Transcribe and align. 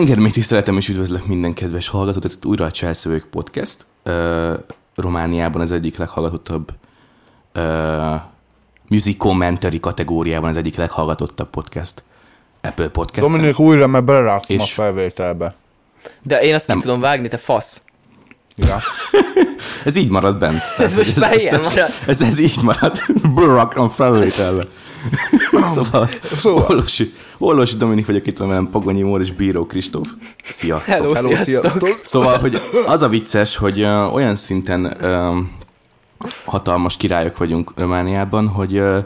Tengermély 0.00 0.30
tiszteletem 0.30 0.76
és 0.76 0.88
üdvözlök 0.88 1.26
minden 1.26 1.52
kedves 1.52 1.88
hallgatót, 1.88 2.24
ez 2.24 2.32
itt 2.34 2.44
újra 2.44 2.64
a 2.64 2.70
Cselszövők 2.70 3.26
Podcast. 3.30 3.86
Uh, 4.04 4.52
Romániában 4.94 5.60
az 5.60 5.72
egyik 5.72 5.96
leghallgatottabb 5.96 6.72
uh, 7.54 8.20
music 8.88 9.16
commentary 9.16 9.80
kategóriában 9.80 10.50
az 10.50 10.56
egyik 10.56 10.76
leghallgatottabb 10.76 11.50
podcast. 11.50 12.02
Apple 12.60 12.88
Podcast. 12.88 13.26
Dominik 13.26 13.58
újra, 13.58 13.86
mert 13.86 14.04
beleraktam 14.04 14.56
És- 14.56 14.62
a 14.62 14.66
felvételbe. 14.66 15.54
De 16.22 16.40
én 16.42 16.54
azt 16.54 16.66
Nem. 16.66 16.76
ki 16.76 16.82
tudom 16.82 17.00
vágni, 17.00 17.28
te 17.28 17.36
fasz. 17.36 17.82
Ja. 18.56 18.78
Ez 19.84 19.96
így 19.96 20.10
marad 20.10 20.38
bent. 20.38 20.62
Tehát, 20.76 20.96
most 20.96 21.12
hogy 21.12 21.22
már 21.22 21.36
ilyen 21.36 21.60
marad. 21.60 21.94
Ez, 22.06 22.22
ez 22.22 22.38
így 22.38 22.62
marad. 22.62 22.98
Brakram 23.34 23.88
felvételve. 23.88 24.64
szóval, 25.74 26.08
Szóval. 26.36 26.64
Orvosi, 26.68 27.12
Orvosi 27.38 27.76
Dominik 27.76 28.06
vagyok 28.06 28.26
itt 28.26 28.38
van 28.38 28.48
velem, 28.48 28.68
Pagonyi 28.70 29.02
Mór 29.02 29.20
és 29.20 29.32
Bíró 29.32 29.66
Kristóf. 29.66 30.08
Sziasztok. 30.44 30.94
Hello, 30.94 31.12
Hello, 31.12 31.28
sziasztok. 31.28 31.60
sziasztok. 31.70 31.98
Szóval, 32.02 32.38
hogy 32.38 32.60
az 32.86 33.02
a 33.02 33.08
vicces, 33.08 33.56
hogy 33.56 33.82
uh, 33.82 34.14
olyan 34.14 34.36
szinten 34.36 34.84
uh, 34.84 36.28
hatalmas 36.44 36.96
királyok 36.96 37.36
vagyunk 37.36 37.72
Romániában, 37.76 38.48
hogy 38.48 38.78
uh, 38.78 39.04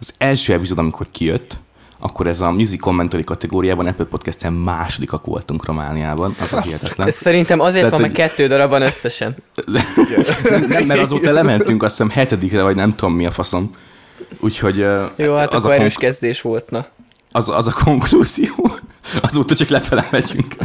az 0.00 0.14
első 0.18 0.52
epizód, 0.52 0.78
amikor 0.78 1.06
kijött, 1.12 1.58
akkor 1.98 2.26
ez 2.26 2.40
a 2.40 2.50
music 2.50 2.80
commentary 2.80 3.24
kategóriában 3.24 3.86
Apple 3.86 4.04
Podcast-en 4.04 4.52
másodikak 4.52 5.24
voltunk 5.24 5.64
Romániában. 5.64 6.34
Az 6.40 6.52
a 6.52 6.60
hihetetlen. 6.60 7.06
Ez 7.06 7.14
szerintem 7.14 7.60
azért 7.60 7.84
Tehát, 7.84 7.90
van, 7.90 8.00
hogy- 8.00 8.18
mert 8.18 8.28
kettő 8.30 8.46
darab 8.46 8.70
van 8.70 8.82
összesen. 8.82 9.36
Nem, 10.68 10.86
mert 10.86 11.00
azóta 11.00 11.32
lementünk 11.32 11.82
azt 11.82 11.96
hiszem 11.96 12.10
hetedikre, 12.10 12.62
vagy 12.62 12.76
nem 12.76 12.94
tudom 12.94 13.14
mi 13.14 13.26
a 13.26 13.30
faszom. 13.30 13.74
Úgyhogy 14.40 14.76
Jó, 15.16 15.34
hát 15.34 15.54
az, 15.54 15.64
akkor 15.64 15.76
a 15.76 15.80
erős 15.80 15.94
konk- 15.94 16.06
kezdés 16.06 16.40
volt, 16.40 16.70
na. 16.70 16.86
az, 17.32 17.48
az 17.48 17.66
a 17.66 17.72
konklúzió, 17.84 18.70
azóta 19.22 19.54
csak 19.54 19.68
lefele 19.68 20.08
megyünk. 20.10 20.56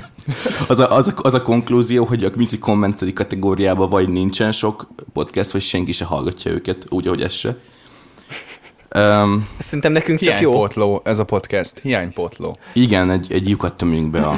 Az 0.67 0.80
a, 0.80 0.95
az, 0.95 1.08
a, 1.08 1.14
az 1.22 1.33
a 1.33 1.42
konklúzió, 1.42 2.06
hogy 2.06 2.23
a 2.23 2.31
music 2.36 2.59
commentary 2.59 3.14
kategóriában 3.14 3.89
vagy 3.89 4.09
nincsen 4.09 4.52
sok 4.52 4.88
podcast, 5.14 5.52
vagy 5.52 5.61
senki 5.61 5.91
se 5.91 6.06
hallgatja 6.06 6.52
őket, 6.52 6.86
úgy, 6.89 7.08
ahogy 7.08 7.22
ez 7.22 7.34
se. 7.34 7.58
Um, 8.95 9.47
Szerintem 9.58 9.91
nekünk 9.91 10.19
csak 10.19 10.39
jó. 10.39 10.50
Hiánypótló, 10.50 11.02
ez 11.03 11.19
a 11.19 11.23
podcast. 11.23 11.80
Hiánypótló. 11.81 12.58
igen, 12.73 13.11
egy, 13.11 13.31
egy 13.31 13.50
lyukat 13.50 13.73
tömünk 13.73 14.11
be 14.11 14.22
a, 14.22 14.38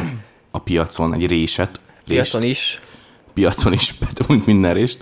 a 0.52 0.60
piacon, 0.60 1.14
egy 1.14 1.28
réset. 1.28 1.80
Rést. 2.08 2.22
Piacon 2.22 2.44
is. 2.44 2.82
piacon 3.34 3.74
is 3.74 3.94
betömünk 4.00 4.46
minden 4.46 4.74
részt. 4.74 5.02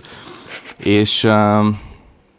És 0.78 1.24
um, 1.24 1.80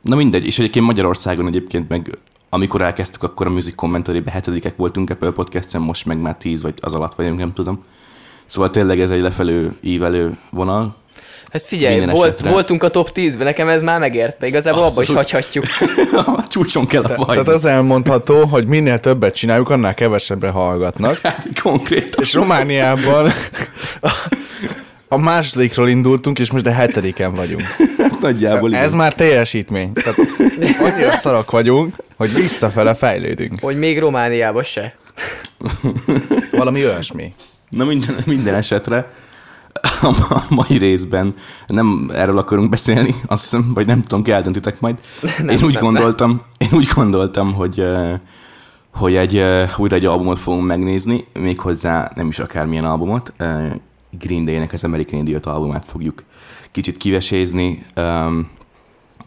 na 0.06 0.16
mindegy, 0.16 0.46
és 0.46 0.60
egyébként 0.60 0.86
Magyarországon 0.86 1.48
egyébként 1.48 1.90
meg 1.90 2.18
amikor 2.50 2.82
elkezdtük, 2.82 3.24
akkor 3.24 3.48
a 3.48 3.50
Music 3.50 3.76
commentary 3.76 4.24
hetedikek 4.32 4.76
voltunk 4.76 5.10
Apple 5.10 5.32
Podcast-en, 5.32 5.82
most 5.82 6.06
meg 6.06 6.18
már 6.18 6.36
tíz 6.36 6.62
vagy 6.62 6.74
az 6.82 6.94
alatt 6.94 7.16
vagyunk, 7.16 7.40
nem 7.40 7.54
tudom. 7.54 7.84
Szóval 8.46 8.70
tényleg 8.70 9.00
ez 9.00 9.10
egy 9.10 9.22
lefelő, 9.22 9.76
ívelő 9.82 10.38
vonal. 10.50 10.96
Hát 11.52 11.62
figyelj, 11.62 12.06
volt, 12.06 12.34
esetre. 12.34 12.50
voltunk 12.50 12.84
a 12.84 12.90
top 12.90 13.10
10-ben, 13.14 13.46
nekem 13.46 13.68
ez 13.68 13.82
már 13.82 14.00
megérte. 14.00 14.48
Igazából 14.48 14.84
abba 14.84 15.02
is 15.02 15.10
Abszolút. 15.10 15.32
hagyhatjuk. 15.32 15.66
a 16.38 16.48
csúcson 16.48 16.86
kell 16.86 17.04
a 17.04 17.16
baj. 17.16 17.26
Tehát 17.26 17.48
az 17.48 17.66
elmondható, 17.66 18.46
hogy 18.46 18.68
minél 18.68 19.00
többet 19.00 19.36
csináljuk, 19.36 19.70
annál 19.70 19.94
kevesebbre 19.94 20.50
hallgatnak. 20.50 21.20
Hát 21.24 21.62
konkrétan. 21.62 22.24
És 22.24 22.34
Romániában 22.34 23.32
a, 25.16 25.24
másodikról 25.24 25.90
indultunk, 25.90 26.40
és 26.40 26.52
most 26.52 26.66
a 26.66 26.72
hetediken 26.72 27.34
vagyunk. 27.34 27.64
Nagyjából 28.22 28.70
igen. 28.70 28.82
Ez 28.82 28.94
már 28.94 29.14
teljesítmény. 29.14 29.94
Tehát 29.94 30.18
annyira 30.80 31.16
szarak 31.26 31.52
vagyunk, 31.52 31.96
hogy 32.18 32.34
visszafele 32.34 32.96
fejlődünk. 32.96 33.60
Hogy 33.60 33.78
még 33.78 34.00
Romániába 34.00 34.64
se. 34.64 34.96
Valami 36.52 36.86
olyasmi. 36.86 37.34
Na 37.70 37.86
minden, 37.86 38.16
minden 38.26 38.56
esetre 38.56 39.12
a, 40.02 40.44
mai 40.50 40.78
részben 40.78 41.36
nem 41.68 42.10
erről 42.14 42.38
akarunk 42.38 42.70
beszélni, 42.70 43.16
azt 43.28 43.44
hiszem, 43.44 43.72
vagy 43.74 43.88
nem 43.88 44.02
tudom, 44.02 44.24
ki 44.24 44.32
eldöntitek 44.32 44.80
majd. 44.80 45.00
Nem, 45.38 45.50
én 45.50 45.64
úgy 45.64 45.74
nem, 45.74 45.84
gondoltam, 45.84 46.42
én 46.58 46.70
úgy 46.72 46.90
gondoltam, 46.96 47.54
hogy 47.54 47.84
hogy 48.96 49.16
egy, 49.16 49.44
újra 49.78 49.96
egy 49.96 50.06
albumot 50.06 50.40
fogunk 50.40 50.66
megnézni, 50.66 51.26
méghozzá 51.34 52.12
nem 52.16 52.28
is 52.28 52.40
akármilyen 52.40 52.86
albumot, 52.86 53.34
Green 54.20 54.46
Day-nek 54.46 54.74
az 54.74 54.84
American 54.84 55.20
Idiot 55.20 55.46
albumát 55.46 55.86
fogjuk 55.86 56.24
kicsit 56.72 56.98
kivesézni. 56.98 57.86
Um, 57.96 58.50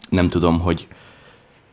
nem 0.09 0.29
tudom, 0.29 0.59
hogy 0.59 0.87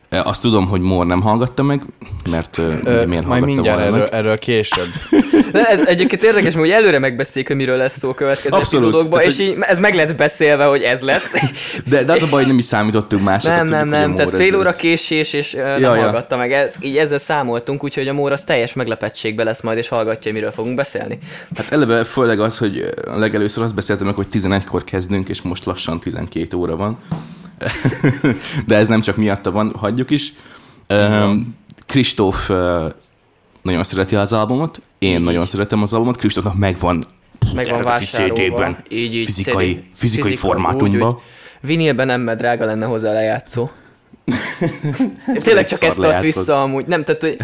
azt 0.09 0.41
tudom, 0.43 0.67
hogy 0.69 0.81
Mór 0.81 1.07
nem 1.07 1.21
hallgatta 1.21 1.63
meg, 1.63 1.83
mert 2.31 2.59
Ö, 2.59 2.65
miért 2.65 2.85
majd 2.85 3.25
hallgatta 3.25 3.45
mindjárt 3.47 3.79
volna 3.79 3.83
erről, 3.95 3.99
meg? 3.99 4.13
erről 4.13 4.39
később. 4.39 4.87
De 5.53 5.65
ez 5.65 5.81
egyébként 5.87 6.23
érdekes, 6.23 6.55
mert 6.55 6.67
hogy 6.67 6.71
előre 6.71 6.99
megbeszéljük, 6.99 7.47
hogy 7.51 7.57
miről 7.61 7.77
lesz 7.77 7.99
szó 7.99 8.09
a 8.09 8.15
következő 8.15 8.57
Abszolút. 8.57 8.85
epizódokban, 8.87 9.19
Tehát, 9.19 9.35
és 9.35 9.39
így, 9.47 9.57
ez 9.61 9.79
meg 9.79 9.95
lett 9.95 10.15
beszélve, 10.17 10.65
hogy 10.65 10.83
ez 10.83 11.01
lesz. 11.03 11.35
De, 11.91 12.05
de 12.05 12.13
az 12.13 12.23
a 12.23 12.27
baj, 12.31 12.39
hogy 12.39 12.47
nem 12.47 12.59
is 12.59 12.65
számítottunk 12.65 13.23
másra. 13.25 13.57
Nem, 13.57 13.67
nem, 13.67 13.89
nem, 13.89 14.15
tehát 14.15 14.33
ez- 14.33 14.39
fél 14.41 14.57
óra 14.57 14.69
ez- 14.69 14.77
késés, 14.77 15.33
és 15.33 15.55
uh, 15.55 15.61
nem 15.63 15.81
Ja, 15.81 15.95
ja. 15.95 16.03
hallgatta 16.03 16.37
meg. 16.37 16.53
Ez, 16.53 16.75
így 16.81 16.97
ezzel 16.97 17.19
számoltunk, 17.19 17.85
úgyhogy 17.85 18.09
a 18.09 18.13
Mór 18.13 18.33
az 18.33 18.45
teljes 18.45 18.73
meglepettségbe 18.75 19.45
lesz 19.45 19.63
majd, 19.63 19.79
és 19.79 19.89
hallgatja, 19.89 20.33
miről 20.33 20.51
fogunk 20.51 20.75
beszélni. 20.75 21.19
Hát 21.57 21.73
eleve 21.73 22.05
főleg 22.05 22.41
az, 22.41 22.59
hogy 22.59 22.89
a 23.07 23.19
legelőször 23.19 23.63
azt 23.63 23.75
beszéltem 23.75 24.07
meg, 24.07 24.15
hogy 24.15 24.27
11-kor 24.33 24.85
kezdünk, 24.85 25.29
és 25.29 25.43
most 25.43 25.65
lassan 25.65 26.01
12 26.01 26.57
óra 26.57 26.77
van. 26.77 26.99
De 28.67 28.77
ez 28.77 28.89
nem 28.89 29.01
csak 29.01 29.17
miatta 29.17 29.51
van, 29.51 29.73
hagyjuk 29.77 30.11
is. 30.11 30.33
Kristóf 31.87 32.49
nagyon 33.63 33.85
szereti 33.85 34.17
az 34.17 34.33
albumot, 34.33 34.81
én 34.99 35.21
nagyon 35.21 35.47
szeretem 35.47 35.83
az 35.83 35.93
albumot, 35.93 36.17
Kristófnak 36.17 36.59
megvan 36.59 37.05
Meg 37.55 37.69
van 37.69 37.75
eredeti 37.75 37.89
vásárolva. 37.89 38.77
Így, 38.89 39.15
így, 39.15 39.25
fizikai, 39.25 39.73
CD. 39.73 39.83
fizikai 39.95 40.31
Fizika, 40.31 40.49
formátumban. 40.49 41.13
úgy, 41.13 41.21
Vinilben 41.61 42.07
nem, 42.07 42.21
mert 42.21 42.39
drága 42.39 42.65
lenne 42.65 42.87
hozzá 42.87 43.13
lejátszó. 43.13 43.71
Tényleg 45.43 45.65
csak 45.67 45.83
ezt 45.83 46.01
tart 46.01 46.23
vissza 46.23 46.63
amúgy. 46.63 46.87
Nem, 46.87 47.05
tehát 47.05 47.23
hogy 47.23 47.37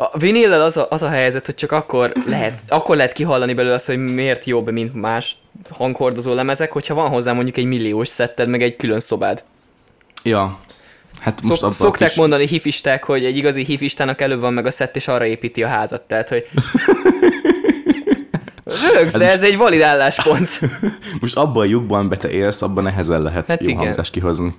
a 0.00 0.18
vinillel 0.18 0.62
az 0.62 0.76
a, 0.76 0.86
az 0.90 1.02
a 1.02 1.08
helyzet, 1.08 1.46
hogy 1.46 1.54
csak 1.54 1.72
akkor 1.72 2.12
lehet, 2.26 2.60
akkor 2.68 2.96
lehet 2.96 3.12
kihallani 3.12 3.54
belőle 3.54 3.74
azt, 3.74 3.86
hogy 3.86 3.98
miért 3.98 4.44
jobb, 4.44 4.70
mint 4.70 4.94
más 4.94 5.36
hanghordozó 5.70 6.34
lemezek, 6.34 6.72
hogyha 6.72 6.94
van 6.94 7.08
hozzá 7.08 7.32
mondjuk 7.32 7.56
egy 7.56 7.64
milliós 7.64 8.08
szetted, 8.08 8.48
meg 8.48 8.62
egy 8.62 8.76
külön 8.76 9.00
szobád. 9.00 9.44
Ja. 10.22 10.58
Hát 11.20 11.42
most 11.42 11.60
Szok, 11.60 11.72
szokták 11.72 12.08
kis... 12.08 12.16
mondani 12.16 12.46
hifisták, 12.46 13.04
hogy 13.04 13.24
egy 13.24 13.36
igazi 13.36 13.64
hifistának 13.64 14.20
előbb 14.20 14.40
van 14.40 14.52
meg 14.52 14.66
a 14.66 14.70
szett, 14.70 14.96
és 14.96 15.08
arra 15.08 15.26
építi 15.26 15.62
a 15.62 15.68
házat. 15.68 16.02
Tehát, 16.02 16.28
hogy... 16.28 16.46
Rögsz, 18.94 19.16
de 19.16 19.24
Hát 19.24 19.34
ez 19.34 19.42
egy 19.42 19.56
valid 19.56 19.80
álláspont. 19.80 20.60
Most 21.20 21.36
abban 21.36 21.62
a 21.62 21.68
lyukban, 21.68 22.08
be 22.08 22.16
te 22.16 22.30
élsz, 22.30 22.62
abban 22.62 22.84
nehezen 22.84 23.22
lehet 23.22 23.46
Hát 23.46 23.60
jó 23.60 23.68
igen. 23.68 23.82
hangzást 23.82 24.12
kihozni. 24.12 24.54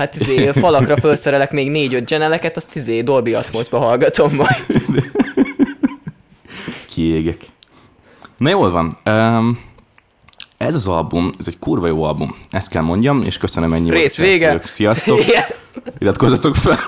Hát 0.00 0.14
izé, 0.14 0.52
falakra 0.52 0.96
felszerelek 0.96 1.52
még 1.52 1.70
négy-öt 1.70 2.08
geneleket, 2.08 2.56
azt 2.56 2.76
izé 2.76 3.00
Dolby 3.00 3.34
Atmosba 3.34 3.78
hallgatom 3.78 4.34
majd. 4.34 4.66
kiégek. 6.88 7.40
Na 8.36 8.48
jól 8.48 8.70
van. 8.70 8.98
Um, 9.04 9.58
ez 10.56 10.74
az 10.74 10.88
album, 10.88 11.32
ez 11.38 11.46
egy 11.46 11.58
kurva 11.58 11.86
jó 11.86 12.02
album. 12.02 12.34
Ezt 12.50 12.70
kell 12.70 12.82
mondjam, 12.82 13.22
és 13.22 13.38
köszönöm 13.38 13.72
ennyi 13.72 13.90
Rész 13.90 14.18
vége. 14.18 14.60
Sziasztok, 14.64 15.20
Igen. 15.28 15.44
iratkozzatok 15.98 16.54
fel. 16.54 16.78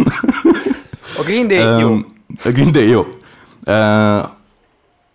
A 1.18 1.22
Green 1.22 1.46
Day 1.48 1.80
jó. 1.80 1.88
Um, 1.88 2.06
a 2.44 2.48
Green 2.48 2.72
Day 2.72 2.88
jó. 2.88 3.06
Uh, 3.66 4.24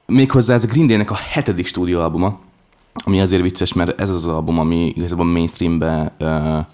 méghozzá 0.05 0.53
ez 0.53 0.63
a 0.63 0.67
Green 0.67 0.87
Day-nek 0.87 1.11
a 1.11 1.19
hetedik 1.31 1.67
stúdióalbuma, 1.67 2.39
ami 2.93 3.21
azért 3.21 3.41
vicces, 3.41 3.73
mert 3.73 4.01
ez 4.01 4.09
az 4.09 4.25
album, 4.25 4.59
ami 4.59 4.93
igazából 4.95 5.25
mainstreambe, 5.25 6.15
uh, 6.19 6.65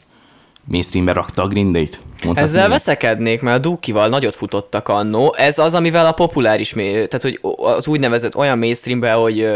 mainstreambe 0.68 1.14
rakta 1.14 1.44
a 1.44 1.48
Green 1.48 1.72
Day-t. 1.72 2.00
Ezzel 2.34 2.64
így. 2.64 2.70
veszekednék, 2.70 3.42
mert 3.42 3.58
a 3.58 3.70
Dukival 3.70 4.08
nagyot 4.08 4.36
futottak 4.36 4.88
annó. 4.88 5.34
Ez 5.38 5.60
az, 5.60 5.74
amivel 5.74 6.06
a 6.06 6.12
populáris, 6.12 6.70
tehát 6.70 7.22
hogy 7.22 7.40
az 7.56 7.88
úgynevezett 7.88 8.36
olyan 8.36 8.58
mainstreambe, 8.58 9.12
hogy 9.12 9.48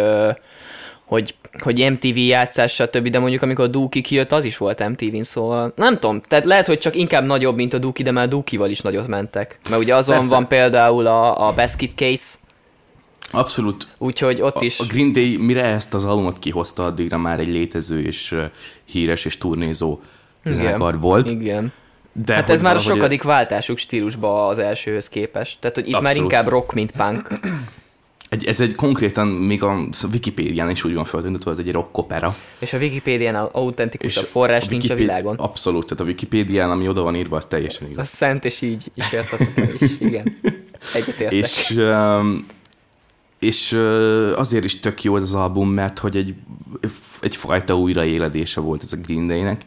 hogy, 1.05 1.35
hogy 1.59 1.91
MTV 1.91 2.17
játszás, 2.17 2.73
stb., 2.73 3.07
de 3.07 3.19
mondjuk 3.19 3.41
amikor 3.41 3.65
a 3.65 3.67
Duki 3.67 4.01
kijött, 4.01 4.31
az 4.31 4.43
is 4.43 4.57
volt 4.57 4.89
MTV-n, 4.89 5.23
szóval 5.23 5.73
nem 5.75 5.93
tudom, 5.93 6.21
tehát 6.27 6.45
lehet, 6.45 6.67
hogy 6.67 6.77
csak 6.77 6.95
inkább 6.95 7.25
nagyobb, 7.25 7.55
mint 7.55 7.73
a 7.73 7.77
Duki, 7.77 8.03
de 8.03 8.11
már 8.11 8.23
a 8.23 8.27
Dukival 8.27 8.69
is 8.69 8.81
nagyot 8.81 9.07
mentek. 9.07 9.59
Mert 9.69 9.81
ugye 9.81 9.95
azon 9.95 10.15
Persze. 10.15 10.29
van 10.29 10.47
például 10.47 11.07
a, 11.07 11.47
a 11.47 11.53
Basket 11.53 11.91
Case, 11.95 12.35
Abszolút. 13.31 13.87
úgyhogy 13.97 14.41
ott 14.41 14.55
A, 14.55 14.63
is... 14.63 14.79
a 14.79 14.83
Green 14.87 15.11
Day 15.11 15.37
mire 15.37 15.63
ezt 15.63 15.93
az 15.93 16.05
albumot 16.05 16.39
kihozta, 16.39 16.85
addigra 16.85 17.17
már 17.17 17.39
egy 17.39 17.47
létező 17.47 18.01
és 18.01 18.35
híres 18.85 19.25
és 19.25 19.37
turnézó 19.37 19.99
zenekar 20.51 20.99
volt. 20.99 21.29
Igen. 21.29 21.71
De 22.23 22.33
Hát 22.33 22.49
ez 22.49 22.61
már 22.61 22.75
a 22.75 22.79
sokadik 22.79 23.23
váltásuk 23.23 23.77
stílusba 23.77 24.47
az 24.47 24.57
elsőhöz 24.57 25.09
képest. 25.09 25.57
Tehát, 25.59 25.75
hogy 25.75 25.87
itt 25.87 25.93
már 25.93 26.03
Abszolút. 26.03 26.31
inkább 26.31 26.47
rock, 26.47 26.73
mint 26.73 26.91
punk. 26.91 27.27
Egy, 28.29 28.45
ez 28.47 28.59
egy 28.59 28.75
konkrétan, 28.75 29.27
még 29.27 29.63
a 29.63 29.79
Wikipédián 30.11 30.69
is 30.69 30.83
úgy 30.83 30.93
van 30.93 31.05
feltüntetve, 31.05 31.51
ez 31.51 31.57
egy 31.57 31.71
rock 31.71 31.97
opera. 31.97 32.35
És 32.59 32.73
a 32.73 32.77
Wikipédián 32.77 33.35
autentikusabb 33.35 34.25
forrás 34.25 34.67
nincs 34.67 34.89
a 34.89 34.95
világon. 34.95 35.35
Abszolút, 35.35 35.83
tehát 35.83 36.03
a 36.03 36.05
Wikipédián, 36.05 36.71
ami 36.71 36.87
oda 36.87 37.01
van 37.01 37.15
írva, 37.15 37.35
az 37.35 37.45
teljesen 37.45 37.89
igaz. 37.89 38.03
Az 38.03 38.09
szent, 38.09 38.45
és 38.45 38.61
így 38.61 38.91
is 38.93 39.11
értetek 39.11 39.73
is. 39.79 39.91
Igen. 39.99 40.33
Egyetértek. 40.93 41.31
És 41.31 41.69
um, 41.69 42.45
és 43.39 43.71
azért 44.35 44.63
is 44.63 44.79
tök 44.79 45.03
jó 45.03 45.15
ez 45.15 45.21
az 45.21 45.35
album, 45.35 45.69
mert 45.69 45.99
hogy 45.99 46.15
egy, 46.15 46.35
egyfajta 47.19 47.77
újraéledése 47.77 48.59
volt 48.61 48.83
ez 48.83 48.93
a 48.93 48.97
Green 49.05 49.27
Day-nek. 49.27 49.65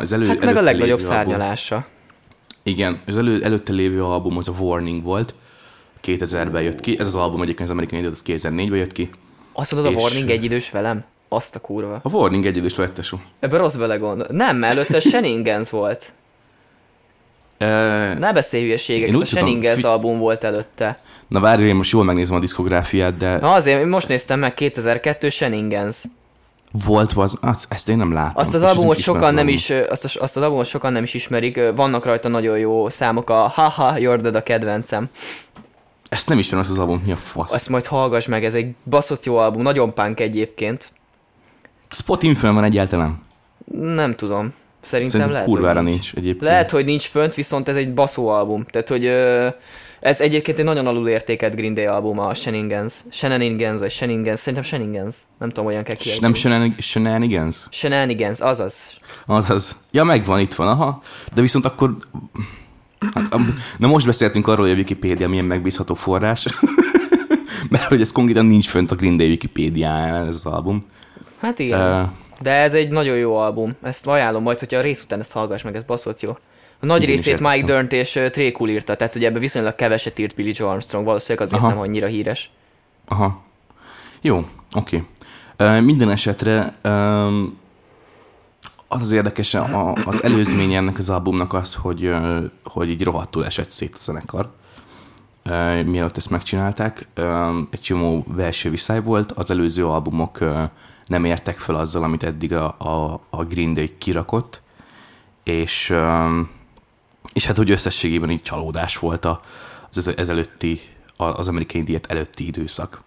Az 0.00 0.12
elő, 0.12 0.26
Hát 0.26 0.44
meg 0.44 0.56
a 0.56 0.60
legnagyobb 0.60 0.98
album- 0.98 1.14
szárnyalása. 1.14 1.86
Igen, 2.62 2.98
az 3.06 3.18
elő, 3.18 3.42
előtte 3.42 3.72
lévő 3.72 4.04
album 4.04 4.36
az 4.36 4.48
a 4.48 4.52
Warning 4.58 5.02
volt. 5.02 5.34
2000-ben 6.04 6.62
jött 6.62 6.80
ki. 6.80 6.98
Ez 6.98 7.06
az 7.06 7.14
album 7.14 7.42
egyébként 7.42 7.68
az 7.68 7.74
American 7.74 7.98
Idiot, 7.98 8.14
az 8.14 8.22
2004-ben 8.26 8.78
jött 8.78 8.92
ki. 8.92 9.10
Azt 9.52 9.72
mondod, 9.74 9.92
a 9.92 9.96
És- 9.96 10.02
Warning 10.02 10.30
egyidős 10.30 10.70
velem? 10.70 11.04
Azt 11.28 11.54
a 11.56 11.60
kurva. 11.60 12.00
A 12.02 12.10
Warning 12.10 12.46
egy 12.46 12.56
idős 12.56 12.74
lett 12.74 12.94
tesó. 12.94 13.20
Ebben 13.40 13.58
rossz 13.58 13.76
vele 13.76 13.96
gond. 13.96 14.26
Nem, 14.32 14.64
előtte 14.64 15.00
Shenanigans 15.10 15.70
volt. 15.70 16.12
Ne 18.18 18.32
beszélj 18.32 18.62
hülyeségeket, 18.62 19.08
a 19.08 19.12
tudom, 19.12 19.24
Shenanigans 19.26 19.74
fi- 19.76 19.84
album 19.84 20.18
volt 20.18 20.44
előtte. 20.44 20.98
Na 21.28 21.40
várj, 21.40 21.62
én 21.62 21.74
most 21.74 21.90
jól 21.92 22.04
megnézem 22.04 22.36
a 22.36 22.40
diszkográfiát, 22.40 23.16
de 23.16 23.38
Na 23.38 23.52
azért, 23.52 23.80
én 23.80 23.86
most 23.86 24.08
néztem 24.08 24.38
meg 24.38 24.54
2002 24.54 25.28
Shenanigans. 25.30 26.02
Volt 26.72 27.12
az, 27.12 27.36
az, 27.40 27.64
ezt 27.68 27.88
én 27.88 27.96
nem 27.96 28.12
látom. 28.12 28.32
Azt 28.34 28.54
az 28.54 28.62
albumot 28.62 28.98
sokan 28.98 29.34
nem 29.34 29.46
az 29.46 29.52
is, 29.52 29.70
azt, 29.70 30.04
a- 30.04 30.22
azt 30.22 30.36
az 30.36 30.42
albumot 30.42 30.66
sokan 30.66 30.92
nem 30.92 31.02
is 31.02 31.14
ismerik, 31.14 31.60
vannak 31.74 32.04
rajta 32.04 32.28
nagyon 32.28 32.58
jó 32.58 32.88
számok, 32.88 33.30
a 33.30 33.34
Haha, 33.34 33.92
You're 33.96 34.18
Dead 34.22 34.34
a 34.34 34.42
kedvencem. 34.42 35.08
Ezt 36.08 36.28
nem 36.28 36.38
ismerem, 36.38 36.60
azt 36.60 36.70
az 36.70 36.78
album, 36.78 37.02
mi 37.04 37.12
a 37.12 37.16
fasz. 37.16 37.52
Azt 37.52 37.68
majd 37.68 37.86
hallgass 37.86 38.26
meg, 38.26 38.44
ez 38.44 38.54
egy 38.54 38.74
baszott 38.84 39.24
jó 39.24 39.36
album, 39.36 39.62
nagyon 39.62 39.94
punk 39.94 40.20
egyébként. 40.20 40.92
Spotin 41.90 42.34
fönn 42.34 42.54
van 42.54 42.64
egyáltalán. 42.64 43.20
Nem 43.72 44.14
tudom. 44.14 44.52
Szerintem, 44.80 45.10
Szerintem 45.12 45.32
lehet, 45.32 45.48
kurvára 45.48 45.80
hogy 45.82 45.88
nincs 45.90 46.12
egyébként. 46.14 46.40
Lehet, 46.50 46.70
hogy 46.70 46.84
nincs 46.84 47.06
fönt, 47.06 47.34
viszont 47.34 47.68
ez 47.68 47.76
egy 47.76 47.94
baszó 47.94 48.28
album. 48.28 48.64
Tehát, 48.70 48.88
hogy 48.88 49.04
ö, 49.04 49.48
ez 50.00 50.20
egyébként 50.20 50.58
egy 50.58 50.64
nagyon 50.64 50.86
alulértékelt 50.86 51.54
Green 51.54 51.74
Day 51.74 51.84
album, 51.84 52.18
a 52.18 52.34
Shenanigans. 52.34 52.94
Shenanigans, 53.10 53.78
vagy 53.78 53.90
Shenanigans, 53.90 54.38
szerintem 54.38 54.62
Shenanigans. 54.62 55.16
Nem 55.38 55.48
tudom, 55.48 55.66
olyan 55.66 55.82
kell 55.82 55.94
kiejteni. 55.94 56.26
nem 56.26 56.34
Shenan- 56.34 56.74
Shenanigans? 56.78 57.66
Shenanigans, 57.70 58.40
azaz. 58.40 58.98
Azaz. 59.26 59.76
Ja, 59.90 60.04
megvan, 60.04 60.40
itt 60.40 60.54
van, 60.54 60.68
aha. 60.68 61.02
De 61.34 61.40
viszont 61.40 61.64
akkor... 61.64 61.96
Hát, 63.14 63.40
Na 63.78 63.86
most 63.86 64.06
beszéltünk 64.06 64.46
arról, 64.48 64.64
hogy 64.66 64.74
a 64.74 64.78
Wikipédia 64.78 65.28
milyen 65.28 65.44
megbízható 65.44 65.94
forrás. 65.94 66.46
Mert 67.70 67.84
hogy 67.84 68.00
ez 68.00 68.12
konkrétan 68.12 68.46
nincs 68.46 68.68
fönt 68.68 68.90
a 68.90 68.94
Green 68.94 69.16
Day 69.16 69.28
Wikipédiáján 69.28 70.26
ez 70.26 70.34
az 70.34 70.46
album. 70.46 70.82
Hát 71.40 71.58
igen. 71.58 72.02
Uh, 72.02 72.08
De 72.42 72.50
ez 72.50 72.74
egy 72.74 72.88
nagyon 72.88 73.16
jó 73.16 73.36
album. 73.36 73.76
Ezt 73.82 74.06
ajánlom 74.06 74.42
majd, 74.42 74.58
hogyha 74.58 74.78
a 74.78 74.80
rész 74.82 75.02
után 75.02 75.18
ezt 75.18 75.32
hallgass 75.32 75.62
meg, 75.62 75.76
ez 75.76 75.82
baszott 75.82 76.20
jó. 76.20 76.36
A 76.80 76.86
nagy 76.86 77.02
Igen, 77.02 77.14
részét 77.14 77.40
Mike. 77.40 77.66
Dirnt 77.66 77.92
és 77.92 78.20
Cool 78.52 78.70
írta, 78.70 78.96
tehát 78.96 79.14
ugye 79.14 79.26
ebben 79.26 79.40
viszonylag 79.40 79.74
keveset 79.74 80.18
írt 80.18 80.34
Billy 80.34 80.52
Joe 80.54 80.70
Armstrong, 80.70 81.04
valószínűleg 81.04 81.46
azért 81.46 81.62
Aha. 81.62 81.72
nem 81.72 81.80
annyira 81.80 82.06
híres. 82.06 82.50
aha. 83.08 83.42
Jó, 84.20 84.48
oké. 84.76 85.02
Uh, 85.58 85.80
minden 85.80 86.10
esetre 86.10 86.74
um, 86.84 87.58
az 88.88 89.00
az 89.00 89.12
érdekes, 89.12 89.54
a, 89.54 89.92
az 89.92 90.24
előzménye 90.24 90.76
ennek 90.76 90.98
az 90.98 91.10
albumnak 91.10 91.52
az, 91.52 91.74
hogy, 91.74 92.06
uh, 92.06 92.44
hogy 92.64 92.88
így 92.88 93.02
rohadtul 93.02 93.44
esett 93.44 93.70
szét 93.70 93.94
a 93.94 94.00
zenekar. 94.00 94.50
Uh, 95.44 95.82
mielőtt 95.82 96.16
ezt 96.16 96.30
megcsinálták. 96.30 97.08
Egy 97.70 97.80
csomó 97.80 98.24
belső 98.36 98.70
viszály 98.70 99.02
volt, 99.02 99.32
az 99.32 99.50
előző 99.50 99.86
albumok 99.86 100.38
uh, 100.40 100.62
nem 101.06 101.24
értek 101.24 101.58
fel 101.58 101.74
azzal, 101.74 102.02
amit 102.02 102.24
eddig 102.24 102.52
a, 102.52 102.64
a, 102.78 103.20
a 103.30 103.44
Green 103.44 103.72
Day 103.72 103.94
kirakott, 103.98 104.62
és, 105.42 105.90
um, 105.90 106.56
és 107.32 107.46
hát 107.46 107.56
hogy 107.56 107.70
összességében 107.70 108.30
így 108.30 108.42
csalódás 108.42 108.98
volt 108.98 109.24
az 109.24 109.38
ez- 109.98 110.16
ezelőtti, 110.16 110.80
az 111.16 111.48
amerikai 111.48 111.82
diét 111.82 112.06
előtti 112.06 112.46
időszak. 112.46 113.02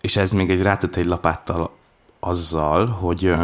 És 0.00 0.16
ez 0.16 0.32
még 0.32 0.50
egy 0.50 0.62
rátett 0.62 0.96
egy 0.96 1.04
lapáttal 1.04 1.76
azzal, 2.20 2.86
hogy, 2.86 3.34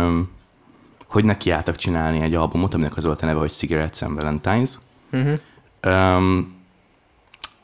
hogy 1.06 1.24
nekiálltak 1.24 1.76
csinálni 1.76 2.20
egy 2.20 2.34
albumot, 2.34 2.74
aminek 2.74 2.96
az 2.96 3.04
volt 3.04 3.22
a 3.22 3.26
neve, 3.26 3.38
hogy 3.38 3.50
Cigarettes 3.50 4.02
and 4.02 4.14
Valentines. 4.14 4.70
Uh-huh. 5.12 5.38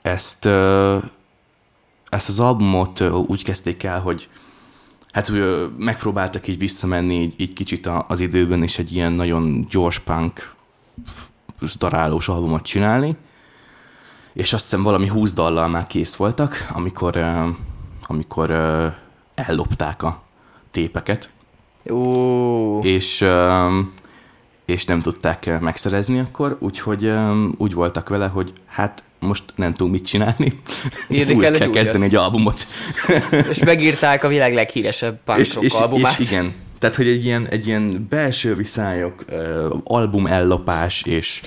Ezt, 0.03 0.47
ezt 2.09 2.29
az 2.29 2.41
albumot 2.41 3.01
úgy 3.01 3.45
kezdték 3.45 3.83
el, 3.83 4.01
hogy 4.01 4.29
hát 5.13 5.29
ö, 5.29 5.67
megpróbáltak 5.79 6.49
így 6.49 6.59
visszamenni 6.59 7.21
így, 7.21 7.35
így 7.37 7.53
kicsit 7.53 7.91
az 8.07 8.21
időben, 8.21 8.63
és 8.63 8.79
egy 8.79 8.93
ilyen 8.93 9.13
nagyon 9.13 9.67
gyors 9.71 9.99
punk 9.99 10.55
darálós 11.79 12.29
albumot 12.29 12.63
csinálni, 12.63 13.17
és 14.33 14.53
azt 14.53 14.63
hiszem 14.63 14.83
valami 14.83 15.09
20 15.09 15.33
dallal 15.33 15.69
már 15.69 15.87
kész 15.87 16.15
voltak, 16.15 16.67
amikor, 16.73 17.25
amikor 18.07 18.51
ellopták 19.35 20.03
a 20.03 20.23
tépeket, 20.71 21.31
Ú, 21.85 22.81
és, 22.83 23.25
és 24.65 24.85
nem 24.85 24.99
tudták 24.99 25.61
megszerezni 25.61 26.19
akkor, 26.19 26.57
úgyhogy 26.61 27.13
úgy 27.57 27.75
voltak 27.75 28.09
vele, 28.09 28.27
hogy 28.27 28.53
hát 28.67 29.03
most 29.19 29.45
nem 29.57 29.73
tudunk 29.73 29.93
mit 29.93 30.07
csinálni. 30.07 30.61
Írni 31.09 31.37
kell 31.37 31.53
kell 31.53 31.71
kezdeni 31.71 32.05
egy 32.05 32.15
albumot. 32.15 32.67
és 33.51 33.59
megírták 33.59 34.25
a 34.25 34.29
világ 34.29 34.55
leghíresebb 34.55 35.19
punk 35.25 35.39
és, 35.39 35.57
és, 35.61 35.73
albumát. 35.73 36.19
és, 36.19 36.31
igen, 36.31 36.55
tehát 36.81 36.97
hogy 36.97 37.09
egy 37.09 37.25
ilyen, 37.25 37.47
egy 37.47 37.67
ilyen 37.67 38.07
belső 38.09 38.55
viszályok, 38.55 39.25
album 39.85 40.27
ellopás 40.27 41.03
és 41.03 41.43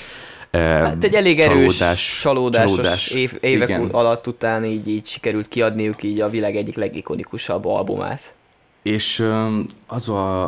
Hát 0.57 1.03
egy 1.03 1.13
elég 1.13 1.39
erős, 1.39 1.77
csalódás, 1.77 2.19
csalódásos 2.21 2.71
csalódás, 2.71 3.07
év, 3.07 3.37
évek 3.39 3.69
igen. 3.69 3.85
alatt 3.85 4.27
után 4.27 4.63
így, 4.63 4.87
így 4.87 5.05
sikerült 5.05 5.47
kiadniuk 5.47 6.03
így 6.03 6.21
a 6.21 6.29
világ 6.29 6.55
egyik 6.55 6.75
legikonikusabb 6.75 7.65
albumát. 7.65 8.33
És 8.81 9.27
az 9.87 10.09
a, 10.09 10.45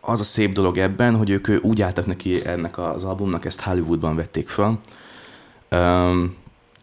az 0.00 0.20
a 0.20 0.24
szép 0.24 0.52
dolog 0.52 0.78
ebben, 0.78 1.16
hogy 1.16 1.30
ők 1.30 1.48
úgy 1.60 1.82
álltak 1.82 2.06
neki 2.06 2.46
ennek 2.46 2.78
az 2.78 3.04
albumnak, 3.04 3.44
ezt 3.44 3.60
Hollywoodban 3.60 4.16
vették 4.16 4.48
fel, 4.48 4.80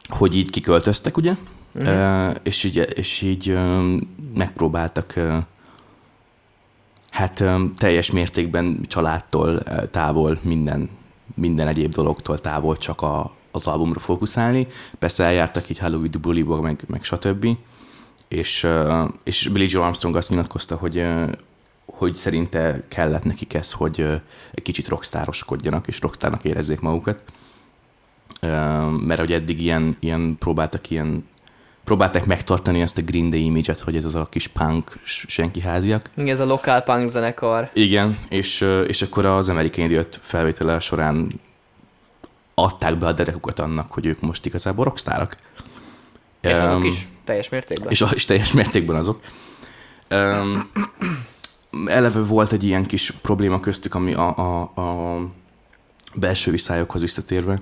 hogy 0.08 0.38
így 0.38 0.50
kiköltöztek, 0.50 1.18
ugye? 1.18 1.34
Mhm. 1.72 1.88
Uh, 1.88 2.36
és 2.44 2.64
így, 2.64 2.88
és 2.96 3.22
így 3.22 3.58
megpróbáltak 4.36 5.14
hát 7.20 7.44
teljes 7.78 8.12
mértékben 8.12 8.80
családtól 8.88 9.64
távol, 9.92 10.40
minden, 10.42 10.90
minden 11.36 11.68
egyéb 11.68 11.94
dologtól 11.94 12.40
távol 12.40 12.78
csak 12.78 13.02
a, 13.02 13.34
az 13.52 13.68
albumra 13.68 14.00
fókuszálni. 14.00 14.68
Persze 15.00 15.24
eljártak 15.24 15.70
így 15.70 15.80
Hollywood 15.80 16.20
buliba, 16.20 16.62
meg, 16.62 16.84
meg 16.88 17.04
stb. 17.04 17.48
És, 18.28 18.68
és 19.24 19.48
Billy 19.48 19.68
Joe 19.70 19.86
Armstrong 19.86 20.16
azt 20.16 20.30
nyilatkozta, 20.30 20.76
hogy, 20.76 21.06
hogy 21.86 22.16
szerinte 22.16 22.84
kellett 22.88 23.24
nekik 23.24 23.54
ez, 23.54 23.72
hogy 23.72 24.00
egy 24.52 24.64
kicsit 24.64 24.88
rockstároskodjanak, 24.88 25.88
és 25.88 26.02
rockstárnak 26.02 26.44
érezzék 26.44 26.80
magukat. 26.80 27.24
Mert 29.00 29.20
hogy 29.20 29.32
eddig 29.32 29.62
ilyen, 29.62 29.98
ilyen 30.00 30.36
próbáltak 30.40 30.90
ilyen 30.90 31.29
próbálták 31.90 32.26
megtartani 32.26 32.82
ezt 32.82 32.98
a 32.98 33.02
Green 33.02 33.30
Day 33.30 33.44
image 33.44 33.76
hogy 33.84 33.96
ez 33.96 34.06
az 34.06 34.16
a 34.16 34.28
kis 34.30 34.48
punk 34.48 35.00
senki 35.04 35.62
háziak. 35.62 36.10
Igen, 36.16 36.34
ez 36.34 36.40
a 36.40 36.46
lokál 36.46 36.82
punk 36.82 37.08
zenekar. 37.08 37.70
Igen, 37.74 38.20
és, 38.30 38.66
és 38.88 39.02
akkor 39.02 39.26
az 39.26 39.50
American 39.50 39.86
Idiot 39.86 40.20
felvétele 40.22 40.80
során 40.80 41.40
adták 42.54 42.98
be 42.98 43.08
a 43.08 43.14
derekukat 43.14 43.60
annak, 43.60 43.92
hogy 43.92 44.06
ők 44.06 44.22
most 44.22 44.46
igazából 44.46 44.84
rockstárok. 44.84 45.36
És 46.42 46.52
azok 46.52 46.86
is, 46.86 47.08
teljes 47.24 47.50
mértékben. 47.50 47.92
És, 47.92 48.06
és 48.14 48.26
teljes 48.26 48.52
mértékben 48.52 48.96
azok. 48.96 49.20
Um, 50.10 50.70
eleve 51.86 52.20
volt 52.20 52.52
egy 52.52 52.64
ilyen 52.64 52.86
kis 52.86 53.12
probléma 53.12 53.60
köztük, 53.60 53.96
ami 53.96 54.14
a, 54.14 54.38
a, 54.38 54.62
a 54.62 55.20
belső 56.14 56.52
viszályokhoz 56.52 57.02
visszatérve, 57.02 57.62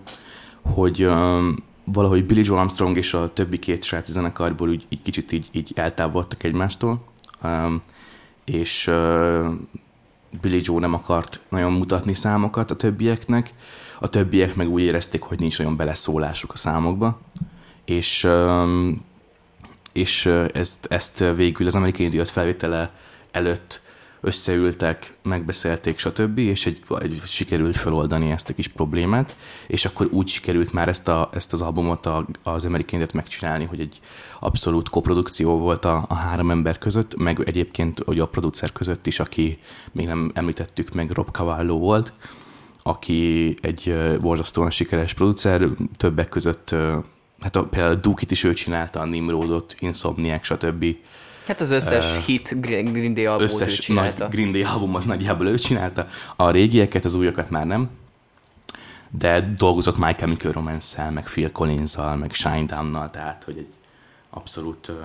hogy 0.61 1.03
um, 1.03 1.55
valahogy 1.91 2.25
Billy 2.25 2.41
Joe 2.43 2.59
Armstrong 2.59 2.97
és 2.97 3.13
a 3.13 3.33
többi 3.33 3.59
két 3.59 3.83
srác 3.83 4.11
zenekarból 4.11 4.69
úgy, 4.69 4.85
így 4.89 5.01
kicsit 5.01 5.31
így, 5.31 5.49
így 5.51 5.71
eltávolodtak 5.75 6.43
egymástól, 6.43 7.03
um, 7.43 7.81
és 8.45 8.87
uh, 8.87 9.45
Billy 10.41 10.61
Joe 10.63 10.79
nem 10.79 10.93
akart 10.93 11.39
nagyon 11.49 11.71
mutatni 11.71 12.13
számokat 12.13 12.71
a 12.71 12.75
többieknek, 12.75 13.53
a 13.99 14.09
többiek 14.09 14.55
meg 14.55 14.69
úgy 14.69 14.81
érezték, 14.81 15.21
hogy 15.21 15.39
nincs 15.39 15.59
olyan 15.59 15.75
beleszólásuk 15.75 16.53
a 16.53 16.57
számokba, 16.57 17.19
és 17.85 18.23
um, 18.23 19.05
és 19.97 20.25
ö, 20.25 20.45
ezt, 20.53 20.85
ezt 20.89 21.23
végül 21.35 21.67
az 21.67 21.75
amerikai 21.75 22.05
idiot 22.05 22.29
felvétele 22.29 22.89
előtt 23.31 23.81
összeültek, 24.21 25.13
megbeszélték, 25.23 25.99
stb., 25.99 26.37
és 26.37 26.65
egy, 26.65 26.81
egy, 26.99 27.21
sikerült 27.25 27.77
feloldani 27.77 28.31
ezt 28.31 28.49
a 28.49 28.53
kis 28.53 28.67
problémát, 28.67 29.35
és 29.67 29.85
akkor 29.85 30.07
úgy 30.11 30.27
sikerült 30.27 30.73
már 30.73 30.87
ezt, 30.87 31.07
a, 31.07 31.29
ezt 31.33 31.53
az 31.53 31.61
albumot 31.61 32.05
a, 32.05 32.25
az 32.43 32.65
amerikai 32.65 32.95
idiot 32.95 33.13
megcsinálni, 33.13 33.65
hogy 33.65 33.79
egy 33.79 33.99
abszolút 34.39 34.89
koprodukció 34.89 35.57
volt 35.57 35.85
a, 35.85 36.05
a 36.09 36.13
három 36.13 36.51
ember 36.51 36.77
között, 36.77 37.15
meg 37.15 37.41
egyébként 37.45 37.99
hogy 38.05 38.19
a 38.19 38.27
producer 38.27 38.71
között 38.71 39.07
is, 39.07 39.19
aki 39.19 39.59
még 39.91 40.05
nem 40.05 40.31
említettük 40.33 40.93
meg, 40.93 41.11
Rob 41.11 41.29
Cavallo 41.29 41.77
volt, 41.77 42.13
aki 42.83 43.55
egy 43.61 43.97
borzasztóan 44.21 44.71
sikeres 44.71 45.13
producer, 45.13 45.67
többek 45.97 46.29
között 46.29 46.75
hát 47.39 47.55
a, 47.55 47.65
például 47.65 47.95
Dukit 47.95 48.31
is 48.31 48.43
ő 48.43 48.53
csinálta, 48.53 48.99
a 48.99 49.05
Nimrodot, 49.05 49.75
Insomniac, 49.79 50.45
stb. 50.45 50.85
Hát 51.47 51.61
az 51.61 51.71
összes 51.71 52.15
Ö, 52.15 52.19
hit 52.25 52.61
Green 52.61 53.13
Day 53.13 53.25
albumot 53.25 53.51
ő 53.51 53.55
Összes 53.55 53.67
nagy 53.67 53.75
csinálta. 53.79 54.27
Green 54.27 54.51
Day 54.51 54.63
albumot 54.63 55.05
nagyjából 55.05 55.47
ő 55.47 55.57
csinálta. 55.57 56.07
A 56.35 56.51
régieket, 56.51 57.05
az 57.05 57.15
újakat 57.15 57.49
már 57.49 57.65
nem. 57.65 57.89
De 59.09 59.53
dolgozott 59.57 59.97
My 59.97 60.13
Chemical 60.15 60.51
Romance-szel, 60.51 61.11
meg 61.11 61.23
Phil 61.23 61.51
Collins-zal, 61.51 62.15
meg 62.15 62.33
Shinedown-nal, 62.33 63.09
tehát 63.09 63.43
hogy 63.43 63.57
egy 63.57 63.67
abszolút... 64.29 64.87
Uh, 64.87 64.95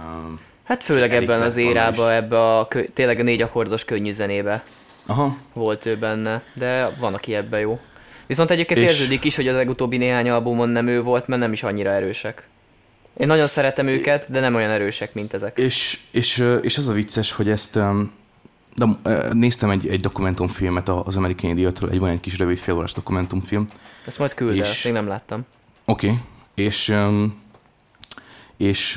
Hát 0.62 0.84
főleg 0.84 1.14
ebben 1.14 1.42
az 1.42 1.56
érában, 1.56 2.10
ebbe 2.10 2.56
a 2.58 2.68
tényleg 2.94 3.18
a 3.18 3.22
négy 3.22 3.42
akkordos 3.42 3.84
könnyű 3.84 4.12
zenébe 4.12 4.64
aha, 5.06 5.36
volt 5.52 5.86
ő 5.86 5.96
benne, 5.96 6.42
de 6.54 6.90
van, 6.98 7.14
aki 7.14 7.34
ebben 7.34 7.60
jó. 7.60 7.78
Viszont 8.26 8.50
egyébként 8.50 8.80
És- 8.80 8.84
érződik 8.86 9.24
is, 9.24 9.36
hogy 9.36 9.48
az 9.48 9.54
legutóbbi 9.54 9.96
néhány 9.96 10.28
albumon 10.28 10.68
nem 10.68 10.86
ő 10.86 11.02
volt, 11.02 11.26
mert 11.26 11.40
nem 11.40 11.52
is 11.52 11.62
annyira 11.62 11.90
erősek. 11.90 12.48
Én 13.16 13.26
nagyon 13.26 13.46
szeretem 13.46 13.86
őket, 13.86 14.30
de 14.30 14.40
nem 14.40 14.54
olyan 14.54 14.70
erősek, 14.70 15.14
mint 15.14 15.34
ezek. 15.34 15.58
És, 15.58 15.98
és, 16.10 16.44
és 16.62 16.78
az 16.78 16.88
a 16.88 16.92
vicces, 16.92 17.32
hogy 17.32 17.48
ezt 17.48 17.78
de, 18.74 18.86
néztem 19.32 19.70
egy, 19.70 19.88
egy 19.88 20.00
dokumentumfilmet 20.00 20.88
az 20.88 21.16
American 21.16 21.50
Idiotról, 21.50 21.90
egy 21.90 21.98
van 21.98 22.10
egy 22.10 22.20
kis 22.20 22.38
rövid 22.38 22.58
félórás 22.58 22.92
dokumentumfilm. 22.92 23.66
Ezt 24.06 24.18
majd 24.18 24.34
küld 24.34 24.50
el, 24.50 24.64
és- 24.64 24.70
ezt 24.70 24.84
még 24.84 24.92
nem 24.92 25.06
láttam. 25.06 25.46
Oké. 25.84 26.06
Okay. 26.06 26.20
És, 26.54 26.94
és 28.56 28.92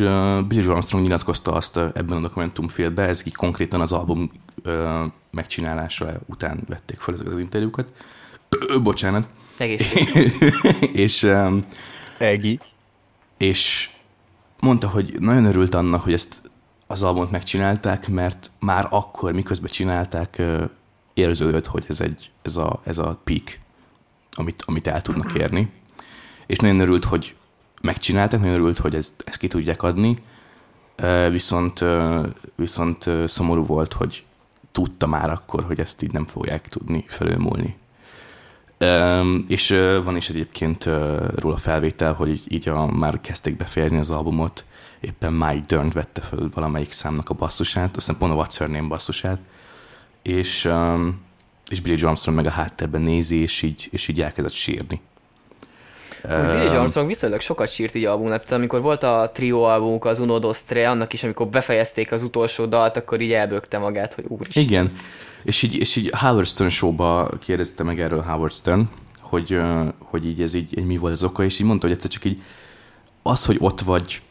Billy 0.47 0.67
Armstrong 0.67 1.03
nyilatkozta 1.03 1.51
azt 1.51 1.77
ebben 1.77 2.17
a 2.17 2.19
dokumentumfilmben, 2.19 3.09
ez 3.09 3.23
így 3.27 3.35
konkrétan 3.35 3.81
az 3.81 3.91
album 3.91 4.31
megcsinálása 5.31 6.13
után 6.25 6.59
vették 6.67 6.99
fel 6.99 7.13
ezeket 7.13 7.33
az 7.33 7.39
interjúkat. 7.39 7.87
Bocsánat. 8.83 9.27
Egészség. 9.57 10.33
és, 11.03 11.27
Egi. 12.17 12.59
és 13.37 13.89
mondta, 14.65 14.87
hogy 14.87 15.15
nagyon 15.19 15.45
örült 15.45 15.75
annak, 15.75 16.01
hogy 16.01 16.13
ezt 16.13 16.41
az 16.87 17.03
albumot 17.03 17.31
megcsinálták, 17.31 18.07
mert 18.07 18.51
már 18.59 18.87
akkor, 18.89 19.33
miközben 19.33 19.69
csinálták, 19.69 20.41
érződött, 21.13 21.65
hogy 21.67 21.85
ez, 21.87 22.01
egy, 22.01 22.31
ez, 22.41 22.55
a, 22.55 22.81
ez 22.83 22.97
a 22.97 23.19
peak, 23.23 23.59
amit, 24.31 24.63
amit 24.65 24.87
el 24.87 25.01
tudnak 25.01 25.33
érni. 25.33 25.71
És 26.45 26.57
nagyon 26.57 26.79
örült, 26.79 27.05
hogy 27.05 27.35
megcsinálták, 27.81 28.39
nagyon 28.39 28.55
örült, 28.55 28.79
hogy 28.79 28.95
ezt, 28.95 29.23
ezt 29.25 29.37
ki 29.37 29.47
tudják 29.47 29.83
adni, 29.83 30.23
viszont, 31.29 31.85
viszont 32.55 33.09
szomorú 33.25 33.65
volt, 33.65 33.93
hogy 33.93 34.25
tudta 34.71 35.07
már 35.07 35.29
akkor, 35.29 35.63
hogy 35.63 35.79
ezt 35.79 36.01
így 36.01 36.11
nem 36.11 36.25
fogják 36.25 36.67
tudni 36.67 37.05
felülmúlni. 37.07 37.77
És 39.47 39.69
van 40.03 40.15
is 40.15 40.29
egyébként 40.29 40.89
róla 41.35 41.57
felvétel, 41.57 42.13
hogy 42.13 42.41
így, 42.47 42.69
a, 42.69 42.85
már 42.85 43.21
kezdték 43.21 43.57
befejezni 43.57 43.97
az 43.97 44.11
albumot, 44.11 44.65
éppen 44.99 45.33
Mike 45.33 45.63
Dern 45.67 45.89
vette 45.93 46.21
föl 46.21 46.49
valamelyik 46.53 46.91
számnak 46.91 47.29
a 47.29 47.33
basszusát, 47.33 47.97
aztán 47.97 48.17
pont 48.17 48.33
a 48.33 48.35
What's 48.35 48.55
Her 48.57 48.69
Name 48.69 48.87
basszusát, 48.87 49.39
és, 50.21 50.69
és 51.67 51.81
Billy 51.81 52.03
Armstrong 52.03 52.37
meg 52.37 52.45
a 52.45 52.49
háttérben 52.49 53.01
nézi, 53.01 53.35
és 53.35 53.61
így, 53.61 53.87
és 53.91 54.07
így 54.07 54.21
elkezdett 54.21 54.53
sírni. 54.53 55.01
Billy 56.27 56.75
Armstrong 56.75 57.07
viszonylag 57.07 57.41
sokat 57.41 57.69
sírt 57.69 57.95
így 57.95 58.05
albumnál, 58.05 58.39
tehát 58.39 58.51
amikor 58.51 58.81
volt 58.81 59.03
a 59.03 59.29
trio 59.33 59.61
albumuk, 59.61 60.05
az 60.05 60.19
Uno 60.19 60.39
Dos 60.39 60.63
Tre, 60.63 60.89
annak 60.89 61.13
is, 61.13 61.23
amikor 61.23 61.47
befejezték 61.47 62.11
az 62.11 62.23
utolsó 62.23 62.65
dalt, 62.65 62.97
akkor 62.97 63.21
így 63.21 63.31
elbökte 63.31 63.77
magát, 63.77 64.13
hogy 64.13 64.25
úristen. 64.27 64.63
Igen, 64.63 64.91
és 65.43 65.61
így, 65.61 65.77
és 65.77 65.95
így 65.95 66.11
Howard 66.17 66.47
Stern 66.47 66.69
show-ba 66.69 67.29
kérdezte 67.39 67.83
meg 67.83 67.99
erről 67.99 68.21
Howard 68.21 68.53
Stern, 68.53 68.89
hogy, 69.19 69.59
hogy 69.99 70.25
így 70.25 70.41
ez 70.41 70.53
így, 70.53 70.77
így 70.77 70.85
mi 70.85 70.97
volt 70.97 71.13
az 71.13 71.23
oka, 71.23 71.43
és 71.43 71.59
így 71.59 71.65
mondta, 71.65 71.87
hogy 71.87 71.95
egyszer 71.95 72.11
csak 72.11 72.25
így 72.25 72.41
az, 73.21 73.45
hogy 73.45 73.57
ott 73.59 73.81
vagy 73.81 74.21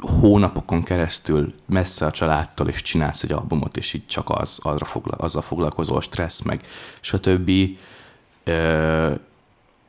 hónapokon 0.00 0.82
keresztül 0.82 1.54
messze 1.66 2.06
a 2.06 2.10
családtól, 2.10 2.68
és 2.68 2.82
csinálsz 2.82 3.22
egy 3.22 3.32
albumot, 3.32 3.76
és 3.76 3.92
így 3.92 4.06
csak 4.06 4.30
az, 4.30 4.58
arra 4.62 4.84
fogla, 4.84 5.16
azzal 5.16 5.42
foglalkozol, 5.42 6.00
stressz, 6.00 6.42
meg 6.42 6.60
stb. 7.00 7.50
Ö, 8.44 9.14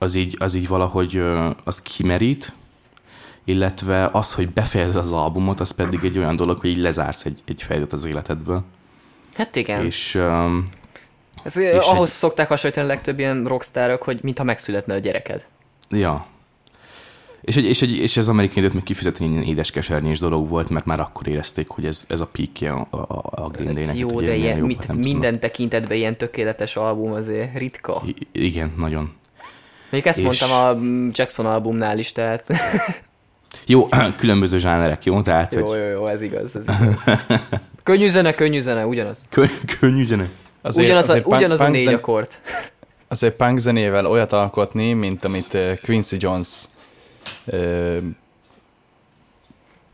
Az 0.02 0.16
így, 0.16 0.36
az 0.40 0.54
így 0.54 0.68
valahogy 0.68 1.22
az 1.64 1.82
kimerít, 1.82 2.54
illetve 3.44 4.10
az, 4.12 4.34
hogy 4.34 4.50
befejezed 4.50 4.96
az 4.96 5.12
albumot, 5.12 5.60
az 5.60 5.72
pedig 5.72 6.00
egy 6.04 6.18
olyan 6.18 6.36
dolog, 6.36 6.60
hogy 6.60 6.70
így 6.70 6.78
lezársz 6.78 7.26
egy, 7.26 7.40
egy 7.46 7.62
fejezet 7.62 7.94
az 7.94 8.06
életedből. 8.06 8.64
Hát 9.34 9.56
igen. 9.56 9.86
És 9.86 10.16
um, 10.16 10.64
Ez, 11.44 11.58
és 11.58 11.86
ahhoz 11.86 12.10
szokták 12.10 12.48
hasonlítani 12.48 12.88
a 12.88 12.90
legtöbb 12.90 13.20
ilyen 13.20 13.46
rockstárok, 13.46 14.04
hogy 14.04 14.20
mintha 14.22 14.44
megszületne 14.44 14.94
a 14.94 14.98
gyereked. 15.00 15.46
ja. 15.90 16.26
És, 17.42 17.56
egy, 17.56 17.66
és, 17.66 17.82
egy, 17.82 17.98
és 17.98 18.18
ez 18.18 18.28
amerikai 18.28 18.58
időt 18.58 18.74
még 18.74 18.84
kifizetni 18.84 19.26
ilyen 19.26 19.44
édes 19.44 19.72
kesernyés 19.72 20.20
dolog 20.20 20.48
volt, 20.50 20.70
mert 20.70 20.86
már 20.86 21.00
akkor 21.00 21.28
érezték, 21.28 21.68
hogy 21.68 21.86
ez, 21.86 22.06
ez 22.10 22.20
a 22.20 22.26
peakje 22.26 22.72
a, 22.72 22.88
a, 22.92 23.22
a 23.32 23.50
Green 23.50 23.74
Day-nek. 23.74 23.86
Hát 23.86 23.98
jó, 23.98 24.14
hogy 24.14 24.26
de 24.26 24.32
ennél 24.32 24.44
ilyen, 24.44 24.58
jobb, 24.58 24.68
mit, 24.68 24.78
hát 24.78 24.86
tudom. 24.86 25.02
minden 25.02 25.40
tekintetben 25.40 25.98
ilyen 25.98 26.18
tökéletes 26.18 26.76
album 26.76 27.12
azért 27.12 27.58
ritka. 27.58 28.02
I- 28.06 28.28
igen, 28.32 28.74
nagyon. 28.78 29.12
Még 29.90 30.08
ezt 30.08 30.18
és- 30.20 30.24
mondtam 30.24 30.52
a 30.52 30.80
Jackson 31.14 31.46
albumnál 31.46 32.00
is, 32.00 32.12
tehát 32.12 32.48
Jó, 33.66 33.90
különböző 34.20 34.58
zsánerek, 34.60 35.06
jó? 35.06 35.22
Tehát, 35.22 35.54
jó, 35.54 35.68
hogy 35.68 35.78
jó, 35.78 35.84
jó, 35.86 36.08
ez 36.08 36.22
igaz, 36.22 36.56
ez 36.56 36.66
igaz. 36.68 37.04
Könnyű 37.84 38.10
zene, 38.10 38.34
könnyű 38.34 38.60
zene, 38.60 38.86
ugyanaz. 38.86 39.22
kö- 39.30 39.78
könnyű 39.80 40.04
zene. 40.04 40.30
ugyanaz 40.76 41.10
a, 41.10 41.14
punk- 41.22 41.28
ugyanaz 41.38 41.60
a 41.60 41.64
punk 41.64 41.76
négy 41.76 41.86
zen- 41.86 41.94
akkord. 41.96 42.28
Azért 43.08 43.36
punk 43.36 43.60
zenével 43.60 44.06
olyat 44.06 44.34
alkotni, 44.34 44.94
mint 44.94 45.26
amit 45.26 45.58
Quincy 45.84 46.16
Jones 46.20 46.48
uh, 47.46 47.98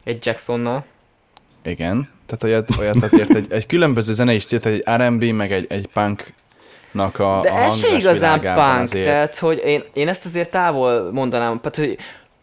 Egy 0.03 0.25
Jacksonnal. 0.25 0.85
igen, 1.63 2.09
tehát 2.25 2.43
olyat, 2.43 2.77
olyat 2.79 3.03
azért 3.03 3.35
egy, 3.35 3.51
egy 3.51 3.65
különböző 3.65 4.13
zenei 4.13 4.39
stílt, 4.39 4.65
egy 4.65 4.83
R&B, 4.97 5.23
meg 5.23 5.51
egy, 5.51 5.65
egy 5.69 5.87
punknak 5.93 6.33
a 6.99 7.39
De 7.41 7.49
a 7.49 7.57
ez 7.57 7.77
se 7.77 7.97
igazán 7.97 8.39
punk, 8.39 8.81
azért. 8.81 9.05
tehát 9.05 9.37
hogy 9.37 9.61
én, 9.65 9.83
én 9.93 10.07
ezt 10.07 10.25
azért 10.25 10.49
távol 10.51 11.11
mondanám, 11.11 11.59
tehát 11.61 11.75
hogy 11.89 11.97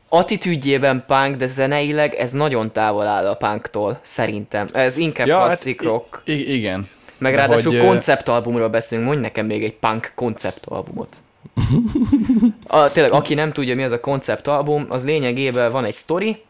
attitűdjében 0.08 1.04
punk, 1.06 1.36
de 1.36 1.46
zeneileg 1.46 2.14
ez 2.14 2.32
nagyon 2.32 2.72
távol 2.72 3.06
áll 3.06 3.26
a 3.26 3.34
punktól, 3.34 3.98
szerintem. 4.02 4.68
Ez 4.72 4.96
inkább 4.96 5.26
Ja, 5.26 5.36
hát 5.38 5.46
klasszik 5.46 5.80
i- 5.82 5.86
rock. 5.86 6.22
I- 6.24 6.54
igen. 6.54 6.88
Meg 7.18 7.32
de 7.32 7.38
ráadásul 7.38 7.72
hogy, 7.72 7.82
konceptalbumról 7.84 8.68
beszélünk, 8.68 9.06
mondj 9.06 9.22
nekem 9.22 9.46
még 9.46 9.64
egy 9.64 9.74
punk 9.74 10.12
konceptalbumot. 10.14 11.16
a, 12.66 12.92
tényleg, 12.92 13.12
aki 13.12 13.34
nem 13.34 13.52
tudja, 13.52 13.74
mi 13.74 13.82
az 13.82 13.92
a 13.92 14.00
konceptalbum, 14.00 14.86
az 14.88 15.04
lényegében 15.04 15.70
van 15.70 15.84
egy 15.84 15.92
sztori, 15.92 16.42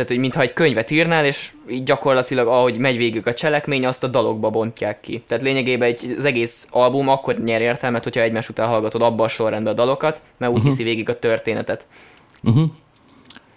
tehát, 0.00 0.14
hogy 0.14 0.24
mintha 0.24 0.40
egy 0.40 0.52
könyvet 0.52 0.90
írnál, 0.90 1.24
és 1.24 1.52
így 1.68 1.82
gyakorlatilag, 1.82 2.46
ahogy 2.46 2.78
megy 2.78 2.96
végig 2.96 3.26
a 3.26 3.34
cselekmény, 3.34 3.86
azt 3.86 4.04
a 4.04 4.06
dalokba 4.06 4.50
bontják 4.50 5.00
ki. 5.00 5.22
Tehát 5.26 5.44
lényegében 5.44 5.88
egy, 5.88 6.14
az 6.18 6.24
egész 6.24 6.68
album 6.70 7.08
akkor 7.08 7.38
nyer 7.38 7.60
értelmet, 7.60 8.04
hogyha 8.04 8.20
egymás 8.20 8.48
után 8.48 8.68
hallgatod 8.68 9.02
abban 9.02 9.26
a 9.26 9.28
sorrendben 9.28 9.72
a 9.72 9.76
dalokat, 9.76 10.22
mert 10.36 10.52
úgy 10.52 10.58
uh-huh. 10.58 10.72
viszi 10.72 10.84
végig 10.84 11.08
a 11.08 11.18
történetet. 11.18 11.86
Uh-huh. 12.42 12.70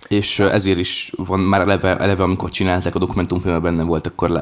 És 0.07 0.39
ezért 0.39 0.77
is 0.77 1.11
van 1.15 1.39
már 1.39 1.61
eleve, 1.61 1.97
eleve 1.97 2.23
amikor 2.23 2.49
csinálták 2.49 2.95
a 2.95 2.99
dokumentumfilmben 2.99 3.61
benne 3.61 3.83
volt, 3.83 4.07
akkor 4.07 4.29
le, 4.29 4.41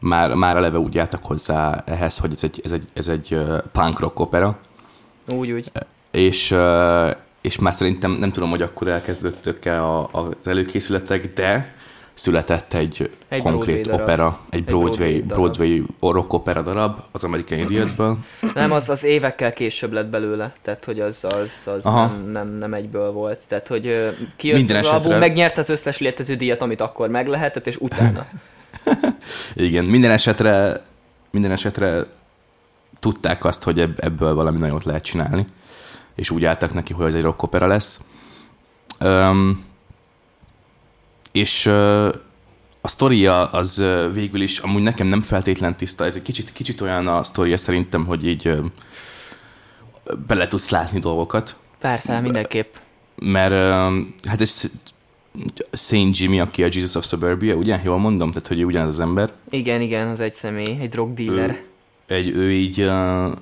már, 0.00 0.34
már 0.34 0.56
eleve 0.56 0.78
úgy 0.78 0.98
álltak 0.98 1.24
hozzá 1.24 1.82
ehhez, 1.86 2.18
hogy 2.18 2.32
ez 2.32 2.44
egy, 2.44 2.60
ez 2.64 2.72
egy, 2.72 2.88
ez 2.92 3.08
egy 3.08 3.36
punk 3.72 4.00
rock 4.00 4.18
opera, 4.18 4.58
Úgy, 5.26 5.50
úgy. 5.50 5.70
és, 6.10 6.54
és 7.40 7.58
már 7.58 7.72
szerintem 7.72 8.10
nem 8.10 8.32
tudom, 8.32 8.50
hogy 8.50 8.62
akkor 8.62 8.88
elkezdődtök-e 8.88 9.84
az 10.10 10.46
előkészületek, 10.46 11.26
de 11.34 11.74
született 12.14 12.74
egy, 12.74 13.10
Egy 13.28 13.42
konkrét 13.42 13.82
Broadway 13.82 13.82
darab. 13.82 14.00
opera, 14.00 14.40
egy 14.50 14.64
Broadway, 14.64 14.88
Broadway 14.90 15.20
Broadway, 15.22 15.26
darab. 15.26 15.86
Broadway 16.00 16.12
rock 16.12 16.32
opera 16.32 16.62
darab 16.62 16.98
az 17.12 17.24
American 17.24 17.58
Idiotből. 17.58 18.16
Nem, 18.54 18.72
az, 18.72 18.88
az 18.90 19.04
évekkel 19.04 19.52
később 19.52 19.92
lett 19.92 20.06
belőle, 20.08 20.52
tehát 20.62 20.84
hogy 20.84 21.00
az, 21.00 21.24
az, 21.24 21.66
az 21.76 21.86
Aha. 21.86 22.06
nem, 22.06 22.30
nem, 22.30 22.48
nem, 22.58 22.74
egyből 22.74 23.10
volt. 23.12 23.40
Tehát, 23.48 23.68
hogy 23.68 24.14
kijött 24.36 24.56
Minden 24.56 24.76
az 24.76 24.82
esetre- 24.82 25.04
album, 25.04 25.18
megnyerte 25.18 25.60
az 25.60 25.68
összes 25.68 25.98
létező 25.98 26.34
díjat, 26.36 26.62
amit 26.62 26.80
akkor 26.80 27.08
meg 27.08 27.26
lehetett, 27.26 27.66
és 27.66 27.76
utána. 27.76 28.26
Igen, 29.54 29.84
minden 29.84 30.10
esetre, 30.10 30.82
minden 31.30 31.50
esetre 31.50 32.06
tudták 33.00 33.44
azt, 33.44 33.62
hogy 33.62 33.80
ebb- 33.80 34.04
ebből 34.04 34.34
valami 34.34 34.58
nagyot 34.58 34.84
lehet 34.84 35.02
csinálni, 35.04 35.46
és 36.18 36.30
úgy 36.30 36.44
álltak 36.44 36.74
neki, 36.74 36.92
hogy 36.92 37.06
ez 37.06 37.14
egy 37.14 37.22
rock 37.22 37.42
opera 37.42 37.66
lesz. 37.66 38.00
Um, 39.00 39.64
és 41.32 41.66
uh, 41.66 42.14
a 42.80 42.88
sztoria 42.88 43.46
az 43.46 43.78
uh, 43.78 44.12
végül 44.12 44.40
is 44.40 44.58
amúgy 44.58 44.82
nekem 44.82 45.06
nem 45.06 45.22
feltétlen 45.22 45.76
tiszta, 45.76 46.04
ez 46.04 46.16
egy 46.16 46.22
kicsit, 46.22 46.52
kicsit 46.52 46.80
olyan 46.80 47.06
a 47.06 47.22
sztoria 47.22 47.56
szerintem, 47.56 48.04
hogy 48.04 48.26
így 48.26 48.48
uh, 48.48 48.64
bele 50.26 50.46
tudsz 50.46 50.70
látni 50.70 50.98
dolgokat, 50.98 51.56
Persze, 51.78 52.20
mindenképp. 52.20 52.74
mert 53.14 53.52
uh, 53.52 54.06
hát 54.24 54.40
ez 54.40 54.70
Saint 55.72 56.18
Jimmy, 56.18 56.40
aki 56.40 56.62
a 56.62 56.68
Jesus 56.70 56.94
of 56.94 57.06
Suburbia, 57.06 57.54
ugye? 57.54 57.80
Jól 57.84 57.98
mondom? 57.98 58.30
Tehát, 58.30 58.48
hogy 58.48 58.64
ugyanaz 58.64 58.94
az 58.94 59.00
ember. 59.00 59.32
Igen, 59.50 59.80
igen, 59.80 60.08
az 60.08 60.20
egy 60.20 60.34
személy, 60.34 60.76
egy 60.80 60.88
drug 60.88 61.14
dealer. 61.14 61.50
Ő, 62.06 62.14
egy, 62.14 62.28
ő 62.28 62.52
így 62.52 62.80
uh, 62.80 63.32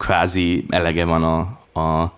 kvázi 0.00 0.64
elege 0.68 1.04
van 1.04 1.24
a, 1.24 1.38
a, 1.80 2.12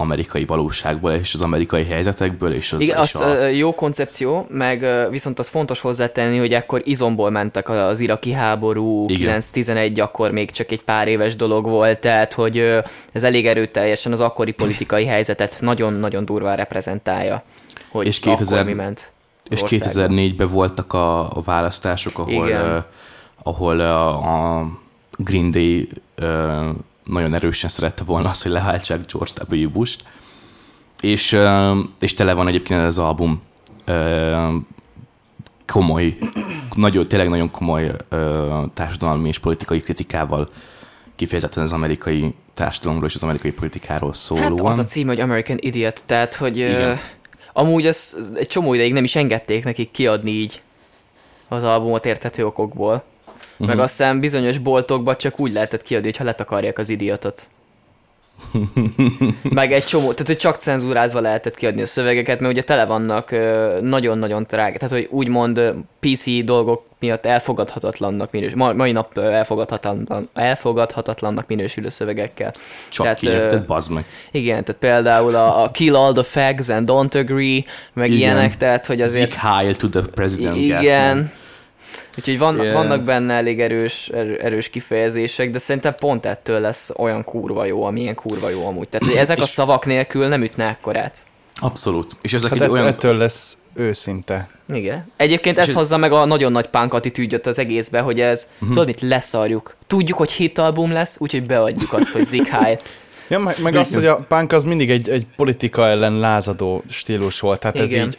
amerikai 0.00 0.44
valóságból, 0.44 1.12
és 1.12 1.34
az 1.34 1.40
amerikai 1.40 1.84
helyzetekből, 1.84 2.52
és 2.52 2.72
az, 2.72 2.80
Igen, 2.80 3.02
és 3.02 3.14
az 3.14 3.20
a... 3.20 3.46
jó 3.46 3.74
koncepció, 3.74 4.46
meg 4.50 4.86
viszont 5.10 5.38
az 5.38 5.48
fontos 5.48 5.80
hozzátenni, 5.80 6.38
hogy 6.38 6.54
akkor 6.54 6.82
izomból 6.84 7.30
mentek 7.30 7.68
az 7.68 8.00
iraki 8.00 8.32
háború, 8.32 9.04
9-11, 9.08 10.02
akkor 10.02 10.30
még 10.30 10.50
csak 10.50 10.70
egy 10.70 10.82
pár 10.82 11.08
éves 11.08 11.36
dolog 11.36 11.64
volt, 11.64 11.98
tehát 11.98 12.32
hogy 12.32 12.58
ez 13.12 13.24
elég 13.24 13.46
erőteljesen 13.46 14.12
az 14.12 14.20
akkori 14.20 14.52
politikai 14.52 15.06
helyzetet 15.06 15.56
nagyon-nagyon 15.60 16.24
durván 16.24 16.56
reprezentálja, 16.56 17.42
hogy 17.88 18.06
és 18.06 18.18
2000, 18.18 18.58
akkor 18.58 18.70
mi 18.70 18.76
ment. 18.76 19.12
És 19.48 19.60
2004-ben 19.66 20.48
voltak 20.48 20.92
a, 20.92 21.36
a 21.36 21.40
választások, 21.44 22.18
ahol, 22.18 22.48
uh, 22.48 22.82
ahol 23.42 23.80
a, 23.80 24.08
a 24.58 24.66
Green 25.16 25.50
Day 25.50 25.88
uh, 26.20 26.68
nagyon 27.08 27.34
erősen 27.34 27.70
szerette 27.70 28.04
volna 28.04 28.28
azt, 28.28 28.42
hogy 28.42 28.52
leháltsák 28.52 29.00
George 29.12 29.64
W. 29.66 29.70
Bush-t, 29.70 30.04
és, 31.00 31.38
és 32.00 32.14
tele 32.14 32.32
van 32.32 32.48
egyébként 32.48 32.80
az 32.80 32.98
album 32.98 33.42
komoly, 35.66 36.16
nagyon, 36.74 37.08
tényleg 37.08 37.28
nagyon 37.28 37.50
komoly 37.50 37.96
társadalmi 38.74 39.28
és 39.28 39.38
politikai 39.38 39.80
kritikával 39.80 40.48
kifejezetten 41.16 41.62
az 41.62 41.72
amerikai 41.72 42.34
társadalomról 42.54 43.08
és 43.08 43.14
az 43.14 43.22
amerikai 43.22 43.52
politikáról 43.52 44.12
szólóan. 44.12 44.50
Hát 44.50 44.60
az 44.60 44.78
a 44.78 44.84
cím, 44.84 45.06
hogy 45.06 45.20
American 45.20 45.56
Idiot, 45.60 46.02
tehát, 46.06 46.34
hogy 46.34 46.56
Igen. 46.56 46.98
amúgy 47.52 47.86
az 47.86 48.30
egy 48.34 48.46
csomó 48.46 48.74
ideig 48.74 48.92
nem 48.92 49.04
is 49.04 49.16
engedték 49.16 49.64
nekik 49.64 49.90
kiadni 49.90 50.30
így 50.30 50.62
az 51.48 51.62
albumot 51.62 52.06
érthető 52.06 52.46
okokból. 52.46 53.04
Uh-huh. 53.58 53.66
Meg 53.66 53.78
aztán 53.78 54.20
bizonyos 54.20 54.58
boltokban 54.58 55.16
csak 55.16 55.40
úgy 55.40 55.52
lehetett 55.52 55.82
kiadni, 55.82 56.12
ha 56.18 56.24
letakarják 56.24 56.78
az 56.78 56.88
idiotot. 56.88 57.42
meg 59.42 59.72
egy 59.72 59.84
csomó, 59.84 60.12
tehát 60.12 60.26
hogy 60.26 60.36
csak 60.36 60.56
cenzúrázva 60.56 61.20
lehetett 61.20 61.54
kiadni 61.54 61.82
a 61.82 61.86
szövegeket, 61.86 62.40
mert 62.40 62.52
ugye 62.52 62.62
tele 62.62 62.84
vannak 62.84 63.30
nagyon-nagyon 63.80 64.46
drága, 64.48 64.78
tehát 64.78 64.94
hogy 64.94 65.08
úgymond 65.10 65.72
PC 66.00 66.44
dolgok 66.44 66.86
miatt 66.98 67.26
elfogadhatatlannak 67.26 68.30
minős, 68.30 68.54
ma, 68.54 68.72
mai 68.72 68.92
nap 68.92 69.18
elfogadhatatlan, 69.18 70.28
elfogadhatatlannak 70.34 71.46
minősülő 71.46 71.88
szövegekkel. 71.88 72.52
Csak 72.88 73.04
tehát, 73.04 73.18
kiérted, 73.18 73.66
bazd 73.66 73.90
meg. 73.90 74.04
Igen, 74.30 74.64
tehát 74.64 74.80
például 74.80 75.34
a, 75.34 75.62
a 75.62 75.70
Kill 75.70 75.94
All 75.94 76.12
the 76.12 76.22
Facts 76.22 76.68
and 76.68 76.90
Don't 76.90 77.16
Agree, 77.20 77.64
meg 77.92 78.06
igen. 78.06 78.18
ilyenek, 78.18 78.56
tehát 78.56 78.86
hogy 78.86 79.00
azért... 79.00 79.28
Zig 79.28 79.38
Heil 79.38 79.74
to 79.74 79.88
the 79.88 80.02
President 80.14 80.56
Igen, 80.56 81.32
Úgyhogy 82.18 82.38
van, 82.38 82.56
yeah. 82.56 82.72
vannak 82.72 83.02
benne 83.02 83.34
elég 83.34 83.60
erős, 83.60 84.08
erős 84.40 84.68
kifejezések, 84.68 85.50
de 85.50 85.58
szerintem 85.58 85.94
pont 85.94 86.26
ettől 86.26 86.60
lesz 86.60 86.90
olyan 86.96 87.24
kurva 87.24 87.64
jó, 87.64 87.84
amilyen 87.84 88.14
kurva 88.14 88.48
jó 88.48 88.66
amúgy. 88.66 88.88
Tehát, 88.88 89.06
hogy 89.06 89.16
ezek 89.24 89.38
a 89.38 89.46
szavak 89.46 89.86
nélkül 89.86 90.26
nem 90.26 90.42
ütne 90.42 90.68
ekkorát. 90.68 91.18
Abszolút. 91.60 92.16
És 92.22 92.32
ezek 92.32 92.50
hát 92.50 92.60
egy 92.60 92.68
olyan... 92.68 92.86
ettől 92.86 93.16
lesz 93.16 93.56
őszinte. 93.74 94.48
Igen. 94.72 95.12
Egyébként 95.16 95.58
ez 95.58 95.72
hozza 95.72 95.96
meg 95.96 96.12
a 96.12 96.24
nagyon 96.24 96.52
nagy 96.52 96.66
punk 96.66 96.94
attitűdjöt 96.94 97.46
az 97.46 97.58
egészbe, 97.58 98.00
hogy 98.00 98.20
ez, 98.20 98.48
uh-huh. 98.54 98.68
tudod 98.68 98.86
mit, 98.86 99.00
leszarjuk. 99.00 99.76
Tudjuk, 99.86 100.18
hogy 100.18 100.32
hit 100.32 100.58
album 100.58 100.92
lesz, 100.92 101.16
úgyhogy 101.18 101.46
beadjuk 101.46 101.92
azt, 101.92 102.12
hogy 102.12 102.24
Zig 102.24 102.46
Heil. 102.46 102.78
Ja, 103.30 103.38
meg, 103.38 103.58
meg 103.62 103.74
az, 103.74 103.94
hogy 103.94 104.06
a 104.06 104.16
punk 104.16 104.52
az 104.52 104.64
mindig 104.64 104.90
egy, 104.90 105.08
egy 105.08 105.26
politika 105.36 105.86
ellen 105.86 106.18
lázadó 106.18 106.82
stílus 106.88 107.40
volt, 107.40 107.60
tehát 107.60 107.76
Igen. 107.76 107.86
ez 107.86 108.06
így 108.06 108.18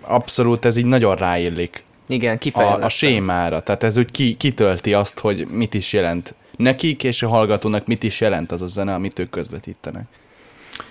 abszolút, 0.00 0.64
ez 0.64 0.76
így 0.76 0.84
nagyon 0.84 1.16
ráillik. 1.16 1.82
Igen, 2.06 2.38
kifejezetten. 2.38 2.82
A, 2.82 2.86
a 2.86 2.88
sémára, 2.88 3.60
tehát 3.60 3.82
ez 3.82 3.96
úgy 3.96 4.10
ki, 4.10 4.34
kitölti 4.34 4.92
azt, 4.92 5.18
hogy 5.18 5.46
mit 5.50 5.74
is 5.74 5.92
jelent 5.92 6.34
nekik, 6.56 7.04
és 7.04 7.22
a 7.22 7.28
hallgatónak 7.28 7.86
mit 7.86 8.02
is 8.02 8.20
jelent 8.20 8.52
az 8.52 8.62
a 8.62 8.66
zene, 8.66 8.94
amit 8.94 9.18
ők 9.18 9.30
közvetítenek. 9.30 10.06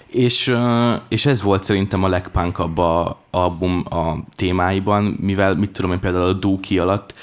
És, 0.07 0.55
és 1.09 1.25
ez 1.25 1.41
volt 1.41 1.63
szerintem 1.63 2.03
a 2.03 2.07
legpunkabb 2.07 2.77
a 2.77 3.19
album 3.31 3.85
a 3.89 4.15
témáiban, 4.35 5.03
mivel 5.03 5.55
mit 5.55 5.71
tudom 5.71 5.91
én 5.91 5.99
például 5.99 6.27
a 6.27 6.33
Dookie 6.33 6.81
alatt 6.81 7.13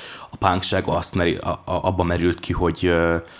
punkság 0.41 0.83
azt 0.87 1.15
meri, 1.15 1.35
a, 1.35 1.49
a, 1.49 1.63
abba 1.65 2.03
merült 2.03 2.41
ki, 2.41 2.53
hogy... 2.53 2.93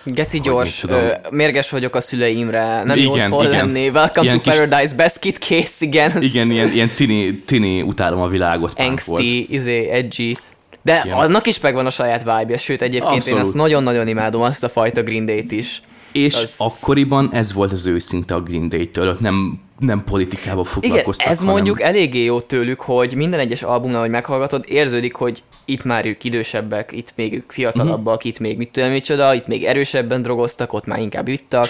Geci 0.03 0.37
hogy 0.37 0.41
gyors, 0.47 0.79
tudom, 0.79 0.99
ö, 0.99 1.13
mérges 1.29 1.69
vagyok 1.69 1.95
a 1.95 2.01
szüleimre, 2.01 2.83
nem 2.83 2.97
igen, 2.97 3.29
jó 3.29 3.35
hol 3.35 3.45
igen. 3.45 3.57
lenni, 3.57 3.89
welcome 3.89 4.25
ilyen 4.25 4.41
to 4.41 4.49
kis, 4.49 4.59
Paradise, 4.59 5.19
kid 5.19 5.37
case, 5.37 5.85
igen. 5.85 6.21
Igen, 6.21 6.51
ilyen, 6.51 6.71
ilyen 6.71 6.89
tini, 6.89 7.43
tini 7.43 7.81
utálom 7.81 8.21
a 8.21 8.27
világot 8.27 8.79
Angsty, 8.79 9.45
izé, 9.49 9.89
edgy. 9.89 10.37
De 10.81 11.01
igen. 11.05 11.17
annak 11.17 11.47
is 11.47 11.59
megvan 11.59 11.85
a 11.85 11.89
saját 11.89 12.23
vibe 12.23 12.57
sőt 12.57 12.81
egyébként 12.81 13.13
Abszolút. 13.13 13.39
én 13.39 13.45
azt 13.45 13.55
nagyon-nagyon 13.55 14.07
imádom, 14.07 14.41
azt 14.41 14.63
a 14.63 14.69
fajta 14.69 15.03
Green 15.03 15.25
Day-t 15.25 15.51
is. 15.51 15.81
És 16.11 16.33
az... 16.33 16.55
akkoriban 16.57 17.29
ez 17.33 17.53
volt 17.53 17.71
az 17.71 17.85
őszinte 17.85 18.33
a 18.35 18.41
Green 18.41 18.69
Day-től, 18.69 19.17
nem 19.19 19.59
nem 19.81 20.03
politikával 20.03 20.63
foglalkoztak. 20.63 21.25
Igen, 21.25 21.31
ez 21.31 21.39
hanem... 21.39 21.53
mondjuk 21.53 21.81
eléggé 21.81 22.23
jó 22.23 22.41
tőlük, 22.41 22.81
hogy 22.81 23.15
minden 23.15 23.39
egyes 23.39 23.63
albumnál, 23.63 24.01
hogy 24.01 24.09
meghallgatod, 24.09 24.63
érződik, 24.67 25.15
hogy 25.15 25.43
itt 25.65 25.83
már 25.83 26.05
ők 26.05 26.23
idősebbek, 26.23 26.91
itt 26.91 27.13
még 27.15 27.33
ők 27.33 27.51
fiatalabbak, 27.51 28.15
uh-huh. 28.15 28.31
itt 28.31 28.39
még 28.39 28.57
mit 28.57 28.71
tudom 28.71 28.89
micsoda, 28.89 29.33
itt 29.33 29.47
még 29.47 29.63
erősebben 29.63 30.21
drogoztak, 30.21 30.73
ott 30.73 30.85
már 30.85 30.99
inkább 30.99 31.27
ittak. 31.27 31.65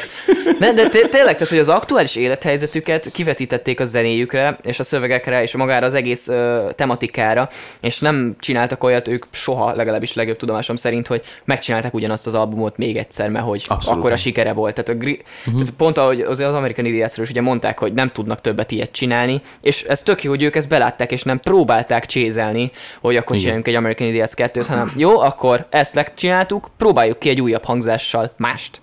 Ne, 0.60 0.74
de 0.74 0.89
tényleg, 0.89 1.10
tehát, 1.12 1.47
hogy 1.47 1.58
az 1.58 1.69
aktuális 1.69 2.15
élethelyzetüket 2.15 3.12
kivetítették 3.12 3.80
a 3.80 3.86
zenéjükre, 3.86 4.58
és 4.63 4.80
a 4.80 4.84
szövegekre, 4.84 5.41
és 5.41 5.56
magára 5.56 5.86
az 5.86 5.93
egész 5.93 6.28
uh, 6.28 6.71
tematikára, 6.71 7.50
és 7.82 8.00
nem 8.00 8.36
csináltak 8.39 8.84
olyat 8.84 9.08
ők 9.08 9.26
soha, 9.30 9.76
legalábbis 9.76 10.13
legjobb 10.13 10.38
tudomásom 10.38 10.76
szerint, 10.76 11.08
hogy 11.08 11.21
megcsinálták 11.45 11.93
ugyanazt 11.93 12.28
az 12.28 12.36
albumot 12.36 12.78
még 12.78 12.97
egyszer, 12.97 13.30
mert 13.30 13.45
hogy 13.45 13.65
akkor 13.67 14.12
a 14.12 14.15
sikere 14.15 14.54
volt. 14.54 14.74
Tehát, 14.74 14.89
a 14.89 14.93
gri- 14.93 15.24
uh-huh. 15.39 15.54
tehát 15.54 15.74
pont 15.78 15.97
ahogy 15.97 16.21
az 16.21 16.39
American 16.39 16.86
Idiotsről 16.86 17.26
is 17.26 17.32
ugye 17.32 17.41
mondták, 17.41 17.80
hogy 17.80 17.93
nem 18.02 18.10
tudnak 18.10 18.42
többet 18.42 18.72
ilyet 18.72 18.92
csinálni, 18.92 19.42
és 19.62 19.84
ez 19.84 20.04
tök 20.04 20.24
jó, 20.24 20.30
hogy 20.30 20.44
ők 20.44 20.56
ezt 20.56 20.70
belátták, 20.70 21.12
és 21.12 21.24
nem 21.24 21.40
próbálták 21.40 22.06
csézelni, 22.06 22.72
hogy 23.02 23.16
akkor 23.16 23.30
Igen. 23.30 23.40
csináljunk 23.40 23.68
egy 23.68 23.76
American 23.76 24.08
Idiots 24.08 24.34
2 24.34 24.62
hanem 24.68 24.94
jó, 24.96 25.20
akkor 25.20 25.68
ezt 25.70 26.12
csináltuk, 26.16 26.70
próbáljuk 26.78 27.20
ki 27.20 27.30
egy 27.30 27.42
újabb 27.42 27.64
hangzással 27.64 28.34
mást. 28.38 28.82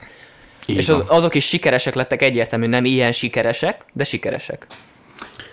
Így 0.66 0.76
és 0.76 0.88
az, 0.88 1.02
azok 1.06 1.34
is 1.34 1.46
sikeresek 1.48 1.94
lettek, 1.94 2.22
egyértelmű 2.22 2.66
nem 2.66 2.84
ilyen 2.84 3.12
sikeresek, 3.12 3.84
de 3.92 4.04
sikeresek. 4.04 4.66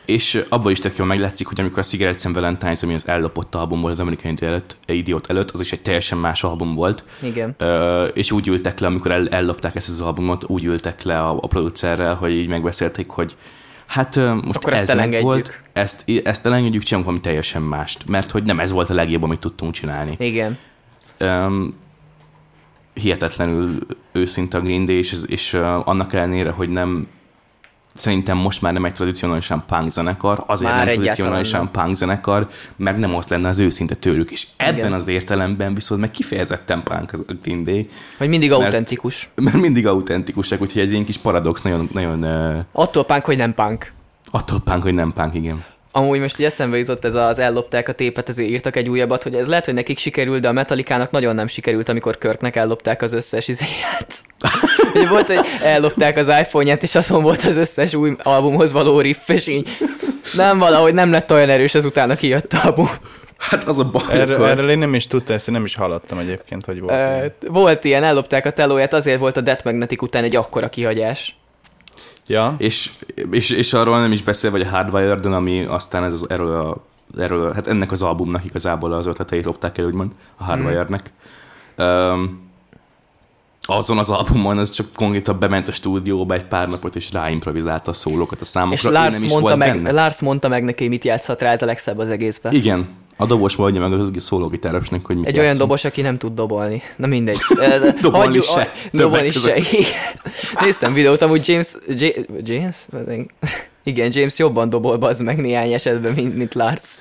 És 0.06 0.44
abban 0.50 0.72
is 0.72 0.80
tök 0.80 0.98
jól 0.98 1.08
meglátszik, 1.08 1.48
hogy 1.48 1.60
amikor 1.60 1.80
a 1.80 1.84
Cigarettes 1.84 2.26
and 2.26 2.38
Valentine's, 2.40 2.84
ami 2.84 2.94
az 2.94 3.08
ellopott 3.08 3.56
album 3.56 3.82
volt 3.82 3.94
az 3.94 4.00
Amerikai 4.00 4.34
előtt, 4.40 4.78
Idiot 4.86 5.30
előtt, 5.30 5.52
az 5.52 5.60
is 5.60 5.72
egy 5.72 5.82
teljesen 5.82 6.18
más 6.18 6.44
album 6.44 6.74
volt. 6.74 7.04
Igen. 7.22 7.56
Uh, 7.60 8.08
és 8.14 8.32
úgy 8.32 8.48
ültek 8.48 8.80
le, 8.80 8.88
amikor 8.88 9.12
el, 9.12 9.28
ellopták 9.28 9.76
ezt 9.76 9.90
az 9.90 10.02
albumot, 10.02 10.44
úgy 10.48 10.64
ültek 10.64 11.04
le 11.04 11.20
a, 11.20 11.38
a 11.42 11.48
producerrel, 11.48 12.16
hogy 12.16 12.32
így 12.32 12.48
megbeszélték, 12.48 13.10
hogy 13.10 13.36
Hát 13.86 14.16
most 14.16 14.56
Akkor 14.56 14.74
ez 14.74 14.80
ezt 14.80 14.90
elengedjük. 14.90 15.22
Volt, 15.22 15.62
ezt, 15.74 16.04
ezt 16.24 16.46
elengedjük, 16.46 16.84
csinálunk 16.84 17.06
valami 17.06 17.24
teljesen 17.24 17.62
mást, 17.62 18.08
mert 18.08 18.32
hogy 18.32 18.44
nem 18.44 18.60
ez 18.60 18.72
volt 18.72 18.90
a 18.90 18.94
legjobb, 18.94 19.24
amit 19.24 19.40
tudtunk 19.40 19.74
csinálni. 19.74 20.16
Igen. 20.20 20.58
Um, 21.20 21.76
hihetetlenül 22.94 23.80
őszinte 24.12 24.58
a 24.58 24.62
Green 24.62 24.86
Day, 24.86 24.98
és, 24.98 25.16
és 25.28 25.54
uh, 25.54 25.88
annak 25.88 26.14
ellenére, 26.14 26.50
hogy 26.50 26.70
nem 26.70 27.08
szerintem 27.96 28.38
most 28.38 28.62
már 28.62 28.74
nem 28.74 28.86
egy 28.86 28.94
tradicionálisan 28.94 29.64
punk 29.68 29.90
zenekar, 29.90 30.44
azért 30.48 30.72
már 30.72 30.86
nem 30.86 30.96
tradicionálisan 30.96 31.72
punk 31.72 31.96
zenekar, 31.96 32.48
mert 32.76 32.98
nem 32.98 33.16
az 33.16 33.28
lenne 33.28 33.48
az 33.48 33.60
őszinte 33.60 33.96
tőlük, 33.96 34.32
és 34.32 34.48
ebben 34.58 34.78
Igen. 34.78 34.94
az 34.94 35.08
értelemben 35.08 35.74
viszont 35.74 36.02
meg 36.02 36.12
kifejezetten 36.12 36.84
punk 36.84 37.14
az 37.14 37.24
a 37.28 37.34
Green 37.42 37.64
Day. 37.64 37.88
Hogy 38.18 38.28
mindig 38.30 38.50
mert, 38.50 38.62
autentikus. 38.62 39.30
Mert 39.36 39.62
mindig 39.62 39.88
autentikusak, 39.88 40.62
úgyhogy 40.62 40.82
ez 40.82 40.92
ilyen 40.92 41.06
kis 41.06 41.18
paradox, 41.18 41.62
nagyon... 41.62 41.90
nagyon 41.94 42.24
Attól 42.72 43.06
punk, 43.06 43.26
hogy 43.26 43.38
nem 43.38 43.54
punk. 43.54 43.92
Attól 44.32 44.60
punk, 44.60 44.84
hogy 44.84 44.94
nem 44.94 45.14
punk, 45.14 45.34
igen. 45.34 45.64
Amúgy 45.98 46.20
most 46.20 46.40
így 46.40 46.46
eszembe 46.46 46.78
jutott 46.78 47.06
ez 47.06 47.14
az 47.14 47.40
ellopták 47.40 47.90
a 47.90 47.92
tépet, 47.92 48.30
ezért 48.30 48.50
írtak 48.50 48.76
egy 48.76 48.90
újabbat, 48.90 49.24
hogy 49.24 49.36
ez 49.36 49.48
lehet, 49.48 49.66
hogy 49.66 49.74
nekik 49.74 49.98
sikerült, 49.98 50.42
de 50.42 50.48
a 50.48 50.52
Metallikának 50.52 51.12
nagyon 51.12 51.36
nem 51.36 51.48
sikerült, 51.48 51.90
amikor 51.90 52.18
Körknek 52.18 52.56
ellopták 52.56 53.02
az 53.02 53.14
összes 53.14 53.48
izéját. 53.48 54.24
Ugye 54.94 55.08
volt, 55.08 55.28
hogy 55.28 55.46
ellopták 55.64 56.18
az 56.18 56.28
iPhone-ját, 56.28 56.84
és 56.84 56.96
azon 56.96 57.22
volt 57.22 57.44
az 57.44 57.58
összes 57.58 57.94
új 57.94 58.16
albumhoz 58.24 58.72
való 58.72 59.00
riff, 59.00 59.30
és 59.30 59.48
így 59.48 59.70
nem 60.34 60.58
valahogy 60.58 60.94
nem 60.94 61.12
lett 61.12 61.32
olyan 61.32 61.50
erős 61.50 61.76
az 61.76 61.86
utána 61.86 62.16
kijött 62.16 62.54
album. 62.54 62.90
Hát 63.38 63.64
az 63.64 63.80
a 63.80 63.84
baj. 63.84 64.04
Erről, 64.20 64.46
erről 64.46 64.70
én 64.70 64.78
nem 64.78 64.94
is 64.94 65.08
tudtam, 65.08 65.36
ezt 65.36 65.48
én 65.48 65.54
nem 65.54 65.66
is 65.66 65.76
hallottam 65.76 66.18
egyébként, 66.18 66.66
hogy 66.66 66.80
volt. 66.80 66.94
E, 66.94 67.16
ilyen. 67.18 67.34
Volt 67.48 67.84
ilyen, 67.84 68.04
ellopták 68.04 68.46
a 68.46 68.52
telóját, 68.52 68.94
azért 68.94 69.20
volt 69.20 69.38
a 69.38 69.42
Death 69.42 69.66
Magnetic 69.66 70.02
után 70.02 70.24
egy 70.24 70.36
akkora 70.36 70.70
kihagyás. 70.70 71.36
Ja. 72.28 72.56
És, 72.58 72.92
és, 73.32 73.50
és 73.50 73.74
arról 73.74 74.00
nem 74.00 74.12
is 74.12 74.24
beszél, 74.24 74.52
vagy 74.52 74.62
a 74.62 74.70
hardwired 74.70 75.26
ami 75.26 75.64
aztán 75.64 76.04
ez 76.04 76.14
az, 76.14 76.30
erről, 76.30 76.60
a, 76.60 76.84
erről, 77.22 77.54
hát 77.54 77.68
ennek 77.68 77.92
az 77.92 78.02
albumnak 78.02 78.46
igazából 78.46 78.94
az 78.94 79.06
ötleteit 79.06 79.46
lopták 79.46 79.78
el, 79.78 79.86
úgymond, 79.86 80.12
a 80.36 80.44
Hardwired-nek. 80.44 81.12
Mm. 81.82 81.86
Um, 81.86 82.44
azon 83.68 83.98
az 83.98 84.10
albumon 84.10 84.58
az 84.58 84.70
csak 84.70 84.88
konkrétan 84.94 85.40
bement 85.40 85.68
a 85.68 85.72
stúdióba 85.72 86.34
egy 86.34 86.46
pár 86.46 86.68
napot, 86.68 86.96
és 86.96 87.12
ráimprovizálta 87.12 87.92
a 87.92 87.94
szólókat 87.94 88.42
a 88.42 88.46
számokra. 88.46 88.90
És 88.90 88.96
Lars, 88.96 89.34
mondta 89.34 89.56
meg, 89.56 89.92
Lars 89.92 90.22
mondta 90.22 90.48
meg 90.48 90.64
neki, 90.64 90.88
mit 90.88 91.04
játszhat 91.04 91.42
rá, 91.42 91.52
ez 91.52 91.62
a 91.62 91.66
legszebb 91.66 91.98
az 91.98 92.10
egészben. 92.10 92.54
Igen, 92.54 92.88
A 93.18 93.26
dobos 93.26 93.56
mondja 93.56 93.88
meg 93.88 94.00
az 94.00 94.12
szólógitárosnak, 94.18 95.06
hogy 95.06 95.16
mit 95.16 95.26
Egy 95.26 95.36
játszunk. 95.36 95.46
olyan 95.46 95.58
dobos, 95.68 95.86
aki 95.86 96.02
nem 96.02 96.18
tud 96.18 96.34
dobolni. 96.34 96.82
Na 96.96 97.08
mindegy. 97.08 97.38
Dobolni 98.02 98.26
hagyjuk- 98.26 98.46
se, 98.46 98.60
a- 98.62 98.68
Dobolni 98.92 99.30
se. 99.32 99.40
többek 99.40 99.72
igen. 99.72 99.90
Néztem 100.62 100.94
videót, 100.94 101.22
amúgy 101.22 101.48
James... 101.48 101.76
J- 101.88 102.26
James? 102.44 102.76
Igen, 103.84 104.12
James 104.14 104.38
jobban 104.40 104.70
dobol 104.70 105.04
az 105.04 105.20
meg 105.20 105.38
néhány 105.38 105.74
esetben, 105.74 106.14
mint, 106.14 106.36
mint 106.38 106.54
Lars. 106.54 107.00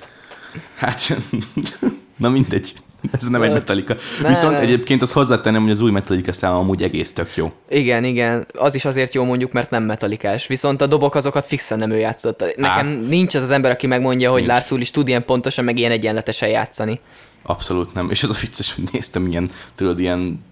Hát, 0.75 1.17
na 2.17 2.29
mindegy. 2.29 2.73
Ez 3.19 3.27
nem 3.27 3.41
egy 3.41 3.51
Metallica. 3.51 3.95
ne, 4.21 4.27
Viszont 4.27 4.53
ne. 4.53 4.59
egyébként 4.59 5.01
azt 5.01 5.11
hozzátennem, 5.11 5.61
hogy 5.61 5.71
az 5.71 5.81
új 5.81 5.91
Metallica 5.91 6.33
szám 6.33 6.55
amúgy 6.55 6.83
egész 6.83 7.13
tök 7.13 7.35
jó. 7.35 7.51
Igen, 7.69 8.03
igen. 8.03 8.45
Az 8.57 8.75
is 8.75 8.85
azért 8.85 9.13
jó 9.13 9.23
mondjuk, 9.23 9.51
mert 9.51 9.69
nem 9.69 9.83
metalikás. 9.83 10.47
Viszont 10.47 10.81
a 10.81 10.87
dobok 10.87 11.15
azokat 11.15 11.47
fixen 11.47 11.77
nem 11.77 11.91
ő 11.91 11.97
játszott. 11.97 12.39
Nekem 12.57 12.87
Á. 12.87 13.07
nincs 13.07 13.35
az 13.35 13.41
az 13.41 13.51
ember, 13.51 13.71
aki 13.71 13.87
megmondja, 13.87 14.31
hogy. 14.31 14.45
Lars 14.45 14.71
is 14.71 14.91
tud 14.91 15.07
ilyen 15.07 15.25
pontosan, 15.25 15.65
meg 15.65 15.77
ilyen 15.77 15.91
egyenletesen 15.91 16.49
játszani. 16.49 16.99
Abszolút 17.43 17.93
nem. 17.93 18.09
És 18.09 18.23
az 18.23 18.29
a 18.29 18.35
vicces, 18.41 18.75
hogy 18.75 18.83
néztem 18.91 19.27
ilyen, 19.27 19.49
tudod, 19.75 19.99
ilyen 19.99 20.43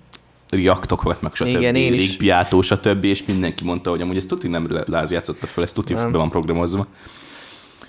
reaktokat, 0.49 1.21
meg 1.21 1.35
stb. 1.35 1.47
Igen, 1.47 1.75
én 1.75 1.93
is. 1.93 2.09
Légpiátó, 2.09 2.61
stb. 2.61 3.03
És 3.03 3.25
mindenki 3.25 3.63
mondta, 3.63 3.89
hogy 3.89 4.01
amúgy 4.01 4.17
ezt 4.17 4.27
tuti 4.27 4.47
nem 4.47 4.83
Láz 4.85 5.11
játszotta 5.11 5.47
fel, 5.47 5.63
ezt 5.63 5.75
tuti 5.75 5.93
Nem. 5.93 6.11
be 6.11 6.17
van 6.17 6.29
programozva. 6.29 6.87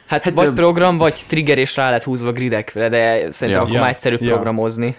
Hát, 0.06 0.22
Hát, 0.22 0.34
vagy 0.34 0.46
ö- 0.46 0.52
program, 0.52 0.98
vagy 0.98 1.14
trigger 1.28 1.58
és 1.58 1.76
rá 1.76 1.90
lett 1.90 2.02
húzva 2.02 2.32
gridekre, 2.32 2.88
de 2.88 3.30
szerintem 3.30 3.48
Ja. 3.48 3.60
akkor 3.60 3.74
Ja. 3.74 3.80
már 3.80 3.90
egyszerűbb 3.90 4.22
Ja. 4.22 4.32
programozni. 4.32 4.96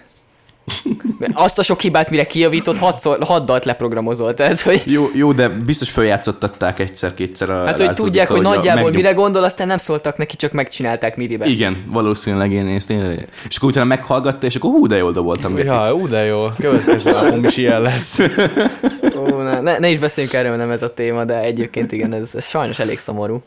Azt 1.32 1.58
a 1.58 1.62
sok 1.62 1.80
hibát, 1.80 2.10
mire 2.10 2.24
kijavított, 2.24 2.76
hatszor, 2.76 3.18
hat 3.24 3.44
dalt 3.44 3.64
leprogramozol, 3.64 4.34
tehát, 4.34 4.60
hogy 4.60 4.82
Jó, 4.86 5.06
jó, 5.14 5.32
de 5.32 5.48
biztos 5.48 5.90
feljátszottatták 5.90 6.78
egyszer-kétszer 6.78 7.50
a 7.50 7.64
Hát, 7.64 7.80
hogy 7.80 7.90
tudják, 7.94 8.28
hogy 8.28 8.40
nagyjából 8.40 8.74
megnyom- 8.74 8.94
mire 8.94 9.12
gondol, 9.12 9.44
aztán 9.44 9.66
nem 9.66 9.78
szóltak 9.78 10.16
neki, 10.16 10.36
csak 10.36 10.52
megcsinálták 10.52 11.16
midibe. 11.16 11.46
Igen, 11.46 11.84
valószínűleg 11.88 12.52
én 12.52 12.66
ezt 12.66 12.86
tényleg. 12.86 13.28
És 13.48 13.56
akkor 13.56 13.68
utána 13.68 13.86
meghallgatta, 13.86 14.46
és 14.46 14.54
akkor 14.54 14.70
hú, 14.70 14.86
de 14.86 14.96
jól 14.96 15.12
doboltam. 15.12 15.54
Geci. 15.54 15.74
Ja, 15.74 15.94
ú, 15.94 16.08
de 16.08 16.24
jó. 16.24 16.46
Következő 16.58 17.10
album 17.10 17.44
is 17.44 17.56
ilyen 17.56 17.80
lesz. 17.82 18.18
Ó, 19.16 19.42
ne, 19.42 19.60
ne, 19.60 19.78
ne, 19.78 19.88
is 19.88 19.98
beszéljünk 19.98 20.36
erről, 20.36 20.56
nem 20.56 20.70
ez 20.70 20.82
a 20.82 20.94
téma, 20.94 21.24
de 21.24 21.40
egyébként 21.40 21.92
igen, 21.92 22.12
ez, 22.14 22.34
ez 22.34 22.48
sajnos 22.48 22.78
elég 22.78 22.98
szomorú. 22.98 23.42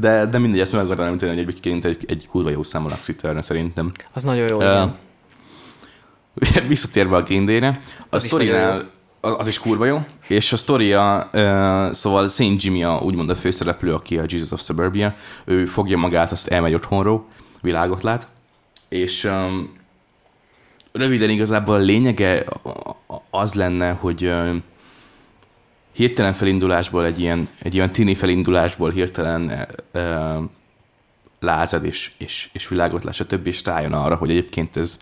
De, 0.00 0.26
de 0.26 0.38
mindegy, 0.38 0.60
ezt 0.60 0.72
meg 0.72 0.84
akartam 0.84 1.06
említeni, 1.06 1.30
hogy 1.30 1.40
egyébként 1.40 1.84
egy, 1.84 2.04
egy 2.08 2.26
kurva 2.30 2.50
jó 2.50 2.62
szám 2.62 2.84
a 2.84 2.88
Luxy 2.88 3.16
Turner 3.16 3.44
szerintem. 3.44 3.92
Az 4.12 4.22
nagyon 4.22 4.48
jó. 4.48 4.60
Ö, 4.60 4.84
igen. 6.34 6.66
Visszatérve 6.68 7.16
a 7.16 7.22
Green 7.22 7.78
a 8.10 8.18
sztorinál 8.18 8.96
az 9.20 9.46
is 9.46 9.58
kurva 9.58 9.84
jó, 9.84 10.04
és 10.28 10.52
a 10.52 10.56
sztoria, 10.56 11.30
uh, 11.32 11.92
szóval 11.92 12.28
St. 12.28 12.62
Jimmy 12.62 12.84
a, 12.84 13.00
úgymond 13.02 13.30
a 13.30 13.34
főszereplő, 13.34 13.94
aki 13.94 14.18
a 14.18 14.24
Jesus 14.26 14.50
of 14.50 14.60
Suburbia, 14.60 15.14
ő 15.44 15.66
fogja 15.66 15.96
magát, 15.96 16.32
azt 16.32 16.48
elmegy 16.48 16.74
otthonról, 16.74 17.26
világot 17.62 18.02
lát, 18.02 18.28
és 18.88 19.24
um, 19.24 19.76
röviden 20.92 21.30
igazából 21.30 21.74
a 21.74 21.78
lényege 21.78 22.44
az 23.30 23.54
lenne, 23.54 23.90
hogy 23.90 24.26
um, 24.26 24.62
hirtelen 25.98 26.32
felindulásból, 26.32 27.04
egy 27.04 27.20
ilyen, 27.20 27.48
egy 27.62 27.74
ilyen 27.74 27.92
tini 27.92 28.14
felindulásból 28.14 28.90
hirtelen 28.90 29.68
uh, 29.94 30.44
lázad 31.40 31.84
és, 31.84 32.10
és, 32.18 32.48
és 32.52 32.68
világot 32.68 33.04
lát, 33.04 33.14
stb. 33.14 33.46
és 33.46 33.64
rájön 33.64 33.92
arra, 33.92 34.14
hogy 34.14 34.30
egyébként 34.30 34.76
ez 34.76 34.98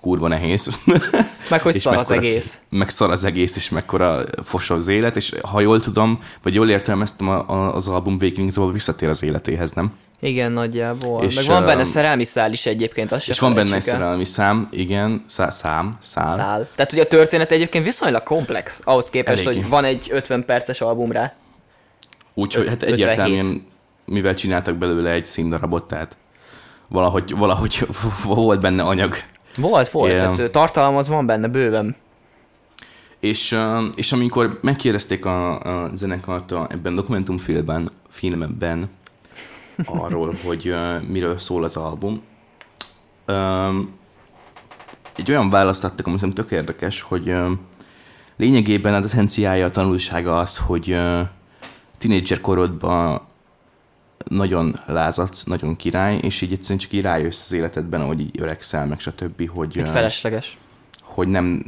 kurva 0.00 0.28
nehéz. 0.28 0.78
Meg 1.50 1.62
hogy 1.62 1.74
szar 1.74 1.96
az 1.96 2.10
egész. 2.10 2.60
Meg 2.68 2.88
szar 2.88 3.10
az 3.10 3.24
egész, 3.24 3.56
és 3.56 3.68
mekkora 3.68 4.24
fos 4.42 4.70
az 4.70 4.88
élet, 4.88 5.16
és 5.16 5.34
ha 5.42 5.60
jól 5.60 5.80
tudom, 5.80 6.20
vagy 6.42 6.54
jól 6.54 6.70
értelmeztem 6.70 7.28
az 7.50 7.88
album 7.88 8.18
végén, 8.18 8.44
igazából 8.44 8.72
visszatér 8.72 9.08
az 9.08 9.22
életéhez, 9.22 9.72
nem? 9.72 9.92
Igen, 10.20 10.52
nagyjából. 10.52 11.22
És, 11.22 11.34
Meg 11.34 11.44
van 11.44 11.64
benne 11.64 11.80
öm, 11.80 11.86
szerelmi 11.86 12.24
szál 12.24 12.52
is 12.52 12.66
egyébként, 12.66 13.12
azt 13.12 13.28
és 13.28 13.38
van 13.38 13.54
benne 13.54 13.80
szerelmi 13.80 14.24
szám, 14.24 14.68
igen, 14.70 15.24
szá, 15.26 15.50
szám, 15.50 15.96
szál. 16.00 16.36
Szál. 16.36 16.68
Tehát, 16.74 16.90
hogy 16.90 17.00
a 17.00 17.06
történet 17.06 17.52
egyébként 17.52 17.84
viszonylag 17.84 18.22
komplex, 18.22 18.80
ahhoz 18.84 19.10
képest, 19.10 19.46
Eléggé. 19.46 19.60
hogy 19.60 19.70
van 19.70 19.84
egy 19.84 20.08
50 20.10 20.44
perces 20.44 20.80
album 20.80 21.12
rá. 21.12 21.34
Úgyhogy 22.34 22.68
hát 22.68 22.82
57. 22.82 22.94
egyértelműen, 22.94 23.66
mivel 24.04 24.34
csináltak 24.34 24.74
belőle 24.76 25.10
egy 25.10 25.24
színdarabot, 25.24 25.84
tehát 25.84 26.16
valahogy, 26.88 27.36
valahogy 27.36 27.86
volt 28.24 28.60
benne 28.60 28.82
anyag. 28.82 29.14
Volt, 29.56 29.88
volt, 29.88 30.10
Igen. 30.10 30.22
tehát 30.22 30.38
ö, 30.38 30.48
tartalom 30.48 30.96
az 30.96 31.08
van 31.08 31.26
benne 31.26 31.48
bőven. 31.48 31.96
És, 33.20 33.58
és 33.94 34.12
amikor 34.12 34.58
megkérdezték 34.62 35.24
a, 35.24 35.60
a 35.60 35.90
zenekart 35.94 36.52
a, 36.52 36.66
ebben 36.70 36.94
dokumentumfilmben 36.94 37.90
filmben 38.08 38.90
arról, 39.84 40.34
hogy 40.44 40.74
miről 41.06 41.38
szól 41.38 41.64
az 41.64 41.76
album, 41.76 42.22
um, 43.26 43.94
egy 45.16 45.30
olyan 45.30 45.50
választ 45.50 45.84
adtak, 45.84 46.06
ami 46.06 46.32
tök 46.32 46.50
érdekes, 46.50 47.00
hogy 47.00 47.34
lényegében 48.36 48.94
az 48.94 49.04
eszenciája, 49.04 49.66
a 49.66 49.70
tanulsága 49.70 50.38
az, 50.38 50.56
hogy 50.58 50.98
tínédzser 51.98 52.40
korodban 52.40 53.20
nagyon 54.28 54.80
lázadsz, 54.86 55.44
nagyon 55.44 55.76
király, 55.76 56.16
és 56.16 56.40
így 56.40 56.52
egyszerűen 56.52 56.78
csak 56.78 56.92
így 56.92 57.02
rájössz 57.02 57.44
az 57.44 57.52
életedben, 57.52 58.00
ahogy 58.00 58.20
így 58.20 58.40
öregszel, 58.40 58.86
meg 58.86 59.00
stb., 59.00 59.48
hogy... 59.48 59.78
Ö, 59.78 59.84
felesleges. 59.84 60.58
hogy 61.02 61.28
nem, 61.28 61.64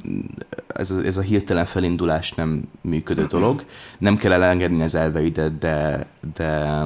ez 0.67 0.91
a, 0.91 1.05
ez 1.05 1.17
a 1.17 1.21
hirtelen 1.21 1.65
felindulás 1.65 2.33
nem 2.33 2.63
működő 2.81 3.25
dolog. 3.25 3.65
Nem 3.99 4.17
kell 4.17 4.33
elengedni 4.33 4.83
az 4.83 4.95
elveidet, 4.95 5.59
de, 5.59 6.07
de 6.35 6.83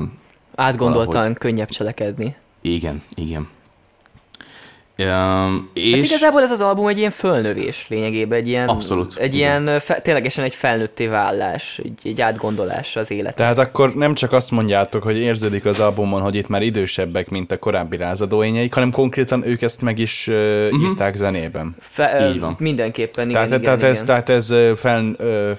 Átgondoltan 0.54 1.12
Valahogy. 1.12 1.38
könnyebb 1.38 1.68
cselekedni. 1.68 2.34
igen, 2.60 3.02
igen. 3.14 3.48
Um, 4.98 5.70
és 5.74 5.94
Hát 5.94 6.04
igazából 6.04 6.42
ez 6.42 6.50
az 6.50 6.60
album 6.60 6.86
egy 6.86 6.98
ilyen 6.98 7.10
fölnövés 7.10 7.86
lényegében, 7.88 8.38
egy 8.38 8.48
ilyen, 8.48 8.68
Abszolút, 8.68 9.16
egy 9.16 9.34
igen. 9.34 9.62
ilyen 9.62 9.80
fe, 9.80 10.00
ténylegesen 10.00 10.44
egy 10.44 10.54
felnőtté 10.54 11.06
válás, 11.06 11.80
egy, 11.84 12.00
egy 12.04 12.20
átgondolás 12.20 12.96
az 12.96 13.10
élet. 13.10 13.36
Tehát 13.36 13.58
akkor 13.58 13.94
nem 13.94 14.14
csak 14.14 14.32
azt 14.32 14.50
mondjátok, 14.50 15.02
hogy 15.02 15.18
érződik 15.18 15.64
az 15.64 15.80
albumon, 15.80 16.22
hogy 16.22 16.34
itt 16.34 16.48
már 16.48 16.62
idősebbek, 16.62 17.28
mint 17.28 17.52
a 17.52 17.58
korábbi 17.58 17.96
lázadóényeik, 17.96 18.74
hanem 18.74 18.90
konkrétan 18.90 19.46
ők 19.46 19.62
ezt 19.62 19.80
meg 19.82 19.98
is 19.98 20.26
uh, 20.26 20.68
írták 20.82 21.14
zenében. 21.14 21.76
Fe, 21.78 22.30
Így 22.30 22.40
van. 22.40 22.56
Mindenképpen, 22.58 23.28
igen, 23.30 23.48
tehát, 23.48 23.48
igen, 23.48 23.62
tehát, 23.62 23.78
igen. 23.78 23.90
ez, 23.90 24.02
tehát 24.02 24.28
ez 24.28 24.80
fel, 24.80 25.16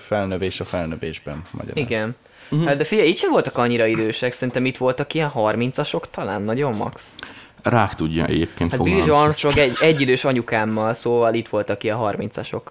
felnövés 0.08 0.60
a 0.60 0.64
felnövésben. 0.64 1.42
Magyarán. 1.52 1.84
Igen. 1.86 2.16
Uh-huh. 2.54 2.68
Hát 2.68 2.78
de 2.78 2.84
figyelj, 2.84 3.08
itt 3.10 3.18
sem 3.18 3.32
voltak 3.32 3.58
annyira 3.58 3.86
idősek, 3.86 4.34
szerintem 4.34 4.66
itt 4.66 4.78
voltak 4.78 5.14
ilyen 5.14 5.32
30-asok 5.36 6.02
talán, 6.12 6.42
nagyon 6.42 6.76
max. 6.76 7.16
rák 7.64 7.96
tudja 7.96 8.26
egyébként 8.26 8.72
Hát 8.72 8.84
Billy. 8.84 9.10
Armstrong 9.10 9.58
egy, 9.58 9.78
egy 9.82 10.02
idős 10.02 10.26
anyukámmal, 10.26 10.94
szóval 10.94 11.34
itt 11.34 11.48
voltak 11.48 11.84
ilyen 11.84 11.98
30-asok. 12.02 12.62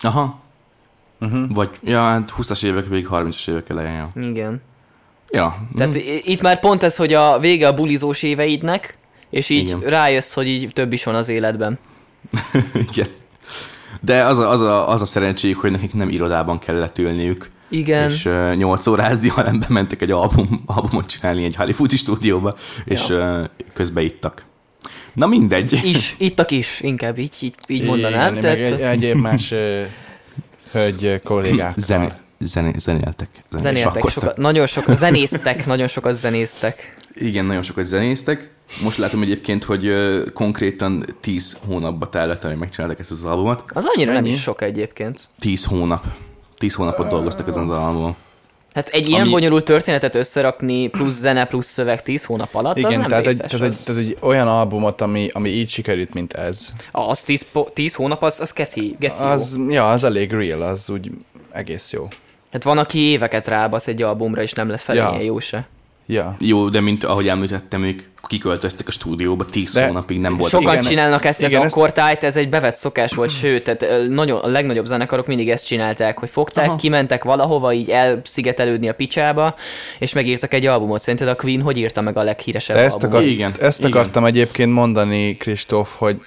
Aha. 0.00 0.40
Uh-huh. 1.20 1.42
Vagy, 1.54 1.70
ja, 1.82 2.00
hát 2.00 2.32
20-as 2.38 2.64
évek 2.64 2.86
végig, 2.86 3.08
30-as 3.10 3.48
évek 3.48 3.68
elején, 3.70 3.92
ja. 3.94 4.10
Igen. 4.22 4.62
Ja, 5.30 5.56
Tehát 5.76 5.94
i- 5.94 6.30
itt 6.32 6.40
már 6.40 6.60
pont 6.60 6.82
ez, 6.82 6.96
hogy 6.96 7.12
a 7.14 7.38
vége 7.38 7.66
a 7.66 7.74
bulizós 7.74 8.22
éveidnek, 8.22 8.98
és 9.30 9.48
így 9.48 9.66
Igen. 9.66 9.80
rájössz, 9.80 10.32
hogy 10.34 10.46
így 10.46 10.70
több 10.72 10.92
is 10.92 11.04
van 11.04 11.14
az 11.14 11.28
életben. 11.28 11.78
igen. 12.92 13.08
De 14.00 14.24
az 14.24 14.38
a, 14.38 14.50
az, 14.50 14.60
a, 14.60 14.88
az 14.88 15.00
a 15.00 15.04
szerencséjük, 15.04 15.58
hogy 15.58 15.70
nekik 15.70 15.94
nem 15.94 16.08
irodában 16.08 16.58
kellett 16.58 16.98
ülniük, 16.98 17.50
Igen. 17.68 18.10
és 18.10 18.24
uh, 18.24 18.54
8 18.54 18.86
órázni, 18.86 19.28
hanem 19.28 19.58
bementek 19.58 20.02
egy 20.02 20.10
album, 20.10 20.62
albumot 20.66 21.06
csinálni 21.06 21.44
egy 21.44 21.56
hollywoodi 21.56 21.96
stúdióba, 21.96 22.54
és 22.84 23.08
uh, 23.08 23.44
közben 23.72 24.04
ittak. 24.04 24.46
Na 25.12 25.26
mindegy. 25.26 25.80
Is, 25.84 26.14
ittak 26.18 26.50
is, 26.50 26.80
inkább 26.80 27.18
így, 27.18 27.34
így, 27.40 27.54
így 27.66 27.84
mondanám. 27.84 28.36
Igen, 28.36 28.40
Tehát 28.40 28.58
meg 28.58 28.72
egy, 28.72 28.80
egyéb 28.80 29.16
más 29.16 29.50
ö, 29.50 29.82
hölgy 30.72 31.20
kollégákkal. 31.24 31.82
Zené, 31.86 32.08
zené, 32.38 32.72
zenéltek. 32.76 33.28
zenéltek, 33.56 33.92
sakkoztak. 33.92 34.22
sokat, 34.22 34.36
nagyon 34.36 34.66
sokat 34.66 34.96
zenéztek, 34.96 35.66
nagyon 35.66 35.86
sokat 35.86 36.14
zenéztek. 36.14 36.96
Igen, 37.14 37.44
nagyon 37.44 37.62
sokat 37.62 37.84
zenéztek. 37.84 38.50
Most 38.82 38.98
látom 38.98 39.22
egyébként, 39.22 39.64
hogy 39.64 39.86
uh, 39.86 40.30
konkrétan 40.32 41.04
10 41.20 41.56
hónapba 41.66 42.08
tellett, 42.08 42.42
hogy 42.42 42.56
megcsináltak 42.56 42.98
ezt 42.98 43.10
az 43.10 43.24
albumot. 43.24 43.62
Az 43.66 43.84
annyira 43.94 44.12
nem 44.12 44.24
Ennyi? 44.24 44.32
is 44.32 44.40
sok 44.40 44.62
egyébként. 44.62 45.28
10 45.38 45.64
hónap. 45.64 46.04
10 46.58 46.74
hónapot 46.74 47.08
dolgoztak 47.08 47.48
ezen 47.48 47.70
az 47.70 47.78
albumon. 47.78 48.16
Hát 48.74 48.88
egy 48.88 49.08
ilyen 49.08 49.20
Ami- 49.20 49.30
bonyolult 49.30 49.64
történetet 49.64 50.14
összerakni, 50.14 50.86
plusz 50.88 51.14
zene, 51.18 51.44
plusz 51.44 51.66
szöveg 51.66 52.02
10 52.02 52.24
hónap 52.24 52.54
alatt, 52.54 52.76
az 52.76 52.78
Igen, 52.78 53.00
nem 53.00 53.08
tehát 53.08 53.26
egy, 53.26 53.30
vészes. 53.32 53.50
tehát, 53.50 53.66
egy, 53.66 53.70
az, 53.72 53.82
tehát 53.82 54.00
egy 54.00 54.16
olyan 54.20 54.48
albumot, 54.48 55.00
ami, 55.00 55.28
ami 55.32 55.48
így 55.48 55.68
sikerült, 55.70 56.14
mint 56.14 56.32
ez. 56.32 56.68
az 56.92 57.22
10, 57.22 57.46
po- 57.52 57.72
10 57.72 57.94
hónap, 57.94 58.22
az, 58.22 58.40
az 58.40 58.52
keci, 58.52 58.96
geci 58.98 59.22
az... 59.22 59.40
Az, 59.40 59.58
ja, 59.68 59.90
az 59.90 60.04
elég 60.04 60.32
real, 60.32 60.62
az 60.62 60.90
úgy 60.90 61.10
egész 61.50 61.92
jó. 61.92 62.02
Hát 62.52 62.62
van, 62.62 62.78
aki 62.78 62.98
éveket 62.98 63.46
rábasz 63.46 63.86
egy 63.86 64.02
albumra, 64.02 64.42
és 64.42 64.52
nem 64.52 64.68
lesz 64.68 64.82
fel 64.82 64.96
Ja. 64.96 65.20
jó 65.20 65.38
se. 65.38 65.68
Ja. 66.10 66.36
Jó, 66.38 66.68
de 66.68 66.80
mint 66.80 67.04
ahogy 67.04 67.28
említettem, 67.28 67.82
ők 67.84 68.02
kiköltöztek 68.26 68.88
a 68.88 68.90
stúdióba, 68.90 69.44
10 69.44 69.72
De 69.72 69.86
hónapig 69.86 70.18
nem 70.20 70.36
volt. 70.36 70.50
Sokan 70.50 70.70
Igen, 70.72 70.82
csinálnak 70.82 71.24
ezt, 71.24 71.42
ez 71.42 71.50
igen, 71.50 71.62
a 71.62 71.64
ezt- 71.64 71.74
kortájt, 71.74 72.24
ez 72.24 72.36
egy 72.36 72.48
bevett 72.48 72.74
szokás 72.76 73.14
volt, 73.14 73.30
sőt, 73.30 73.64
tehát 73.64 74.08
nagyon, 74.08 74.38
a 74.40 74.46
legnagyobb 74.48 74.86
zenekarok 74.86 75.26
mindig 75.26 75.50
ezt 75.50 75.66
csinálták, 75.66 76.18
hogy 76.18 76.28
fogták, 76.30 76.66
Aha. 76.66 76.76
kimentek 76.76 77.24
valahova, 77.24 77.72
így 77.72 77.90
elszigetelődni 77.90 78.88
a 78.88 78.94
picsába, 78.94 79.54
és 79.98 80.12
megírtak 80.12 80.54
egy 80.54 80.66
albumot. 80.66 81.00
Szerinted 81.00 81.28
a 81.28 81.34
Queen 81.34 81.60
hogy 81.62 81.76
írta 81.76 82.00
meg 82.00 82.16
a 82.16 82.22
leghíresebb 82.22 82.76
De 82.76 82.82
ezt, 82.82 82.92
albumot? 82.94 83.16
akart, 83.16 83.32
Igen, 83.32 83.54
ezt 83.60 83.78
igen. 83.78 83.90
akartam 83.92 84.24
egyébként 84.24 84.72
mondani, 84.72 85.36
Kristóf, 85.36 85.94
hogy, 85.96 86.20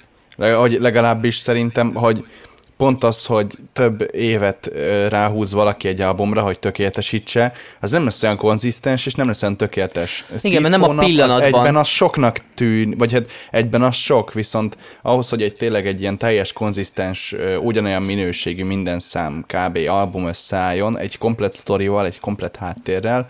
hogy 0.56 0.76
legalábbis 0.80 1.36
szerintem, 1.36 1.94
hogy 1.94 2.24
pont 2.82 3.04
az, 3.04 3.26
hogy 3.26 3.46
több 3.72 4.14
évet 4.14 4.70
ráhúz 5.08 5.52
valaki 5.52 5.88
egy 5.88 6.00
albumra, 6.00 6.42
hogy 6.42 6.58
tökéletesítse, 6.58 7.52
az 7.80 7.90
nem 7.90 8.04
lesz 8.04 8.22
olyan 8.22 8.36
konzisztens, 8.36 9.06
és 9.06 9.14
nem 9.14 9.26
lesz 9.26 9.42
olyan 9.42 9.56
tökéletes. 9.56 10.24
Ez 10.34 10.44
Igen, 10.44 10.62
10 10.62 10.70
mert 10.70 10.80
nem 10.80 10.82
a 10.82 10.86
hónap, 10.86 11.02
az 11.02 11.08
pillanatban. 11.10 11.42
egyben 11.42 11.76
az 11.76 11.88
soknak 11.88 12.38
tűn, 12.54 12.94
vagy 12.98 13.12
hát 13.12 13.30
egyben 13.50 13.82
az 13.82 13.94
sok, 13.94 14.32
viszont 14.32 14.76
ahhoz, 15.02 15.28
hogy 15.28 15.42
egy 15.42 15.54
tényleg 15.54 15.86
egy 15.86 16.00
ilyen 16.00 16.18
teljes, 16.18 16.52
konzisztens, 16.52 17.34
ugyanolyan 17.60 18.02
minőségű 18.02 18.64
minden 18.64 19.00
szám 19.00 19.44
kb. 19.46 19.78
album 19.88 20.26
összeálljon, 20.26 20.98
egy 20.98 21.18
komplet 21.18 21.52
sztorival, 21.52 22.06
egy 22.06 22.20
komplet 22.20 22.56
háttérrel, 22.56 23.28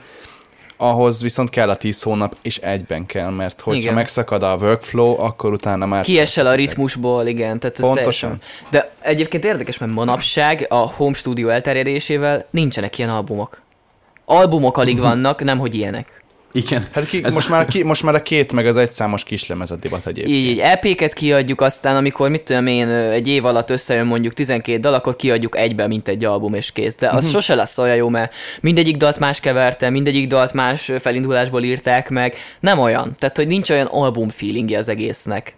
ahhoz 0.76 1.22
viszont 1.22 1.50
kell 1.50 1.70
a 1.70 1.76
10 1.76 2.02
hónap, 2.02 2.36
és 2.42 2.56
egyben 2.58 3.06
kell, 3.06 3.30
mert 3.30 3.60
hogyha 3.60 3.80
Igen. 3.80 3.94
megszakad 3.94 4.42
a 4.42 4.56
workflow, 4.60 5.20
akkor 5.20 5.52
utána 5.52 5.86
már... 5.86 6.04
Kiesel 6.04 6.46
a 6.46 6.54
ritmusból, 6.54 7.26
igen. 7.26 7.58
Tehát 7.58 7.78
ez 7.78 7.84
Pontosan. 7.84 8.38
teljesen- 8.40 8.70
De 8.70 8.90
egyébként 9.00 9.44
érdekes, 9.44 9.78
mert 9.78 9.92
manapság 9.92 10.66
a 10.68 10.74
home 10.92 11.12
studio 11.14 11.48
elterjedésével 11.48 12.46
nincsenek 12.50 12.98
ilyen 12.98 13.10
albumok. 13.10 13.62
Albumok 14.24 14.76
alig 14.76 15.00
vannak, 15.08 15.44
nem 15.44 15.58
hogy 15.58 15.74
ilyenek. 15.74 16.21
Igen. 16.52 16.84
Hát 16.92 17.06
ki, 17.06 17.20
Ez- 17.24 17.34
most, 17.34 17.48
már, 17.48 17.66
ki, 17.66 17.82
most 17.82 18.02
már 18.02 18.14
a 18.14 18.22
két 18.22 18.52
meg 18.52 18.66
az 18.66 18.76
egyszámos 18.76 19.24
kislemez 19.24 19.70
a 19.70 19.76
divat 19.76 20.06
egyébként. 20.06 20.36
Így, 20.36 20.46
így 20.46 20.58
EP-ket 20.58 21.12
kiadjuk, 21.12 21.60
aztán 21.60 21.96
amikor 21.96 22.30
mit 22.30 22.42
tudom 22.42 22.66
én, 22.66 22.88
egy 22.88 23.28
év 23.28 23.44
alatt 23.44 23.70
összejön 23.70 24.06
mondjuk 24.06 24.32
12 24.32 24.78
dal, 24.78 24.94
akkor 24.94 25.16
kiadjuk 25.16 25.56
egybe, 25.56 25.86
mint 25.86 26.08
egy 26.08 26.24
album 26.24 26.54
és 26.54 26.72
kész. 26.72 26.96
De 26.96 27.08
az 27.08 27.30
sose 27.30 27.54
lesz 27.54 27.78
olyan 27.78 27.96
jó, 27.96 28.08
mert 28.08 28.34
mindegyik 28.60 28.96
dalt 28.96 29.18
más 29.18 29.40
keverte, 29.40 29.90
mindegyik 29.90 30.26
dalt 30.26 30.52
más 30.52 30.92
felindulásból 30.98 31.62
írták 31.62 32.10
meg. 32.10 32.34
Nem 32.60 32.78
olyan. 32.78 33.14
Tehát, 33.18 33.36
hogy 33.36 33.46
nincs 33.46 33.70
olyan 33.70 33.86
album 33.86 34.28
feelingje 34.28 34.78
az 34.78 34.88
egésznek. 34.88 35.54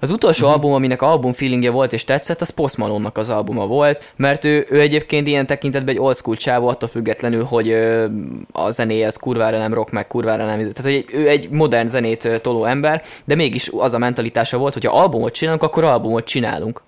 Az 0.00 0.10
utolsó 0.10 0.48
album, 0.48 0.72
aminek 0.72 1.02
album 1.02 1.32
feelingje 1.32 1.70
volt 1.70 1.92
és 1.92 2.04
tetszett, 2.04 2.40
az 2.40 2.50
Post 2.50 2.76
Malone-nak 2.76 3.18
az 3.18 3.28
albuma 3.28 3.66
volt, 3.66 4.12
mert 4.16 4.44
ő, 4.44 4.66
ő 4.70 4.80
egyébként 4.80 5.26
ilyen 5.26 5.46
tekintetben 5.46 5.94
egy 5.94 6.00
old 6.00 6.16
school 6.16 6.36
csávó, 6.36 6.68
attól 6.68 6.88
függetlenül, 6.88 7.44
hogy 7.44 7.68
ö, 7.68 8.06
a 8.52 8.70
zenéje 8.70 9.06
az 9.06 9.16
kurvára 9.16 9.58
nem 9.58 9.74
rock, 9.74 9.90
meg 9.90 10.06
kurvára 10.06 10.44
nem... 10.44 10.58
Tehát, 10.58 10.82
hogy 10.82 11.04
ő 11.12 11.28
egy 11.28 11.50
modern 11.50 11.86
zenét 11.86 12.24
ö, 12.24 12.38
toló 12.38 12.64
ember, 12.64 13.02
de 13.24 13.34
mégis 13.34 13.70
az 13.76 13.94
a 13.94 13.98
mentalitása 13.98 14.58
volt, 14.58 14.72
hogy 14.72 14.84
ha 14.84 15.00
albumot 15.00 15.32
csinálunk, 15.32 15.62
akkor 15.62 15.84
albumot 15.84 16.24
csinálunk. 16.24 16.82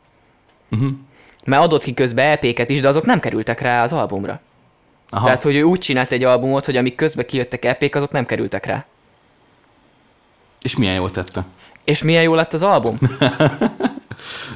Mert 1.44 1.62
adott 1.62 1.82
ki 1.82 1.94
közben 1.94 2.30
EP-ket 2.30 2.70
is, 2.70 2.80
de 2.80 2.88
azok 2.88 3.04
nem 3.04 3.20
kerültek 3.20 3.60
rá 3.60 3.82
az 3.82 3.92
albumra. 3.92 4.40
Aha. 5.08 5.24
Tehát, 5.24 5.42
hogy 5.42 5.54
ő 5.54 5.62
úgy 5.62 5.78
csinált 5.78 6.12
egy 6.12 6.24
albumot, 6.24 6.64
hogy 6.64 6.76
amik 6.76 6.94
közben 6.94 7.26
kijöttek 7.26 7.64
EP-k, 7.64 7.94
azok 7.94 8.10
nem 8.10 8.26
kerültek 8.26 8.66
rá. 8.66 8.84
És 10.62 10.76
milyen 10.76 10.94
jól 10.94 11.10
tette. 11.10 11.44
És 11.84 12.02
milyen 12.02 12.22
jó 12.22 12.34
lett 12.34 12.52
az 12.52 12.62
album? 12.62 12.98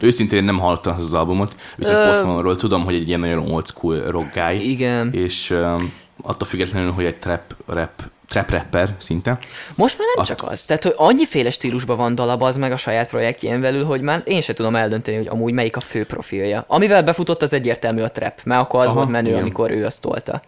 Őszintén 0.00 0.44
nem 0.44 0.58
hallottam 0.58 0.96
az 0.98 1.14
albumot, 1.14 1.54
viszont 1.76 1.96
Ö- 1.96 2.08
Post 2.08 2.22
Malone-ról 2.22 2.56
tudom, 2.56 2.84
hogy 2.84 2.94
egy 2.94 3.08
ilyen 3.08 3.20
nagyon 3.20 3.50
old 3.50 3.66
school 3.66 4.00
rock 4.10 4.34
guy, 4.34 4.70
Igen. 4.70 5.12
és 5.12 5.50
um, 5.50 5.92
attól 6.22 6.48
függetlenül, 6.48 6.90
hogy 6.90 7.04
egy 7.04 7.16
trap, 7.16 7.54
rap, 7.66 7.90
trap 8.28 8.50
rapper 8.50 8.94
szinte. 8.98 9.38
Most 9.74 9.98
már 9.98 10.06
nem 10.14 10.20
Azt- 10.20 10.28
csak 10.28 10.50
az. 10.50 10.64
Tehát, 10.64 10.82
hogy 10.82 10.94
annyiféle 10.96 11.50
stílusban 11.50 11.96
van 11.96 12.14
dalab 12.14 12.42
az 12.42 12.56
meg 12.56 12.72
a 12.72 12.76
saját 12.76 13.08
projektjén 13.08 13.60
belül, 13.60 13.84
hogy 13.84 14.00
már 14.00 14.22
én 14.24 14.40
sem 14.40 14.54
tudom 14.54 14.76
eldönteni, 14.76 15.16
hogy 15.16 15.26
amúgy 15.28 15.52
melyik 15.52 15.76
a 15.76 15.80
fő 15.80 16.04
profilja. 16.04 16.64
Amivel 16.68 17.02
befutott, 17.02 17.42
az 17.42 17.52
egyértelmű 17.52 18.00
a 18.02 18.08
trap, 18.10 18.40
mert 18.44 18.60
akkor 18.60 18.80
az 18.80 18.86
Aha, 18.86 18.94
volt 18.94 19.08
menő, 19.08 19.28
igen. 19.28 19.40
amikor 19.40 19.70
ő 19.70 19.84
azt 19.84 20.00
tolta. 20.02 20.40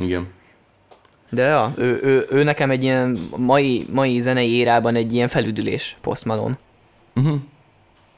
Igen. 0.00 0.28
De 1.32 1.42
ja, 1.42 1.72
ő, 1.76 2.00
ő, 2.02 2.26
ő, 2.30 2.42
nekem 2.42 2.70
egy 2.70 2.82
ilyen 2.82 3.16
mai, 3.36 3.86
mai 3.92 4.20
zenei 4.20 4.52
érában 4.52 4.94
egy 4.94 5.12
ilyen 5.14 5.28
felüdülés, 5.28 5.96
Post 6.00 6.24
Malone. 6.24 6.58
Uh-huh. 7.14 7.38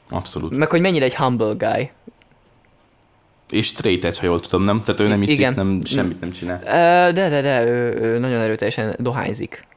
Abszolút. 0.09 0.57
Meg 0.57 0.69
hogy 0.69 0.81
mennyire 0.81 1.05
egy 1.05 1.15
humble 1.15 1.53
guy. 1.57 1.91
És 3.49 3.67
straight 3.67 4.05
edge, 4.05 4.17
ha 4.19 4.25
jól 4.25 4.39
tudom, 4.39 4.63
nem? 4.63 4.81
Tehát 4.81 4.99
ő 4.99 5.07
nem 5.07 5.21
iszik, 5.21 5.37
Igen. 5.37 5.53
nem, 5.53 5.79
semmit 5.83 6.19
nem 6.19 6.31
csinál. 6.31 6.59
De, 7.11 7.29
de, 7.29 7.41
de, 7.41 7.65
ő, 7.65 7.93
ő 8.01 8.19
nagyon 8.19 8.39
erőteljesen 8.41 8.95
dohányzik. 8.99 9.67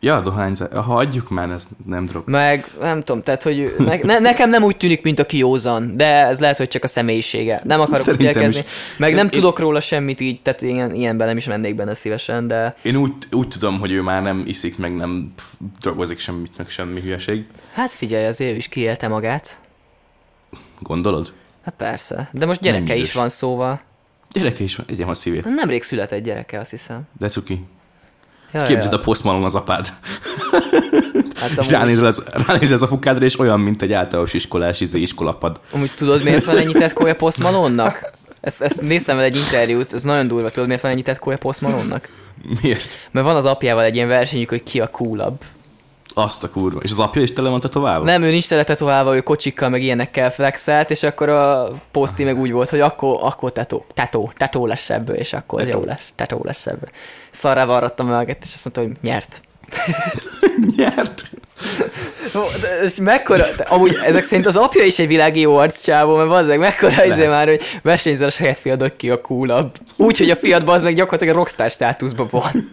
Ja, 0.00 0.20
dohányzás. 0.20 0.68
Ha 0.72 0.96
adjuk 0.96 1.30
már, 1.30 1.50
ez 1.50 1.66
nem 1.86 2.04
drog. 2.04 2.28
Meg 2.28 2.70
nem 2.80 3.02
tudom, 3.02 3.22
tehát, 3.22 3.42
hogy 3.42 3.74
ne, 3.78 3.96
ne, 4.02 4.18
nekem 4.18 4.50
nem 4.50 4.62
úgy 4.62 4.76
tűnik, 4.76 5.02
mint 5.02 5.18
a 5.18 5.26
kiózan, 5.26 5.96
de 5.96 6.26
ez 6.26 6.40
lehet, 6.40 6.56
hogy 6.56 6.68
csak 6.68 6.84
a 6.84 6.86
személyisége. 6.86 7.60
Nem 7.64 7.80
akarok 7.80 8.12
ítélkezni. 8.12 8.64
Meg 8.96 9.14
nem 9.14 9.24
Én- 9.24 9.30
tudok 9.30 9.58
róla 9.58 9.80
semmit 9.80 10.20
így, 10.20 10.42
tehát 10.42 10.62
ilyen, 10.62 10.94
ilyenben 10.94 11.26
nem 11.26 11.36
is 11.36 11.46
mennék 11.46 11.74
benne 11.74 11.94
szívesen, 11.94 12.46
de 12.46 12.74
Én 12.82 12.96
úgy, 12.96 13.12
úgy 13.30 13.48
tudom, 13.48 13.78
hogy 13.78 13.92
ő 13.92 14.00
már 14.02 14.22
nem 14.22 14.42
iszik, 14.46 14.78
meg 14.78 14.94
nem 14.94 15.34
drogozik 15.80 16.18
semmit, 16.18 16.52
meg 16.56 16.68
semmi 16.68 17.00
hülyeség. 17.00 17.46
hát 17.72 17.90
figyelj, 17.90 18.26
azért 18.26 18.52
ő 18.52 18.56
is 18.56 18.68
kiélte 18.68 19.08
magát. 19.08 19.60
Gondolod? 20.78 21.32
Hát 21.64 21.74
persze. 21.76 22.28
De 22.32 22.46
most 22.46 22.60
gyereke 22.60 22.96
is 22.96 23.12
van 23.12 23.28
szóval. 23.28 23.80
Gyereke 24.32 24.62
is 24.64 24.76
van, 24.76 24.86
egyem 24.88 25.08
a 25.08 25.14
szívét. 25.14 25.44
Nemrég 25.44 25.82
született 25.82 26.22
gyereke, 26.22 26.58
azt 26.58 26.70
hiszem. 26.70 27.00
De 27.18 27.28
cuki. 27.28 27.64
Ja, 28.56 28.62
Képzeld 28.62 28.92
a 28.92 28.98
Post 28.98 29.24
Malone 29.24 29.44
az 29.44 29.54
apád. 29.54 29.86
Hát 31.36 31.50
És 31.50 31.56
amúgy, 31.56 31.70
ránézel 31.70 32.04
az, 32.04 32.22
ránézel 32.46 32.74
az 32.74 32.82
apukádra, 32.82 33.24
és 33.24 33.38
olyan, 33.38 33.60
mint 33.60 33.82
egy 33.82 33.92
általános 33.92 34.34
iskolás 34.34 34.80
izé, 34.80 35.00
iskolapad. 35.00 35.60
amúgy 35.70 35.90
tudod, 35.96 36.22
miért 36.22 36.44
van 36.44 36.56
ennyi 36.56 36.72
tetkója 36.72 37.14
Post 37.14 37.42
Malone-nak? 37.42 38.10
Ezt, 38.40 38.62
ezt 38.62 38.80
néztem 38.82 39.18
el 39.18 39.24
egy 39.24 39.36
interjút, 39.36 39.92
ez 39.92 40.02
nagyon 40.02 40.28
durva, 40.28 40.50
tudod, 40.50 40.66
miért 40.66 40.82
van 40.82 40.90
ennyi 40.90 41.02
tetkója 41.02 41.36
Post 41.38 41.60
Malone-nak? 41.60 42.08
Miért? 42.62 43.08
Mert 43.10 43.26
van 43.26 43.36
az 43.36 43.44
apjával 43.44 43.84
egy 43.84 43.94
ilyen 43.94 44.08
versenyük, 44.08 44.48
hogy 44.48 44.62
ki 44.62 44.80
a 44.80 44.88
coolabb. 44.88 45.40
Azt 46.18 46.44
a 46.44 46.50
kurva. 46.50 46.80
És 46.82 46.90
az 46.90 46.98
apja 46.98 47.22
is 47.22 47.32
tele 47.32 47.48
van 47.48 47.60
tetoválva? 47.60 48.04
Nem, 48.04 48.22
ő 48.22 48.30
nincs 48.30 48.48
teletetoválva, 48.48 49.16
ő 49.16 49.20
kocsikkal 49.20 49.68
meg 49.68 49.82
ilyenekkel 49.82 50.30
flexelt, 50.30 50.90
és 50.90 51.02
akkor 51.02 51.28
a 51.28 51.70
poszti 51.90 52.24
meg 52.24 52.38
úgy 52.38 52.52
volt, 52.52 52.68
hogy 52.68 52.80
akkor, 52.80 53.18
akkor 53.20 53.52
tetó, 53.52 53.84
tetó, 53.94 54.32
tetó 54.36 54.66
lesz 54.66 54.90
ebből, 54.90 55.16
és 55.16 55.32
akkor 55.32 55.60
Tetó. 55.60 55.78
jó 55.78 55.84
lesz, 55.84 56.12
tetó 56.14 56.40
lesz 56.44 56.66
ebből. 56.66 56.88
Szarra 57.30 57.66
varrattam 57.66 58.06
meg, 58.08 58.28
és 58.28 58.36
azt 58.40 58.64
mondta, 58.64 58.80
hogy 58.80 59.10
nyert. 59.10 59.42
Nyert. 60.76 61.30
És 62.84 62.96
mekkora, 62.96 63.46
de 63.56 63.62
amúgy 63.62 63.96
ezek 64.04 64.22
szerint 64.22 64.46
az 64.46 64.56
apja 64.56 64.84
is 64.84 64.98
egy 64.98 65.06
világi 65.06 65.40
jó 65.40 65.56
arc 65.56 65.80
csávó, 65.80 66.16
mert 66.16 66.28
bazzeg, 66.28 66.58
mekkora 66.58 67.04
izé 67.04 67.26
már, 67.26 67.48
hogy 67.48 67.60
versenyzel 67.82 68.26
a 68.26 68.30
saját 68.30 68.58
fiadok 68.58 68.96
ki 68.96 69.10
a 69.10 69.20
coolabb. 69.20 69.76
Úgy, 69.96 70.18
hogy 70.18 70.30
a 70.30 70.36
fiad 70.36 70.68
az 70.68 70.82
meg 70.82 70.94
gyakorlatilag 70.94 71.34
a 71.34 71.38
rockstar 71.38 71.70
státuszban 71.70 72.28
van. 72.30 72.50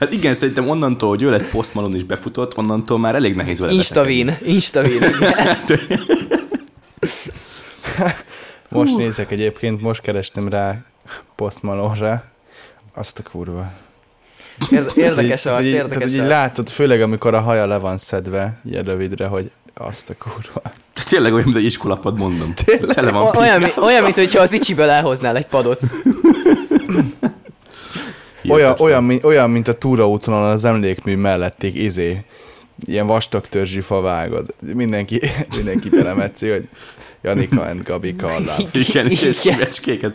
Hát 0.00 0.12
igen, 0.12 0.34
szerintem 0.34 0.68
onnantól, 0.68 1.08
hogy 1.08 1.22
ő 1.22 1.30
lett 1.30 1.50
Post 1.50 1.74
Malone 1.74 1.96
is 1.96 2.04
befutott, 2.04 2.56
onnantól 2.56 2.98
már 2.98 3.14
elég 3.14 3.34
nehéz 3.34 3.58
vele 3.58 3.72
Instavin, 3.72 4.36
Instavin. 4.42 4.98
veszekedni. 5.00 6.00
Most 8.70 8.96
nézek 8.96 9.30
egyébként, 9.30 9.80
most 9.80 10.00
kerestem 10.00 10.48
rá 10.48 10.78
Post 11.36 11.62
Malone-ra. 11.62 12.24
Azt 12.94 13.18
a 13.18 13.30
kurva. 13.30 13.72
Érde- 14.70 14.96
Érdekes 14.96 15.46
arc, 15.46 15.64
így- 15.64 15.72
érdekes 15.72 15.96
Tehát 15.98 16.12
így 16.12 16.18
arc. 16.18 16.28
látod, 16.28 16.68
főleg 16.68 17.00
amikor 17.02 17.34
a 17.34 17.40
haja 17.40 17.66
le 17.66 17.78
van 17.78 17.98
szedve, 17.98 18.60
ilyen 18.70 18.84
rövidre, 18.84 19.26
hogy 19.26 19.50
azt 19.74 20.10
a 20.10 20.14
kurva. 20.18 20.62
Tényleg 21.08 21.32
olyan, 21.32 21.44
mint 21.44 21.56
egy 21.56 21.64
iskolapad, 21.64 22.18
mondom. 22.18 22.54
Tényleg? 22.54 22.94
Tele 22.94 23.10
van 23.10 23.36
olyan, 23.36 23.60
mi- 23.60 23.72
olyan, 23.80 24.02
mint 24.02 24.14
hogyha 24.16 24.40
az 24.42 24.52
Icsiből 24.52 24.88
elhoznál 24.88 25.36
egy 25.36 25.46
padot. 25.46 25.80
Olyan, 28.48 28.74
olyan, 28.78 29.04
mint, 29.04 29.24
olyan, 29.24 29.50
mint 29.50 29.68
a 29.68 29.72
túraúton 29.78 30.34
az 30.34 30.64
emlékmű 30.64 31.16
mellettig 31.16 31.76
izé, 31.76 32.24
ilyen 32.86 33.06
vastag 33.06 33.46
törzsű 33.46 33.80
fa 33.80 34.00
vágod. 34.00 34.54
Mindenki, 34.74 35.20
mindenki 35.56 35.88
belemetszi, 35.88 36.48
hogy 36.48 36.68
Janika 37.22 37.62
and 37.62 37.82
Gabika 37.82 38.26
alá. 38.26 38.56
Igen, 38.88 39.06
és 39.10 39.20
Igen. 39.20 39.32
szívecskéket. 39.32 40.12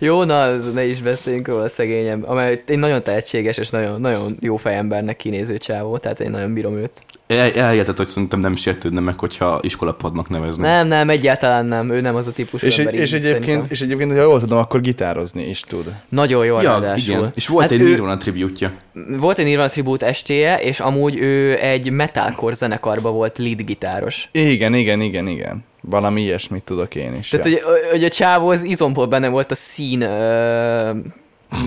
Jó, 0.00 0.24
na, 0.24 0.42
az, 0.42 0.72
ne 0.72 0.84
is 0.84 1.00
beszéljünk 1.00 1.48
róla 1.48 1.68
szegényem, 1.68 2.22
amely 2.26 2.62
egy 2.66 2.78
nagyon 2.78 3.02
tehetséges 3.02 3.56
és 3.58 3.70
nagyon, 3.70 4.00
nagyon 4.00 4.36
jó 4.40 4.56
fejembernek 4.56 5.16
kinéző 5.16 5.58
csávó, 5.58 5.98
tehát 5.98 6.20
én 6.20 6.30
nagyon 6.30 6.54
bírom 6.54 6.76
őt. 6.76 7.02
El, 7.26 7.52
elhiheted, 7.52 7.96
hogy 7.96 8.08
szerintem 8.08 8.40
nem 8.40 8.56
sértődne 8.56 9.00
meg, 9.00 9.18
hogyha 9.18 9.58
iskolapadnak 9.62 10.28
nevezni. 10.28 10.62
Nem, 10.62 10.86
nem, 10.86 11.10
egyáltalán 11.10 11.66
nem, 11.66 11.90
ő 11.90 12.00
nem 12.00 12.14
az 12.14 12.26
a 12.26 12.32
típusú 12.32 12.66
És, 12.66 12.78
ember, 12.78 12.94
egy, 12.94 13.00
és, 13.00 13.08
így 13.12 13.14
egyébként, 13.18 13.44
szerintem. 13.44 13.66
és 13.70 13.80
egyébként, 13.80 14.12
ha 14.12 14.20
jól 14.22 14.40
tudom, 14.40 14.58
akkor 14.58 14.80
gitározni 14.80 15.48
is 15.48 15.60
tud. 15.60 15.92
Nagyon 16.08 16.44
jó 16.44 16.54
Ja, 16.60 16.62
ráadásul. 16.62 17.18
igen. 17.18 17.32
És 17.34 17.46
volt 17.48 17.64
Hát 17.64 17.74
egy 17.74 17.80
ő- 17.80 17.84
Nirvana 17.84 18.16
tribute 18.16 18.72
Volt 19.18 19.38
egy 19.38 19.44
Nirvana 19.44 19.68
Tribute 19.68 20.06
estéje, 20.06 20.56
és 20.60 20.80
amúgy 20.80 21.16
ő 21.16 21.58
egy 21.58 21.90
metalcore 21.90 22.54
zenekarba 22.54 23.10
volt 23.10 23.38
lead 23.38 23.60
gitáros. 23.62 24.28
Igen, 24.32 24.74
igen, 24.74 25.00
igen, 25.00 25.26
igen. 25.28 25.64
Valami 25.80 26.20
ilyesmit 26.22 26.62
tudok 26.62 26.94
én 26.94 27.14
is. 27.14 27.28
Tehát, 27.28 27.46
ja. 27.46 27.66
hogy, 27.66 27.78
hogy 27.90 28.04
a 28.04 28.08
csávó 28.08 28.48
az 28.48 28.62
izomból 28.62 29.06
benne 29.06 29.28
volt 29.28 29.50
a 29.50 29.54
szín 29.54 30.00
ö, 30.00 30.94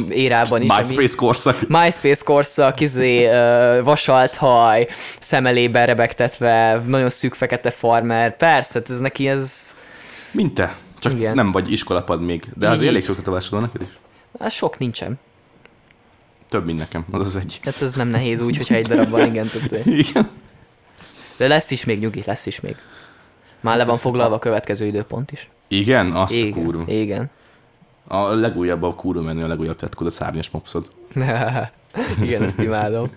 érában 0.10 0.62
is. 0.62 0.70
ami- 0.70 0.80
MySpace 0.88 1.16
korszak. 1.18 1.68
MySpace 1.68 2.24
korszak, 2.26 2.80
izé, 2.80 3.26
uh, 3.28 3.84
vasalt 3.84 4.36
haj, 4.36 4.88
szemelében 5.20 5.86
rebegtetve, 5.86 6.82
nagyon 6.86 7.10
szűk 7.10 7.34
fekete 7.34 7.70
farmer. 7.70 8.38
Persze, 8.38 8.80
hát 8.80 8.90
ez 8.90 9.00
neki 9.00 9.28
ez, 9.28 9.76
Mint 10.32 10.54
te. 10.54 10.76
Csak 11.00 11.12
Igen. 11.14 11.34
nem 11.36 11.52
vagy 11.52 11.72
iskolapad 11.72 12.22
még. 12.22 12.44
De 12.58 12.70
azért 12.70 12.90
elég 12.90 13.02
így. 13.02 13.06
sok 13.08 13.16
tetovásod 13.16 13.52
van 13.52 13.62
neked 13.62 13.82
is. 13.82 13.88
hát 14.40 14.52
sok 14.52 14.78
nincsen. 14.78 15.20
Több, 16.50 16.66
mint 16.66 16.78
nekem. 16.80 17.06
Az 17.12 17.28
az 17.28 17.36
egy. 17.36 17.60
Hát 17.64 17.82
ez 17.82 17.94
nem 17.96 18.08
nehéz 18.08 18.42
úgy, 18.42 18.58
hogyha 18.58 18.76
egy 18.76 18.88
darab 18.88 19.10
van, 19.10 19.26
igen. 19.26 19.50
Tehát, 19.50 19.86
Igen. 20.10 20.30
de 21.38 21.48
lesz 21.48 21.72
is 21.72 21.86
még, 21.86 22.00
nyugi, 22.00 22.22
lesz 22.26 22.46
is 22.46 22.60
még. 22.60 22.76
Már 23.62 23.78
le 23.78 23.86
van 23.86 23.98
foglalva 23.98 24.36
a 24.36 24.40
következő 24.40 24.86
időpont 24.86 25.32
is. 25.32 25.50
Igen? 25.68 26.12
Azt 26.12 26.34
a 26.34 26.38
Igen, 26.38 26.64
kurva. 26.64 26.84
igen. 26.92 27.30
A 28.08 28.34
legújabb 28.34 28.84
a 28.84 28.96
kurva 28.96 29.22
menő, 29.22 29.44
a 29.44 29.48
legújabb 29.48 29.78
tetkod 29.78 30.08
a 30.08 30.10
szárnyas 30.10 30.50
mopszod. 30.50 30.90
igen, 32.24 32.44
ezt 32.44 32.60
imádom. 32.60 33.10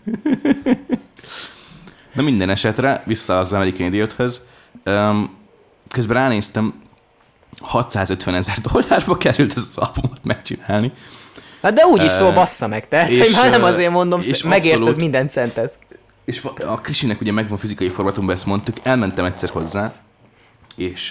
De 2.14 2.22
minden 2.22 2.50
esetre, 2.50 3.02
vissza 3.06 3.38
az 3.38 3.52
American 3.52 3.86
Idiothez, 3.86 4.44
um, 4.84 5.36
közben 5.90 6.16
ránéztem, 6.16 6.74
650 7.60 8.34
ezer 8.34 8.56
dollárba 8.58 9.16
került 9.16 9.52
ez 9.56 9.62
az 9.68 9.76
albumot 9.76 10.24
megcsinálni. 10.24 10.92
Hát 11.62 11.72
de 11.72 11.84
úgy 11.84 12.02
is 12.02 12.10
szól, 12.10 12.32
bassza 12.32 12.66
meg, 12.66 12.88
te. 12.88 13.08
és, 13.08 13.36
már 13.36 13.50
nem 13.50 13.64
azért 13.64 13.90
mondom, 13.90 14.20
és 14.20 14.42
megért 14.42 14.86
ez 14.86 14.96
minden 14.96 15.28
centet. 15.28 15.78
És 16.24 16.46
a 16.66 16.80
Krisinek 16.80 17.20
ugye 17.20 17.32
megvan 17.32 17.58
fizikai 17.58 17.88
formátumban, 17.88 18.34
ezt 18.34 18.46
mondtuk, 18.46 18.76
elmentem 18.82 19.24
egyszer 19.24 19.48
hozzá, 19.48 19.92
és 20.76 21.10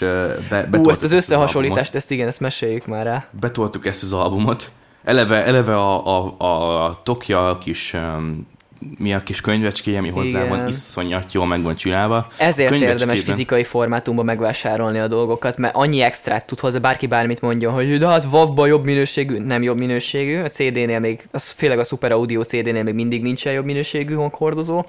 be, 0.50 0.70
Ú, 0.72 0.90
ezt 0.90 1.04
az 1.04 1.12
összehasonlítást, 1.12 1.96
ezt 1.96 2.12
igen, 2.12 2.28
ezt 2.28 2.40
meséljük 2.40 2.86
már 2.86 3.06
rá. 3.06 3.26
betoltuk 3.40 3.86
ezt 3.86 4.04
az 4.04 4.14
albumot. 4.14 4.72
Eleve, 5.04 5.46
eleve 5.46 5.76
a, 5.76 6.18
a, 6.18 6.36
a, 6.38 6.86
a 6.86 7.02
Tokja 7.04 7.58
kis, 7.58 7.94
um, 7.94 8.48
mi 8.98 9.14
a 9.14 9.20
kis 9.24 9.42
könyvecskéje, 9.42 9.98
ami 9.98 10.10
hozzá 10.10 10.44
Igen. 10.44 10.58
van 10.58 10.68
iszonyat 10.68 11.34
jól 11.34 11.46
meg 11.46 11.62
van 11.62 11.76
csinálva. 11.76 12.28
Ezért 12.38 12.74
érdemes 12.74 13.22
fizikai 13.22 13.64
formátumban 13.64 14.26
megvásárolni 14.26 15.00
a 15.00 15.08
dolgokat, 15.08 15.58
mert 15.58 15.76
annyi 15.76 16.02
extrát 16.02 16.46
tud 16.46 16.60
hozzá, 16.60 16.80
bárki 16.80 17.08
bármit 17.08 17.42
mondjon, 17.42 17.74
hogy 17.74 17.98
de 17.98 18.08
hát 18.08 18.26
WAV-ban 18.32 18.68
jobb 18.68 18.86
minőségű, 18.86 19.38
nem 19.38 19.64
jobb 19.64 19.78
minőségű, 19.78 20.42
a 20.42 20.48
CD-nél 20.48 21.00
még, 21.00 21.28
az, 21.32 21.50
főleg 21.50 21.80
a 21.80 21.84
Super 21.84 22.12
Audio 22.12 22.44
CD-nél 22.44 22.84
még 22.84 22.94
mindig 22.94 23.22
nincsen 23.22 23.54
jobb 23.54 23.66
minőségű 23.66 24.14
hanghordozó, 24.14 24.86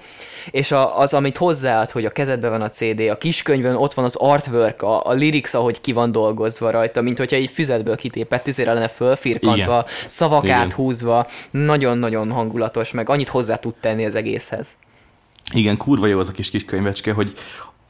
és 0.50 0.72
a, 0.72 0.98
az, 0.98 1.14
amit 1.14 1.36
hozzáad, 1.36 1.90
hogy 1.90 2.04
a 2.04 2.10
kezedben 2.10 2.50
van 2.50 2.60
a 2.60 2.68
CD, 2.68 3.00
a 3.00 3.18
kiskönyvön 3.18 3.74
ott 3.74 3.94
van 3.94 4.04
az 4.04 4.16
artwork, 4.16 4.82
a, 4.82 5.06
a 5.06 5.14
lyrics, 5.14 5.54
ahogy 5.54 5.80
ki 5.80 5.92
van 5.92 6.12
dolgozva 6.12 6.70
rajta, 6.70 7.02
mint 7.02 7.18
hogyha 7.18 7.36
egy 7.36 7.50
füzetből 7.50 7.96
kitépett, 7.96 8.46
izére 8.46 8.72
lenne 8.72 8.88
fölfirkantva, 8.88 9.62
Igen. 9.62 9.84
szavak 10.06 10.44
Igen. 10.44 10.58
áthúzva, 10.58 11.26
nagyon-nagyon 11.50 12.30
hangulatos, 12.30 12.92
meg 12.92 13.08
annyit 13.08 13.28
hozzá 13.28 13.56
tud 13.56 13.74
tenni 13.84 14.04
az 14.04 14.14
egészhez. 14.14 14.76
Igen, 15.52 15.76
kurva 15.76 16.06
jó 16.06 16.18
az 16.18 16.28
a 16.28 16.32
kis 16.32 16.50
kis 16.50 16.64
könyvecske, 16.64 17.12
hogy 17.12 17.32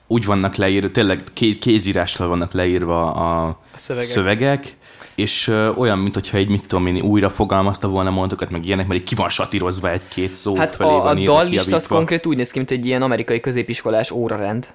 úgy 0.07 0.25
vannak 0.25 0.55
leírva, 0.55 0.91
tényleg 0.91 1.23
ké- 1.33 1.59
kézírással 1.59 2.29
vannak 2.29 2.53
leírva 2.53 3.13
a, 3.13 3.47
A 3.47 3.59
szövegek. 3.75 4.09
szövegek 4.09 4.77
és 5.15 5.49
ö, 5.49 5.69
olyan, 5.69 5.99
mint 5.99 6.15
hogyha 6.15 6.37
egy, 6.37 6.49
mit 6.49 6.67
tudom 6.67 6.87
én, 6.87 7.01
újra 7.01 7.31
fogalmazta 7.31 7.89
volna 7.89 8.11
mondatokat, 8.11 8.51
meg 8.51 8.67
ilyenek, 8.67 8.87
mert 8.87 9.01
így 9.01 9.07
ki 9.07 9.15
van 9.15 9.29
satírozva 9.29 9.91
egy-két 9.91 10.35
szó 10.35 10.57
Hát 10.57 10.75
felé 10.75 10.91
a, 10.91 10.93
van 10.99 11.17
a 11.17 11.21
írva, 11.21 11.33
dallista 11.35 11.77
az 11.77 11.87
konkrét 11.87 12.27
úgy 12.27 12.37
néz 12.37 12.51
ki, 12.51 12.59
mint 12.59 12.71
egy 12.71 12.87
ilyen 12.87 13.03
amerikai 13.03 13.41
középiskolás 13.41 14.11
órarend. 14.11 14.67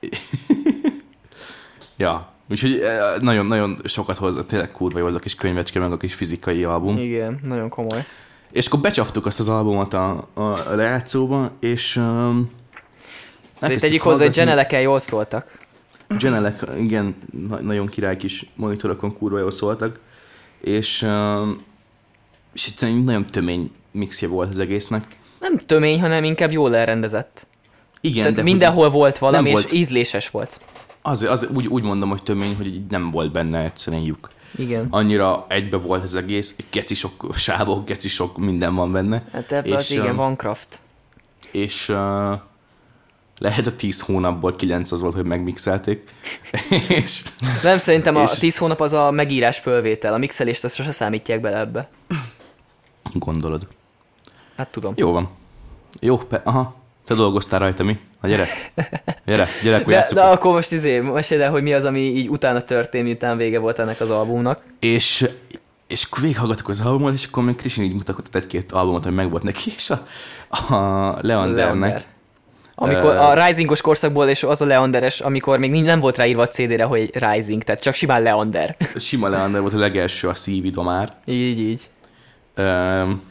Ja, 1.96 2.32
úgyhogy 2.50 2.82
nagyon-nagyon 3.20 3.78
sokat 3.84 4.16
hozza, 4.18 4.44
tényleg 4.44 4.70
kurva 4.70 4.98
jó 4.98 5.06
az 5.06 5.14
a 5.14 5.18
kis 5.18 5.34
könyvecske, 5.34 5.80
meg 5.80 5.92
a 5.92 5.96
kis 5.96 6.14
fizikai 6.14 6.64
album. 6.64 6.98
Igen, 6.98 7.40
nagyon 7.42 7.68
komoly. 7.68 8.04
És 8.54 8.66
akkor 8.66 8.80
becsaptuk 8.80 9.26
azt 9.26 9.40
az 9.40 9.48
albumot 9.48 9.94
a, 9.94 10.28
a 10.34 10.74
lejátszóba, 10.74 11.50
és 11.60 11.96
um, 11.96 12.50
tegyük 13.58 14.02
hozzá, 14.02 14.24
hogy 14.24 14.34
Geneleken 14.34 14.80
jól 14.80 14.98
szóltak. 14.98 15.58
Genelek, 16.18 16.64
igen, 16.78 17.16
na- 17.48 17.60
nagyon 17.60 17.86
király 17.86 18.16
kis 18.16 18.46
monitorokon 18.54 19.16
kurva 19.16 19.38
jól 19.38 19.50
szóltak, 19.50 20.00
és, 20.60 21.02
um, 21.02 21.64
és 22.52 22.66
egyszerűen 22.66 22.98
nagyon 22.98 23.26
tömény 23.26 23.70
mixje 23.92 24.28
volt 24.28 24.50
az 24.50 24.58
egésznek. 24.58 25.04
Nem 25.40 25.56
tömény, 25.58 26.00
hanem 26.00 26.24
inkább 26.24 26.52
jól 26.52 26.76
elrendezett. 26.76 27.46
Igen, 28.00 28.20
Tehát 28.22 28.36
de 28.36 28.42
mindenhol 28.42 28.90
volt 28.90 29.18
valami, 29.18 29.48
és 29.48 29.54
volt- 29.54 29.72
ízléses 29.72 30.30
volt. 30.30 30.60
Az, 31.02 31.22
az, 31.22 31.48
úgy, 31.54 31.66
úgy 31.66 31.82
mondom, 31.82 32.08
hogy 32.08 32.22
tömény, 32.22 32.56
hogy 32.56 32.86
nem 32.88 33.10
volt 33.10 33.32
benne 33.32 33.58
egyszerűen 33.64 34.02
lyuk. 34.02 34.28
Igen. 34.56 34.86
Annyira 34.90 35.44
egybe 35.48 35.76
volt 35.76 36.02
az 36.02 36.14
egész, 36.14 36.56
geci 36.70 36.94
sok 36.94 37.34
sávok, 37.34 37.84
geci 37.86 38.08
sok 38.08 38.38
minden 38.38 38.74
van 38.74 38.92
benne. 38.92 39.24
Hát 39.32 39.52
ebben 39.52 39.72
az 39.72 39.82
És, 39.82 39.90
igen, 39.90 40.10
um, 40.10 40.16
van 40.16 40.36
craft. 40.36 40.78
és 41.50 41.88
uh, 41.88 41.96
lehet 43.38 43.66
a 43.66 43.76
10 43.76 44.00
hónapból 44.00 44.56
9 44.56 44.92
az 44.92 45.00
volt, 45.00 45.14
hogy 45.14 45.24
megmixelték. 45.24 46.10
és 46.88 47.22
Nem, 47.62 47.78
szerintem 47.78 48.16
a 48.16 48.22
és- 48.22 48.30
10 48.38 48.56
hónap 48.56 48.80
az 48.80 48.92
a 48.92 49.10
megírás 49.10 49.58
fölvétel, 49.58 50.12
a 50.14 50.18
mixelést 50.18 50.64
azt 50.64 50.74
sose 50.74 50.92
számítják 50.92 51.40
bele 51.40 51.58
ebbe. 51.58 51.90
gondolod. 53.12 53.66
Hát 54.56 54.68
tudom. 54.70 54.92
Jó 54.96 55.12
van. 55.12 55.28
Jó, 56.00 56.16
pe- 56.18 56.46
aha. 56.46 56.74
Te 57.06 57.14
dolgoztál 57.14 57.58
rajta, 57.58 57.82
mi? 57.84 57.98
Na 58.20 58.28
gyere. 58.28 58.46
Gyere, 59.26 59.46
gyere, 59.62 59.76
akkor 59.76 59.92
De, 59.92 60.06
de 60.14 60.22
akkor 60.22 60.52
most 60.52 60.72
izé, 60.72 61.00
meséld 61.00 61.40
el, 61.40 61.50
hogy 61.50 61.62
mi 61.62 61.72
az, 61.72 61.84
ami 61.84 62.00
így 62.00 62.28
utána 62.28 62.60
történt, 62.60 63.04
miután 63.04 63.36
vége 63.36 63.58
volt 63.58 63.78
ennek 63.78 64.00
az 64.00 64.10
albumnak. 64.10 64.62
És, 64.80 65.28
és 65.86 66.04
akkor 66.04 66.22
végighallgattuk 66.22 66.68
az 66.68 66.80
albumot, 66.80 67.12
és 67.12 67.26
akkor 67.26 67.44
még 67.44 67.54
Krisin 67.54 67.84
így 67.84 67.94
mutatott 67.94 68.34
egy-két 68.34 68.72
albumot, 68.72 69.04
hogy 69.04 69.14
megvolt 69.14 69.42
neki, 69.42 69.72
és 69.76 69.90
a, 69.90 70.02
a 70.74 71.18
Leandernek. 71.20 71.80
Leander. 71.80 72.04
Amikor 72.74 73.16
a 73.16 73.44
Risingos 73.44 73.80
korszakból, 73.80 74.28
és 74.28 74.42
az 74.42 74.60
a 74.60 74.64
Leanderes, 74.64 75.20
amikor 75.20 75.58
még 75.58 75.70
nem 75.70 76.00
volt 76.00 76.16
ráírva 76.16 76.42
a 76.42 76.48
CD-re, 76.48 76.84
hogy 76.84 77.10
Rising, 77.14 77.62
tehát 77.62 77.82
csak 77.82 77.94
simán 77.94 78.22
Leander. 78.22 78.76
Sima 78.96 79.28
Leander 79.28 79.60
volt 79.60 79.74
a 79.74 79.78
legelső, 79.78 80.28
a 80.28 80.34
Szívidomár. 80.34 81.12
így, 81.24 81.58
így. 81.58 81.88
Öm, 82.54 83.22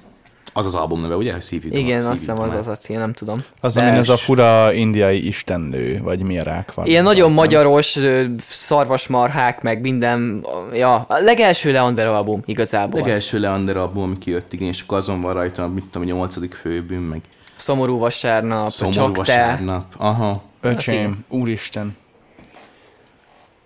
az 0.53 0.65
az 0.65 0.75
album 0.75 1.01
neve, 1.01 1.15
ugye? 1.15 1.33
Hogy. 1.33 1.77
Igen, 1.77 1.97
azt 1.99 2.09
hiszem 2.09 2.39
az 2.39 2.53
az 2.53 2.67
a 2.67 2.75
cím, 2.75 2.97
nem 2.99 3.13
tudom. 3.13 3.43
Az, 3.61 3.77
amin 3.77 3.93
ez 3.93 4.09
a 4.09 4.17
fura 4.17 4.73
indiai 4.73 5.27
istennő, 5.27 5.99
vagy 6.03 6.21
mi 6.21 6.39
a 6.39 6.43
rák 6.43 6.73
van. 6.73 6.85
Ilyen 6.85 7.03
nagyon 7.03 7.27
Nem? 7.27 7.35
magyaros, 7.35 7.99
szarvasmarhák, 8.39 9.61
meg 9.61 9.81
minden, 9.81 10.45
ja, 10.73 10.95
a 10.95 11.17
legelső 11.19 11.71
Leander 11.71 12.07
album 12.07 12.41
igazából. 12.45 12.99
Legelső 12.99 13.39
Leander 13.39 13.77
album, 13.77 14.03
ami 14.03 14.17
kijött, 14.17 14.53
igen, 14.53 14.67
és 14.67 14.81
akkor 14.81 14.97
azon 14.97 15.21
van 15.21 15.33
rajta, 15.33 15.67
mit 15.67 15.83
tudom, 15.91 16.07
a 16.07 16.11
nyolcadik 16.11 16.53
főbűn, 16.53 17.01
meg 17.01 17.21
Szomorú 17.55 17.97
vasárnap, 17.97 18.71
Szomorú 18.71 18.95
csak 18.95 19.11
te. 19.13 19.19
vasárnap. 19.21 19.85
Aha. 19.97 20.41
Öcsém, 20.61 21.25
úristen. 21.29 21.95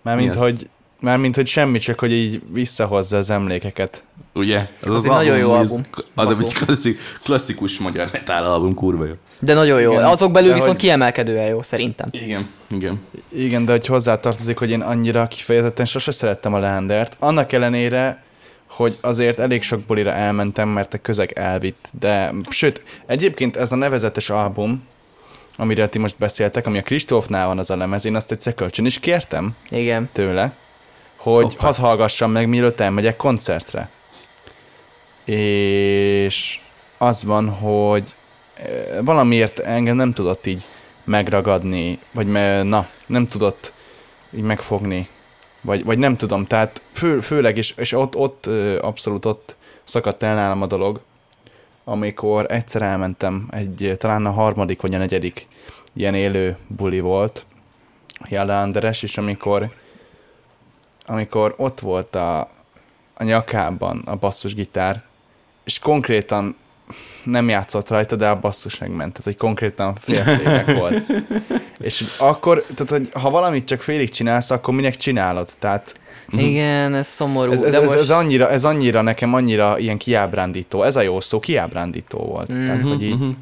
Mármint, 0.01 0.29
Mi 0.29 0.35
az? 0.35 0.41
hogy, 0.41 0.69
mármint, 0.99 1.35
hogy 1.35 1.47
semmi, 1.47 1.77
csak 1.79 1.99
hogy 1.99 2.11
így 2.11 2.41
visszahozza 2.51 3.17
az 3.17 3.29
emlékeket. 3.29 4.03
Ugye? 4.33 4.67
Az, 4.81 4.89
Az 4.89 5.03
egy 5.05 5.11
nagyon 5.11 5.37
jó 5.37 5.51
az- 5.51 5.71
album. 5.71 5.85
Az 6.15 6.39
egy 6.39 6.53
klasszik, 6.53 6.99
klasszikus 7.23 7.77
magyar 7.79 8.09
metal 8.11 8.43
album, 8.43 8.73
kurva 8.73 9.05
jó. 9.05 9.13
De 9.39 9.53
nagyon 9.53 9.81
jó. 9.81 9.91
Igen, 9.91 10.03
Azok 10.03 10.31
belül 10.31 10.53
viszont 10.53 10.71
hogy- 10.71 10.81
kiemelkedően 10.81 11.45
jó, 11.47 11.61
szerintem. 11.61 12.07
Igen, 12.11 12.47
igen. 12.67 12.99
Igen, 13.29 13.65
de 13.65 13.71
hogy 13.71 13.85
hozzátartozik, 13.85 14.57
hogy 14.57 14.69
én 14.69 14.81
annyira 14.81 15.27
kifejezetten 15.27 15.85
sose 15.85 16.11
szerettem 16.11 16.53
a 16.53 16.59
Leandert. 16.59 17.15
Annak 17.19 17.51
ellenére, 17.51 18.23
hogy 18.67 18.97
azért 19.01 19.39
elég 19.39 19.63
sok 19.63 19.79
bulira 19.79 20.11
elmentem, 20.11 20.69
mert 20.69 20.93
a 20.93 20.97
közeg 20.97 21.31
elvitt. 21.31 21.87
De, 21.99 22.33
sőt, 22.49 22.81
egyébként 23.05 23.55
ez 23.55 23.71
a 23.71 23.75
nevezetes 23.75 24.29
album, 24.29 24.83
amiről 25.57 25.89
ti 25.89 25.97
most 25.99 26.15
beszéltek, 26.17 26.67
ami 26.67 26.77
a 26.77 26.81
Kristófnál 26.81 27.47
van 27.47 27.57
az 27.59 27.69
a 27.69 27.75
lemez, 27.77 28.05
én 28.05 28.15
azt 28.15 28.31
egyszer 28.31 28.53
kölcsön 28.53 28.85
is 28.85 28.99
kértem 28.99 29.55
Igen. 29.69 30.09
tőle, 30.13 30.55
hogy 31.33 31.43
Hoppá. 31.43 31.65
hadd 31.65 31.75
hallgassam 31.75 32.31
meg, 32.31 32.47
mielőtt 32.47 32.79
elmegyek 32.79 33.15
koncertre. 33.15 33.89
És 35.25 36.59
az 36.97 37.23
van, 37.23 37.49
hogy 37.49 38.03
eh, 38.53 38.97
valamiért 39.01 39.59
engem 39.59 39.95
nem 39.95 40.13
tudott 40.13 40.45
így 40.45 40.63
megragadni, 41.03 41.99
vagy 42.11 42.27
me, 42.27 42.63
na, 42.63 42.87
nem 43.05 43.27
tudott 43.27 43.71
így 44.31 44.43
megfogni, 44.43 45.07
vagy, 45.61 45.83
vagy 45.83 45.97
nem 45.97 46.17
tudom, 46.17 46.45
tehát 46.45 46.81
fő, 46.91 47.19
főleg, 47.19 47.57
és, 47.57 47.73
és 47.77 47.91
ott, 47.91 48.15
ott 48.15 48.45
abszolút 48.81 49.25
ott 49.25 49.55
szakadt 49.83 50.23
el 50.23 50.35
nálam 50.35 50.61
a 50.61 50.65
dolog, 50.65 50.99
amikor 51.83 52.45
egyszer 52.49 52.81
elmentem, 52.81 53.47
egy, 53.51 53.93
talán 53.97 54.25
a 54.25 54.31
harmadik 54.31 54.81
vagy 54.81 54.93
a 54.93 54.97
negyedik 54.97 55.47
ilyen 55.93 56.15
élő 56.15 56.57
buli 56.67 56.99
volt, 56.99 57.45
Jala 58.29 58.61
Anderes, 58.61 59.03
és 59.03 59.17
amikor 59.17 59.69
amikor 61.07 61.53
ott 61.57 61.79
volt 61.79 62.15
a, 62.15 62.39
a 63.13 63.23
nyakában 63.23 64.01
a 64.05 64.15
basszusgitár, 64.15 65.03
és 65.63 65.79
konkrétan 65.79 66.55
nem 67.23 67.49
játszott 67.49 67.89
rajta, 67.89 68.15
de 68.15 68.29
a 68.29 68.39
basszus 68.39 68.77
megment. 68.77 69.11
Tehát, 69.11 69.23
hogy 69.23 69.37
konkrétan 69.37 69.95
féltének 69.95 70.77
volt. 70.77 71.03
És 71.79 72.03
akkor, 72.19 72.65
tehát, 72.75 72.89
hogy 72.89 73.21
ha 73.21 73.29
valamit 73.29 73.65
csak 73.65 73.81
félig 73.81 74.09
csinálsz, 74.09 74.51
akkor 74.51 74.73
minek 74.73 74.95
csinálod? 74.95 75.49
Tehát 75.59 75.93
Igen, 76.31 76.93
ez 76.93 77.07
szomorú. 77.07 77.51
ez, 77.51 77.61
ez, 77.61 77.71
de 77.71 77.77
ez, 77.77 77.85
most... 77.85 77.97
ez, 77.97 78.09
annyira, 78.09 78.49
ez 78.49 78.63
annyira 78.63 79.01
nekem 79.01 79.33
annyira 79.33 79.79
ilyen 79.79 79.97
kiábrándító. 79.97 80.83
Ez 80.83 80.95
a 80.95 81.01
jó 81.01 81.19
szó, 81.19 81.39
kiábrándító 81.39 82.19
volt. 82.19 82.53
Mm-hmm. 82.53 82.65
Tehát, 82.65 82.85
hogy 82.85 83.03
így, 83.03 83.35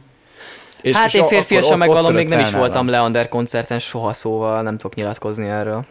és, 0.82 0.96
hát 0.96 1.08
és 1.08 1.14
én 1.14 1.24
férfiasan 1.24 1.66
akkor 1.66 1.78
meg 1.78 1.90
ott 1.90 1.96
valami 1.96 2.16
még 2.16 2.28
nem 2.28 2.40
is 2.40 2.52
voltam. 2.52 2.88
Leander 2.88 3.28
koncerten 3.28 3.80
soha 3.80 4.14
szóval, 4.14 4.62
nem 4.62 4.78
tudok 4.78 4.96
nyilatkozni 4.96 5.48
erről. 5.48 5.86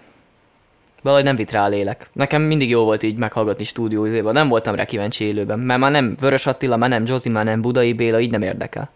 Valahogy 1.04 1.24
nem 1.24 1.36
vitt 1.36 1.50
rá 1.50 1.64
a 1.64 1.68
lélek. 1.68 2.08
Nekem 2.12 2.42
mindig 2.42 2.68
jó 2.68 2.84
volt 2.84 3.02
így 3.02 3.16
meghallgatni 3.16 3.64
stúdiózéban. 3.64 4.32
Nem 4.32 4.48
voltam 4.48 4.74
rá 4.74 4.84
kíváncsi 4.84 5.24
élőben, 5.24 5.58
mert 5.58 5.80
már 5.80 5.90
nem 5.90 6.14
Vörös 6.20 6.46
Attila, 6.46 6.76
már 6.76 6.88
nem 6.88 7.02
Jozi, 7.06 7.28
már 7.28 7.44
nem 7.44 7.60
Budai 7.60 7.92
Béla, 7.92 8.20
így 8.20 8.30
nem 8.30 8.42
érdekel. 8.42 8.90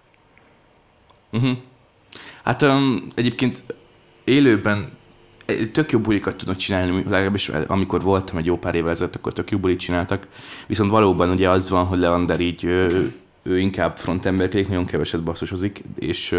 Uh-huh. 1.33 1.57
Hát 2.45 2.63
um, 2.63 3.07
egyébként 3.15 3.65
élőben 4.25 4.87
eh, 5.47 5.57
tök 5.73 5.91
jó 5.93 5.99
bulikat 5.99 6.37
tudnak 6.37 6.57
csinálni, 6.57 7.03
legalábbis 7.03 7.49
amikor 7.49 8.03
voltam 8.03 8.37
egy 8.37 8.47
jó 8.47 8.59
pár 8.59 8.75
évvel 8.75 8.91
ezelőtt, 8.91 9.17
akkor 9.17 9.33
tök 9.33 9.51
jó 9.51 9.59
bulit 9.59 9.79
csináltak. 9.79 10.27
Viszont 10.67 10.91
valóban 10.91 11.31
ugye 11.31 11.51
az 11.51 11.69
van, 11.69 11.85
hogy 11.85 11.99
Leander 11.99 12.41
így 12.41 12.65
ő, 12.65 13.13
ő 13.43 13.59
inkább 13.59 13.97
frontemberkedik, 13.97 14.69
nagyon 14.69 14.87
keveset 14.87 15.23
basszusozik, 15.23 15.83
és, 15.99 16.37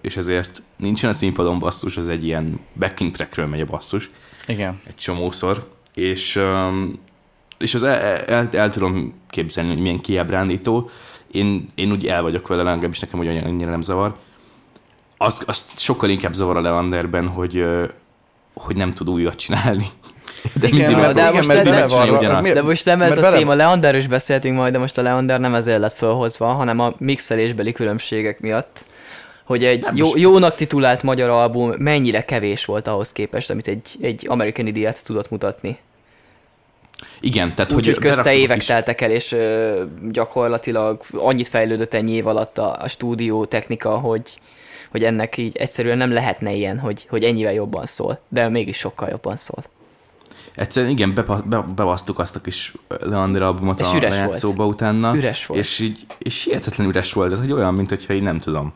és 0.00 0.16
ezért 0.16 0.62
nincsen 0.76 1.10
a 1.10 1.12
színpadon 1.12 1.58
basszus, 1.58 1.96
az 1.96 2.08
egy 2.08 2.24
ilyen 2.24 2.60
backing 2.78 3.10
trackről 3.10 3.46
megy 3.46 3.60
a 3.60 3.64
basszus 3.64 4.10
Igen. 4.48 4.80
egy 4.86 4.96
csomószor, 4.96 5.68
és, 5.94 6.36
um, 6.36 6.92
és 7.58 7.74
az 7.74 7.82
el, 7.82 7.94
el, 8.26 8.48
el, 8.52 8.70
tudom 8.70 9.14
képzelni, 9.30 9.70
hogy 9.70 9.80
milyen 9.80 10.00
kiábrándító. 10.00 10.90
Én, 11.32 11.68
én 11.74 11.90
úgy 11.92 12.06
el 12.06 12.22
vagyok 12.22 12.48
vele, 12.48 12.62
legalábbis 12.62 12.98
nekem 12.98 13.18
ugye 13.20 13.42
annyira 13.44 13.70
nem 13.70 13.82
zavar. 13.82 14.16
Az, 15.16 15.42
azt 15.46 15.78
sokkal 15.78 16.10
inkább 16.10 16.32
zavar 16.32 16.56
a 16.56 16.60
Leanderben, 16.60 17.28
hogy, 17.28 17.64
hogy 18.54 18.76
nem 18.76 18.92
tud 18.92 19.08
újat 19.08 19.36
csinálni. 19.36 19.86
De 20.60 20.68
Igen, 20.68 20.92
mindig 20.92 21.14
de 21.14 21.30
most 21.30 21.44
igen, 21.44 21.46
mert 21.46 21.64
bele 21.64 21.86
van, 21.86 22.10
ugyanazt. 22.10 22.54
De 22.54 22.62
most 22.62 22.84
nem 22.84 23.02
ez 23.02 23.08
mert 23.08 23.18
a 23.18 23.22
bele- 23.22 23.38
téma, 23.38 23.54
Leanderről 23.54 24.00
is 24.00 24.06
beszéltünk 24.06 24.56
majd, 24.56 24.72
de 24.72 24.78
most 24.78 24.98
a 24.98 25.02
Leander 25.02 25.40
nem 25.40 25.54
ezért 25.54 25.78
lett 25.78 25.96
felhozva, 25.96 26.46
hanem 26.46 26.78
a 26.80 26.94
mixelésbeli 26.98 27.72
különbségek 27.72 28.40
miatt, 28.40 28.86
hogy 29.48 29.64
egy 29.64 29.82
Nem, 29.82 29.96
jó, 29.96 30.04
most- 30.06 30.18
jónak 30.18 30.54
titulált 30.54 31.02
magyar 31.02 31.28
album 31.28 31.72
mennyire 31.78 32.24
kevés 32.24 32.64
volt 32.64 32.88
ahhoz 32.88 33.12
képest, 33.12 33.50
amit 33.50 33.68
egy, 33.68 33.96
egy 34.00 34.26
American 34.28 34.66
Idiot 34.66 35.04
tudott 35.04 35.30
mutatni. 35.30 35.78
Igen, 37.20 37.54
tehát 37.54 37.72
Úgyhogy 37.72 37.94
hogy 37.94 38.02
közte 38.04 38.22
beraktak 38.22 38.42
évek 38.42 38.56
is- 38.56 38.66
teltek 38.66 39.00
el, 39.00 39.10
és 39.10 39.32
ö, 39.32 39.82
gyakorlatilag 40.10 41.00
annyit 41.12 41.48
fejlődött 41.48 41.94
ennyi 41.94 42.12
év 42.12 42.26
alatt 42.26 42.58
a, 42.58 42.76
a 42.80 42.88
stúdió 42.88 43.44
technika, 43.44 43.96
hogy, 43.98 44.38
hogy 44.90 45.04
ennek 45.04 45.36
így 45.36 45.56
egyszerűen 45.56 45.96
nem 45.96 46.12
lehetne 46.12 46.52
ilyen, 46.52 46.78
hogy, 46.78 47.06
hogy 47.10 47.24
ennyivel 47.24 47.52
jobban 47.52 47.84
szól, 47.84 48.20
de 48.28 48.48
mégis 48.48 48.76
sokkal 48.76 49.08
jobban 49.08 49.36
szól. 49.36 49.64
Egyszerűen 50.54 50.92
igen, 50.92 51.14
bepa, 51.14 51.42
be, 51.46 51.64
bebasztuk 51.76 52.18
azt 52.18 52.36
a 52.36 52.40
kis 52.40 52.72
Leander 52.88 53.42
albumot 53.42 53.80
És 53.80 53.86
a 53.86 53.98
lejátszóba 53.98 54.66
utána. 54.66 55.14
Üres 55.16 55.46
volt. 55.46 55.60
És, 55.60 55.78
így, 55.78 56.06
és 56.18 56.44
hihetetlen 56.44 56.88
üres 56.88 57.12
volt, 57.12 57.32
ez 57.32 57.38
hogy 57.38 57.52
olyan, 57.52 57.74
mint 57.74 57.88
hogyha 57.88 58.12
így 58.14 58.22
nem 58.22 58.38
tudom. 58.38 58.72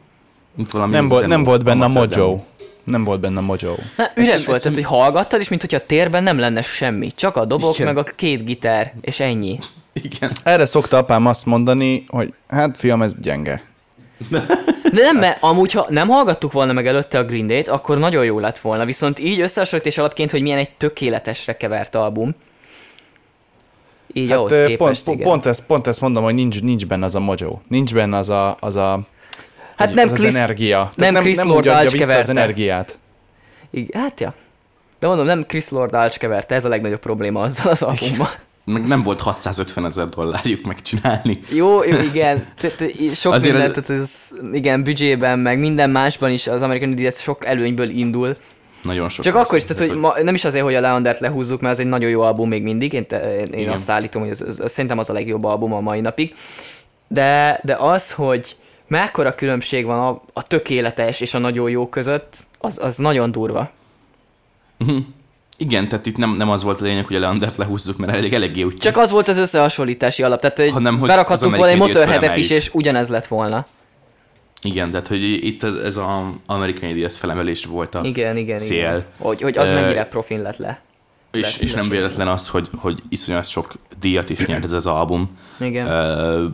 Mint 0.54 0.70
valami 0.70 0.92
Nem 0.92 1.08
volt, 1.08 1.26
nem 1.26 1.42
volt 1.42 1.64
benne 1.64 1.84
a 1.84 1.88
mojo. 1.88 2.40
Nem 2.84 3.04
volt 3.04 3.20
benne 3.20 3.38
a 3.38 3.42
mojo. 3.42 3.74
Hát, 3.96 4.12
üres 4.16 4.32
Egyszerűen- 4.32 4.44
volt, 4.46 4.62
tehát 4.62 4.76
hogy 4.76 4.86
hallgattad, 4.86 5.40
és 5.40 5.48
mintha 5.48 5.76
a 5.76 5.86
térben 5.86 6.22
nem 6.22 6.38
lenne 6.38 6.62
semmi. 6.62 7.10
Csak 7.14 7.36
a 7.36 7.44
dobok, 7.44 7.74
Igen. 7.74 7.94
meg 7.94 7.98
a 8.06 8.10
két 8.16 8.44
gitár, 8.44 8.94
és 9.00 9.20
ennyi. 9.20 9.58
Igen. 9.92 10.30
Erre 10.42 10.66
szokta 10.66 10.96
apám 10.96 11.26
azt 11.26 11.46
mondani, 11.46 12.04
hogy 12.08 12.34
hát 12.48 12.76
fiam, 12.76 13.02
ez 13.02 13.14
gyenge. 13.20 13.62
De 14.92 15.02
nem, 15.02 15.16
mert 15.16 15.42
amúgy, 15.42 15.72
ha 15.72 15.86
nem 15.88 16.08
hallgattuk 16.08 16.52
volna 16.52 16.72
meg 16.72 16.86
előtte 16.86 17.18
a 17.18 17.24
Green 17.24 17.46
Day-t, 17.46 17.68
akkor 17.68 17.98
nagyon 17.98 18.24
jó 18.24 18.38
lett 18.38 18.58
volna. 18.58 18.84
Viszont 18.84 19.18
így 19.18 19.40
összehasonlítés 19.40 19.98
alapként, 19.98 20.30
hogy 20.30 20.42
milyen 20.42 20.58
egy 20.58 20.70
tökéletesre 20.70 21.56
kevert 21.56 21.94
album. 21.94 22.34
Így 24.12 24.28
hát, 24.30 24.38
ahhoz 24.38 24.52
képest, 24.66 25.04
pont, 25.04 25.16
igen. 25.18 25.28
pont, 25.30 25.46
ezt, 25.46 25.66
pont 25.66 25.86
ezt 25.86 26.00
mondom, 26.00 26.24
hogy 26.24 26.34
nincs, 26.34 26.60
nincs 26.62 26.86
benne 26.86 27.04
az 27.04 27.14
a 27.14 27.20
mojo. 27.20 27.58
Nincs 27.68 27.94
benne 27.94 28.16
az 28.16 28.28
a, 28.30 28.56
az 28.60 28.76
a 28.76 29.00
hát 29.76 29.94
nem 29.94 30.08
az, 30.08 30.12
Chris, 30.12 30.28
az 30.28 30.34
energia. 30.34 30.78
nem 30.94 31.08
Tehát 31.08 31.22
Chris 31.22 31.36
nem, 31.36 31.48
Lord 31.48 31.68
úgy 31.68 31.90
vissza 31.90 32.16
az 32.18 32.28
energiát. 32.28 32.98
igen, 33.70 34.02
hát 34.02 34.20
ja. 34.20 34.34
De 34.98 35.06
mondom, 35.06 35.26
nem 35.26 35.44
Chris 35.46 35.68
Lord 35.68 35.94
Alcs 35.94 36.18
keverte, 36.18 36.54
ez 36.54 36.64
a 36.64 36.68
legnagyobb 36.68 36.98
probléma 37.00 37.40
azzal 37.40 37.70
az 37.70 37.82
albummal. 37.82 38.28
Meg 38.64 38.86
nem 38.86 39.02
volt 39.02 39.20
650 39.20 39.84
ezer 39.84 40.08
dollárjuk 40.08 40.62
megcsinálni. 40.64 41.40
Jó, 41.48 41.82
igen. 41.82 42.44
Tehát, 42.58 42.84
Sok 43.14 43.32
Azért 43.32 43.52
mindent, 43.52 43.76
ez- 43.76 43.84
tehát 43.86 44.02
ez, 44.02 44.30
igen, 44.52 44.82
büdzsében, 44.82 45.38
meg 45.38 45.58
minden 45.58 45.90
másban 45.90 46.30
is 46.30 46.46
az 46.46 46.62
American 46.62 46.90
Idiot 46.90 47.20
sok 47.20 47.44
előnyből 47.46 47.88
indul. 47.90 48.36
Nagyon 48.82 49.08
sok. 49.08 49.24
Csak 49.24 49.34
akkor 49.34 49.56
is, 49.56 49.64
tehát, 49.64 49.88
hogy 49.88 49.98
ma, 49.98 50.14
nem 50.22 50.34
is 50.34 50.44
azért, 50.44 50.64
hogy 50.64 50.74
a 50.74 50.80
Leandert 50.80 51.20
lehúzzuk, 51.20 51.60
mert 51.60 51.72
ez 51.72 51.80
egy 51.80 51.86
nagyon 51.86 52.10
jó 52.10 52.20
album 52.20 52.48
még 52.48 52.62
mindig, 52.62 52.92
én, 52.92 53.06
te, 53.06 53.36
én 53.36 53.52
Igen. 53.52 53.72
azt 53.72 53.90
állítom, 53.90 54.22
hogy 54.22 54.30
ez, 54.30 54.40
ez, 54.40 54.60
ez, 54.60 54.70
szerintem 54.72 54.98
az 54.98 55.10
a 55.10 55.12
legjobb 55.12 55.44
album 55.44 55.72
a 55.72 55.80
mai 55.80 56.00
napig. 56.00 56.34
De, 57.08 57.60
de 57.62 57.74
az, 57.74 58.12
hogy 58.12 58.56
mekkora 58.92 59.34
különbség 59.34 59.84
van 59.84 59.98
a, 59.98 60.22
a 60.32 60.42
tökéletes 60.42 61.20
és 61.20 61.34
a 61.34 61.38
nagyon 61.38 61.70
jó 61.70 61.88
között, 61.88 62.36
az, 62.58 62.78
az 62.82 62.96
nagyon 62.96 63.30
durva. 63.32 63.70
Mhm. 64.78 64.96
Igen, 65.56 65.88
tehát 65.88 66.06
itt 66.06 66.16
nem, 66.16 66.36
nem 66.36 66.50
az 66.50 66.62
volt 66.62 66.80
a 66.80 66.84
lényeg, 66.84 67.06
hogy 67.06 67.16
a 67.16 67.20
Leandert 67.20 67.56
lehúzzuk, 67.56 67.96
mert 67.96 68.12
elég, 68.12 68.34
eléggé 68.34 68.62
úgy 68.62 68.76
Csak 68.76 68.96
az 68.96 69.10
volt 69.10 69.28
az 69.28 69.38
összehasonlítási 69.38 70.22
alap, 70.22 70.40
tehát 70.40 70.58
hogy 70.58 70.70
Hanem, 70.70 70.98
hogy 70.98 71.08
berakhattunk 71.08 71.56
volna 71.56 71.72
egy 71.72 71.78
motorheadet 71.78 72.36
is, 72.36 72.50
és 72.50 72.70
ugyanez 72.72 73.08
lett 73.08 73.26
volna. 73.26 73.66
Igen, 74.62 74.90
tehát 74.90 75.06
hogy 75.06 75.22
itt 75.22 75.62
ez, 75.62 75.74
ez 75.74 75.96
az 75.96 76.06
American 76.46 76.88
Idiot 76.88 77.12
felemelés 77.14 77.64
volt 77.64 77.94
a 77.94 78.00
Igen, 78.04 78.36
igen, 78.36 78.58
cél. 78.58 78.76
igen. 78.76 79.04
Hogy, 79.18 79.42
hogy 79.42 79.58
az 79.58 79.70
mennyire 79.70 80.04
profin 80.04 80.42
lett 80.42 80.56
le. 80.56 80.80
És, 81.32 81.56
és 81.56 81.74
nem 81.74 81.88
véletlen 81.88 82.28
az, 82.28 82.48
hogy, 82.48 82.68
hogy 82.76 83.02
iszonyat 83.08 83.48
sok 83.48 83.72
díjat 84.00 84.30
is 84.30 84.46
nyert 84.46 84.64
ez 84.64 84.72
az 84.72 84.86
album. 84.86 85.38
Igen. 85.60 85.86
Ö, 85.86 86.46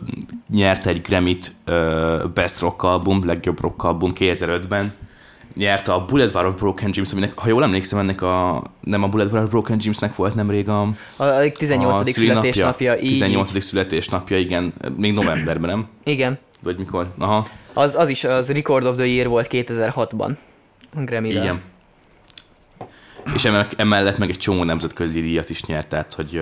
nyert 0.49 0.85
egy 0.85 1.01
Grammy-t 1.01 1.51
ö, 1.65 2.23
Best 2.33 2.59
Rock 2.59 2.83
Album, 2.83 3.25
legjobb 3.25 3.61
rock 3.61 3.83
album 3.83 4.11
2005-ben. 4.19 4.93
Nyerte 5.55 5.93
a 5.93 6.05
Boulevard 6.05 6.47
of 6.47 6.59
Broken 6.59 6.91
Dreams, 6.91 7.11
aminek, 7.11 7.39
ha 7.39 7.47
jól 7.47 7.63
emlékszem, 7.63 7.99
ennek 7.99 8.21
a, 8.21 8.63
nem 8.81 9.03
a 9.03 9.07
Boulevard 9.07 9.43
of 9.43 9.49
Broken 9.49 9.77
Dreamsnek 9.77 10.15
volt 10.15 10.35
nemrég 10.35 10.69
a, 10.69 10.81
A, 11.15 11.23
a 11.23 11.51
18. 11.51 11.99
a 11.99 12.11
születésnapja, 12.11 12.97
így. 12.99 13.11
18. 13.11 13.61
születésnapja, 13.63 14.37
igen, 14.37 14.73
még 14.97 15.13
novemberben, 15.13 15.69
nem? 15.69 15.87
Igen. 16.03 16.37
Vagy 16.63 16.77
mikor? 16.77 17.07
Aha, 17.17 17.47
Az, 17.73 17.95
az 17.95 18.09
is 18.09 18.23
az 18.23 18.51
Record 18.51 18.85
of 18.85 18.95
the 18.95 19.05
Year 19.05 19.27
volt 19.27 19.47
2006-ban. 19.51 20.31
A 20.95 21.01
grammy 21.03 21.29
igen. 21.29 21.61
És 23.35 23.49
emellett, 23.77 24.17
meg 24.17 24.29
egy 24.29 24.37
csomó 24.37 24.63
nemzetközi 24.63 25.21
díjat 25.21 25.49
is 25.49 25.63
nyert, 25.65 25.87
tehát 25.87 26.13
hogy 26.13 26.41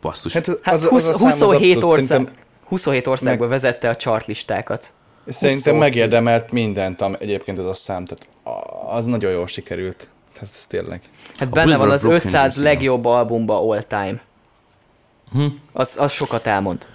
basszus. 0.00 0.32
Hát, 0.32 0.58
Hát 0.62 0.74
az, 0.74 0.84
20, 0.86 1.08
az 1.08 1.14
a 1.14 1.14
szám 1.18 1.26
az 1.28 1.38
27, 1.40 1.74
abszolút 1.76 1.84
ország, 1.84 2.06
Szerintem, 2.06 2.34
27 2.68 3.06
országban 3.06 3.48
vezette 3.48 3.88
a 3.88 3.96
chartlistákat. 3.96 4.92
szerintem 5.26 5.74
27. 5.74 5.78
megérdemelt 5.80 6.52
mindent, 6.52 7.00
am- 7.00 7.16
egyébként 7.18 7.58
ez 7.58 7.64
a 7.64 7.74
szám. 7.74 8.04
Tehát 8.04 8.28
az 8.90 9.04
nagyon 9.04 9.32
jól 9.32 9.46
sikerült. 9.46 10.08
Tehát 10.32 10.54
ez 10.54 10.66
tényleg. 10.66 11.00
Hát 11.38 11.48
A 11.48 11.52
benne 11.52 11.76
van 11.76 11.90
az 11.90 12.00
Broken 12.00 12.16
500 12.18 12.32
Dreams, 12.32 12.56
igen. 12.56 12.64
legjobb 12.72 13.04
albumba 13.04 13.70
all 13.70 13.82
time. 13.82 14.20
Hm. 15.32 15.46
Az, 15.72 15.96
az 16.00 16.12
sokat 16.12 16.46
elmond. 16.46 16.86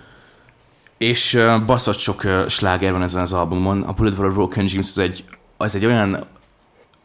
És 0.98 1.34
uh, 1.34 1.66
baszott 1.66 1.98
sok 1.98 2.24
uh, 2.24 2.48
sláger 2.48 2.92
van 2.92 3.02
ezen 3.04 3.22
az 3.22 3.34
albumon. 3.34 3.82
A 3.82 3.92
Bullet 3.94 4.14
for 4.14 4.26
a 4.26 4.32
Broken 4.32 4.66
Dreams 4.66 4.88
az 4.88 4.98
egy, 4.98 5.24
az 5.58 5.76
egy 5.76 5.86
olyan, 5.86 6.24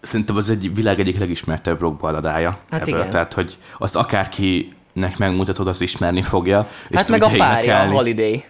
szerintem 0.02 0.36
az 0.36 0.50
egy 0.50 0.74
világ 0.74 1.00
egyik 1.00 1.18
legismertebb 1.18 1.80
rock 1.80 2.00
balladája. 2.00 2.58
Hát 2.70 2.80
ebből. 2.80 2.98
igen. 2.98 3.10
Tehát, 3.10 3.32
hogy 3.32 3.56
azt 3.78 3.96
akárkinek 3.96 5.18
megmutatod, 5.18 5.66
az 5.66 5.80
ismerni 5.80 6.22
fogja. 6.22 6.68
És 6.88 6.96
Hát 6.96 7.08
meg 7.08 7.22
a 7.22 7.28
párja, 7.36 7.78
a. 7.78 7.84
Holiday. 7.90 8.44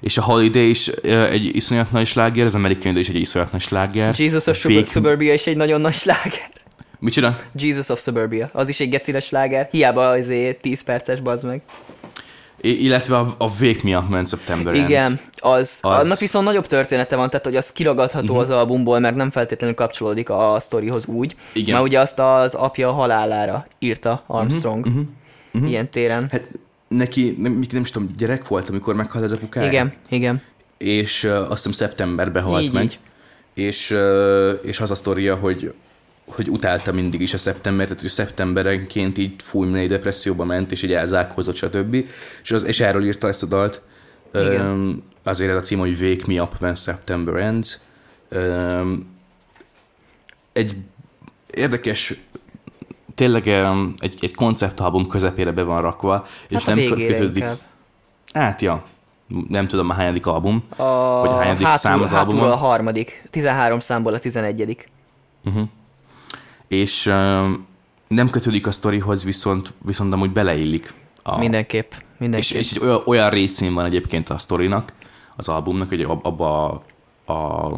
És 0.00 0.18
a 0.18 0.22
Holiday 0.22 0.68
is 0.70 0.88
egy 0.88 1.56
iszonyat 1.56 1.90
nagy 1.92 2.06
sláger, 2.06 2.46
az 2.46 2.54
American 2.54 2.86
Idol 2.90 3.00
is 3.02 3.08
egy 3.08 3.16
iszonyat 3.16 3.52
nagy 3.52 3.60
sláger. 3.60 4.14
Jesus 4.18 4.46
of 4.46 4.58
Fake- 4.60 4.76
Sub- 4.76 4.86
Suburbia 4.86 5.32
is 5.32 5.46
egy 5.46 5.56
nagyon 5.56 5.80
nagy 5.80 5.94
sláger. 5.94 6.50
Micsoda? 6.98 7.38
Jesus 7.54 7.88
of 7.88 8.00
Suburbia. 8.00 8.50
Az 8.52 8.68
is 8.68 8.80
egy 8.80 8.88
gecire 8.88 9.20
sláger. 9.20 9.68
Hiába 9.70 10.08
azért 10.08 10.60
10 10.60 10.82
perces, 10.82 11.20
bazd 11.20 11.46
meg. 11.46 11.62
Illetve 12.62 13.16
a, 13.16 13.34
a 13.38 13.50
Wake 13.60 13.80
Me 13.82 13.98
Up 13.98 14.28
September 14.28 14.74
Ends. 14.74 14.88
Igen, 14.88 15.20
az, 15.36 15.50
Az- 15.60 15.80
az. 15.82 16.02
Annak 16.02 16.18
viszont 16.18 16.44
nagyobb 16.44 16.66
története 16.66 17.16
van, 17.16 17.30
tehát 17.30 17.46
hogy 17.46 17.56
az 17.56 17.72
kiragadható 17.72 18.24
uh-huh. 18.24 18.40
az 18.40 18.50
albumból, 18.50 18.98
mert 18.98 19.16
nem 19.16 19.30
feltétlenül 19.30 19.74
kapcsolódik 19.74 20.30
a 20.30 20.56
sztorihoz 20.60 21.06
úgy. 21.06 21.34
Igen. 21.52 21.74
Mert 21.74 21.86
ugye 21.86 22.00
azt 22.00 22.18
az 22.18 22.54
apja 22.54 22.92
halálára 22.92 23.66
írta 23.78 24.22
Armstrong. 24.26 24.86
Uh-huh. 24.86 25.02
Uh-huh. 25.54 25.70
Ilyen 25.70 25.90
téren. 25.90 26.28
Hát 26.30 26.48
neki, 26.88 27.36
nem, 27.38 27.62
nem 27.70 27.82
is 27.82 27.90
tudom, 27.90 28.08
gyerek 28.18 28.48
volt, 28.48 28.68
amikor 28.68 28.94
meghalt 28.94 29.24
az 29.24 29.32
apukája. 29.32 29.68
Igen, 29.68 29.92
igen. 30.08 30.42
És 30.78 31.24
uh, 31.24 31.32
azt 31.40 31.50
hiszem 31.50 31.72
szeptemberben 31.72 32.42
halt 32.42 32.62
Így, 32.62 32.72
meg. 32.72 32.84
így. 32.84 32.98
És, 33.54 33.90
uh, 33.90 34.50
és 34.62 34.80
az 34.80 34.90
a 34.90 34.94
sztoria, 34.94 35.34
hogy 35.34 35.74
hogy 36.34 36.48
utálta 36.48 36.92
mindig 36.92 37.20
is 37.20 37.34
a 37.34 37.38
szeptember, 37.38 37.86
tehát 37.86 38.00
hogy 38.00 38.10
szeptemberenként 38.10 39.18
így 39.18 39.34
mély 39.52 39.86
depresszióba 39.86 40.44
ment, 40.44 40.72
és 40.72 40.82
így 40.82 40.92
elzárkózott, 40.92 41.54
stb. 41.56 41.94
És, 42.42 42.50
az, 42.50 42.64
és 42.64 42.80
erről 42.80 43.04
írta 43.04 43.28
ezt 43.28 43.42
a 43.42 43.46
dalt. 43.46 43.82
Igen. 44.34 44.60
Öm, 44.60 45.02
azért 45.22 45.50
ez 45.50 45.56
a 45.56 45.60
cím, 45.60 45.78
hogy 45.78 46.00
Wake 46.00 46.24
Me 46.26 46.42
Up 46.42 46.54
When 46.60 46.74
September 46.74 47.34
Ends. 47.34 47.78
Öm, 48.28 49.06
egy 50.52 50.76
érdekes, 51.54 52.14
tényleg 53.14 53.48
egy, 53.98 54.18
egy 54.20 54.34
konceptalbum 54.34 55.06
közepére 55.06 55.50
be 55.50 55.62
van 55.62 55.80
rakva, 55.80 56.26
és 56.48 56.64
Hát 56.64 56.76
a 56.78 56.80
nem 56.80 56.88
kötődik. 56.88 57.36
inkább. 57.42 57.58
Hát 58.32 58.60
ja, 58.60 58.82
nem 59.48 59.66
tudom 59.66 59.90
a 59.90 59.92
hányadik 59.92 60.26
album. 60.26 60.64
A 60.76 60.82
Hogy 60.82 61.28
a 61.28 61.36
hányadik 61.36 61.62
hátul, 61.64 61.78
szám 61.78 62.02
az 62.02 62.10
hátulról 62.10 62.40
albumon? 62.40 62.58
a 62.58 62.66
harmadik. 62.66 63.22
13 63.30 63.78
számból 63.78 64.14
a 64.14 64.18
11 64.18 64.88
Uh-huh. 65.44 65.68
És 66.72 67.04
nem 68.08 68.30
kötődik 68.30 68.66
a 68.66 68.70
sztorihoz, 68.70 69.24
viszont, 69.24 69.72
viszont 69.84 70.12
amúgy 70.12 70.30
beleillik. 70.30 70.92
A, 71.22 71.38
Mindenképp. 71.38 71.92
Mindenképp. 72.18 72.50
És, 72.50 72.70
és 72.70 72.72
egy 72.72 72.82
olyan, 72.82 73.02
olyan 73.04 73.30
részén 73.30 73.74
van 73.74 73.84
egyébként 73.84 74.30
a 74.30 74.38
sztorinak, 74.38 74.92
az 75.36 75.48
albumnak, 75.48 75.88
hogy 75.88 76.02
ab- 76.02 76.26
abba 76.26 76.82
a, 77.24 77.32
a 77.32 77.70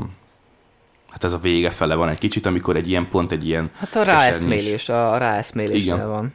hát 1.10 1.24
ez 1.24 1.32
a 1.32 1.38
vége 1.38 1.70
fele 1.70 1.94
van 1.94 2.08
egy 2.08 2.18
kicsit, 2.18 2.46
amikor 2.46 2.76
egy 2.76 2.88
ilyen 2.88 3.08
pont, 3.08 3.32
egy 3.32 3.46
ilyen 3.46 3.70
Hát 3.78 3.96
a 3.96 4.02
ráeszmélés, 4.02 4.88
a 4.88 5.16
ráeszméléssel 5.16 5.96
Igen. 5.96 6.08
van. 6.08 6.34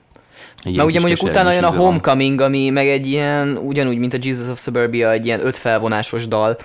ilyen 0.63 0.75
Mert 0.75 0.87
ugye 0.87 0.99
mondjuk 0.99 1.23
utána 1.23 1.51
jön 1.53 1.63
a. 1.63 1.75
Homecoming, 1.75 2.41
ami 2.41 2.69
meg 2.69 2.87
egy 2.87 3.07
ilyen, 3.07 3.57
ugyanúgy, 3.57 3.97
mint 3.97 4.13
a 4.13 4.17
Jesus 4.21 4.47
of 4.47 4.59
Suburbia, 4.59 5.11
egy 5.11 5.25
ilyen 5.25 5.45
öt 5.45 5.57
felvonásos 5.57 6.27
dal, 6.27 6.57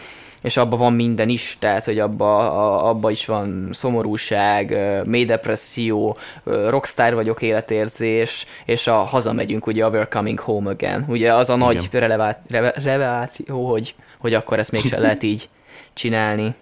és 0.44 0.56
abban 0.56 0.78
van 0.78 0.92
minden 0.92 1.28
is, 1.28 1.56
tehát, 1.60 1.84
hogy 1.84 1.98
abba, 1.98 2.38
a, 2.38 2.88
abba 2.88 3.10
is 3.10 3.26
van 3.26 3.68
szomorúság, 3.72 4.76
mély 5.06 5.24
depresszió, 5.24 6.16
rockstar 6.44 7.14
vagyok 7.14 7.42
életérzés, 7.42 8.46
és 8.64 8.86
a 8.86 8.94
hazamegyünk, 8.94 9.66
ugye 9.66 9.84
a 9.84 9.90
We're 9.90 10.10
Coming 10.10 10.38
Home 10.38 10.70
Again. 10.70 11.04
Ugye 11.08 11.34
az 11.34 11.50
a 11.50 11.56
nagy 11.56 11.88
relevá- 11.92 12.42
reve- 12.48 12.82
reveláció, 12.82 13.70
hogy, 13.70 13.94
hogy 14.18 14.34
akkor 14.34 14.58
ezt 14.58 14.72
mégsem 14.72 15.00
lehet 15.00 15.22
így 15.22 15.48
csinálni. 15.92 16.54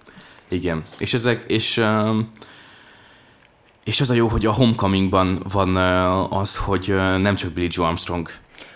Igen, 0.49 0.83
és 0.99 1.15
ezek, 1.15 1.45
és, 1.47 1.77
um, 1.77 2.33
és 3.85 4.01
az 4.01 4.11
a 4.11 4.15
jó, 4.15 4.29
hogy 4.29 4.47
a 4.47 4.53
Homecomingban 4.53 5.39
van 5.53 5.77
az, 6.31 6.57
hogy 6.57 6.95
nem 7.19 7.35
csak 7.35 7.53
Billy 7.53 7.69
Joe 7.71 7.87
Armstrong, 7.87 8.31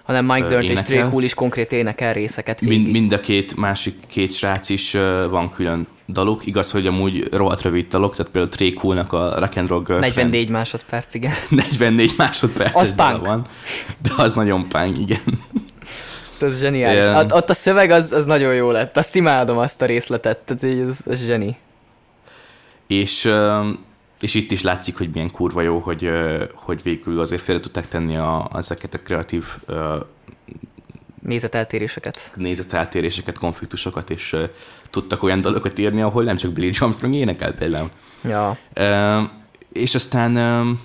Hanem 0.07 0.25
Mike 0.25 0.47
Dirt 0.47 0.71
és. 0.71 0.83
Trey 0.83 1.03
Cool 1.11 1.23
is 1.23 1.35
konkrét 1.35 1.73
énekel 1.73 2.13
részeket 2.13 2.61
végig. 2.61 2.79
mind, 2.79 2.91
mind 2.93 3.13
a 3.13 3.21
két 3.21 3.57
másik 3.57 3.95
két 4.07 4.33
srác 4.33 4.69
is 4.69 4.93
van 5.31 5.51
külön 5.51 5.87
daluk. 6.09 6.47
Igaz, 6.47 6.71
hogy 6.71 6.87
amúgy 6.87 7.29
rohadt 7.33 7.63
rövid 7.63 7.87
dalok, 7.89 8.17
tehát 8.17 8.33
például 8.33 8.53
Trey 8.55 8.73
Coolnak 8.73 9.13
a 9.13 9.39
Rock 9.39 9.57
and 9.57 9.69
Roll 9.69 9.83
Girlfriend 9.83 10.15
44 10.15 10.49
másodperc, 10.51 11.15
igen. 11.15 11.33
44 11.51 12.13
másodperces 12.17 12.83
Az 12.83 12.95
punk. 12.95 13.27
van, 13.27 13.45
de 14.03 14.11
az 14.17 14.35
nagyon 14.35 14.69
punk, 14.69 14.99
igen. 14.99 15.21
Ez 16.41 16.61
zseniális. 16.61 17.05
Igen. 17.05 17.17
Ott, 17.17 17.35
ott 17.35 17.51
a 17.51 17.55
szöveg 17.55 17.91
az, 17.91 18.13
az 18.13 18.27
nagyon 18.27 18.55
jó 18.55 18.71
lett. 18.71 18.97
Azt 18.97 19.17
imádom, 19.17 19.59
azt 19.59 19.83
a 19.83 19.87
részletet. 19.87 20.39
Tehát 20.39 20.79
ez, 20.89 21.01
ez 21.07 21.25
zseni. 21.27 21.57
És, 22.87 23.25
um, 23.25 23.85
és 24.21 24.35
itt 24.35 24.51
is 24.51 24.62
látszik, 24.62 24.97
hogy 24.97 25.11
milyen 25.12 25.31
kurva 25.31 25.61
jó, 25.61 25.79
hogy, 25.79 26.05
uh, 26.05 26.43
hogy 26.55 26.83
végül 26.83 27.21
azért 27.21 27.43
félre 27.43 27.61
tudták 27.61 27.89
tenni 27.89 28.17
a, 28.17 28.51
ezeket 28.55 28.95
a 28.95 28.99
kreatív 28.99 29.45
uh, 29.69 29.77
Nézeteltéréseket. 31.21 32.33
nézeteltéréseket, 32.35 33.39
konfliktusokat, 33.39 34.11
és 34.11 34.33
uh, 34.33 34.49
tudtak 34.91 35.23
olyan 35.23 35.41
dalokat 35.41 35.79
írni, 35.79 36.03
ahol 36.03 36.23
nem 36.23 36.37
csak 36.37 36.53
Billy 36.53 36.71
Armstrong 36.81 37.14
énekel 37.14 37.55
például. 37.55 37.91
Ja. 38.25 38.59
Uh, 38.77 39.29
és 39.73 39.95
aztán 39.95 40.37
um, 40.37 40.81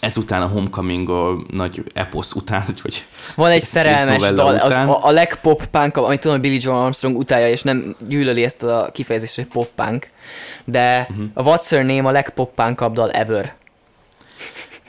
ezután 0.00 0.42
a 0.42 0.46
Homecoming 0.46 1.08
a 1.08 1.42
nagy 1.50 1.82
eposz 1.94 2.32
után, 2.32 2.64
vagy 2.82 3.04
Van 3.34 3.50
egy 3.50 3.60
szerelmes 3.60 4.32
dal, 4.32 4.56
az 4.56 4.76
a, 4.76 5.06
a 5.06 5.10
legpop 5.10 5.66
punk, 5.66 5.96
amit 5.96 6.20
tudom, 6.20 6.40
Billy 6.40 6.58
Joe 6.60 6.76
Armstrong 6.76 7.16
utálja, 7.16 7.48
és 7.48 7.62
nem 7.62 7.96
gyűlöli 8.08 8.44
ezt 8.44 8.62
a 8.62 8.90
kifejezést, 8.92 9.34
hogy 9.34 9.46
pop 9.46 9.68
punk, 9.74 10.10
de 10.64 11.06
uh-huh. 11.10 11.26
a 11.34 11.42
What's 11.42 11.66
Her 11.68 11.84
Name 11.84 12.08
a 12.08 12.10
legpop 12.10 12.54
punkabb 12.54 12.92
dal 12.92 13.10
ever. 13.10 13.54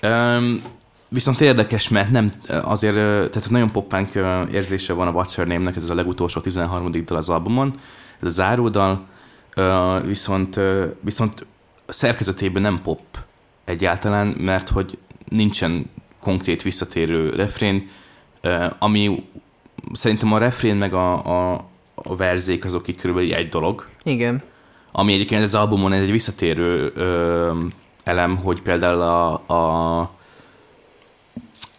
Um, 0.03 0.61
viszont 1.07 1.41
érdekes, 1.41 1.89
mert 1.89 2.11
nem 2.11 2.29
azért, 2.63 2.95
tehát 2.95 3.49
nagyon 3.49 3.71
poppánk 3.71 4.15
ö, 4.15 4.41
érzése 4.51 4.93
van 4.93 5.07
a 5.07 5.11
What's 5.11 5.33
Her 5.35 5.47
Name-nek, 5.47 5.75
ez 5.75 5.89
a 5.89 5.95
legutolsó 5.95 6.39
13. 6.39 6.91
dal 7.05 7.17
az 7.17 7.29
albumon, 7.29 7.79
ez 8.21 8.27
a 8.27 8.31
záródal, 8.31 9.05
viszont, 10.05 10.59
viszont 11.01 11.45
szerkezetében 11.87 12.61
nem 12.61 12.81
pop 12.81 13.01
egyáltalán, 13.71 14.27
mert 14.27 14.69
hogy 14.69 14.97
nincsen 15.29 15.89
konkrét 16.19 16.61
visszatérő 16.61 17.29
refrén, 17.29 17.89
ami 18.79 19.23
szerintem 19.93 20.33
a 20.33 20.37
refrén 20.37 20.75
meg 20.75 20.93
a, 20.93 21.13
a, 21.13 21.65
a 21.95 22.15
verzék 22.15 22.65
azok 22.65 22.87
így 22.87 22.95
körülbelül 22.95 23.33
egy 23.33 23.49
dolog, 23.49 23.87
Igen. 24.03 24.41
ami 24.91 25.13
egyébként 25.13 25.43
az 25.43 25.55
albumon 25.55 25.93
ez 25.93 26.01
egy 26.01 26.11
visszatérő 26.11 26.91
ö, 26.95 27.51
elem, 28.03 28.35
hogy 28.35 28.61
például 28.61 29.01
a, 29.01 29.33
a, 29.47 29.99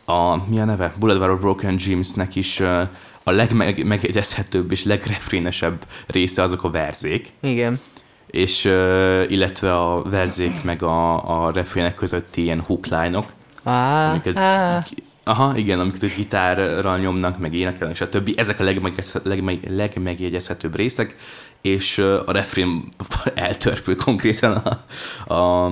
a 0.05 0.43
mi 0.49 0.61
a 0.61 0.65
neve? 0.65 0.95
Boulevard 0.99 1.33
of 1.33 1.41
Broken 1.41 1.77
Dreamsnek 1.77 2.37
is 2.37 2.61
ö, 2.61 2.83
a 3.23 3.31
legmegegyezhetőbb 3.31 4.71
és 4.71 4.85
legrefrénesebb 4.85 5.87
része 6.07 6.43
azok 6.43 6.65
a 6.65 6.71
verzék, 6.71 7.33
Igen. 7.41 7.81
És 8.33 8.65
ö, 8.65 9.23
illetve 9.29 9.75
a 9.79 10.03
verzék 10.03 10.63
meg 10.65 10.83
a, 10.83 11.47
a 11.47 11.51
refrének 11.53 11.95
közötti 11.95 12.43
ilyen 12.43 12.61
hook 12.61 12.87
line-ok, 12.87 13.25
Á, 13.65 14.09
amiket, 14.11 14.37
á. 14.39 14.85
aha, 15.25 15.57
igen, 15.57 15.81
amiket 15.81 16.03
a 16.03 16.07
gitárral 16.17 16.99
nyomnak, 16.99 17.39
meg 17.39 17.55
énekelnek, 17.55 17.97
stb. 17.97 18.33
Ezek 18.37 18.61
a 18.61 18.65
legmegegyezhe- 18.65 19.25
legmeg, 19.25 19.71
legmegjegyezhetőbb 19.71 20.77
részek, 20.77 21.17
és 21.61 21.99
a 21.99 22.33
refrén 22.33 22.89
eltörpül 23.35 23.97
konkrétan 23.97 24.53
a, 24.53 25.33
a, 25.35 25.67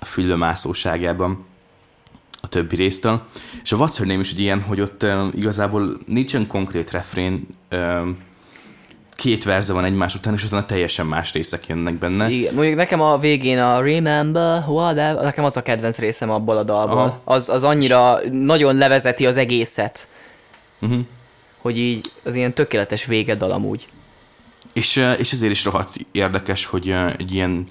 a 0.00 0.04
fülömászóságában 0.04 1.44
a 2.40 2.48
többi 2.48 2.76
résztől. 2.76 3.22
És 3.62 3.72
a 3.72 3.76
What's 3.76 3.94
Her 3.98 4.06
Name 4.06 4.20
is 4.20 4.30
egy 4.30 4.40
ilyen, 4.40 4.60
hogy 4.60 4.80
ott 4.80 5.02
ö, 5.02 5.26
igazából 5.32 5.98
nincsen 6.06 6.46
konkrét 6.46 6.90
refrén, 6.90 7.46
ö, 7.68 8.08
két 9.18 9.44
verze 9.44 9.72
van 9.72 9.84
egymás 9.84 10.14
után, 10.14 10.34
és 10.34 10.44
utána 10.44 10.66
teljesen 10.66 11.06
más 11.06 11.32
részek 11.32 11.66
jönnek 11.66 11.94
benne. 11.94 12.30
Igen, 12.30 12.54
mondjuk 12.54 12.76
nekem 12.76 13.00
a 13.00 13.18
végén 13.18 13.58
a 13.58 13.80
Remember 13.80 14.64
Whatever, 14.66 15.22
nekem 15.22 15.44
az 15.44 15.56
a 15.56 15.62
kedvenc 15.62 15.98
részem 15.98 16.30
abból 16.30 16.56
a 16.56 16.62
dalból. 16.62 16.96
Aha. 16.96 17.20
Az, 17.24 17.48
az 17.48 17.64
annyira 17.64 18.18
nagyon 18.30 18.76
levezeti 18.76 19.26
az 19.26 19.36
egészet, 19.36 20.08
Uh-huh. 20.80 21.00
hogy 21.58 21.78
így 21.78 22.12
az 22.22 22.34
ilyen 22.34 22.52
tökéletes 22.52 23.04
végedal 23.04 23.50
amúgy. 23.50 23.88
És, 24.72 24.96
eh, 24.96 25.18
és 25.18 25.32
ezért 25.32 25.52
is 25.52 25.64
rohadt 25.64 25.94
érdekes, 26.12 26.64
hogy 26.64 26.90
eh, 26.90 27.12
egy 27.18 27.34
ilyen 27.34 27.66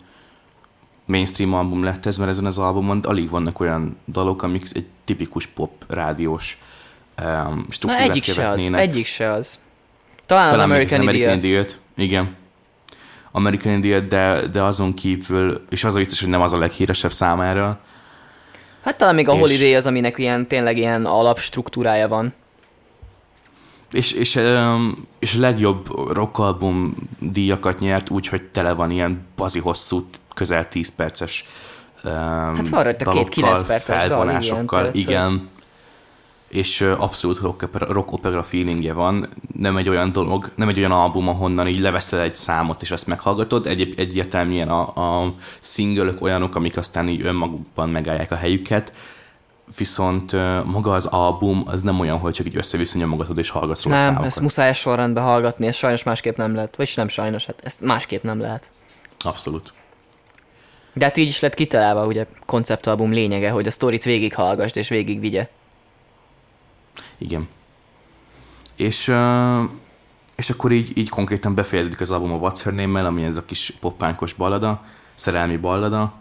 mainstream 1.06 1.54
album 1.54 1.84
lett 1.84 2.06
ez, 2.06 2.18
mert 2.18 2.30
ezen 2.30 2.46
az 2.46 2.58
albumon 2.58 3.00
alig 3.00 3.30
vannak 3.30 3.60
olyan 3.60 3.98
dalok, 4.08 4.44
amik 4.44 4.66
egy 4.74 4.86
tipikus 5.06 5.46
pop 5.46 5.72
rádiós 5.88 6.58
um, 7.22 7.26
Na 7.26 7.64
struktúrát 7.70 8.10
egyik 8.10 8.24
se 8.24 8.50
az, 8.50 8.72
egyik 8.74 9.06
se 9.06 9.32
az. 9.32 9.60
Talán, 10.28 10.48
az 10.48 10.52
Talán 10.54 10.70
még 10.70 10.94
American, 10.94 11.16
Idiot. 11.16 11.44
Idiot. 11.44 11.80
Igen. 11.96 12.36
American 13.32 13.74
Idiot, 13.74 14.08
de, 14.08 14.48
de 14.48 14.64
azon 14.64 14.94
kívül, 14.94 15.66
és 15.70 15.84
az 15.84 15.96
a 15.96 15.98
vicces, 15.98 16.20
hogy 16.20 16.30
nem 16.30 16.42
az 16.42 16.54
a 16.54 16.58
leghíresebb 16.58 17.12
számára. 17.12 17.80
Hát 18.84 18.98
talán 18.98 19.16
még 19.16 19.28
a 19.28 19.34
És- 19.34 19.40
Holiday 19.40 19.76
az, 19.76 19.86
aminek 19.86 20.18
ilyen, 20.18 20.48
tényleg 20.48 20.78
ilyen 20.78 21.06
alapstruktúrája 21.06 22.08
van. 22.08 22.34
És, 23.92 24.12
és, 24.12 24.40
és 25.20 25.36
a 25.36 25.40
legjobb 25.40 26.12
rockalbum 26.14 26.96
díjakat 27.20 27.80
nyert, 27.80 28.10
úgyhogy 28.10 28.42
tele 28.44 28.72
van 28.72 28.92
ilyen 28.92 29.26
bazi 29.36 29.60
hosszú, 29.60 30.10
közel 30.34 30.68
10 30.68 30.96
perces 30.96 31.46
um, 32.04 32.12
Hát 32.12 32.70
van 32.70 32.84
rajta 32.84 33.12
két 33.12 33.30
kilenc 33.30 33.64
perces 33.64 34.08
dal, 34.08 34.92
igen. 34.92 35.50
És 36.50 36.82
abszolút 36.82 37.40
rock 37.40 37.88
rock 37.88 38.12
opera 38.12 38.44
feelingje 38.44 38.94
van. 38.94 39.30
Nem 39.56 39.78
egy 39.78 39.90
olyan 39.90 40.12
dolog, 40.12 40.52
nem 40.56 40.68
egy 40.70 40.78
olyan 40.78 40.92
album, 40.92 41.28
ahonnan 41.28 41.68
így 41.68 41.80
leveszed 41.80 42.20
egy 42.20 42.36
számot, 42.36 42.82
és 42.82 42.92
azt 42.92 43.08
meghallgatod. 43.08 43.66
Egy, 43.66 43.94
egyértelműen 43.98 44.70
a, 44.70 45.22
a 45.22 45.34
single 45.60 46.14
olyanok, 46.20 46.56
amik 46.56 46.78
aztán 46.78 47.08
így 47.08 47.26
önmagukban 47.26 47.90
megállják 47.90 48.32
a 48.32 48.36
helyüket. 48.36 48.94
Viszont 49.78 50.32
maga 50.66 50.94
az 50.94 51.06
album 51.06 51.64
az 51.66 51.82
nem 51.82 52.00
olyan, 52.00 52.18
hogy 52.18 52.34
csak 52.34 52.46
így 52.46 52.58
össze-vissza 52.58 52.98
nyomogatod 52.98 53.38
és 53.38 53.50
hallgatsz 53.50 53.84
róla 53.84 53.96
Nem, 53.96 54.06
számokat. 54.06 54.28
ezt 54.28 54.40
muszáj 54.40 54.74
sorrendben 54.74 55.24
hallgatni, 55.24 55.68
ez 55.68 55.76
sajnos 55.76 56.04
másképp 56.04 56.38
nem 56.38 56.56
lehet. 56.56 56.76
Vagyis 56.76 56.96
nem 56.96 57.08
sajnos, 57.08 57.46
hát 57.46 57.62
ezt 57.64 57.82
másképp 57.82 58.24
nem 58.24 58.40
lehet. 58.40 58.72
Abszolút. 59.20 59.74
De 60.94 61.06
hát 61.06 61.18
így 61.18 61.28
is 61.28 61.40
lett 61.40 61.54
kitalálva, 61.54 62.06
ugye 62.06 62.26
konceptalbum 62.46 63.12
lényege, 63.12 63.50
hogy 63.50 63.68
a 63.68 63.72
sztorit 63.72 64.04
végighallgassd 64.04 64.78
és 64.78 64.88
végigvigye. 64.90 65.50
Igen. 67.18 67.48
És, 68.76 69.14
és 70.36 70.50
akkor 70.50 70.72
így, 70.72 70.98
így 70.98 71.10
konkrétan 71.10 71.56
befejeződik 71.56 72.00
az 72.02 72.12
album 72.12 72.34
a 72.34 72.50
What's 72.50 72.60
Her 72.64 72.74
Name-mel, 72.74 73.06
ami 73.06 73.24
ez 73.24 73.38
a 73.38 73.46
kis 73.46 73.74
poppánkos 73.80 74.34
ballada, 74.34 74.84
szerelmi 75.16 75.58
ballada, 75.58 76.14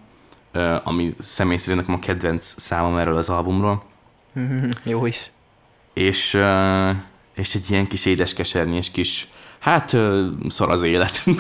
ami 0.84 1.14
személy 1.18 1.56
szerint 1.56 1.80
nekem 1.80 1.94
a 1.94 2.04
kedvenc 2.06 2.54
számom 2.60 2.96
erről 2.96 3.16
az 3.16 3.28
albumról. 3.28 3.82
Jó 4.84 5.06
is. 5.06 5.30
És, 5.92 6.38
és 7.36 7.54
egy 7.54 7.70
ilyen 7.70 7.86
kis 7.86 8.04
édeskesernyés 8.04 8.90
kis, 8.90 9.28
hát 9.58 9.96
szar 10.48 10.70
az 10.70 10.82
élet. 10.82 11.20
Nem, 11.24 11.34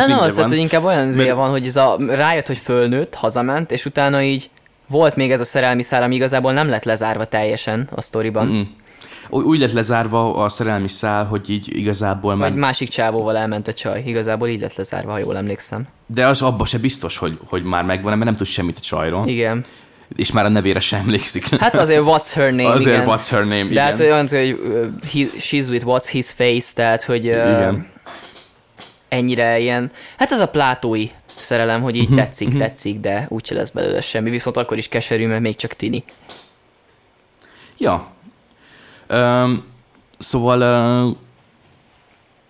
feelingje 0.00 0.16
nem 0.16 0.26
van. 0.26 0.34
tehát, 0.34 0.50
hogy 0.50 0.58
inkább 0.58 0.84
olyan 0.84 1.10
zéje 1.10 1.24
Mert- 1.24 1.36
van, 1.36 1.50
hogy 1.50 1.66
ez 1.66 1.76
a, 1.76 1.96
rájött, 2.08 2.46
hogy 2.46 2.58
fölnőtt, 2.58 3.14
hazament, 3.14 3.72
és 3.72 3.84
utána 3.84 4.22
így 4.22 4.50
volt 4.86 5.16
még 5.16 5.30
ez 5.30 5.40
a 5.40 5.44
szerelmi 5.44 5.82
szál, 5.82 6.02
ami 6.02 6.14
igazából 6.14 6.52
nem 6.52 6.68
lett 6.68 6.84
lezárva 6.84 7.24
teljesen 7.24 7.88
a 7.94 8.00
sztoriban. 8.00 8.46
Mm. 8.46 8.60
Úgy 9.30 9.58
lett 9.58 9.72
lezárva 9.72 10.34
a 10.34 10.48
szerelmi 10.48 10.88
szál, 10.88 11.24
hogy 11.24 11.50
így 11.50 11.76
igazából 11.76 12.36
már... 12.36 12.50
Vagy 12.50 12.58
másik 12.58 12.88
csávóval 12.88 13.36
elment 13.36 13.68
a 13.68 13.72
csaj. 13.72 14.02
Igazából 14.06 14.48
így 14.48 14.60
lett 14.60 14.74
lezárva, 14.74 15.10
ha 15.10 15.18
jól 15.18 15.36
emlékszem. 15.36 15.86
De 16.06 16.26
az 16.26 16.42
abba 16.42 16.64
se 16.64 16.78
biztos, 16.78 17.16
hogy, 17.16 17.38
hogy 17.46 17.62
már 17.62 17.84
megvan, 17.84 18.12
mert 18.12 18.24
nem 18.24 18.34
tud 18.36 18.46
semmit 18.46 18.76
a 18.76 18.80
csajról. 18.80 19.28
Igen. 19.28 19.64
És 20.16 20.32
már 20.32 20.44
a 20.44 20.48
nevére 20.48 20.80
sem 20.80 21.00
emlékszik. 21.00 21.48
Hát 21.60 21.74
azért 21.76 22.02
what's 22.06 22.30
her 22.34 22.50
name, 22.52 22.68
Azért 22.68 23.02
igen. 23.02 23.18
what's 23.18 23.26
her 23.30 23.40
name, 23.40 23.62
De 23.62 23.70
igen. 23.70 23.84
hát 23.84 24.00
olyan, 24.00 24.28
hogy 24.28 24.58
uh, 24.62 24.86
he, 25.12 25.38
she's 25.38 25.68
with 25.68 25.84
what's 25.86 26.08
his 26.10 26.30
face, 26.30 26.74
tehát 26.74 27.02
hogy 27.04 27.26
uh, 27.26 27.32
Igen. 27.34 27.86
ennyire 29.08 29.58
ilyen, 29.58 29.90
hát 30.18 30.32
ez 30.32 30.40
a 30.40 30.48
plátói 30.48 31.08
szerelem, 31.38 31.82
hogy 31.82 31.94
Mhm, 31.94 32.02
így 32.02 32.14
tetszik, 32.14 32.56
tetszik, 32.56 33.00
de 33.00 33.26
úgyse 33.28 33.54
lesz 33.54 33.70
belőle 33.70 34.00
semmi, 34.00 34.30
viszont 34.30 34.56
akkor 34.56 34.76
is 34.76 34.88
keserű, 34.88 35.26
mert 35.26 35.40
még 35.40 35.56
csak 35.56 35.72
tini. 35.72 36.04
Ja. 37.78 38.06
Um, 39.10 39.64
szóval 40.18 41.06
uh, 41.06 41.16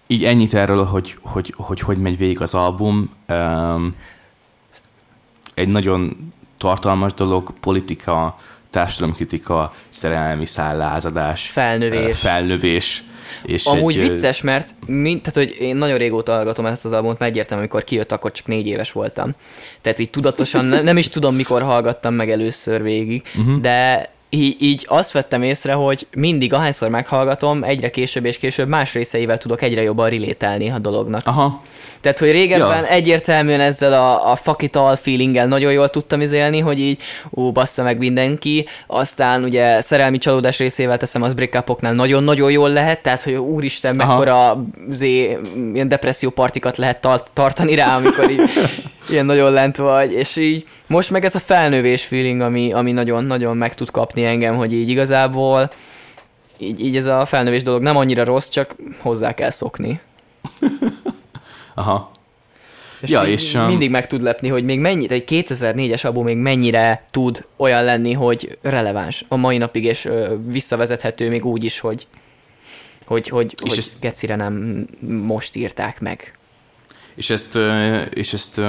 így 0.06 0.24
ennyit 0.24 0.54
erről, 0.54 0.84
hogy 0.84 1.16
hogy, 1.22 1.54
hogy 1.56 1.80
hogy 1.80 1.98
megy 1.98 2.16
végig 2.16 2.40
az 2.40 2.54
album. 2.54 3.10
Um, 3.28 3.94
egy 5.54 5.68
nagyon 5.68 6.16
tartalmas 6.58 7.14
dolog, 7.14 7.52
politika, 7.60 8.38
társadalomkritika, 8.70 9.72
szerelmi 9.88 10.46
szállázadás, 10.46 11.48
Felnövés. 11.48 12.18
felnövés. 12.18 13.02
És 13.42 13.64
Amúgy 13.64 13.98
egy, 13.98 14.08
vicces, 14.08 14.40
mert 14.40 14.74
mind, 14.86 15.20
tehát, 15.22 15.48
hogy 15.48 15.56
én 15.60 15.76
nagyon 15.76 15.98
régóta 15.98 16.32
hallgatom 16.32 16.66
ezt 16.66 16.84
az 16.84 16.92
albumot, 16.92 17.18
mert 17.18 17.30
egyértelmű, 17.30 17.62
amikor 17.62 17.84
kijött, 17.84 18.12
akkor 18.12 18.32
csak 18.32 18.46
négy 18.46 18.66
éves 18.66 18.92
voltam. 18.92 19.34
Tehát 19.80 19.98
így 19.98 20.10
tudatosan 20.10 20.64
ne, 20.64 20.82
nem 20.82 20.96
is 20.96 21.08
tudom, 21.08 21.34
mikor 21.34 21.62
hallgattam 21.62 22.14
meg 22.14 22.30
először 22.30 22.82
végig, 22.82 23.22
uh-huh. 23.38 23.60
de 23.60 24.10
így, 24.30 24.56
így 24.58 24.84
azt 24.88 25.12
vettem 25.12 25.42
észre, 25.42 25.72
hogy 25.72 26.06
mindig, 26.14 26.52
ahányszor 26.52 26.88
meghallgatom, 26.88 27.64
egyre 27.64 27.90
később 27.90 28.24
és 28.24 28.38
később 28.38 28.68
más 28.68 28.92
részeivel 28.92 29.38
tudok 29.38 29.62
egyre 29.62 29.82
jobban 29.82 30.08
relételni 30.08 30.70
a 30.70 30.78
dolognak. 30.78 31.26
Aha, 31.26 31.62
Tehát, 32.00 32.18
hogy 32.18 32.30
régebben 32.30 32.84
Ja. 32.84 32.88
egyértelműen 32.88 33.60
ezzel 33.60 33.92
a, 33.92 34.30
a 34.30 34.36
fuck 34.36 34.62
it 34.62 34.76
all 34.76 34.96
feelinggel 34.96 35.46
nagyon 35.46 35.72
jól 35.72 35.88
tudtam 35.88 36.20
izélni, 36.20 36.58
hogy 36.58 36.80
így, 36.80 37.00
ú, 37.30 37.52
bassza 37.52 37.82
meg 37.82 37.98
mindenki, 37.98 38.66
aztán 38.86 39.42
ugye 39.44 39.80
szerelmi 39.80 40.18
csalódás 40.18 40.58
részével 40.58 40.96
teszem, 40.96 41.22
az 41.22 41.34
break 41.34 41.64
nagyon-nagyon 41.80 42.50
jól 42.50 42.70
lehet, 42.70 43.02
tehát, 43.02 43.22
hogy 43.22 43.34
úristen, 43.34 44.00
Aha. 44.00 44.08
mekkora 44.12 44.64
zé, 44.88 45.38
ilyen 45.74 45.88
depresszió 45.88 46.30
partikat 46.30 46.76
lehet 46.76 47.00
tar- 47.00 47.30
tartani 47.32 47.74
rá, 47.74 47.96
amikor 47.96 48.30
így 48.30 48.40
ilyen 49.10 49.26
nagyon 49.26 49.52
lent 49.52 49.76
vagy, 49.76 50.12
és 50.12 50.36
így 50.36 50.64
most 50.86 51.10
meg 51.10 51.24
ez 51.24 51.34
a 51.34 51.38
felnővés 51.38 52.04
feeling, 52.04 52.40
ami, 52.40 52.72
ami 52.72 52.92
nagyon-nagyon 52.92 53.56
meg 53.56 53.74
tud 53.74 53.90
kapni 53.90 54.24
engem, 54.24 54.56
hogy 54.56 54.72
így 54.72 54.88
igazából 54.88 55.70
így, 56.58 56.84
így 56.84 56.96
ez 56.96 57.06
a 57.06 57.24
felnővés 57.24 57.62
dolog 57.62 57.82
nem 57.82 57.96
annyira 57.96 58.24
rossz, 58.24 58.48
csak 58.48 58.76
hozzá 58.98 59.34
kell 59.34 59.50
szokni. 59.50 60.00
aha. 61.74 62.10
És, 63.00 63.10
Ja, 63.10 63.22
és, 63.22 63.54
um, 63.54 63.62
mindig 63.62 63.90
meg 63.90 64.06
tud 64.06 64.22
lepni, 64.22 64.48
hogy 64.48 64.64
még 64.64 64.78
mennyire, 64.78 65.14
egy 65.14 65.24
2004-es 65.26 66.04
album 66.06 66.24
még 66.24 66.36
mennyire 66.36 67.04
tud 67.10 67.46
olyan 67.56 67.84
lenni, 67.84 68.12
hogy 68.12 68.58
releváns 68.62 69.24
a 69.28 69.36
mai 69.36 69.58
napig, 69.58 69.84
és 69.84 70.04
ö, 70.04 70.34
visszavezethető 70.46 71.28
még 71.28 71.44
úgy 71.44 71.64
is, 71.64 71.80
hogy 71.80 72.06
hogy, 73.06 73.28
hogy, 73.28 73.54
És 73.64 73.68
hogy 73.68 73.78
ezt- 73.78 74.00
gecire 74.00 74.36
nem 74.36 74.86
most 75.26 75.56
írták 75.56 76.00
meg. 76.00 76.37
És 77.18 77.30
ezt, 77.30 77.58
és 78.14 78.32
ezt 78.32 78.60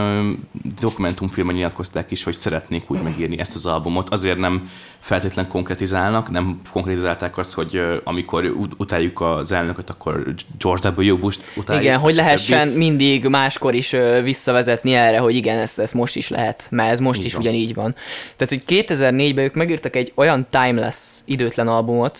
dokumentumfilmen 0.79 1.55
nyilatkozták 1.55 2.11
is, 2.11 2.23
hogy 2.23 2.33
szeretnék 2.33 2.91
úgy 2.91 3.01
megírni 3.01 3.39
ezt 3.39 3.55
az 3.55 3.65
albumot. 3.65 4.09
Azért 4.09 4.37
nem 4.37 4.69
feltétlen 4.99 5.47
konkretizálnak, 5.47 6.29
nem 6.29 6.59
konkretizálták 6.71 7.37
azt, 7.37 7.53
hogy 7.53 7.81
amikor 8.03 8.45
ut- 8.45 8.73
utáljuk 8.77 9.21
az 9.21 9.51
elnököt, 9.51 9.89
akkor 9.89 10.33
George 10.59 10.89
W. 10.89 11.17
Bush-t 11.17 11.41
utáljuk. 11.55 11.83
igen, 11.85 11.99
hogy 11.99 12.15
lehessen 12.15 12.67
mindig 12.67 13.25
máskor 13.27 13.75
is 13.75 13.95
visszavezetni 14.23 14.93
erre, 14.93 15.19
hogy 15.19 15.35
igen, 15.35 15.59
ez, 15.59 15.79
ez 15.79 15.91
most 15.91 16.15
is 16.15 16.29
lehet, 16.29 16.67
mert 16.71 16.91
ez 16.91 16.99
most 16.99 17.19
Így 17.19 17.25
is 17.25 17.33
van. 17.33 17.41
ugyanígy 17.41 17.73
van. 17.73 17.95
Tehát, 18.35 18.49
hogy 18.65 18.85
2004-ben 18.85 19.43
ők 19.43 19.53
megírtak 19.53 19.95
egy 19.95 20.11
olyan 20.15 20.47
timeless, 20.49 21.19
időtlen 21.25 21.67
albumot, 21.67 22.19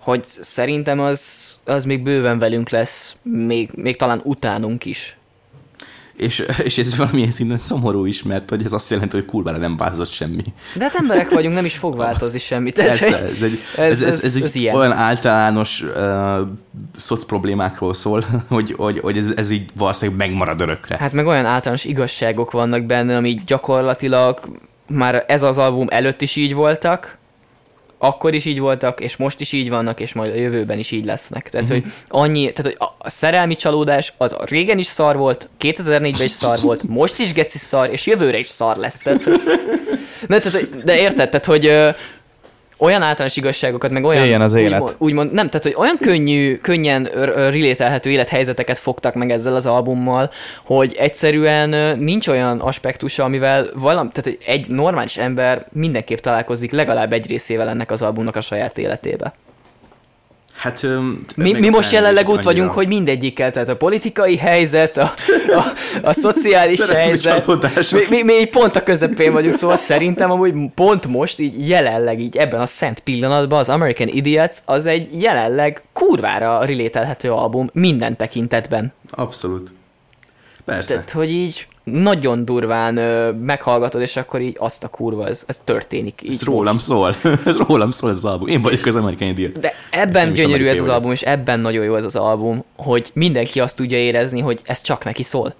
hogy 0.00 0.24
szerintem 0.24 1.00
az, 1.00 1.54
az 1.64 1.84
még 1.84 2.02
bőven 2.02 2.38
velünk 2.38 2.70
lesz, 2.70 3.16
még, 3.22 3.70
még 3.74 3.96
talán 3.96 4.20
utánunk 4.24 4.84
is. 4.84 5.16
És, 6.16 6.44
és 6.62 6.78
ez 6.78 6.96
valamilyen 6.96 7.30
szinten 7.30 7.58
szomorú 7.58 8.04
is, 8.06 8.22
mert 8.22 8.50
hogy 8.50 8.64
ez 8.64 8.72
azt 8.72 8.90
jelenti, 8.90 9.16
hogy 9.16 9.24
kurvára 9.24 9.58
nem 9.58 9.76
változott 9.76 10.10
semmi. 10.10 10.42
De 10.76 10.84
hát 10.84 10.94
emberek 10.94 11.30
vagyunk, 11.30 11.54
nem 11.54 11.64
is 11.64 11.76
fog 11.76 11.96
változni 11.96 12.38
semmi. 12.38 12.70
Tehát, 12.72 12.90
Ez, 13.00 13.02
egy, 13.42 13.58
ez- 13.76 13.90
ez, 13.90 14.02
ez, 14.02 14.24
ez, 14.24 14.24
ez- 14.24 14.42
ez 14.42 14.54
ilyen. 14.54 14.74
olyan 14.76 14.92
általános 14.92 15.82
uh, 15.82 16.48
szoc 16.96 17.24
problémákról 17.24 17.94
szól, 17.94 18.24
hogy, 18.48 18.74
hogy, 18.76 18.98
hogy 18.98 19.18
ez, 19.18 19.26
ez 19.36 19.50
így 19.50 19.70
valószínűleg 19.76 20.18
megmarad 20.28 20.60
örökre. 20.60 20.96
Hát 20.96 21.12
meg 21.12 21.26
olyan 21.26 21.46
általános 21.46 21.84
igazságok 21.84 22.50
vannak 22.50 22.84
benne, 22.84 23.16
ami 23.16 23.40
gyakorlatilag 23.46 24.38
már 24.88 25.24
ez 25.28 25.42
az 25.42 25.58
album 25.58 25.86
előtt 25.90 26.22
is 26.22 26.36
így 26.36 26.54
voltak, 26.54 27.18
akkor 28.04 28.34
is 28.34 28.44
így 28.44 28.58
voltak, 28.58 29.00
és 29.00 29.16
most 29.16 29.40
is 29.40 29.52
így 29.52 29.68
vannak, 29.68 30.00
és 30.00 30.12
majd 30.12 30.32
a 30.32 30.34
jövőben 30.36 30.78
is 30.78 30.90
így 30.90 31.04
lesznek. 31.04 31.50
Tehát, 31.50 31.68
Mhm. 31.68 31.76
hogy 31.80 31.92
annyi, 32.08 32.52
tehát, 32.52 32.72
hogy 32.78 32.88
a- 33.00 33.10
szerelmi 33.10 33.54
csalódás 33.56 34.12
az 34.16 34.32
a 34.32 34.44
régen 34.44 34.78
is 34.78 34.86
szar 34.86 35.16
volt, 35.16 35.48
2004-ben 35.58 36.24
is 36.24 36.30
szar 36.30 36.60
volt, 36.60 36.82
most 36.88 37.18
is 37.18 37.32
geci 37.32 37.58
szar, 37.58 37.88
és 37.92 38.06
jövőre 38.06 38.38
is 38.38 38.46
szar 38.46 38.76
lesz. 38.76 38.98
Tehát, 38.98 39.24
hogy, 39.24 39.40
ne, 40.26 40.38
tehát, 40.38 40.84
de 40.84 40.98
érted, 40.98 41.28
tehát, 41.30 41.44
hogy 41.46 41.94
olyan 42.82 43.02
általános 43.02 43.36
igazságokat, 43.36 43.90
meg 43.90 44.04
olyan... 44.04 44.24
Éljen 44.24 44.40
az 44.40 44.54
élet. 44.54 44.80
Úgymond, 44.80 44.94
úgymond, 44.98 45.32
nem, 45.32 45.46
tehát, 45.46 45.62
hogy 45.62 45.74
olyan 45.76 45.98
könnyű, 46.00 46.56
könnyen 46.56 47.04
relételhető 47.24 48.10
élethelyzeteket 48.10 48.78
fogtak 48.78 49.14
meg 49.14 49.30
ezzel 49.30 49.54
az 49.54 49.66
albummal, 49.66 50.30
hogy 50.64 50.94
egyszerűen 50.98 51.98
nincs 51.98 52.28
olyan 52.28 52.60
aspektusa, 52.60 53.24
amivel 53.24 53.66
valam, 53.74 54.10
tehát 54.10 54.38
egy 54.46 54.70
normális 54.70 55.16
ember 55.16 55.66
mindenképp 55.72 56.18
találkozik 56.18 56.70
legalább 56.70 57.12
egy 57.12 57.28
részével 57.28 57.68
ennek 57.68 57.90
az 57.90 58.02
albumnak 58.02 58.36
a 58.36 58.40
saját 58.40 58.78
életébe. 58.78 59.32
Hát, 60.56 60.86
Mi, 61.36 61.52
mi 61.52 61.68
most 61.68 61.92
jelenleg 61.92 62.28
ott 62.28 62.42
vagyunk, 62.42 62.70
hogy 62.70 62.88
mindegyikkel, 62.88 63.50
tehát 63.50 63.68
a 63.68 63.76
politikai 63.76 64.36
helyzet, 64.36 64.96
a, 64.96 65.12
a, 65.48 65.64
a 66.02 66.12
szociális 66.24 66.88
helyzet, 66.88 67.46
mi, 67.92 68.00
mi, 68.08 68.22
mi 68.22 68.32
így 68.32 68.50
pont 68.50 68.76
a 68.76 68.82
közepén 68.82 69.32
vagyunk, 69.32 69.54
szóval 69.54 69.76
szerintem 69.76 70.30
amúgy 70.30 70.54
pont 70.74 71.06
most, 71.06 71.40
így 71.40 71.68
jelenleg, 71.68 72.20
így 72.20 72.36
ebben 72.36 72.60
a 72.60 72.66
szent 72.66 73.00
pillanatban 73.00 73.58
az 73.58 73.68
American 73.68 74.08
Idiots 74.08 74.56
az 74.64 74.86
egy 74.86 75.22
jelenleg 75.22 75.82
kurvára 75.92 76.64
relételhető 76.64 77.30
album 77.30 77.70
minden 77.72 78.16
tekintetben. 78.16 78.92
Abszolút. 79.10 79.72
Persze. 80.64 80.92
Tehát, 80.92 81.10
hogy 81.10 81.30
így 81.30 81.66
nagyon 81.84 82.44
durván 82.44 82.96
ö, 82.96 83.32
meghallgatod, 83.32 84.00
és 84.00 84.16
akkor 84.16 84.40
így 84.40 84.56
azt 84.58 84.84
a 84.84 84.88
kurva, 84.88 85.26
ez, 85.28 85.44
ez 85.46 85.58
történik. 85.64 86.20
Így 86.24 86.32
Ez 86.32 86.42
rólam 86.42 86.72
most. 86.72 86.84
szól. 86.84 87.16
ez 87.46 87.56
rólam 87.56 87.90
szól 87.90 88.10
ez 88.10 88.16
az 88.16 88.24
album. 88.24 88.48
Én 88.48 88.60
vagyok 88.60 88.86
az 88.86 88.96
American 88.96 89.28
Idiot. 89.28 89.60
De 89.60 89.72
ebben 89.90 90.32
gyönyörű 90.32 90.42
ez 90.42 90.48
amerikai 90.48 90.70
az 90.72 90.78
vagyok. 90.78 90.94
album, 90.94 91.10
és 91.12 91.22
ebben 91.22 91.60
nagyon 91.60 91.84
jó 91.84 91.96
ez 91.96 92.04
az 92.04 92.16
album, 92.16 92.64
hogy 92.76 93.10
mindenki 93.14 93.60
azt 93.60 93.76
tudja 93.76 93.98
érezni, 93.98 94.40
hogy 94.40 94.60
ez 94.64 94.80
csak 94.80 95.04
neki 95.04 95.22
szól. 95.22 95.54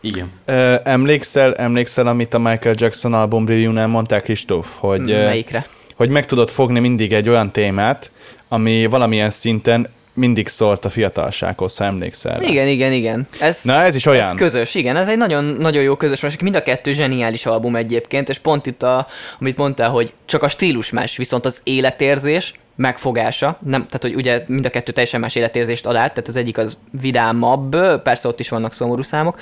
Igen. 0.00 0.30
Ö, 0.44 0.74
emlékszel, 0.84 1.54
emlékszel, 1.54 2.06
amit 2.06 2.34
a 2.34 2.38
Michael 2.38 2.74
Jackson 2.78 3.14
album 3.14 3.46
review-nál 3.46 3.86
mondták, 3.86 4.22
Kristóf, 4.22 4.76
hogy, 4.78 5.00
Melyikre? 5.00 5.66
hogy 5.96 6.08
meg 6.08 6.24
tudod 6.26 6.50
fogni 6.50 6.78
mindig 6.80 7.12
egy 7.12 7.28
olyan 7.28 7.50
témát, 7.50 8.10
ami 8.48 8.86
valamilyen 8.86 9.30
szinten 9.30 9.88
mindig 10.18 10.48
szólt 10.48 10.84
a 10.84 10.88
fiatalsághoz, 10.88 11.76
ha 11.76 11.84
emlékszel 11.84 12.38
rá. 12.38 12.48
Igen, 12.48 12.68
igen, 12.68 12.92
igen. 12.92 13.26
Ez, 13.40 13.64
Na, 13.64 13.80
ez 13.80 13.94
is 13.94 14.06
olyan. 14.06 14.24
Ez 14.24 14.34
közös, 14.34 14.74
igen, 14.74 14.96
ez 14.96 15.08
egy 15.08 15.16
nagyon, 15.16 15.44
nagyon 15.44 15.82
jó 15.82 15.96
közös, 15.96 16.22
most 16.22 16.42
mind 16.42 16.56
a 16.56 16.62
kettő 16.62 16.92
zseniális 16.92 17.46
album 17.46 17.76
egyébként, 17.76 18.28
és 18.28 18.38
pont 18.38 18.66
itt, 18.66 18.82
a, 18.82 19.06
amit 19.40 19.56
mondtál, 19.56 19.90
hogy 19.90 20.12
csak 20.24 20.42
a 20.42 20.48
stílus 20.48 20.90
más, 20.90 21.16
viszont 21.16 21.44
az 21.44 21.60
életérzés, 21.64 22.54
megfogása, 22.76 23.58
nem, 23.64 23.86
tehát 23.86 24.02
hogy 24.02 24.14
ugye 24.14 24.42
mind 24.46 24.66
a 24.66 24.70
kettő 24.70 24.92
teljesen 24.92 25.20
más 25.20 25.34
életérzést 25.34 25.86
ad 25.86 25.96
át, 25.96 26.12
tehát 26.12 26.28
az 26.28 26.36
egyik 26.36 26.58
az 26.58 26.78
vidámabb, 27.00 27.76
persze 28.02 28.28
ott 28.28 28.40
is 28.40 28.48
vannak 28.48 28.72
szomorú 28.72 29.02
számok, 29.02 29.38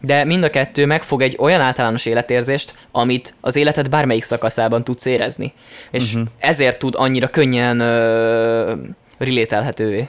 de 0.00 0.24
mind 0.24 0.44
a 0.44 0.50
kettő 0.50 0.86
megfog 0.86 1.22
egy 1.22 1.36
olyan 1.38 1.60
általános 1.60 2.06
életérzést, 2.06 2.74
amit 2.90 3.34
az 3.40 3.56
életed 3.56 3.88
bármelyik 3.88 4.22
szakaszában 4.22 4.84
tudsz 4.84 5.04
érezni. 5.04 5.52
És 5.90 6.14
uh-huh. 6.14 6.28
ezért 6.38 6.78
tud 6.78 6.94
annyira 6.96 7.28
könnyen 7.28 7.80
ö, 7.80 8.72
relételhetővé 9.24 10.08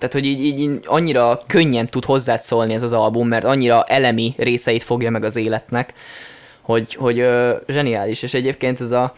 tehát, 0.00 0.14
hogy 0.14 0.24
így, 0.26 0.60
így, 0.60 0.80
annyira 0.84 1.38
könnyen 1.46 1.86
tud 1.86 2.04
hozzád 2.04 2.40
szólni 2.40 2.74
ez 2.74 2.82
az 2.82 2.92
album, 2.92 3.28
mert 3.28 3.44
annyira 3.44 3.84
elemi 3.84 4.34
részeit 4.36 4.82
fogja 4.82 5.10
meg 5.10 5.24
az 5.24 5.36
életnek, 5.36 5.94
hogy, 6.60 6.94
hogy 6.94 7.18
ö, 7.18 7.54
zseniális. 7.68 8.22
És 8.22 8.34
egyébként 8.34 8.80
ez 8.80 8.92
a 8.92 9.12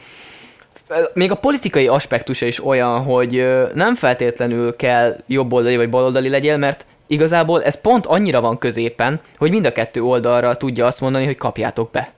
még 1.14 1.30
a 1.30 1.34
politikai 1.34 1.86
aspektusa 1.86 2.46
is 2.46 2.64
olyan, 2.64 3.03
hogy 3.03 3.36
ö, 3.36 3.68
nem 3.74 3.94
feltétlenül 3.94 4.76
kell 4.76 5.16
jobboldali 5.26 5.76
vagy 5.76 5.88
baloldali 5.88 6.28
legyél, 6.28 6.57
mert 6.57 6.86
igazából 7.07 7.62
ez 7.62 7.80
pont 7.80 8.07
annyira 8.07 8.40
van 8.40 8.59
középen, 8.59 9.20
hogy 9.38 9.50
mind 9.50 9.66
a 9.66 9.72
kettő 9.72 10.03
oldalra 10.03 10.57
tudja 10.57 10.86
azt 10.86 11.00
mondani, 11.00 11.24
hogy 11.24 11.36
kapjátok 11.36 11.90
be. 11.90 12.12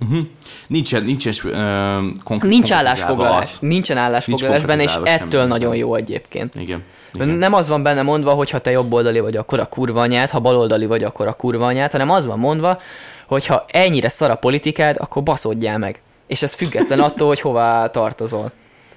Uh-huh. 0.00 0.26
Nincsen, 0.66 1.04
nincsen 1.04 1.32
uh, 1.44 2.22
konkrét, 2.24 2.50
Nincs 2.50 2.72
állásfoglalás, 2.72 3.58
nincsen 3.58 3.96
állásfoglalás 3.96 4.64
benne, 4.64 4.82
és 4.82 4.98
ettől 5.04 5.44
nagyon 5.44 5.76
jó 5.76 5.94
egyébként. 5.94 6.54
Igen. 6.54 6.82
Igen. 7.14 7.28
Nem 7.28 7.54
az 7.54 7.68
van 7.68 7.82
benne 7.82 8.02
mondva, 8.02 8.30
hogy 8.32 8.50
ha 8.50 8.58
te 8.58 8.70
jobboldali 8.70 9.20
vagy, 9.20 9.36
akkor 9.36 9.60
a 9.60 9.64
kurva 9.66 10.00
anyád, 10.00 10.28
ha 10.30 10.38
baloldali 10.38 10.86
vagy, 10.86 11.04
akkor 11.04 11.26
a 11.26 11.32
kurva 11.32 11.66
anyád, 11.66 11.90
hanem 11.90 12.10
az 12.10 12.26
van 12.26 12.38
mondva, 12.38 12.80
hogy 13.26 13.46
ha 13.46 13.64
ennyire 13.68 14.08
szar 14.08 14.30
a 14.30 14.34
politikád, 14.34 14.96
akkor 14.98 15.22
baszodjál 15.22 15.78
meg. 15.78 16.00
És 16.26 16.42
ez 16.42 16.54
független 16.54 17.00
attól, 17.00 17.28
hogy 17.28 17.40
hová 17.40 17.86
tartozol. 17.86 18.50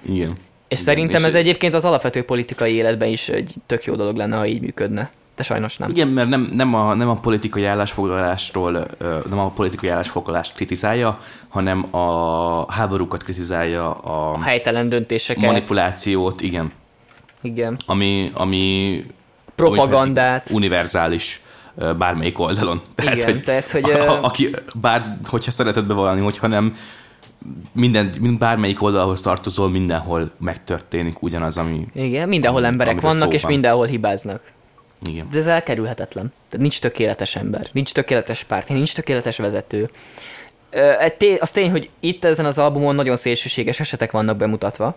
Igen. 0.06 0.28
És 0.68 0.80
Igen, 0.80 0.84
szerintem 0.94 1.20
és- 1.20 1.26
ez 1.26 1.34
egyébként 1.34 1.74
az 1.74 1.84
alapvető 1.84 2.22
politikai 2.22 2.72
életben 2.74 3.08
is 3.08 3.28
egy 3.28 3.54
tök 3.66 3.84
jó 3.84 3.94
dolog 3.94 4.16
lenne, 4.16 4.36
ha 4.36 4.46
így 4.46 4.60
működne. 4.60 5.10
De 5.36 5.42
sajnos 5.42 5.76
nem. 5.76 5.90
Igen, 5.90 6.08
mert 6.08 6.28
nem, 6.28 6.48
nem, 6.52 6.74
a, 6.74 6.94
nem 6.94 7.08
a 7.08 7.14
politikai 7.14 7.64
állásfoglalásról, 7.64 8.86
ö, 8.98 9.18
nem 9.28 9.38
a 9.38 9.50
politikai 9.50 9.88
állásfoglalást 9.88 10.54
kritizálja, 10.54 11.18
hanem 11.48 11.94
a 11.94 12.72
háborúkat 12.72 13.22
kritizálja, 13.22 13.92
a 13.94 14.32
A 14.32 14.42
helytelen 14.42 14.88
döntéseket. 14.88 15.44
manipulációt, 15.44 16.40
igen, 16.40 16.70
Igen. 17.42 17.78
ami, 17.86 18.30
ami 18.34 19.04
Propagandát. 19.54 20.50
univerzális 20.50 21.42
bármelyik 21.98 22.38
oldalon. 22.38 22.80
Igen, 23.14 23.42
tehát, 23.42 23.70
hogy, 23.70 23.90
a, 23.90 24.10
a, 24.10 24.24
aki, 24.24 24.50
bár, 24.74 25.02
hogyha 25.24 25.50
szereted 25.50 25.84
bevallani, 25.84 26.20
hogyha 26.20 26.46
nem, 26.46 26.76
minden, 27.72 28.10
mind 28.20 28.38
bármelyik 28.38 28.82
oldalhoz 28.82 29.20
tartozol, 29.20 29.70
mindenhol 29.70 30.30
megtörténik 30.40 31.22
ugyanaz, 31.22 31.56
ami... 31.56 31.86
Igen, 31.94 32.28
mindenhol 32.28 32.64
emberek 32.64 33.00
vannak, 33.00 33.32
és 33.32 33.42
van. 33.42 33.52
mindenhol 33.52 33.86
hibáznak. 33.86 34.40
Igen. 35.08 35.26
De 35.30 35.38
ez 35.38 35.46
elkerülhetetlen. 35.46 36.32
Tehát 36.48 36.60
nincs 36.60 36.80
tökéletes 36.80 37.36
ember, 37.36 37.66
nincs 37.72 37.92
tökéletes 37.92 38.44
párt, 38.44 38.68
nincs 38.68 38.94
tökéletes 38.94 39.36
vezető. 39.36 39.90
Az 41.40 41.50
tény, 41.50 41.70
hogy 41.70 41.90
itt 42.00 42.24
ezen 42.24 42.44
az 42.44 42.58
albumon 42.58 42.94
nagyon 42.94 43.16
szélsőséges 43.16 43.80
esetek 43.80 44.10
vannak 44.10 44.36
bemutatva. 44.36 44.96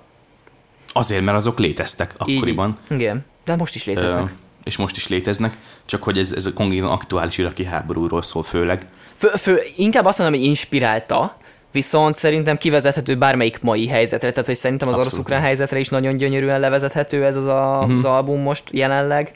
Azért, 0.94 1.22
mert 1.24 1.38
azok 1.38 1.60
léteztek 1.60 2.14
Így- 2.26 2.36
akkoriban. 2.38 2.78
Igen, 2.90 3.26
de 3.46 3.56
most 3.56 3.76
is 3.76 3.86
léteznek. 3.86 4.22
Ö, 4.24 4.32
és 4.64 4.78
most 4.78 4.96
is 4.98 5.08
léteznek, 5.08 5.58
csak 5.86 6.04
hogy 6.04 6.18
ez, 6.18 6.32
ez 6.32 6.46
a 6.46 6.54
konkrétan 6.54 6.88
aktuális 6.90 7.38
iraki 7.38 7.66
háborúról 7.66 8.22
szól 8.22 8.44
főleg. 8.44 8.86
Fő, 9.16 9.28
fő, 9.28 9.60
inkább 9.76 10.06
azt 10.06 10.20
mondom, 10.20 10.40
hogy 10.40 10.48
inspirálta, 10.48 11.38
viszont 11.72 12.16
szerintem 12.16 12.58
kivezethető 12.58 13.16
bármelyik 13.18 13.62
mai 13.62 13.88
helyzetre, 13.88 14.30
tehát 14.30 14.46
hogy 14.46 14.56
szerintem 14.56 14.88
az 14.88 14.96
orosz-ukrán 14.98 15.42
helyzetre 15.42 15.80
is 15.80 15.90
nagyon 15.90 16.18
gyönyörűen 16.18 16.60
levezethető 16.60 17.26
ez 17.26 17.36
az, 17.36 17.46
a, 17.46 17.84
Mhm. 17.88 17.98
az 17.98 18.06
album 18.06 18.42
most 18.42 18.64
jelenleg. 18.72 19.34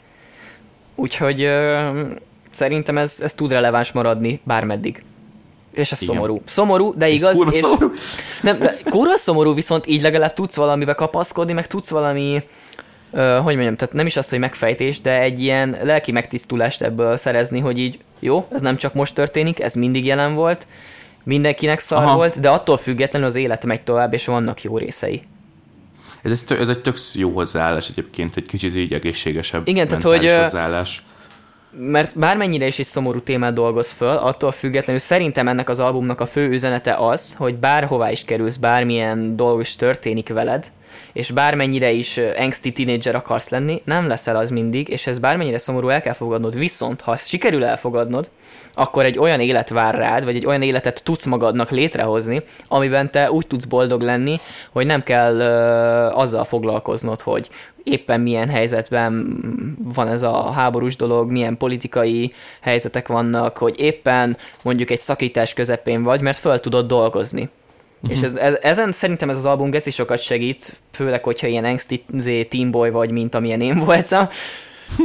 Úgyhogy 0.94 1.42
ö, 1.42 1.88
szerintem 2.50 2.98
ez, 2.98 3.20
ez 3.22 3.34
tud 3.34 3.50
releváns 3.50 3.92
maradni 3.92 4.40
bármeddig. 4.44 5.02
És 5.72 5.92
ez 5.92 6.02
Igen. 6.02 6.14
szomorú. 6.14 6.42
Szomorú, 6.44 6.94
de 6.96 7.04
Ez 7.06 7.12
igaz. 7.12 7.34
kurva 7.36 7.50
és, 7.50 7.58
szomorú. 7.58 7.92
Nem, 8.42 8.58
de 8.58 8.76
kurva 8.90 9.16
szomorú, 9.16 9.54
viszont 9.54 9.86
így 9.86 10.02
legalább 10.02 10.32
tudsz 10.32 10.56
valamibe 10.56 10.94
kapaszkodni, 10.94 11.52
meg 11.52 11.66
tudsz 11.66 11.90
valami, 11.90 12.42
ö, 13.12 13.38
hogy 13.42 13.54
mondjam, 13.54 13.76
tehát 13.76 13.94
nem 13.94 14.06
is 14.06 14.16
az, 14.16 14.28
hogy 14.28 14.38
megfejtés, 14.38 15.00
de 15.00 15.20
egy 15.20 15.38
ilyen 15.42 15.76
lelki 15.82 16.12
megtisztulást 16.12 16.82
ebből 16.82 17.16
szerezni, 17.16 17.60
hogy 17.60 17.78
így 17.78 17.98
jó, 18.20 18.46
ez 18.52 18.60
nem 18.60 18.76
csak 18.76 18.94
most 18.94 19.14
történik, 19.14 19.60
ez 19.60 19.74
mindig 19.74 20.04
jelen 20.06 20.34
volt, 20.34 20.66
mindenkinek 21.24 21.78
szar 21.78 22.02
Aha. 22.02 22.16
volt, 22.16 22.40
de 22.40 22.48
attól 22.48 22.76
függetlenül 22.76 23.28
az 23.28 23.36
élet 23.36 23.64
megy 23.64 23.82
tovább, 23.82 24.12
és 24.12 24.26
vannak 24.26 24.62
jó 24.62 24.78
részei. 24.78 25.22
Ez, 26.22 26.30
ez, 26.30 26.44
tök- 26.44 26.60
ez 26.60 26.68
egy 26.68 26.80
tök 26.80 26.96
jó 27.14 27.30
hozzáállás 27.30 27.88
egyébként, 27.88 28.36
egy 28.36 28.46
kicsit 28.46 28.76
így 28.76 28.92
egészségesebb 28.92 29.68
Igen, 29.68 29.88
tehát, 29.88 30.02
hogy, 30.02 30.30
hozzáállás. 30.40 31.02
Mert 31.76 32.18
bármennyire 32.18 32.66
is 32.66 32.78
egy 32.78 32.84
szomorú 32.84 33.20
témát 33.20 33.52
dolgoz 33.52 33.90
föl, 33.90 34.16
attól 34.16 34.52
függetlenül 34.52 35.00
szerintem 35.00 35.48
ennek 35.48 35.68
az 35.68 35.80
albumnak 35.80 36.20
a 36.20 36.26
fő 36.26 36.48
üzenete 36.48 36.94
az, 36.94 37.34
hogy 37.34 37.54
bárhová 37.54 38.10
is 38.10 38.24
kerülsz, 38.24 38.56
bármilyen 38.56 39.36
dolog 39.36 39.60
is 39.60 39.76
történik 39.76 40.28
veled, 40.28 40.66
és 41.12 41.30
bármennyire 41.30 41.90
is 41.90 42.20
angsty 42.38 42.68
tínédzser 42.72 43.14
akarsz 43.14 43.48
lenni, 43.48 43.82
nem 43.84 44.06
leszel 44.06 44.36
az 44.36 44.50
mindig, 44.50 44.88
és 44.88 45.06
ez 45.06 45.18
bármennyire 45.18 45.58
szomorú 45.58 45.88
el 45.88 46.00
kell 46.00 46.12
fogadnod, 46.12 46.58
viszont 46.58 47.00
ha 47.00 47.12
ezt 47.12 47.28
sikerül 47.28 47.64
elfogadnod, 47.64 48.30
akkor 48.74 49.04
egy 49.04 49.18
olyan 49.18 49.40
élet 49.40 49.68
vár 49.68 49.94
rád, 49.94 50.24
vagy 50.24 50.36
egy 50.36 50.46
olyan 50.46 50.62
életet 50.62 51.04
tudsz 51.04 51.26
magadnak 51.26 51.70
létrehozni, 51.70 52.42
amiben 52.68 53.10
te 53.10 53.30
úgy 53.30 53.46
tudsz 53.46 53.64
boldog 53.64 54.00
lenni, 54.00 54.36
hogy 54.70 54.86
nem 54.86 55.02
kell 55.02 55.34
ö, 55.34 55.50
azzal 56.06 56.44
foglalkoznod, 56.44 57.20
hogy 57.20 57.48
éppen 57.82 58.20
milyen 58.20 58.48
helyzetben 58.48 59.38
van 59.94 60.08
ez 60.08 60.22
a 60.22 60.50
háborús 60.50 60.96
dolog, 60.96 61.30
milyen 61.30 61.56
politikai 61.56 62.32
helyzetek 62.60 63.08
vannak, 63.08 63.58
hogy 63.58 63.80
éppen 63.80 64.36
mondjuk 64.62 64.90
egy 64.90 64.98
szakítás 64.98 65.54
közepén 65.54 66.02
vagy, 66.02 66.20
mert 66.20 66.38
föl 66.38 66.60
tudod 66.60 66.86
dolgozni. 66.86 67.50
És 68.08 68.22
ez, 68.22 68.34
ez, 68.34 68.58
ezen 68.60 68.92
szerintem 68.92 69.30
ez 69.30 69.36
az 69.36 69.46
album 69.46 69.70
geci 69.70 69.90
sokat 69.90 70.18
segít, 70.18 70.76
főleg, 70.92 71.24
hogyha 71.24 71.46
ilyen 71.46 71.64
angsty 71.64 72.04
teamboy 72.48 72.90
vagy, 72.90 73.10
mint 73.10 73.34
amilyen 73.34 73.60
én 73.60 73.78
voltam, 73.84 74.26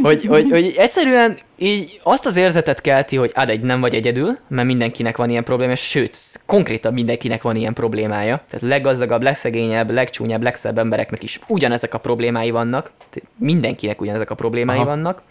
hogy, 0.01 0.25
hogy, 0.25 0.49
hogy 0.49 0.73
egyszerűen 0.77 1.37
így 1.57 1.99
azt 2.03 2.25
az 2.25 2.35
érzetet 2.35 2.81
kelti, 2.81 3.15
hogy 3.15 3.31
ad 3.35 3.49
egy 3.49 3.61
nem 3.61 3.79
vagy 3.79 3.95
egyedül, 3.95 4.37
mert 4.47 4.67
mindenkinek 4.67 5.17
van 5.17 5.29
ilyen 5.29 5.43
probléma, 5.43 5.75
sőt, 5.75 6.17
konkrétan 6.45 6.93
mindenkinek 6.93 7.41
van 7.41 7.55
ilyen 7.55 7.73
problémája. 7.73 8.41
Tehát 8.49 8.67
leggazdagabb, 8.67 9.23
legszegényebb, 9.23 9.91
legcsúnyább, 9.91 10.43
legszebb 10.43 10.77
embereknek 10.77 11.23
is 11.23 11.39
ugyanezek 11.47 11.93
a 11.93 11.97
problémái 11.97 12.51
vannak. 12.51 12.91
Tehát 13.09 13.29
mindenkinek 13.37 14.01
ugyanezek 14.01 14.29
a 14.29 14.35
problémái 14.35 14.77
Aha. 14.77 14.85
vannak. 14.85 15.21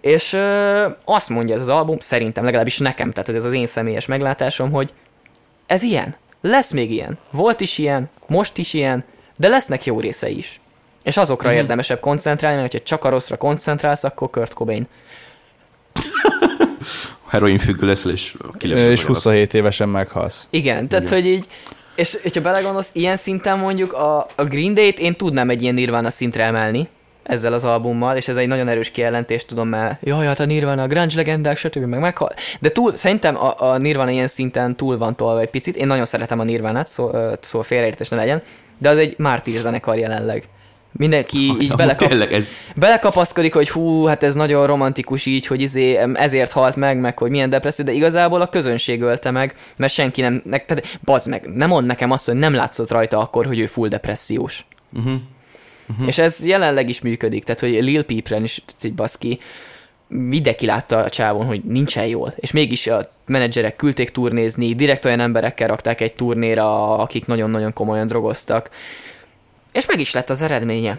És 0.00 0.32
ö, 0.32 0.86
azt 1.04 1.28
mondja 1.28 1.54
ez 1.54 1.60
az 1.60 1.68
album, 1.68 1.98
szerintem 1.98 2.44
legalábbis 2.44 2.78
nekem, 2.78 3.10
tehát 3.10 3.28
ez 3.28 3.44
az 3.44 3.52
én 3.52 3.66
személyes 3.66 4.06
meglátásom, 4.06 4.70
hogy 4.70 4.92
ez 5.66 5.82
ilyen. 5.82 6.16
Lesz 6.40 6.70
még 6.72 6.90
ilyen. 6.90 7.18
Volt 7.30 7.60
is 7.60 7.78
ilyen, 7.78 8.08
most 8.26 8.58
is 8.58 8.74
ilyen, 8.74 9.04
de 9.36 9.48
lesznek 9.48 9.84
jó 9.84 10.00
részei 10.00 10.36
is. 10.36 10.60
És 11.02 11.16
azokra 11.16 11.48
Mhm. 11.48 11.56
mm. 11.56 11.60
érdemesebb 11.60 12.00
koncentrálni, 12.00 12.60
mert 12.60 12.72
ha 12.72 12.78
csak 12.78 13.04
a 13.04 13.08
rosszra 13.08 13.36
koncentrálsz, 13.36 14.04
akkor 14.04 14.30
Kurt 14.30 14.52
Cobain. 14.54 14.86
Heroin 17.30 17.58
függő 17.58 17.86
leszel, 17.86 18.10
és. 18.12 18.34
És 18.60 19.04
27 19.04 19.54
évesen 19.54 19.88
meghalsz. 19.88 20.46
Igen, 20.50 20.88
tehát 20.88 21.04
Igen. 21.04 21.14
hogy 21.22 21.26
így, 21.30 21.46
és 21.94 22.18
hogyha 22.22 22.40
belegondolsz, 22.40 22.90
ilyen 22.94 23.16
szinten 23.16 23.58
mondjuk 23.58 23.92
a, 23.92 24.26
a 24.36 24.44
Green 24.44 24.74
Day-t 24.74 24.98
én 24.98 25.14
tudnám 25.16 25.50
egy 25.50 25.62
ilyen 25.62 25.74
Nirvana 25.74 26.10
szintre 26.10 26.44
emelni 26.44 26.88
ezzel 27.30 27.52
az 27.52 27.64
albummal, 27.64 28.16
és 28.16 28.28
ez 28.28 28.36
egy 28.36 28.46
nagyon 28.46 28.68
erős 28.68 28.90
kijelentés, 28.90 29.44
tudom, 29.44 29.68
mert 29.68 30.02
jaj, 30.02 30.26
hát 30.26 30.40
a 30.40 30.44
Nirvana, 30.44 30.82
a 30.82 30.86
grunge 30.86 31.16
legendák, 31.16 31.56
stb. 31.56 31.84
meg 31.84 32.00
meghal. 32.00 32.32
De 32.60 32.70
túl, 32.70 32.96
szerintem 32.96 33.36
a, 33.36 33.54
a 33.56 33.78
Nirvana 33.78 34.10
ilyen 34.10 34.26
szinten 34.26 34.76
túl 34.76 34.98
van 34.98 35.16
tolva 35.16 35.40
egy 35.40 35.50
picit. 35.50 35.76
Én 35.76 35.86
nagyon 35.86 36.04
szeretem 36.04 36.40
a 36.40 36.44
Nirvanát, 36.44 36.86
szó, 36.86 37.10
szóval 37.40 37.62
félreértés 37.62 38.08
ne 38.08 38.16
legyen, 38.16 38.42
de 38.78 38.88
az 38.88 38.98
egy 38.98 39.14
mártír 39.18 39.60
zenekar 39.60 39.96
jelenleg. 39.96 40.48
Mindenki 40.92 41.38
így 41.60 41.74
belekap, 41.74 42.08
Tényleg 42.08 42.32
ez, 42.32 42.56
belekapaszkodik, 42.76 43.54
hogy 43.54 43.70
hú, 43.70 44.04
hát 44.04 44.22
ez 44.22 44.34
nagyon 44.34 44.66
romantikus 44.66 45.26
így, 45.26 45.46
hogy 45.46 45.60
izé, 45.60 45.98
ezért 46.14 46.50
halt 46.50 46.76
meg, 46.76 47.00
meg 47.00 47.18
hogy 47.18 47.30
milyen 47.30 47.50
depresszió, 47.50 47.84
de 47.84 47.92
igazából 47.92 48.40
a 48.40 48.46
közönség 48.46 49.02
ölte 49.02 49.30
meg, 49.30 49.54
mert 49.76 49.92
senki 49.92 50.20
nem, 50.20 50.42
ne, 50.44 50.58
tehát 50.58 50.98
bazd 51.04 51.28
meg, 51.28 51.46
nem 51.54 51.68
mond 51.68 51.86
nekem 51.86 52.10
azt, 52.10 52.26
hogy 52.26 52.34
nem 52.34 52.54
látszott 52.54 52.90
rajta 52.90 53.18
akkor, 53.18 53.46
hogy 53.46 53.58
ő 53.58 53.66
full 53.66 53.88
depressziós. 53.88 54.66
uh-huh. 54.92 55.20
Uh-huh. 55.90 56.06
És 56.06 56.18
ez 56.18 56.46
jelenleg 56.46 56.88
is 56.88 57.00
működik, 57.00 57.44
tehát 57.44 57.60
hogy 57.60 57.84
Lil 57.84 58.04
Peep-ren 58.04 58.42
is, 58.42 58.62
így 58.82 58.94
baszki, 58.94 59.38
mindenki 60.08 60.66
látta 60.66 60.98
a 60.98 61.08
csávon, 61.08 61.46
hogy 61.46 61.64
nincsen 61.64 62.06
jól, 62.06 62.34
és 62.36 62.50
mégis 62.50 62.86
a 62.86 63.10
menedzserek 63.26 63.76
küldték 63.76 64.10
turnézni, 64.10 64.74
direkt 64.74 65.04
olyan 65.04 65.20
emberekkel 65.20 65.68
rakták 65.68 66.00
egy 66.00 66.14
turnéra, 66.14 66.98
akik 66.98 67.26
nagyon-nagyon 67.26 67.72
komolyan 67.72 68.06
drogoztak, 68.06 68.70
és 69.72 69.86
meg 69.86 70.00
is 70.00 70.12
lett 70.12 70.30
az 70.30 70.42
eredménye. 70.42 70.98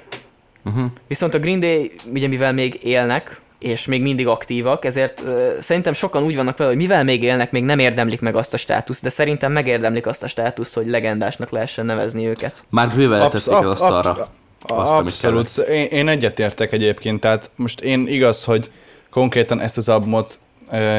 Uh-huh. 0.66 0.86
Viszont 1.08 1.34
a 1.34 1.40
Green 1.40 1.60
Day, 1.60 1.92
ugye 2.14 2.28
mivel 2.28 2.54
még 2.54 2.80
élnek, 2.84 3.42
és 3.60 3.86
még 3.86 4.02
mindig 4.02 4.28
aktívak, 4.28 4.86
ezért 4.86 5.22
uh, 5.26 5.58
szerintem 5.60 5.94
sokan 5.94 6.24
úgy 6.24 6.36
vannak 6.36 6.58
vele, 6.58 6.70
hogy 6.70 6.80
mivel 6.80 7.04
még 7.04 7.24
élnek, 7.24 7.52
még 7.52 7.64
nem 7.64 7.80
érdemlik 7.80 8.22
meg 8.22 8.36
azt 8.36 8.54
a 8.54 8.58
státuszt, 8.58 9.04
de 9.04 9.10
szerintem 9.10 9.52
megérdemlik 9.52 10.06
azt 10.06 10.24
a 10.24 10.28
státuszt, 10.28 10.76
hogy 10.76 10.88
legendásnak 10.88 11.50
lehessen 11.50 11.86
nevezni 11.86 12.28
őket. 12.28 12.64
Már 12.70 12.96
bőven 12.96 13.22
Absz- 13.22 13.46
letették 13.46 13.70
az 13.70 13.82
ab- 13.82 13.94
asztalra. 13.94 14.28
Azt, 14.62 14.92
amit 14.92 15.06
Abszolút. 15.06 15.58
Én, 15.58 15.86
én 15.86 16.08
egyetértek 16.08 16.72
egyébként, 16.72 17.20
tehát 17.20 17.52
most 17.56 17.82
én 17.82 18.08
igaz, 18.08 18.44
hogy 18.44 18.72
konkrétan 19.10 19.60
ezt 19.60 19.78
az 19.78 19.90
albumot 19.90 20.40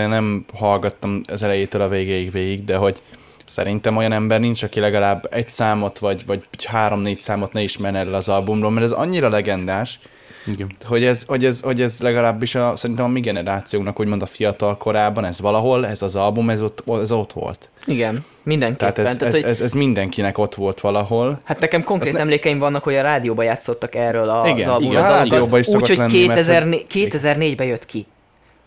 nem 0.08 0.44
hallgattam 0.54 1.20
az 1.32 1.42
elejétől 1.42 1.82
a 1.82 1.88
végéig 1.88 2.30
végig, 2.30 2.64
de 2.64 2.76
hogy 2.76 3.02
szerintem 3.46 3.96
olyan 3.96 4.12
ember 4.12 4.40
nincs, 4.40 4.62
aki 4.62 4.80
legalább 4.80 5.26
egy 5.30 5.48
számot, 5.48 5.98
vagy, 5.98 6.26
vagy 6.26 6.44
három-négy 6.64 7.20
számot 7.20 7.52
ne 7.52 7.60
ismerne 7.60 7.98
erről 7.98 8.14
az 8.14 8.28
albumról, 8.28 8.70
mert 8.70 8.86
ez 8.86 8.92
annyira 8.92 9.28
legendás, 9.28 9.98
Igen. 10.46 10.70
Hogy 10.84 11.04
ez, 11.04 11.24
hogy 11.26 11.44
ez, 11.44 11.60
hogy 11.60 11.80
ez 11.80 12.00
legalábbis 12.00 12.54
a, 12.54 12.76
szerintem 12.76 13.04
a 13.04 13.08
mi 13.08 13.20
generációnknak, 13.20 14.00
úgymond 14.00 14.22
a 14.22 14.26
fiatal 14.26 14.76
korában, 14.76 15.24
ez 15.24 15.40
valahol, 15.40 15.86
ez 15.86 16.02
az 16.02 16.16
album, 16.16 16.50
ez 16.50 16.62
ott, 16.62 16.82
ez 16.88 17.12
ott 17.12 17.32
volt. 17.32 17.70
Igen, 17.86 18.24
mindenképpen. 18.42 18.94
Tehát 18.94 19.10
ez, 19.10 19.16
Tehát, 19.16 19.34
ez, 19.34 19.40
hogy, 19.40 19.50
ez, 19.50 19.60
ez 19.60 19.72
mindenkinek 19.72 20.38
ott 20.38 20.54
volt 20.54 20.80
valahol. 20.80 21.38
hát 21.44 21.60
nekem 21.60 21.82
konkrét 21.82 22.12
ne- 22.12 22.20
emlékeim 22.20 22.58
vannak, 22.58 22.82
hogy 22.82 22.94
a 22.94 23.02
rádióban 23.02 23.44
játszottak 23.44 23.94
erről 23.94 24.28
a, 24.28 24.48
Igen, 24.48 24.68
az 24.68 24.82
igen, 24.82 25.04
a 25.04 25.08
rádióban 25.08 25.60
is 25.60 25.66
albumot. 25.66 25.90
Úgyhogy 25.90 25.96
lenni, 25.96 26.26
mert 26.26 26.38
2004, 26.46 26.86
2004-ben 26.90 27.66
jött 27.66 27.86
ki. 27.86 28.06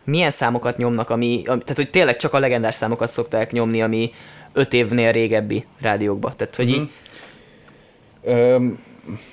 Milyen 0.04 0.32
számokat 0.32 0.78
nyomnak, 0.78 1.10
ami, 1.10 1.28
ami, 1.36 1.44
tehát 1.44 1.76
hogy 1.76 1.90
tényleg 1.90 2.16
csak 2.16 2.34
a 2.34 2.40
legendás 2.40 2.74
számokat 2.76 3.10
szokták 3.10 3.52
nyomni, 3.52 3.82
ami 3.82 4.12
öt 4.54 4.74
évnél 4.74 5.12
régebbi 5.12 5.66
rádiókba. 5.82 6.34
Tehát, 6.34 6.56
hogy 6.56 6.66
Mhm. 6.68 6.76
így, 6.76 6.90
Öm, 8.24 8.80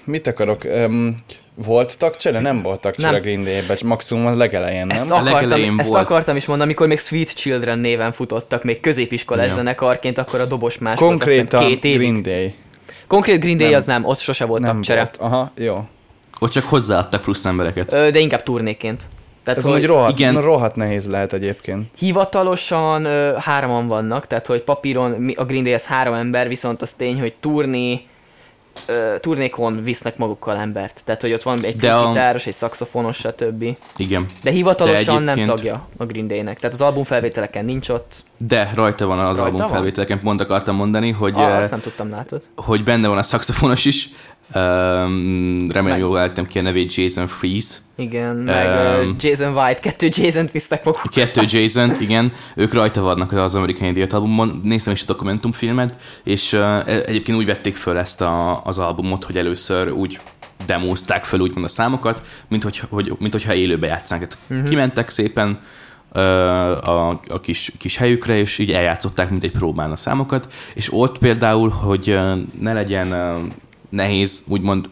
mit 0.05 0.27
akarok? 0.27 0.65
Öm, 0.65 1.15
volt 1.55 1.99
tagcsere? 1.99 2.41
Nem 2.41 2.63
volt 2.63 2.81
tagcsere 2.81 3.11
Nem. 3.11 3.21
a 3.21 3.23
Green 3.23 3.45
Day-ben, 3.45 3.77
maximum 3.85 4.27
a 4.27 4.35
legelején, 4.37 4.87
nem? 4.87 4.97
Ezt, 4.97 5.11
akartam, 5.11 5.35
legelején 5.35 5.75
ezt 5.79 5.91
volt. 5.91 6.03
akartam 6.05 6.37
is 6.37 6.47
mondani, 6.47 6.69
amikor 6.69 6.87
még 6.87 6.99
Sweet 6.99 7.35
Children 7.35 7.79
néven 7.79 8.13
futottak, 8.13 8.65
még 8.65 8.81
középiskolás 8.81 9.47
Ja. 9.49 9.55
zenekarként, 9.55 10.19
akkor 10.19 10.41
a 10.41 10.45
dobos 10.47 10.79
más 10.79 10.99
volt, 10.99 11.11
Konkrétan 11.11 11.67
két 11.67 11.85
évig. 11.85 11.99
Green 11.99 12.23
Day. 12.23 12.55
Konkrét 13.07 13.41
Green 13.41 13.57
Day 13.57 13.69
Nem. 13.69 13.77
az 13.77 13.87
nem, 13.87 14.05
ott 14.05 14.19
sose 14.19 14.45
volt 14.45 14.63
Nem 14.63 14.75
tagcsere. 14.75 14.99
volt. 15.01 15.33
Aha, 15.33 15.51
jó. 15.57 15.85
Ott 16.41 16.51
csak 16.51 16.65
hozzáadtak 16.65 17.23
plusz 17.23 17.45
embereket. 17.45 17.93
Ö, 17.93 18.11
De 18.11 18.19
inkább 18.19 18.43
turnéként. 18.43 19.03
Tehát, 19.45 19.59
Ez 19.61 19.67
hogy 19.67 19.87
rohadt, 19.87 20.19
igen. 20.19 20.31
igen. 20.31 20.43
rohadt 20.45 20.77
nehéz 20.77 21.09
lehet 21.09 21.33
egyébként. 21.33 21.87
hivatalosan 21.99 23.05
ö, 23.05 23.35
hároman 23.39 23.87
vannak, 23.89 24.27
tehát 24.27 24.47
hogy 24.47 24.63
papíron 24.63 25.33
a 25.37 25.45
Green 25.45 25.63
Day 25.63 25.73
az 25.75 25.87
három 25.87 26.15
ember, 26.15 26.49
viszont 26.49 26.83
az 26.83 26.93
tény, 26.93 27.21
hogy 27.21 27.35
turné, 27.41 28.01
ö, 28.87 29.15
turnékon 29.21 29.83
visznek 29.83 30.17
magukkal 30.17 30.57
embert. 30.57 31.01
Tehát, 31.05 31.21
hogy 31.21 31.33
ott 31.33 31.43
van 31.43 31.65
egy 31.65 31.87
a- 31.87 32.09
gitáros, 32.09 32.47
egy 32.47 32.53
szaxofonos, 32.53 33.17
stb. 33.17 33.65
Igen. 33.97 34.27
De 34.43 34.51
hivatalosan 34.51 35.15
De 35.15 35.21
nem 35.21 35.29
egyébként- 35.29 35.57
tagja 35.57 35.89
a 35.97 36.05
Green 36.05 36.27
Day-nek. 36.27 36.57
Tehát 36.59 36.75
az 36.75 36.81
albumfelvételeken 36.81 37.65
nincs 37.65 37.89
ott. 37.89 38.25
De 38.39 38.71
rajta 38.75 39.07
van 39.07 39.19
az 39.19 39.25
Rajta 39.37 39.43
album 39.43 39.59
van? 39.61 39.69
pont 40.23 40.41
akartam 40.41 40.77
mondani, 40.77 41.11
hogy, 41.11 41.35
Ah, 41.37 41.57
azt 41.57 41.71
nem 41.71 41.81
tudtam, 41.81 42.11
látod. 42.11 42.43
hogy 42.57 42.85
benne 42.85 43.09
van 43.09 43.19
a 43.19 43.23
szaxofonos 43.23 43.85
is. 43.85 44.09
Um, 44.55 45.67
remélem 45.71 45.85
Meg- 45.85 45.99
jól 45.99 46.19
álltam 46.19 46.47
ki 46.47 46.59
a 46.59 46.63
nevét, 46.63 46.95
Jason 46.95 47.27
Freeze. 47.27 47.77
Igen, 47.97 48.37
meg 48.37 49.01
Um, 49.03 49.17
Jason 49.19 49.57
White, 49.57 49.81
kettő 49.81 50.09
Jason-t 50.11 50.51
visznek 50.51 50.85
maguk. 50.85 51.11
Kettő 51.11 51.43
Jason, 51.47 51.93
igen, 52.01 52.33
ők 52.55 52.73
rajta 52.73 53.01
vannak 53.01 53.33
az 53.33 53.55
amerikai 53.55 53.89
Idiot 53.89 54.13
albumon, 54.13 54.61
néztem 54.65 54.93
is 54.93 55.03
a 55.03 55.07
dokumentumfilmet, 55.07 55.97
és 56.25 56.53
uh, 56.53 56.89
egyébként 56.89 57.39
úgy 57.39 57.47
vették 57.47 57.75
föl 57.75 57.99
ezt 57.99 58.21
a, 58.21 58.65
az 58.65 58.79
albumot, 58.79 59.25
hogy 59.25 59.37
először 59.37 59.91
úgy 59.91 60.19
demózták 60.67 61.25
föl 61.25 61.41
úgymond 61.41 61.65
a 61.65 61.69
számokat, 61.69 62.23
mint, 62.49 62.63
hogy, 62.63 62.83
hogy, 62.89 63.17
mint 63.19 63.33
hogyha 63.33 63.55
élőbe 63.55 63.87
játszánk. 63.87 64.27
Tehát 64.27 64.39
uh-huh. 64.51 64.69
kimentek 64.69 65.11
szépen 65.11 65.59
a, 66.13 67.09
a 67.29 67.41
kis, 67.43 67.73
kis 67.79 67.97
helyükre, 67.97 68.37
és 68.37 68.59
így 68.59 68.71
eljátszották, 68.71 69.31
mint 69.31 69.45
egy 69.45 69.51
próbán 69.51 69.91
a 69.91 69.97
számokat, 69.97 70.53
és 70.75 70.93
ott 70.93 71.19
például, 71.19 71.69
hogy 71.69 72.19
ne 72.61 72.73
legyen 72.73 73.37
nehéz, 73.93 74.45
úgymond 74.49 74.89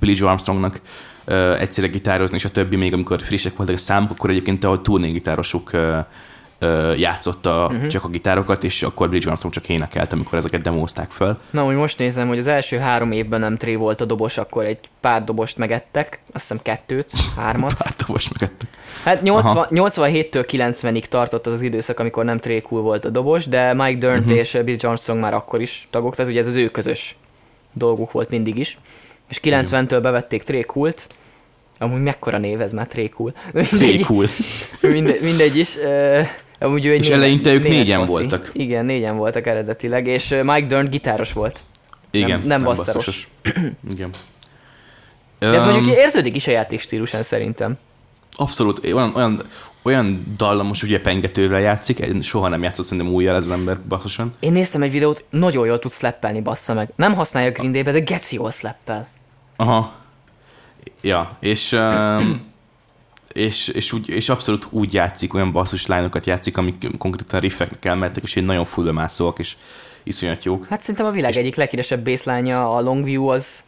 Billy 0.00 0.14
Joe 0.16 0.28
Armstrongnak 0.30 0.80
ö, 1.24 1.56
egyszerre 1.56 1.88
gitározni, 1.88 2.36
és 2.36 2.44
a 2.44 2.50
többi 2.50 2.76
még 2.76 2.92
amikor 2.92 3.22
frissek 3.22 3.56
voltak 3.56 3.74
a 3.74 3.78
számok, 3.78 4.10
akkor 4.10 4.30
egyébként 4.30 4.64
a 4.64 4.80
turnégitárosuk 4.80 5.72
ö, 5.72 5.98
ö, 6.58 6.94
játszotta 6.94 7.66
uh-huh. 7.70 7.86
csak 7.86 8.04
a 8.04 8.08
gitárokat, 8.08 8.64
és 8.64 8.82
akkor 8.82 9.08
Billy 9.08 9.20
Joe 9.20 9.30
Armstrong 9.30 9.54
csak 9.54 9.68
énekelt, 9.68 10.12
amikor 10.12 10.38
ezeket 10.38 10.60
demózták 10.60 11.10
föl. 11.10 11.38
Na, 11.50 11.62
hogy 11.62 11.74
most 11.74 11.98
nézem, 11.98 12.28
hogy 12.28 12.38
az 12.38 12.46
első 12.46 12.78
három 12.78 13.12
évben 13.12 13.40
nem 13.40 13.56
tré 13.56 13.74
volt 13.74 14.00
a 14.00 14.04
dobos, 14.04 14.38
akkor 14.38 14.64
egy 14.64 14.78
pár 15.00 15.24
dobost 15.24 15.56
megettek, 15.58 16.20
azt 16.32 16.48
hiszem 16.48 16.58
kettőt, 16.62 17.12
hármat. 17.36 17.82
Hát 17.84 18.06
most 18.08 18.38
megettük. 18.38 18.68
Hát 19.04 19.22
80, 19.22 19.66
87-től 19.70 20.44
90-ig 20.50 21.04
tartott 21.04 21.46
az 21.46 21.52
az 21.52 21.60
időszak, 21.60 22.00
amikor 22.00 22.24
nem 22.24 22.38
Trey 22.38 22.60
Cool 22.60 22.82
volt 22.82 23.04
a 23.04 23.08
dobos, 23.10 23.46
de 23.46 23.74
Mike 23.74 23.98
Dirnt 23.98 24.12
Mhm. 24.12 24.18
uh-huh. 24.24 24.38
és 24.38 24.58
Bill 24.64 24.76
Armstrong 24.82 25.20
már 25.20 25.34
akkor 25.34 25.60
is 25.60 25.88
tagok, 25.90 26.14
tehát 26.14 26.30
ugye 26.30 26.40
ez 26.40 26.46
az 26.46 26.54
ő 26.54 26.68
közös 26.68 27.16
dolguk 27.72 28.12
volt 28.12 28.30
mindig 28.30 28.58
is. 28.58 28.78
És 29.28 29.40
90-től 29.42 29.98
bevették 30.02 30.42
Coolt, 30.66 31.08
amúgy 31.78 32.02
mekkora 32.02 32.38
név 32.38 32.60
ez 32.60 32.72
már 32.72 32.86
Cool. 33.16 33.32
Elég 33.72 34.06
Mindegy, 34.80 35.20
mindegy, 35.22 35.56
is. 35.56 35.76
Amúgy 36.58 36.86
ő 36.86 36.92
egy 36.92 37.00
És 37.00 37.06
német- 37.08 37.22
eleinte 37.22 37.52
ők 37.52 37.62
német 37.62 37.78
négyen 37.78 37.98
faszi. 37.98 38.12
voltak. 38.12 38.50
Igen, 38.52 38.84
négyen 38.84 39.16
voltak 39.16 39.46
eredetileg, 39.46 40.06
és 40.06 40.28
Mike 40.42 40.66
Dirnt 40.66 40.90
gitáros 40.90 41.32
volt. 41.32 41.60
Igen, 42.10 42.42
nem 42.44 42.62
basszaros. 42.62 42.94
basszaros. 43.06 43.28
Igen. 43.94 44.10
De 45.38 45.46
ez 45.46 45.64
Öm, 45.64 45.70
mondjuk 45.72 45.96
érződik 45.96 46.36
is 46.36 46.46
a 46.46 46.50
játékstílusán 46.50 47.22
szerintem. 47.22 47.78
Abszolút, 48.36 48.84
olyan, 48.92 49.12
olyan, 49.14 49.42
olyan 49.82 50.34
dallamos, 50.36 50.82
ugye 50.82 51.00
pengetővel 51.00 51.60
játszik, 51.60 52.22
soha 52.22 52.48
nem 52.48 52.62
játszott 52.62 52.86
szerintem 52.86 53.14
újjal 53.14 53.34
ez 53.34 53.44
az 53.44 53.50
ember 53.50 53.80
basszosan. 53.88 54.32
Én 54.40 54.52
néztem 54.52 54.82
egy 54.82 54.90
videót, 54.90 55.24
nagyon 55.30 55.66
jól 55.66 55.78
tud 55.78 55.92
slappelni, 55.92 56.40
bassza 56.40 56.74
meg. 56.74 56.92
Nem 56.96 57.14
használja 57.14 57.48
a 57.48 57.52
Green 57.52 57.72
Day-be, 57.72 57.92
de 57.92 58.00
geci 58.00 58.34
jól 58.34 58.50
slappel. 58.50 59.08
Aha. 59.56 59.92
Ja, 61.02 61.36
és, 61.40 61.72
um, 61.72 62.50
és, 63.32 63.68
és, 63.68 63.92
úgy, 63.92 64.08
és 64.08 64.28
abszolút 64.28 64.66
úgy 64.70 64.94
játszik, 64.94 65.34
olyan 65.34 65.52
basszus 65.52 65.86
lányokat 65.86 66.26
játszik, 66.26 66.56
amik 66.56 66.86
konkrétan 66.98 67.40
riffeknek 67.40 67.84
elmertek, 67.84 68.22
és 68.22 68.36
egy 68.36 68.44
nagyon 68.44 68.64
fullbemászóak, 68.64 69.38
és 69.38 69.56
iszonyat 70.02 70.44
jók. 70.44 70.66
Hát 70.68 70.80
szerintem 70.80 71.06
a 71.06 71.10
világ 71.10 71.36
egyik 71.36 71.54
leghíresebb 71.54 72.04
bassline 72.04 72.64
a 72.64 72.80
Longview 72.80 73.26
az, 73.26 73.64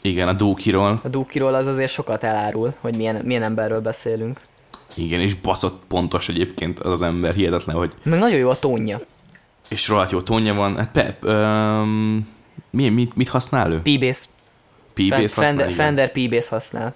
Igen, 0.00 0.28
a 0.28 0.32
Dookiról, 0.32 1.00
a 1.04 1.08
Dukiról 1.08 1.54
az 1.54 1.66
azért 1.66 1.92
sokat 1.92 2.24
elárul, 2.24 2.74
hogy 2.80 2.96
milyen, 2.96 3.20
milyen 3.24 3.42
emberről 3.42 3.80
beszélünk. 3.80 4.40
Igen, 4.96 5.20
és 5.20 5.34
baszott 5.34 5.82
pontos 5.88 6.28
egyébként 6.28 6.78
az 6.78 6.90
az 6.90 7.02
ember, 7.02 7.34
hihetetlen, 7.34 7.76
hogy 7.76 7.92
Meg 8.02 8.18
nagyon 8.18 8.38
jó 8.38 8.50
a 8.50 8.58
tónja. 8.58 9.00
és 9.68 9.88
rohadt 9.88 10.10
jó 10.10 10.20
tónja 10.20 10.54
van. 10.54 10.76
Hát 10.76 10.90
pe, 10.90 11.18
um, 11.32 12.28
mi, 12.70 12.88
mit, 12.88 13.16
mit 13.16 13.28
használ 13.28 13.72
ő? 13.72 13.80
P-bass. 13.82 14.24
P-bass 14.94 15.34
használ, 15.34 15.70
Fender, 15.70 16.12
P-bass 16.12 16.48
használ. 16.48 16.94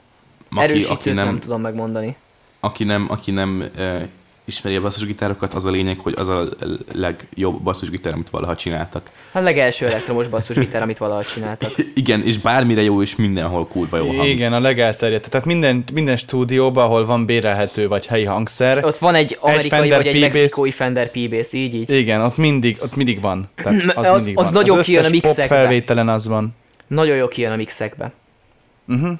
Aki, 0.50 0.62
Erősítőt 0.62 0.96
aki 0.96 1.08
nem, 1.08 1.16
nem, 1.16 1.26
nem 1.26 1.38
tudom 1.38 1.60
megmondani. 1.60 2.16
aki 2.60 2.84
nem, 2.84 3.06
aki 3.08 3.30
nem 3.30 3.64
uh, 3.78 4.02
ismeri 4.48 4.76
a 4.76 4.80
basszusgitárokat, 4.80 5.52
az 5.54 5.64
a 5.64 5.70
lényeg, 5.70 5.98
hogy 5.98 6.14
az 6.16 6.28
a 6.28 6.48
legjobb 6.92 7.62
basszusgitár, 7.62 8.12
amit 8.12 8.30
valaha 8.30 8.56
csináltak. 8.56 9.10
A 9.32 9.38
legelső 9.38 9.86
elektromos 9.86 10.28
basszusgitár, 10.28 10.82
amit 10.82 10.98
valaha 10.98 11.22
csináltak. 11.22 11.70
Igen, 11.94 12.22
és 12.24 12.38
bármire 12.38 12.82
jó, 12.82 13.02
és 13.02 13.16
mindenhol 13.16 13.66
kurva 13.66 13.96
jó 13.96 14.06
hang. 14.06 14.28
Igen, 14.28 14.52
a 14.52 14.60
legelterjedt. 14.60 15.28
Tehát 15.30 15.46
minden, 15.46 15.84
minden 15.92 16.16
stúdióban, 16.16 16.84
ahol 16.84 17.06
van 17.06 17.26
bérelhető 17.26 17.88
vagy 17.88 18.06
helyi 18.06 18.24
hangszer, 18.24 18.84
Ott 18.84 18.98
van 18.98 19.14
egy 19.14 19.36
amerikai 19.40 19.68
Fender 19.68 19.96
vagy 19.96 20.06
egy 20.06 20.20
mexikói 20.20 20.70
Fender 20.70 21.10
P-bass, 21.10 21.52
így 21.52 21.74
így. 21.74 21.90
igen, 21.90 22.20
ott 22.20 22.36
mindig, 22.36 22.76
ott 22.82 22.96
mindig 22.96 23.20
van. 23.20 23.48
Tehát 23.54 23.96
az, 23.96 24.06
Az- 24.08 24.24
mindig 24.24 24.38
az 24.38 24.44
van. 24.44 24.54
nagyon 24.62 24.78
az 24.78 24.84
kijön 24.84 25.04
a 25.04 25.06
összes 25.06 25.20
pop 25.20 25.30
mixekbe. 25.30 25.54
felvételen 25.56 26.08
az 26.08 26.26
van. 26.28 26.54
Nagyon 26.86 27.16
jó 27.16 27.28
kijön 27.28 27.52
a 27.52 27.56
mixekbe. 27.56 28.12
Uh-huh. 28.88 29.12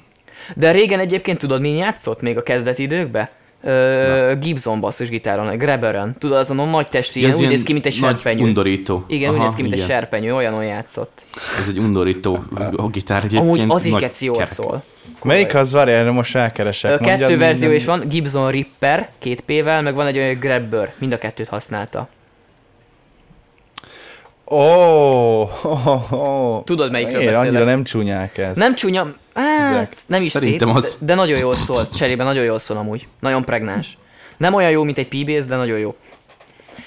De 0.55 0.71
régen 0.71 0.99
egyébként 0.99 1.37
tudod, 1.39 1.61
mi 1.61 1.75
játszott 1.75 2.21
még 2.21 2.37
a 2.37 2.43
kezdeti 2.43 2.83
időkben? 2.83 3.29
Ö, 3.63 4.33
Gibson 4.41 4.79
basszusgitáron, 4.79 5.57
Grabberen. 5.57 6.15
Tudod, 6.17 6.37
azon 6.37 6.59
a 6.59 6.65
nagy 6.65 6.87
testi, 6.87 7.19
ilyen, 7.19 7.33
úgy 7.35 7.47
néz 7.47 7.63
ki, 7.63 7.73
mint 7.73 7.85
egy 7.85 7.97
nagy 8.01 8.09
serpenyő. 8.09 8.43
undorító. 8.43 9.03
Igen, 9.07 9.29
úgy 9.29 9.35
Aha, 9.35 9.43
néz 9.45 9.53
ki, 9.55 9.61
mint 9.61 9.73
egy 9.73 9.79
igen. 9.79 9.91
serpenyő, 9.91 10.33
olyanon 10.35 10.63
játszott. 10.63 11.25
Ez 11.59 11.67
egy 11.67 11.77
undorító 11.79 12.39
a 12.75 12.87
gitár 12.87 13.17
egyébként. 13.23 13.41
Amúgy 13.41 13.63
az 13.67 13.85
is 13.85 13.91
nagy 13.91 14.01
geci 14.01 14.25
jól 14.25 14.35
kerek. 14.35 14.49
szól. 14.51 14.83
Melyik 15.23 15.55
az? 15.55 15.71
Várj, 15.71 15.91
erre 15.91 16.11
most 16.11 16.33
rákeresek. 16.33 16.91
Ö, 16.91 16.93
Mondjad 16.93 17.19
Kettő 17.19 17.37
verzió 17.37 17.69
minden- 17.69 17.79
is 17.79 17.85
van, 17.85 18.07
Gibson 18.09 18.51
Ripper, 18.51 19.09
két 19.19 19.41
P-vel, 19.41 19.81
meg 19.81 19.95
van 19.95 20.07
egy 20.07 20.17
olyan 20.17 20.39
Grabber, 20.39 20.93
mind 20.97 21.13
a 21.13 21.17
kettőt 21.17 21.47
használta. 21.47 22.07
Ó, 24.49 24.55
oh, 24.55 25.65
oh, 25.65 26.13
oh. 26.13 26.63
Tudod, 26.63 26.91
melyikről 26.91 27.17
Miért? 27.17 27.33
beszélek? 27.33 27.53
Annyira 27.53 27.69
nem 27.69 27.83
csúnyák 27.83 28.37
ez. 28.37 28.57
Nem 28.57 28.75
csúnya, 28.75 29.07
hát 29.33 29.95
nem 30.07 30.21
is 30.21 30.31
Szerintem 30.31 30.67
szép, 30.67 30.77
az. 30.77 30.97
de, 30.99 31.05
de 31.05 31.15
nagyon 31.15 31.37
jól 31.37 31.55
szól. 31.55 31.89
Cserébe 31.89 32.23
nagyon 32.23 32.43
jól 32.43 32.59
szól 32.59 32.77
amúgy. 32.77 33.07
Nagyon 33.19 33.45
pregnáns. 33.45 33.97
Nem 34.37 34.53
olyan 34.53 34.71
jó, 34.71 34.83
mint 34.83 34.97
egy 34.97 35.07
p 35.07 35.47
de 35.47 35.55
nagyon 35.55 35.77
jó. 35.79 35.95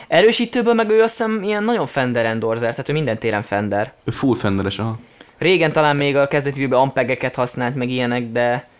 Erősítőből 0.09 0.75
meg 0.75 0.91
ő 0.91 1.03
azt 1.03 1.17
hiszem 1.17 1.43
ilyen 1.43 1.65
nagyon 1.65 1.87
Fender 1.87 2.25
endorser, 2.25 2.71
tehát 2.71 2.89
ő 2.89 2.93
minden 2.93 3.19
téren 3.19 3.43
Fender. 3.43 3.93
Ő 4.05 4.11
full 4.11 4.37
fenderes, 4.37 4.79
aha. 4.79 4.99
Régen 5.39 5.73
talán 5.73 5.97
még 5.97 6.17
a 6.17 6.29
kezdeti 6.29 6.59
időben 6.59 6.79
ampegeket 6.79 7.35
használt 7.35 7.75
meg 7.75 7.91
ilyenek, 7.91 8.31
de 8.31 8.71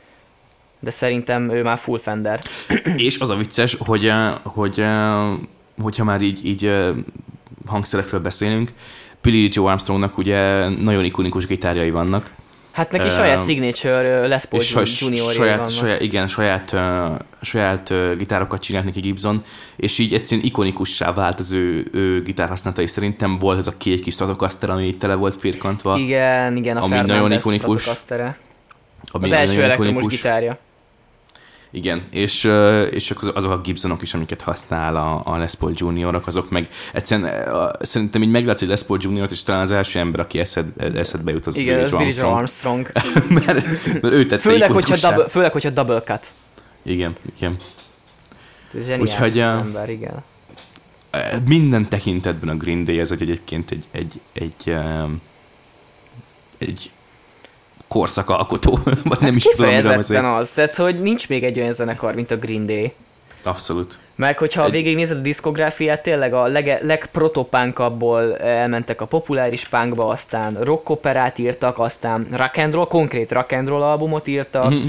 de 0.83 0.91
szerintem 0.91 1.51
ő 1.51 1.63
már 1.63 1.79
full 1.79 1.99
Fender. 1.99 2.41
És 2.97 3.19
az 3.19 3.31
a 3.31 3.37
vicces, 3.37 3.77
hogy, 3.79 4.07
eh, 4.07 4.33
hogy 4.43 4.81
eh, 4.81 5.33
hogyha 5.83 6.05
már 6.05 6.21
így, 6.21 6.47
így 6.47 6.67
eh, 6.67 6.95
hangszerekről 7.67 8.21
beszélünk, 8.21 8.73
Billy 9.23 9.49
Joe 9.53 9.71
Armstrongnak 9.71 10.19
ugye 10.19 10.69
nagyon 10.69 11.05
ikonikus 11.05 11.47
gitárjai 11.47 11.91
vannak. 11.91 12.31
Hát 12.73 12.91
neki 12.91 13.07
Ö, 13.07 13.11
saját 13.11 13.45
signature 13.45 14.27
Les 14.27 14.45
Paul 14.45 14.63
saj, 14.63 14.85
junior 14.99 15.33
saját, 15.33 15.57
vannak. 15.59 15.73
saját, 15.73 16.01
igen, 16.01 16.29
saját, 16.29 16.73
uh, 16.73 17.19
saját 17.41 17.91
uh, 17.91 18.17
gitárokat 18.17 18.61
csinált 18.63 18.85
neki 18.85 19.01
Gibson, 19.01 19.45
és 19.77 19.99
így 19.99 20.15
egyszerűen 20.15 20.47
ikonikussá 20.47 21.13
vált 21.13 21.41
az 21.41 21.53
ő, 21.53 21.89
ő 21.93 22.23
gitárhasználata, 22.23 22.83
és 22.83 22.91
szerintem 22.91 23.39
volt 23.39 23.59
ez 23.59 23.67
a 23.67 23.77
két 23.77 24.01
kis 24.01 24.15
Stratocaster, 24.15 24.71
ami 24.71 24.85
így 24.87 24.99
tele 24.99 25.15
volt 25.15 25.37
firkantva. 25.37 25.97
Igen, 25.99 26.57
igen, 26.57 26.77
a 26.77 26.81
Ami 26.83 26.89
Fernandez 26.91 27.17
nagyon 27.17 27.33
ikonikus. 27.33 27.87
Ami 29.11 29.25
Az 29.25 29.33
első 29.33 29.63
elektromos 29.63 29.91
ikonikus. 29.91 30.15
gitárja. 30.17 30.59
Igen, 31.75 32.03
és, 32.11 32.45
és 32.91 33.15
azok 33.35 33.51
a 33.51 33.61
Gibsonok 33.61 34.03
is, 34.03 34.15
amiket 34.15 34.41
használ 34.41 34.97
a, 34.97 35.23
a 35.25 35.37
Les 35.37 35.55
Paul 35.55 35.73
Juniorok, 35.77 36.27
azok 36.27 36.51
meg 36.51 36.69
egyszerűen 36.93 37.77
szerintem 37.81 38.23
így 38.23 38.31
meglátsz 38.31 38.63
egy 38.63 38.69
Les 38.69 38.83
Paul 38.83 38.99
Juniort, 39.03 39.31
és 39.31 39.43
talán 39.43 39.63
az 39.63 39.71
első 39.71 39.99
ember, 39.99 40.21
aki 40.21 40.39
eszed, 40.39 40.67
eszedbe 40.95 41.31
jut, 41.31 41.47
az 41.47 41.57
Igen, 41.57 41.91
Billy 41.91 42.13
Joe 42.19 42.31
Armstrong. 42.31 42.37
Armstrong. 42.37 42.91
mert, 43.47 43.47
mert 44.03 44.15
ő 44.15 44.27
tette 44.27 44.43
Főleg, 44.43 44.73
hogyha 44.73 44.97
double, 45.09 45.29
főleg, 45.29 45.53
hogyha 45.53 45.71
double 45.71 46.03
cut. 46.03 46.27
Igen, 46.83 47.13
igen. 47.37 47.57
Zseniális 48.73 49.11
Úgyhogy, 49.11 49.37
uh, 49.37 49.45
ember, 49.45 49.91
igen. 49.91 50.23
Minden 51.47 51.89
tekintetben 51.89 52.49
a 52.49 52.57
Green 52.57 52.85
Day 52.85 52.99
ez 52.99 53.11
egy, 53.11 53.23
egyébként 53.23 53.71
egy, 53.71 53.85
egy, 53.91 54.21
egy, 54.33 54.55
um, 54.67 55.21
egy 56.59 56.91
korszakalkotó, 57.93 58.79
vagy 59.05 59.21
nem 59.21 59.37
is 59.37 59.43
tudom, 59.43 59.67
Hát 59.71 59.77
Kifejezetten 59.81 60.25
azért. 60.25 60.41
az, 60.41 60.53
tehát 60.53 60.77
hogy 60.77 61.03
nincs 61.03 61.29
még 61.29 61.45
egy 61.45 61.59
olyan 61.59 61.73
zenekar, 61.73 62.15
mint 62.15 62.31
a 62.31 62.37
Green 62.37 62.67
Day. 62.67 62.93
Abszolút. 63.45 63.99
Meg 64.17 64.39
hogyha 64.39 64.65
Egy- 64.65 64.71
végignézed 64.71 65.17
a 65.17 65.21
diszkográfiát, 65.21 66.03
tényleg 66.03 66.35
a 66.35 66.47
leg, 66.47 66.79
legprotopánkabból 66.83 68.37
elmentek 68.39 69.01
a 69.01 69.07
populáris 69.07 69.65
punkba, 69.69 70.07
aztán 70.07 70.57
rock 70.61 70.89
operát 70.91 71.39
írtak, 71.39 71.79
aztán 71.79 72.27
rock 72.37 72.57
and 72.57 72.75
roll, 72.75 72.87
konkrét 72.87 73.33
rock 73.33 73.53
and 73.53 73.69
roll 73.69 73.83
albumot 73.83 74.27
írtak, 74.29 74.71
Mhm. 74.71 74.89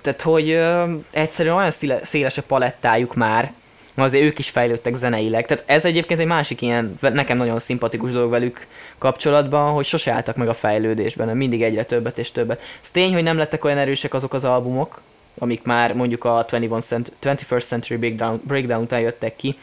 tehát 0.00 0.22
hogy 0.22 0.50
ö, 0.50 0.84
egyszerűen 1.10 1.54
olyan 1.56 1.70
széles 2.02 2.38
a 2.38 2.42
palettájuk 2.42 3.14
már, 3.14 3.52
azért 3.94 4.24
ők 4.24 4.38
is 4.38 4.50
fejlődtek 4.50 4.94
zeneileg. 4.94 5.46
Tehát 5.46 5.64
ez 5.66 5.84
egyébként 5.84 6.20
egy 6.20 6.26
másik 6.26 6.62
ilyen, 6.62 6.92
nekem 7.00 7.36
nagyon 7.36 7.58
szimpatikus 7.58 8.12
dolog 8.12 8.30
velük 8.30 8.66
kapcsolatban, 8.98 9.72
hogy 9.72 9.84
sose 9.84 10.12
álltak 10.12 10.36
meg 10.36 10.48
a 10.48 10.52
fejlődésben, 10.52 11.24
hanem 11.26 11.38
mindig 11.40 11.62
egyre 11.62 11.84
többet 11.84 12.18
és 12.18 12.30
többet. 12.30 12.62
Ez 12.82 12.90
tény, 12.90 13.12
hogy 13.12 13.22
nem 13.22 13.36
lettek 13.36 13.64
olyan 13.64 13.78
erősek 13.78 14.14
azok 14.14 14.34
az 14.34 14.44
albumok, 14.44 15.00
amik 15.38 15.62
már 15.62 15.94
mondjuk 15.94 16.24
a 16.24 16.42
21 16.42 16.70
cent- 16.80 17.12
21st 17.20 17.64
Century 17.66 17.98
Breakdown, 17.98 18.40
Breakdown 18.46 18.82
után 18.82 19.00
jöttek 19.00 19.36
ki, 19.36 19.56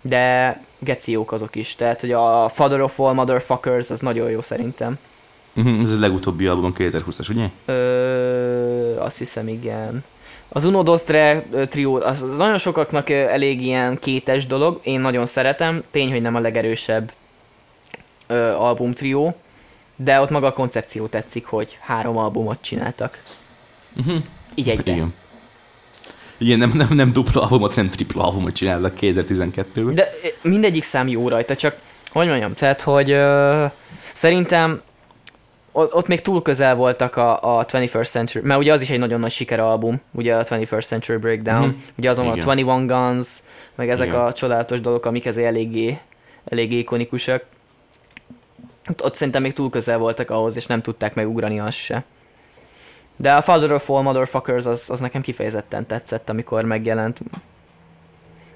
de 0.00 0.60
geciók 0.78 1.32
azok 1.32 1.56
is. 1.56 1.74
Tehát, 1.74 2.00
hogy 2.00 2.12
a 2.12 2.48
Father 2.48 2.80
of 2.80 3.00
All 3.00 3.12
Motherfuckers 3.12 3.90
az 3.90 4.00
nagyon 4.00 4.30
jó 4.30 4.40
szerintem. 4.40 4.98
Mhm, 5.52 5.84
Ez 5.84 5.92
a 5.92 5.98
legutóbbi 5.98 6.46
album 6.46 6.72
2020-as, 6.78 7.30
ugye? 7.30 7.46
Ö, 7.64 8.96
azt 8.98 9.18
hiszem, 9.18 9.48
igen. 9.48 10.04
Az 10.56 10.64
Uno 10.64 10.82
Dos 10.82 11.02
Tre 11.02 11.42
trió, 11.68 11.94
az, 11.94 12.22
az 12.22 12.36
nagyon 12.36 12.58
sokaknak 12.58 13.10
elég 13.10 13.60
ilyen 13.60 13.98
kétes 13.98 14.46
dolog, 14.46 14.80
én 14.82 15.00
nagyon 15.00 15.26
szeretem, 15.26 15.82
tény, 15.90 16.10
hogy 16.10 16.20
nem 16.20 16.34
a 16.34 16.38
legerősebb 16.38 17.12
ö, 18.26 18.52
album 18.52 18.92
trió, 18.92 19.36
de 19.96 20.20
ott 20.20 20.30
maga 20.30 20.46
a 20.46 20.52
koncepció 20.52 21.06
tetszik, 21.06 21.46
hogy 21.46 21.78
három 21.80 22.16
albumot 22.16 22.58
csináltak. 22.60 23.22
Mhm. 23.92 24.16
Így 24.54 24.68
egybe. 24.68 24.92
Igen. 24.92 25.14
Igen, 26.38 26.58
nem, 26.58 26.72
nem, 26.74 26.88
nem 26.90 27.08
dupla 27.08 27.42
albumot, 27.42 27.76
nem 27.76 27.88
tripla 27.88 28.24
albumot 28.24 28.54
csinálnak 28.54 28.96
2012-ben. 29.00 29.94
De 29.94 30.10
mindegyik 30.42 30.82
szám 30.82 31.08
jó 31.08 31.28
rajta, 31.28 31.56
csak 31.56 31.76
hogy 32.12 32.26
mondjam, 32.28 32.54
tehát, 32.54 32.80
hogy 32.80 33.10
ö, 33.10 33.64
szerintem 34.12 34.82
ott, 35.76 35.94
ott 35.94 36.06
még 36.06 36.20
túl 36.20 36.42
közel 36.42 36.74
voltak 36.74 37.16
a, 37.16 37.58
a 37.58 37.64
21st 37.64 38.08
Century, 38.10 38.46
mert 38.46 38.60
ugye 38.60 38.72
az 38.72 38.80
is 38.80 38.90
egy 38.90 38.98
nagyon 38.98 39.20
nagy 39.20 39.30
sikeralbum, 39.30 40.00
ugye 40.10 40.34
a 40.36 40.42
21st 40.44 40.84
Century 40.86 41.18
Breakdown, 41.18 41.66
Mhm. 41.68 41.76
ugye 41.98 42.10
azon 42.10 42.24
van 42.24 42.32
a 42.32 42.36
Igen. 42.36 42.48
21 42.48 42.86
Guns, 42.86 43.38
meg 43.74 43.90
ezek 43.90 44.06
Igen. 44.06 44.20
a 44.20 44.32
csodálatos 44.32 44.80
dolgok, 44.80 45.06
amik 45.06 45.26
ezért 45.26 45.46
eléggé, 45.48 45.98
eléggé 46.44 46.78
ikonikusak. 46.78 47.44
Ott, 48.90 49.04
ott 49.04 49.14
szerintem 49.14 49.42
még 49.42 49.52
túl 49.52 49.70
közel 49.70 49.98
voltak 49.98 50.30
ahhoz, 50.30 50.56
és 50.56 50.66
nem 50.66 50.82
tudták 50.82 51.14
megugrani 51.14 51.60
azt 51.60 51.76
se. 51.78 52.04
De 53.16 53.32
a 53.34 53.40
Father 53.42 53.72
of 53.72 53.90
All 53.90 54.02
Motherfuckers 54.02 54.66
az, 54.66 54.90
az 54.90 55.00
nekem 55.00 55.22
kifejezetten 55.22 55.86
tetszett, 55.86 56.30
amikor 56.30 56.64
megjelent. 56.64 57.20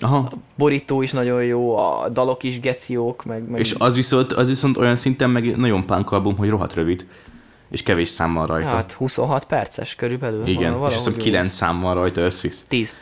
Aha. 0.00 0.30
Borító 0.56 1.02
is 1.02 1.12
nagyon 1.12 1.44
jó, 1.44 1.76
a 1.76 2.08
dalok 2.08 2.42
is 2.42 2.60
geciók, 2.60 3.24
meg... 3.24 3.48
meg 3.50 3.60
És 3.60 3.74
az 3.78 3.94
viszont, 3.94 4.32
az 4.32 4.48
viszont 4.48 4.76
olyan 4.76 4.96
szinten 4.96 5.30
meg 5.30 5.56
nagyon 5.56 5.86
punk 5.86 6.10
album, 6.12 6.36
hogy 6.36 6.48
rohadt 6.48 6.74
rövid. 6.74 7.06
És 7.70 7.82
kevés 7.82 8.08
szám 8.08 8.32
van 8.32 8.46
rajta. 8.46 8.68
Hát 8.68 8.92
26 8.92 9.44
perces 9.44 9.94
körülbelül. 9.94 10.46
Igen, 10.46 10.72
és 10.72 10.78
azt 10.80 10.94
hiszem 10.94 11.12
úgy. 11.12 11.22
9 11.22 11.54
szám 11.54 11.80
van 11.80 11.94
rajta 11.94 12.20
összvisz. 12.20 12.64
10. 12.68 12.94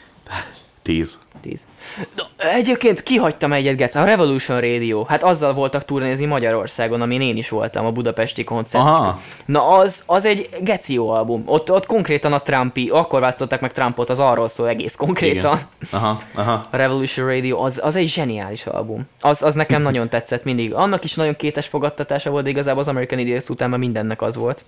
10. 0.86 1.18
10. 1.40 1.66
De 2.14 2.22
egyébként 2.52 3.02
kihagytam 3.02 3.52
egyet, 3.52 3.76
Gec, 3.76 3.94
a 3.94 4.04
Revolution 4.04 4.60
Radio. 4.60 5.04
Hát 5.04 5.22
azzal 5.22 5.54
voltak 5.54 5.84
turnézni 5.84 6.26
Magyarországon, 6.26 7.00
amin 7.00 7.20
én 7.20 7.36
is 7.36 7.48
voltam, 7.48 7.86
a 7.86 7.92
budapesti 7.92 8.44
koncert. 8.44 8.84
Aha. 8.84 9.20
Na 9.44 9.68
az, 9.68 10.02
az 10.06 10.24
egy 10.24 10.48
jó 10.86 11.08
album. 11.08 11.42
Ott, 11.46 11.72
ott 11.72 11.86
konkrétan 11.86 12.32
a 12.32 12.38
Trumpi, 12.38 12.88
akkor 12.88 13.20
választották 13.20 13.60
meg 13.60 13.72
Trumpot, 13.72 14.10
az 14.10 14.18
arról 14.18 14.48
szól 14.48 14.68
egész 14.68 14.94
konkrétan. 14.94 15.52
Igen. 15.56 16.02
Aha, 16.02 16.22
aha. 16.34 16.66
A 16.70 16.76
Revolution 16.76 17.26
Radio, 17.26 17.64
az, 17.64 17.80
az 17.82 17.96
egy 17.96 18.08
zseniális 18.08 18.66
album. 18.66 19.06
Az, 19.20 19.42
az 19.42 19.54
nekem 19.54 19.82
nagyon 19.88 20.08
tetszett 20.08 20.44
mindig. 20.44 20.74
Annak 20.74 21.04
is 21.04 21.14
nagyon 21.14 21.36
kétes 21.36 21.66
fogadtatása 21.66 22.30
volt, 22.30 22.44
de 22.44 22.50
igazából 22.50 22.80
az 22.80 22.88
American 22.88 23.18
Idiots 23.18 23.48
után 23.48 23.70
már 23.70 23.78
mindennek 23.78 24.22
az 24.22 24.36
volt. 24.36 24.64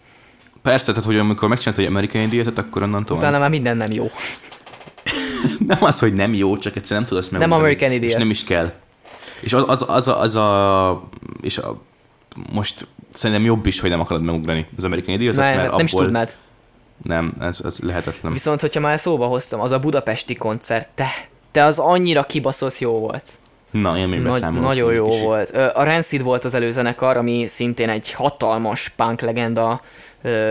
Persze, 0.62 0.92
tehát 0.92 1.06
hogy 1.06 1.18
amikor 1.18 1.48
megcsinálta 1.48 1.82
egy 1.82 1.88
amerikai 1.88 2.22
Idiotot, 2.22 2.58
akkor 2.58 2.82
onnantól 2.82 3.16
Utána 3.16 3.38
már 3.38 3.50
minden 3.50 3.76
nem 3.76 3.92
jó. 3.92 4.10
nem 5.66 5.78
az, 5.80 5.98
hogy 5.98 6.14
nem 6.14 6.34
jó, 6.34 6.56
csak 6.56 6.76
egyszerűen 6.76 7.00
nem 7.00 7.08
tudod 7.08 7.22
azt 7.22 7.32
megugrani. 7.32 7.60
American 7.62 7.90
És 7.90 7.96
Idiots. 7.96 8.16
nem 8.18 8.26
is 8.30 8.44
kell. 8.44 8.72
És 9.40 9.52
az, 9.52 9.64
az, 9.66 9.84
az, 9.88 10.08
a, 10.08 10.20
az 10.20 10.36
a, 10.36 11.02
és 11.40 11.58
a, 11.58 11.80
most 12.52 12.86
szerintem 13.12 13.44
jobb 13.44 13.66
is, 13.66 13.80
hogy 13.80 13.90
nem 13.90 14.00
akarod 14.00 14.22
megugrani 14.22 14.66
az 14.76 14.84
American 14.84 15.14
Idiotot, 15.14 15.40
Nem, 15.40 15.56
mert 15.56 15.70
nem 15.76 15.84
is 15.84 15.92
abból 15.92 16.04
tudnád. 16.04 16.36
nem, 17.02 17.32
ez, 17.40 17.60
ez 17.64 17.78
lehetetlen. 17.78 18.32
Viszont, 18.32 18.60
hogyha 18.60 18.80
már 18.80 18.98
szóba 18.98 19.26
hoztam, 19.26 19.60
az 19.60 19.72
a 19.72 19.78
budapesti 19.78 20.34
koncert, 20.34 20.88
te, 20.94 21.08
te 21.52 21.64
az 21.64 21.78
annyira 21.78 22.22
kibaszott 22.22 22.78
jó 22.78 22.98
volt. 22.98 23.24
Na, 23.70 23.98
én 23.98 24.08
még 24.08 24.20
Nagy, 24.20 24.32
beszámolok. 24.32 24.64
nagyon 24.64 24.92
jó 24.94 25.04
kicsit. 25.08 25.22
volt. 25.22 25.50
A 25.50 25.84
Rancid 25.84 26.22
volt 26.22 26.44
az 26.44 26.54
előzenekar, 26.54 27.16
ami 27.16 27.46
szintén 27.46 27.88
egy 27.88 28.12
hatalmas 28.12 28.88
punk 28.88 29.20
legenda 29.20 29.80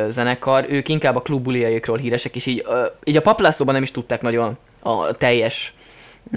zenekar. 0.07 0.65
Ők 0.69 0.87
inkább 0.89 1.15
a 1.15 1.19
klubbuliaikról 1.19 1.97
híresek, 1.97 2.35
és 2.35 2.45
így, 2.45 2.65
így 3.03 3.17
a 3.17 3.21
paplászlóban 3.21 3.73
nem 3.73 3.83
is 3.83 3.91
tudták 3.91 4.21
nagyon 4.21 4.57
a 4.87 5.11
teljes 5.11 5.73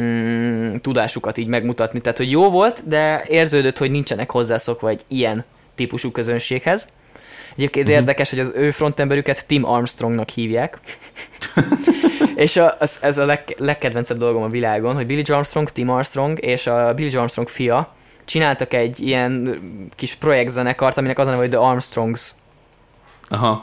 mm, 0.00 0.74
tudásukat 0.74 1.38
így 1.38 1.46
megmutatni. 1.46 2.00
Tehát, 2.00 2.18
hogy 2.18 2.30
jó 2.30 2.50
volt, 2.50 2.88
de 2.88 3.24
érződött, 3.28 3.78
hogy 3.78 3.90
nincsenek 3.90 4.30
hozzászokva 4.30 4.88
egy 4.88 5.02
ilyen 5.08 5.44
típusú 5.74 6.10
közönséghez. 6.10 6.88
Egyébként 7.56 7.86
uh-huh. 7.86 8.00
érdekes, 8.00 8.30
hogy 8.30 8.38
az 8.38 8.52
ő 8.54 8.70
frontemberüket 8.70 9.46
Tim 9.46 9.64
Armstrongnak 9.64 10.28
hívják. 10.28 10.78
és 12.34 12.56
a, 12.56 12.76
az, 12.78 12.98
ez 13.02 13.18
a 13.18 13.24
leg, 13.24 13.54
legkedvencebb 13.58 14.18
dolgom 14.18 14.42
a 14.42 14.48
világon, 14.48 14.94
hogy 14.94 15.06
Billy 15.06 15.22
Armstrong, 15.28 15.70
Tim 15.70 15.88
Armstrong 15.88 16.44
és 16.44 16.66
a 16.66 16.94
Billy 16.94 17.16
Armstrong 17.16 17.48
fia 17.48 17.94
csináltak 18.24 18.72
egy 18.72 19.00
ilyen 19.00 19.60
kis 19.96 20.14
projektzenekart, 20.14 20.98
aminek 20.98 21.18
az 21.18 21.26
a 21.26 21.30
neve, 21.30 21.42
hogy 21.42 21.50
The 21.50 21.60
Armstrongs. 21.60 22.34
Aha, 23.28 23.62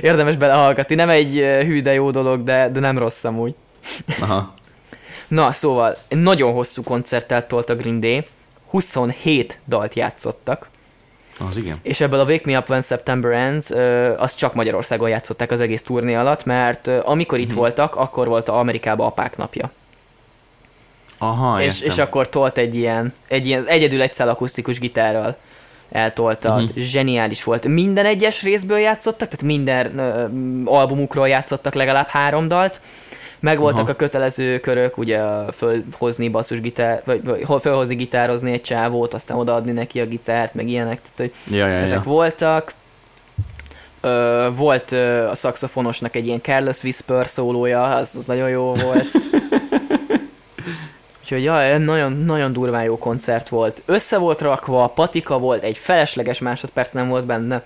Érdemes 0.00 0.36
belehallgatni, 0.36 0.94
nem 0.94 1.08
egy 1.08 1.38
eh, 1.38 1.66
hű, 1.66 1.80
de 1.80 1.92
jó 1.92 2.10
dolog, 2.10 2.42
de, 2.42 2.68
de 2.68 2.80
nem 2.80 2.98
rossz 2.98 3.24
amúgy. 3.24 3.54
Aha. 4.20 4.54
Na, 5.28 5.52
szóval, 5.52 5.96
nagyon 6.08 6.52
hosszú 6.52 6.82
koncertet 6.82 7.48
tolt 7.48 7.70
a 7.70 7.76
Green 7.76 8.00
Day, 8.00 8.26
27 8.70 9.58
dalt 9.66 9.94
játszottak, 9.94 10.68
Az 11.48 11.56
igen. 11.56 11.78
és 11.82 12.00
ebből 12.00 12.20
a 12.20 12.24
Wake 12.24 12.50
Me 12.50 12.58
Up 12.58 12.68
When 12.68 12.80
September 12.80 13.32
Ends, 13.32 13.70
ö, 13.70 14.14
azt 14.18 14.36
csak 14.36 14.54
Magyarországon 14.54 15.08
játszották 15.08 15.50
az 15.50 15.60
egész 15.60 15.82
turné 15.82 16.14
alatt, 16.14 16.44
mert 16.44 16.88
amikor 16.88 17.38
itt 17.38 17.52
voltak, 17.52 17.96
akkor 17.96 18.28
volt 18.28 18.48
a 18.48 18.58
Amerikában 18.58 19.06
apák 19.06 19.36
napja. 19.36 19.70
Aha, 21.18 21.62
és, 21.62 21.80
értem. 21.80 21.90
és 21.90 21.98
akkor 21.98 22.28
tolt 22.28 22.58
egy 22.58 22.74
ilyen, 22.74 23.14
egy 23.28 23.46
ilyen 23.46 23.66
egyedül 23.66 24.02
egy 24.02 24.12
szál 24.12 24.28
akusztikus 24.28 24.78
gitárral 24.78 25.36
eltoltad. 25.90 26.62
Uh-huh. 26.62 26.76
Zseniális 26.76 27.44
volt. 27.44 27.66
Minden 27.66 28.06
egyes 28.06 28.42
részből 28.42 28.78
játszottak, 28.78 29.28
tehát 29.28 29.42
minden 29.42 29.98
ö, 29.98 30.26
albumukról 30.64 31.28
játszottak 31.28 31.74
legalább 31.74 32.08
három 32.08 32.48
dalt. 32.48 32.80
Megvoltak 33.40 33.80
Aha. 33.80 33.90
a 33.90 33.96
kötelező 33.96 34.60
körök, 34.60 34.98
ugye 34.98 35.20
fölhozni 35.52 36.28
basszusgitár, 36.28 37.02
vagy, 37.04 37.24
vagy 37.24 37.60
fölhozni 37.60 37.94
gitározni 37.94 38.52
egy 38.52 38.60
csávót, 38.60 39.14
aztán 39.14 39.36
odaadni 39.36 39.72
neki 39.72 40.00
a 40.00 40.06
gitárt, 40.06 40.54
meg 40.54 40.68
ilyenek, 40.68 41.00
tehát 41.02 41.16
hogy 41.16 41.56
Ja, 41.56 41.66
ja, 41.66 41.74
ezek 41.74 42.04
ja. 42.04 42.10
voltak. 42.10 42.72
Ö, 44.00 44.48
volt 44.56 44.92
ö, 44.92 45.28
a 45.28 45.34
szaxofonosnak 45.34 46.16
egy 46.16 46.26
ilyen 46.26 46.40
Careless 46.40 46.82
Whisper 46.82 47.26
szólója, 47.26 47.82
az, 47.82 48.14
az 48.16 48.26
nagyon 48.26 48.48
jó 48.48 48.74
volt. 48.74 49.10
Úgyhogy 51.20 51.42
ja, 51.42 51.78
nagyon, 51.78 52.12
nagyon 52.12 52.52
durván 52.52 52.84
jó 52.84 52.98
koncert 52.98 53.48
volt. 53.48 53.82
Össze 53.86 54.18
volt 54.18 54.40
rakva, 54.40 54.86
patika 54.86 55.38
volt, 55.38 55.62
egy 55.62 55.78
felesleges 55.78 56.38
másodperc 56.38 56.90
nem 56.90 57.08
volt 57.08 57.26
benne, 57.26 57.62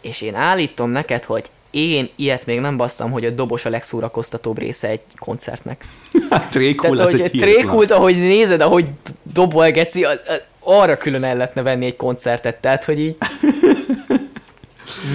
és 0.00 0.20
én 0.20 0.34
állítom 0.34 0.90
neked, 0.90 1.24
hogy 1.24 1.50
én 1.74 2.08
ilyet 2.16 2.46
még 2.46 2.60
nem 2.60 2.76
basszam, 2.76 3.10
hogy 3.10 3.24
a 3.24 3.30
dobos 3.30 3.64
a 3.64 3.70
legszórakoztatóbb 3.70 4.58
része 4.58 4.88
egy 4.88 5.00
koncertnek. 5.18 5.84
Hát 6.30 6.50
trékul, 6.50 6.96
Tehát, 6.96 7.10
hogy 7.10 7.30
trékult, 7.30 7.90
ahogy 7.90 8.16
nézed, 8.18 8.60
ahogy 8.60 8.86
dobol 9.22 9.70
geci, 9.70 10.04
a- 10.04 10.10
a- 10.10 10.42
arra 10.60 10.96
külön 10.96 11.24
el 11.24 11.36
lehetne 11.36 11.62
venni 11.62 11.86
egy 11.86 11.96
koncertet, 11.96 12.56
tehát, 12.60 12.84
hogy 12.84 12.98
így 12.98 13.16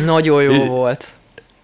nagyon 0.06 0.44
jó 0.44 0.66
volt. 0.66 1.14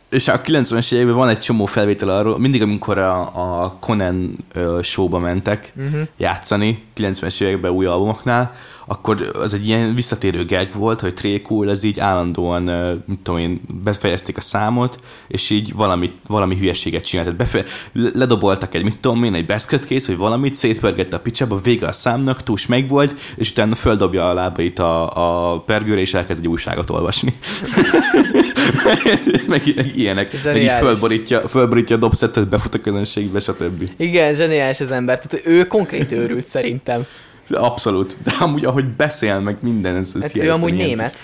És 0.09 0.27
a 0.27 0.41
90-es 0.41 0.93
években 0.93 1.15
van 1.15 1.29
egy 1.29 1.39
csomó 1.39 1.65
felvétel 1.65 2.09
arról, 2.09 2.39
mindig 2.39 2.61
amikor 2.61 2.97
a, 2.97 3.21
a 3.63 3.77
Conan 3.79 4.45
showba 4.81 5.19
mentek 5.19 5.73
uh-huh. 5.75 6.01
játszani, 6.17 6.83
90-es 6.97 7.41
években 7.41 7.71
új 7.71 7.85
albumoknál, 7.85 8.55
akkor 8.87 9.31
az 9.33 9.53
egy 9.53 9.67
ilyen 9.67 9.95
visszatérő 9.95 10.45
gag 10.45 10.67
volt, 10.73 10.99
hogy 10.99 11.13
Tré 11.13 11.41
Cool, 11.41 11.69
ez 11.69 11.83
így 11.83 11.99
állandóan, 11.99 12.61
mit 13.05 13.19
tudom 13.19 13.39
én, 13.39 13.61
befejezték 13.83 14.37
a 14.37 14.41
számot, 14.41 14.99
és 15.27 15.49
így 15.49 15.73
valami, 15.73 16.11
valami 16.27 16.57
hülyeséget 16.57 17.05
csinált. 17.05 17.27
Tehát 17.27 17.51
befe- 17.51 17.69
ledoboltak 18.15 18.75
egy, 18.75 18.83
mit 18.83 18.99
tudom 18.99 19.23
én, 19.23 19.33
egy 19.33 19.45
basket 19.45 19.85
case, 19.85 20.07
vagy 20.07 20.17
valamit, 20.17 20.55
szétpörgette 20.55 21.15
a 21.15 21.19
picsába, 21.19 21.59
vége 21.63 21.87
a 21.87 21.91
számnak, 21.91 22.43
túls 22.43 22.65
meg 22.65 22.89
volt, 22.89 23.15
és 23.35 23.49
utána 23.49 23.75
földobja 23.75 24.29
a 24.29 24.33
lábait 24.33 24.79
a, 24.79 25.53
a 25.53 25.59
pergőre, 25.59 26.01
és 26.01 26.13
elkezd 26.13 26.39
egy 26.39 26.47
újságot 26.47 26.89
olvasni. 26.89 27.33
meg, 29.47 29.61
meg 29.75 29.91
ilyenek. 29.95 30.25
Meg 30.25 30.33
így 30.35 30.41
Zseniális. 30.41 30.87
fölborítja, 30.87 31.47
fölborítja 31.47 31.95
a 31.95 31.99
dobszettet, 31.99 32.49
befut 32.49 32.73
a 32.73 32.79
közönségbe, 32.79 33.39
stb. 33.39 33.89
Igen, 33.97 34.33
zseniális 34.33 34.79
az 34.79 34.91
ember. 34.91 35.19
Tehát 35.19 35.47
ő 35.47 35.67
konkrét 35.67 36.11
őrült 36.11 36.45
szerintem. 36.45 37.05
Abszolút. 37.49 38.17
De 38.23 38.31
amúgy, 38.39 38.65
ahogy 38.65 38.85
beszél, 38.87 39.39
meg 39.39 39.57
minden, 39.61 39.95
ez, 39.95 40.11
ez 40.15 40.21
Hát 40.21 40.37
ő 40.37 40.51
amúgy 40.51 40.73
ilyen- 40.73 40.87
német. 40.87 41.19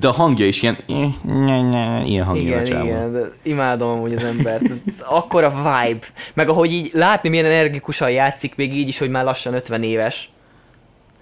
De 0.00 0.08
a 0.08 0.12
hangja 0.12 0.46
is 0.46 0.62
ilyen... 0.62 0.76
Ilyen 0.86 2.24
hangja 2.24 2.42
Igen, 2.42 2.58
a 2.60 2.64
csávon. 2.64 2.86
igen, 2.86 3.12
de 3.12 3.20
imádom 3.42 3.88
amúgy 3.88 4.12
az 4.14 4.24
embert. 4.24 4.62
Ez 4.86 5.00
akkora 5.06 5.48
vibe. 5.50 6.06
Meg 6.34 6.48
ahogy 6.48 6.72
így 6.72 6.90
látni, 6.92 7.28
milyen 7.28 7.44
energikusan 7.44 8.10
játszik, 8.10 8.56
még 8.56 8.74
így 8.76 8.88
is, 8.88 8.98
hogy 8.98 9.10
már 9.10 9.24
lassan 9.24 9.54
50 9.54 9.82
éves. 9.82 10.30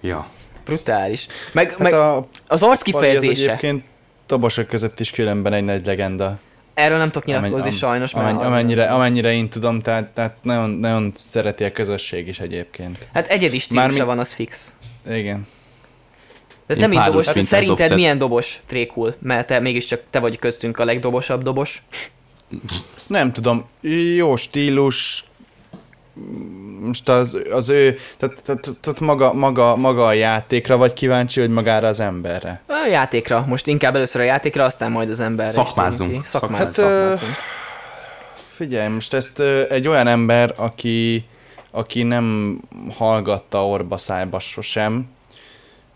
Ja. 0.01 0.27
Brutális. 0.65 1.27
Meg, 1.53 1.69
Hát 1.69 1.77
meg 1.79 1.93
a 1.93 2.15
az 2.17 2.23
Pali 2.23 2.33
az 2.47 2.63
arckifejezése. 2.63 3.43
egyébként 3.47 3.83
dobosok 4.27 4.67
között 4.67 4.99
is 4.99 5.11
különben 5.11 5.53
egy 5.53 5.63
nagy 5.63 5.85
legenda. 5.85 6.37
Erről 6.73 6.97
nem 6.97 7.09
tudok 7.11 7.27
nyilatkozni 7.27 7.59
Amennyi- 7.59 7.75
sajnos, 7.75 8.13
mert... 8.13 8.27
Amenny, 8.27 8.45
amennyire, 8.45 8.85
amennyire 8.85 9.33
én 9.33 9.49
tudom, 9.49 9.79
tehát, 9.79 10.09
tehát 10.09 10.35
nagyon, 10.41 10.69
nagyon 10.69 11.11
szereti 11.15 11.63
a 11.63 11.71
közösség 11.71 12.27
is 12.27 12.39
egyébként. 12.39 13.07
Hát 13.13 13.27
egyedi 13.27 13.59
stílusa 13.59 13.87
Mármi- 13.87 14.05
van, 14.05 14.19
az 14.19 14.33
fix. 14.33 14.75
Igen. 15.09 15.47
De 16.67 16.75
te 16.75 16.87
mint 16.87 17.03
dobos, 17.05 17.25
szerinted 17.25 17.65
dobszett. 17.65 17.95
milyen 17.95 18.17
dobos 18.17 18.59
trékul? 18.65 19.15
Mert 19.19 19.47
te 19.47 19.59
mégiscsak 19.59 20.01
te 20.09 20.19
vagy 20.19 20.39
köztünk 20.39 20.79
a 20.79 20.85
legdobosabb 20.85 21.43
dobos. 21.43 21.81
Nem 23.07 23.31
tudom, 23.31 23.65
jó 24.15 24.35
stílus, 24.35 25.23
most 26.81 27.09
az, 27.09 27.41
az 27.51 27.69
ő, 27.69 27.97
tehát, 28.17 28.41
tehát, 28.43 28.69
tehát 28.81 28.99
maga, 28.99 29.33
maga, 29.33 29.75
maga 29.75 30.05
a 30.05 30.13
játékra 30.13 30.77
vagy 30.77 30.93
kíváncsi, 30.93 31.39
hogy 31.39 31.49
magára 31.49 31.87
az 31.87 31.99
emberre? 31.99 32.61
A 32.67 32.87
játékra. 32.89 33.45
Most 33.47 33.67
inkább 33.67 33.95
először 33.95 34.21
a 34.21 34.23
játékra, 34.23 34.63
aztán 34.63 34.91
majd 34.91 35.09
az 35.09 35.19
emberre. 35.19 35.51
Szakmázzunk. 35.51 36.25
Szakmázzunk. 36.25 36.57
Hát, 36.57 36.67
szakmázzunk. 36.67 37.33
Figyelj, 38.55 38.93
most 38.93 39.13
ezt 39.13 39.39
egy 39.69 39.87
olyan 39.87 40.07
ember, 40.07 40.53
aki, 40.57 41.25
aki 41.71 42.03
nem 42.03 42.57
hallgatta 42.97 43.67
orba 43.67 43.97
szájba 43.97 44.39
sosem, 44.39 45.09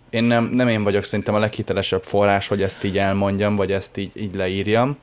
én 0.09 0.23
nem, 0.23 0.43
nem 0.43 0.67
én 0.67 0.83
vagyok 0.83 1.03
szerintem 1.03 1.35
a 1.35 1.39
leghitelesebb 1.39 2.03
forrás, 2.03 2.47
hogy 2.47 2.61
ezt 2.61 2.83
így 2.83 2.97
elmondjam, 2.97 3.55
vagy 3.55 3.71
ezt 3.71 3.97
így, 3.97 4.11
így 4.13 4.35
leírjam, 4.35 4.97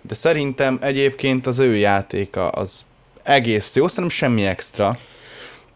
de 0.00 0.14
szerintem 0.14 0.78
egyébként 0.80 1.46
az 1.46 1.58
ő 1.58 1.76
játéka 1.76 2.48
az 2.48 2.84
egész 3.22 3.76
jó, 3.76 3.88
szerintem 3.88 4.16
semmi 4.18 4.46
extra. 4.46 4.98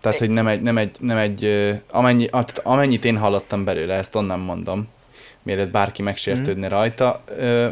Tehát, 0.01 0.19
hogy 0.19 0.31
nem 0.31 0.47
egy, 0.47 0.63
nem 0.63 0.79
egy, 0.79 0.97
nem 1.01 1.17
egy 1.17 1.45
amennyi, 1.91 2.29
amennyit 2.63 3.05
én 3.05 3.17
hallottam 3.17 3.65
belőle, 3.65 3.95
ezt 3.95 4.15
onnan 4.15 4.41
mondom, 4.41 4.89
mielőtt 5.43 5.71
bárki 5.71 6.03
megsértődne 6.03 6.69
rajta. 6.69 7.23
Ö, 7.37 7.69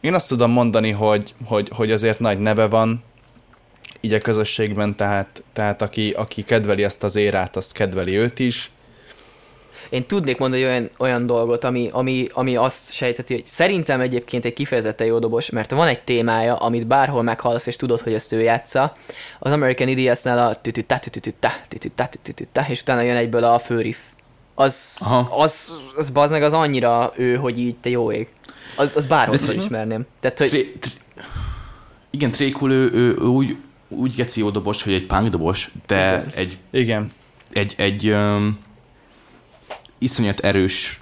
Én 0.00 0.14
azt 0.14 0.28
tudom 0.28 0.50
mondani, 0.50 0.90
hogy, 0.90 1.34
hogy, 1.44 1.70
hogy 1.74 1.90
azért 1.90 2.18
nagy 2.20 2.38
neve 2.38 2.66
van 2.66 3.02
így 4.00 4.12
a 4.12 4.18
közösségben, 4.18 4.96
tehát, 4.96 5.42
tehát 5.52 5.82
aki, 5.82 6.10
aki 6.10 6.42
kedveli 6.42 6.84
ezt 6.84 7.02
az 7.02 7.16
érát, 7.16 7.56
azt 7.56 7.72
kedveli 7.72 8.16
őt 8.16 8.38
is. 8.38 8.70
Én 9.88 10.06
tudnék 10.06 10.38
mondani 10.38 10.64
olyan, 10.64 10.90
olyan 10.98 11.26
dolgot, 11.26 11.64
ami, 11.64 11.88
ami, 11.92 12.26
ami 12.32 12.56
azt 12.56 12.92
sejteti, 12.92 13.34
hogy 13.34 13.46
szerintem 13.46 14.00
egyébként 14.00 14.44
egy 14.44 14.52
kifejezetten 14.52 15.06
jó 15.06 15.18
dobos, 15.18 15.50
mert 15.50 15.70
van 15.70 15.88
egy 15.88 16.00
témája, 16.00 16.56
amit 16.56 16.86
bárhol 16.86 17.22
meghallasz, 17.22 17.66
és 17.66 17.76
tudod, 17.76 18.00
hogy 18.00 18.14
ezt 18.14 18.32
ő 18.32 18.40
játsza. 18.40 18.96
Az 19.38 19.52
American 19.52 19.88
Idiots-nál 19.88 20.48
a 20.48 20.54
tütütá, 20.54 20.98
tütütütá, 20.98 21.52
tütütá, 21.68 22.08
tütütá, 22.22 22.66
és 22.68 22.80
utána 22.80 23.00
jön 23.00 23.16
egyből 23.16 23.44
a 23.44 23.58
főriff. 23.58 23.98
Az, 24.54 24.98
Aha. 25.04 25.42
az, 25.42 25.72
az 25.96 26.10
bazd 26.10 26.32
meg 26.32 26.42
az 26.42 26.52
annyira 26.52 27.12
ő, 27.16 27.36
hogy 27.36 27.58
így 27.58 27.76
te 27.76 27.90
jó 27.90 28.12
ég. 28.12 28.28
Az, 28.76 28.96
az 28.96 29.06
bárhol 29.06 29.38
felismerném. 29.38 30.06
Tehát, 30.20 30.38
hogy 30.38 30.48
Tré, 30.48 30.72
igen, 32.10 32.30
Trékul 32.30 32.72
ő, 32.72 32.90
ő, 32.92 33.16
ő 33.20 33.24
úgy, 33.24 33.56
úgy 33.88 34.14
geci 34.14 34.40
jó 34.40 34.50
dobos, 34.50 34.82
hogy 34.82 34.92
egy 34.92 35.06
punk 35.06 35.28
dobos, 35.28 35.70
de 35.86 36.24
egy, 36.34 36.58
Igen. 36.70 37.12
egy, 37.52 37.74
egy 37.76 38.10
um, 38.10 38.58
iszonyat 39.98 40.40
erős 40.40 41.00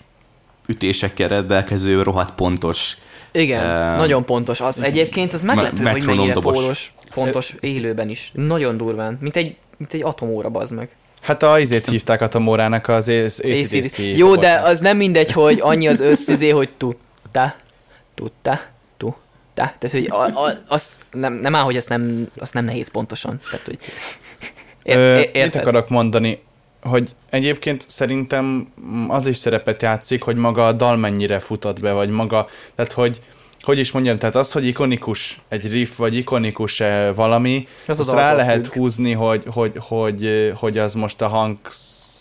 ütésekkel 0.66 1.28
rendelkező, 1.28 2.02
rohadt 2.02 2.34
pontos. 2.34 2.96
igen, 3.32 3.64
Ehm, 3.66 3.96
nagyon 3.96 4.24
pontos. 4.24 4.60
Az 4.60 4.80
egyébként 4.80 5.32
az 5.32 5.42
meglepő, 5.44 5.76
hogy 5.76 5.84
metronom 5.84 6.16
mennyire 6.16 6.32
dobos. 6.32 6.56
pólos, 6.56 6.92
pontos 7.14 7.54
élőben 7.60 8.08
is. 8.08 8.30
Nagyon 8.34 8.76
durván. 8.76 9.18
Mint 9.20 9.36
egy, 9.36 9.56
mint 9.76 9.92
egy 9.92 10.02
atomóra, 10.02 10.48
bazd 10.48 10.74
meg. 10.74 10.88
Hát 11.22 11.42
a 11.42 11.58
izét 11.60 11.86
hívták 11.88 12.20
a 12.20 12.28
Tomórának 12.28 12.88
az 12.88 13.08
AC/DC. 13.08 13.98
Jó, 13.98 14.36
de 14.36 14.60
az 14.60 14.80
nem 14.80 14.96
mindegy, 14.96 15.32
hogy 15.32 15.58
annyi 15.62 15.88
az 15.88 16.00
összizé, 16.00 16.48
hogy 16.48 16.70
tudta, 16.76 17.54
tudta, 18.14 18.60
tudta. 18.96 19.18
Tehát, 19.54 19.88
hogy 19.90 20.06
a, 20.10 20.24
a, 20.24 20.52
az 20.68 20.98
nem, 21.10 21.32
nem 21.32 21.54
áll, 21.54 21.62
hogy 21.62 21.76
ezt 21.76 21.88
nem, 21.88 22.26
azt 22.38 22.54
nem 22.54 22.64
nehéz 22.64 22.90
pontosan. 22.90 23.40
Tehát, 23.50 23.66
hogy 23.66 23.78
ér, 24.82 24.96
Ö, 24.96 25.16
ér, 25.18 25.26
mit 25.26 25.34
érted? 25.36 25.60
akarok 25.60 25.88
mondani? 25.88 26.42
Hogy 26.88 27.10
egyébként 27.30 27.84
szerintem 27.88 28.68
az 29.08 29.26
is 29.26 29.36
szerepet 29.36 29.82
játszik, 29.82 30.22
hogy 30.22 30.36
maga 30.36 30.66
a 30.66 30.72
dal 30.72 30.96
mennyire 30.96 31.38
futott 31.38 31.80
be, 31.80 31.92
vagy 31.92 32.08
maga, 32.08 32.46
tehát 32.74 32.92
hogy 32.92 33.20
hogy 33.60 33.78
is 33.78 33.92
mondjam, 33.92 34.16
tehát 34.16 34.34
az, 34.34 34.52
hogy 34.52 34.66
ikonikus 34.66 35.40
egy 35.48 35.70
riff, 35.70 35.96
vagy 35.96 36.16
ikonikus 36.16 36.82
valami, 37.14 37.68
Az 37.86 38.00
az 38.00 38.08
azt 38.08 38.16
rá 38.16 38.34
lehet 38.34 38.66
függ. 38.66 38.74
húzni, 38.74 39.12
hogy, 39.12 39.42
hogy, 39.46 39.72
hogy, 39.78 40.52
hogy 40.56 40.78
az 40.78 40.94
most 40.94 41.22
a 41.22 41.28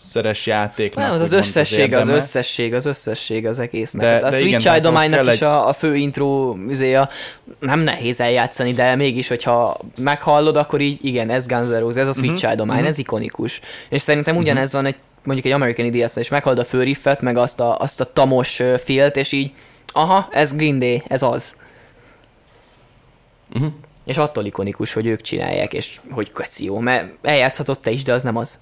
hangszeres 0.06 0.46
játéknak. 0.46 1.04
Nem, 1.04 1.12
az 1.14 1.20
az 1.20 1.32
összesség, 1.32 1.92
az 1.92 1.98
érdeme. 2.00 2.14
összesség, 2.16 2.74
az 2.74 2.86
összesség 2.86 3.46
az 3.46 3.58
egésznek. 3.58 4.02
De- 4.02 4.12
Hát 4.12 4.22
a 4.22 4.30
de 4.30 4.38
igen, 4.38 4.60
Child 4.60 4.72
ahhoz 4.72 4.82
Domine-nak 4.82 5.24
kell 5.24 5.34
is 5.34 5.40
egy- 5.40 5.46
a, 5.48 5.68
a 5.68 5.72
fő 5.72 5.96
intro 5.96 6.52
műzéja 6.54 7.08
nem 7.60 7.80
nehéz 7.80 8.20
eljátszani, 8.20 8.72
de 8.72 8.94
mégis, 8.94 9.28
hogyha 9.28 9.76
meghallod, 9.98 10.56
akkor 10.56 10.80
így 10.80 11.04
igen, 11.04 11.30
ez 11.30 11.46
Guns 11.46 11.68
N' 11.68 11.78
Roses, 11.78 12.02
ez 12.02 12.18
a 12.18 12.20
Mhm, 12.22 12.34
Child 12.34 12.54
Domine, 12.56 12.86
ez 12.86 12.98
ikonikus. 12.98 13.60
És 13.88 14.02
szerintem 14.02 14.36
ugyanez 14.36 14.72
van 14.72 14.86
egy 14.86 14.96
mondjuk 15.24 15.46
egy 15.46 15.52
American 15.52 15.86
idiot 15.86 16.16
és 16.16 16.28
meghallod 16.28 16.58
a 16.58 16.64
főriffet, 16.64 17.20
meg 17.20 17.36
azt 17.36 17.60
a, 17.60 17.76
azt 17.78 18.00
a 18.00 18.12
tamos 18.12 18.60
ö, 18.60 18.74
filt, 18.84 19.16
és 19.16 19.32
így, 19.32 19.50
aha, 19.92 20.28
ez 20.30 20.54
Green 20.56 20.78
Day, 20.78 21.02
ez 21.08 21.22
az. 21.22 21.56
Uh-huh. 23.54 23.72
És 24.04 24.16
attól 24.16 24.44
ikonikus, 24.44 24.92
hogy 24.92 25.06
ők 25.06 25.20
csinálják, 25.20 25.72
és 25.72 26.00
hogy 26.10 26.32
keci 26.32 26.64
jó, 26.64 26.78
mert 26.78 27.06
eljátszhatod 27.22 27.78
te 27.78 27.90
is, 27.90 28.02
de 28.02 28.12
az 28.12 28.22
nem 28.22 28.36
az. 28.36 28.58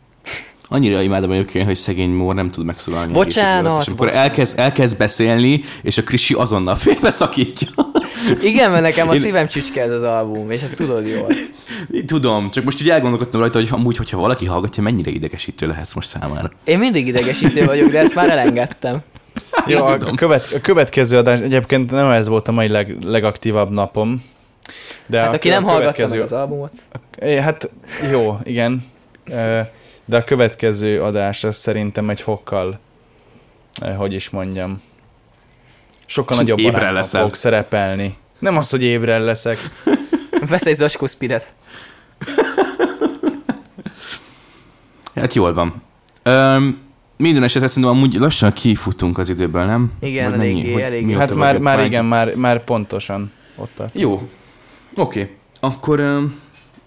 Annyira 0.69 1.01
imádom 1.03 1.31
egyébként, 1.31 1.67
hogy 1.67 1.77
szegény 1.77 2.11
Mór 2.11 2.35
nem 2.35 2.51
tud 2.51 2.65
megszólalni. 2.65 3.13
Bocsánat, 3.13 3.73
egész 3.73 3.81
És 3.83 3.87
amikor 3.87 4.07
bocsánat. 4.07 4.29
elkezd, 4.29 4.59
elkezd 4.59 4.99
beszélni, 4.99 5.61
és 5.83 5.99
a 5.99 6.03
Krisi 6.03 6.35
azonnal 6.35 6.75
félbeszakítja. 6.77 7.69
Igen, 8.43 8.71
mert 8.71 8.83
nekem 8.83 9.09
a 9.09 9.15
Én- 9.15 9.21
szívem 9.21 9.49
csücske 9.49 9.83
ez 9.83 9.91
az 9.91 10.03
album, 10.03 10.51
és 10.51 10.63
ezt 10.63 10.77
tudod 10.77 11.07
jól. 11.09 11.27
Tudom, 12.07 12.51
csak 12.51 12.65
most 12.65 12.81
így 12.81 12.91
elgondolkodtam 12.91 13.41
rajta, 13.41 13.59
hogy 13.59 13.69
amúgy, 13.71 13.97
hogyha 13.97 14.19
valaki 14.19 14.47
hallgatja, 14.47 14.83
mennyire 14.83 15.11
idegesítő 15.11 15.67
lehetsz 15.67 15.95
most 15.95 16.09
számára. 16.09 16.51
Én 16.65 16.79
mindig 16.79 17.07
idegesítő 17.07 17.65
vagyok, 17.65 17.91
de 17.91 17.99
ezt 17.99 18.15
már 18.15 18.31
elengedtem. 18.31 18.99
Jó, 19.67 19.85
a, 19.85 19.97
követ, 20.17 20.53
a 20.55 20.61
következő 20.61 21.17
adás, 21.17 21.41
egyébként 21.41 21.91
nem 21.91 22.11
ez 22.11 22.29
volt 22.29 22.49
a 22.49 22.53
mai 22.53 22.69
leg, 22.69 22.97
legaktívabb 23.05 23.71
napom. 23.71 24.25
De 25.07 25.21
Hát 25.21 25.33
a, 25.33 25.35
aki 25.35 25.49
a 25.49 25.53
nem 25.53 25.63
hallgatta 25.63 25.81
következő, 25.93 26.15
meg 26.15 26.25
az 26.25 26.33
albumot. 26.33 26.73
Hát 27.21 27.71
jó, 28.11 28.39
igen. 28.43 28.85
De 30.05 30.17
a 30.17 30.25
következő 30.25 31.03
adás 31.03 31.45
az 31.45 31.57
szerintem 31.57 32.11
egy 32.11 32.21
fokkal, 32.21 32.79
ö, 33.83 33.93
hogy 33.93 34.13
is 34.13 34.31
mondjam, 34.31 34.83
sokkal 36.07 36.37
nagyobb 36.37 36.59
leszel. 36.59 37.21
fogok 37.21 37.35
szerepelni. 37.37 38.17
Nem 38.39 38.57
az, 38.57 38.71
hogy 38.71 38.83
ébren 38.83 39.23
leszek. 39.23 39.59
Vesz 40.49 40.67
egy 40.67 40.75
zacskó 40.75 41.07
spidet. 41.07 41.55
Hát 45.15 45.35
jól 45.35 45.53
van. 45.55 45.83
Öm, 46.23 46.79
minden 47.17 47.43
esetre 47.43 47.69
szerintem 47.69 47.93
amúgy 47.93 48.15
lassan 48.15 48.53
kifutunk 48.53 49.19
az 49.19 49.29
időből, 49.29 49.65
nem? 49.65 49.93
Igen, 50.01 50.31
Vagy 50.31 50.41
eléggé, 50.41 50.73
Hogy 50.73 50.83
eléggé. 50.83 51.13
Hát 51.13 51.35
már, 51.35 51.59
már 51.59 51.85
igen, 51.85 52.05
már, 52.05 52.35
már 52.35 52.65
pontosan 52.65 53.33
ott 53.57 53.71
tart. 53.77 53.99
Jó. 53.99 54.29
Oké. 54.97 55.37
Akkor 55.61 56.01
öm, 56.01 56.41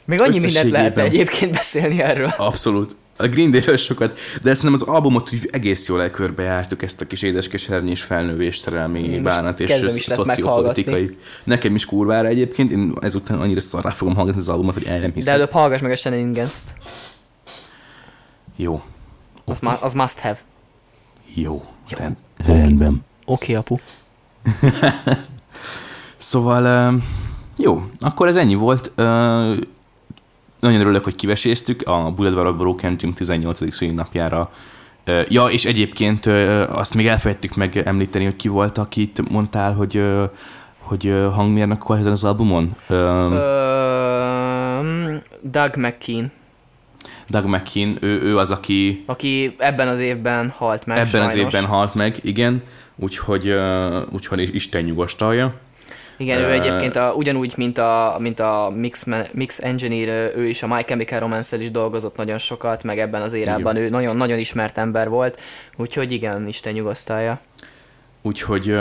Még 0.05 0.21
annyi 0.21 0.39
mindent 0.39 0.69
lehetne 0.69 1.03
egyébként 1.03 1.51
beszélni 1.51 2.01
erről. 2.01 2.33
abszolút. 2.37 2.95
A 3.19 3.27
Green 3.27 3.51
Day-ről 3.51 3.77
sokat, 3.77 4.19
de 4.41 4.53
szerintem 4.53 4.73
az 4.73 4.95
albumot 4.95 5.33
úgy 5.33 5.49
egész 5.51 5.87
jól 5.87 6.01
elkörbejártuk 6.01 6.83
ezt 6.83 7.01
a 7.01 7.05
kis 7.05 7.21
édeskesernyés 7.21 8.01
felnővés, 8.01 8.57
szerelmi 8.57 9.19
bánat 9.19 9.59
és 9.59 10.03
szociopolitikai. 10.03 11.17
Nekem 11.43 11.75
is 11.75 11.85
kurvára 11.85 12.27
egyébként, 12.27 12.71
én 12.71 12.93
ezután 13.01 13.39
annyira 13.39 13.61
szarrá 13.61 13.89
fogom 13.89 14.15
hallgatni 14.15 14.39
az 14.39 14.49
albumot, 14.49 14.73
hogy 14.73 14.85
el 14.85 14.99
nem 14.99 15.09
De 15.09 15.15
hiszem. 15.15 15.33
előbb 15.33 15.51
hallgass 15.51 15.81
meg 15.81 15.91
a 15.91 15.95
Shenanigans-t. 15.95 16.73
Jó. 18.55 18.81
Az, 19.45 19.59
ma- 19.59 19.81
az 19.81 19.93
must 19.93 20.19
have. 20.19 20.37
Jó. 21.35 21.65
Rend, 21.89 22.15
rendben. 22.45 23.05
Oké, 23.25 23.55
okay, 23.55 23.55
apu. 23.55 23.75
Szóval, 26.17 26.93
jó, 27.57 27.83
akkor 27.99 28.27
ez 28.27 28.35
ennyi 28.35 28.55
volt. 28.55 28.91
Nagyon 30.59 30.79
örülök, 30.79 31.03
hogy 31.03 31.15
kiveséztük 31.15 31.87
a 31.87 32.11
Boulevard 32.15 32.47
of 32.47 32.55
Broken 32.55 32.97
Dream 32.97 33.13
18. 33.13 33.73
szülinapjára. 33.73 34.51
Ja, 35.27 35.45
és 35.45 35.65
egyébként 35.65 36.25
azt 36.69 36.93
még 36.93 37.07
elfelejtettük 37.07 37.55
meg 37.55 37.77
említeni, 37.77 38.25
hogy 38.25 38.35
ki 38.35 38.47
volt, 38.47 38.77
akit 38.77 39.29
mondtál, 39.29 39.73
hogy, 39.73 40.03
hogy 40.79 41.13
hangmérnök 41.33 41.87
volt 41.87 41.99
ezen 41.99 42.11
az 42.11 42.23
albumon. 42.23 42.75
Öm, 42.87 43.31
Doug 45.41 45.75
McKean, 45.75 46.31
Doug 47.29 47.45
McKean, 47.45 47.97
ő, 48.01 48.21
ő 48.21 48.37
az, 48.37 48.51
aki 48.51 49.03
aki 49.05 49.55
ebben 49.57 49.87
az 49.87 49.99
évben 49.99 50.53
halt 50.57 50.85
meg 50.85 50.97
ebben 50.97 51.09
sajnos. 51.09 51.31
az 51.31 51.37
évben 51.37 51.65
halt 51.65 51.93
meg, 51.93 52.15
igen, 52.21 52.63
úgyhogy, 52.95 53.47
ö, 53.47 54.01
úgyhogy 54.11 54.55
Isten 54.55 54.83
nyugasztalja. 54.83 55.53
Igen, 56.17 56.39
ő 56.39 56.51
egyébként 56.51 56.95
a, 56.95 57.13
ugyanúgy, 57.15 57.53
mint 57.57 57.77
a, 57.77 58.17
mint 58.19 58.39
a 58.39 58.73
mix, 58.75 59.05
mix 59.31 59.59
Engineer, 59.59 60.31
ő 60.35 60.47
is 60.47 60.63
a 60.63 60.67
My 60.67 60.83
Chemical 60.83 61.19
romance 61.19 61.61
is 61.61 61.71
dolgozott 61.71 62.15
nagyon 62.15 62.37
sokat, 62.37 62.83
meg 62.83 62.99
ebben 62.99 63.21
az 63.21 63.33
érában 63.33 63.75
ő 63.75 63.89
nagyon-nagyon 63.89 64.39
ismert 64.39 64.77
ember 64.77 65.09
volt, 65.09 65.39
úgyhogy 65.75 66.11
igen, 66.11 66.47
Isten 66.47 66.73
nyugasztalja. 66.73 67.39
Úgyhogy 68.21 68.69
uh, 68.69 68.77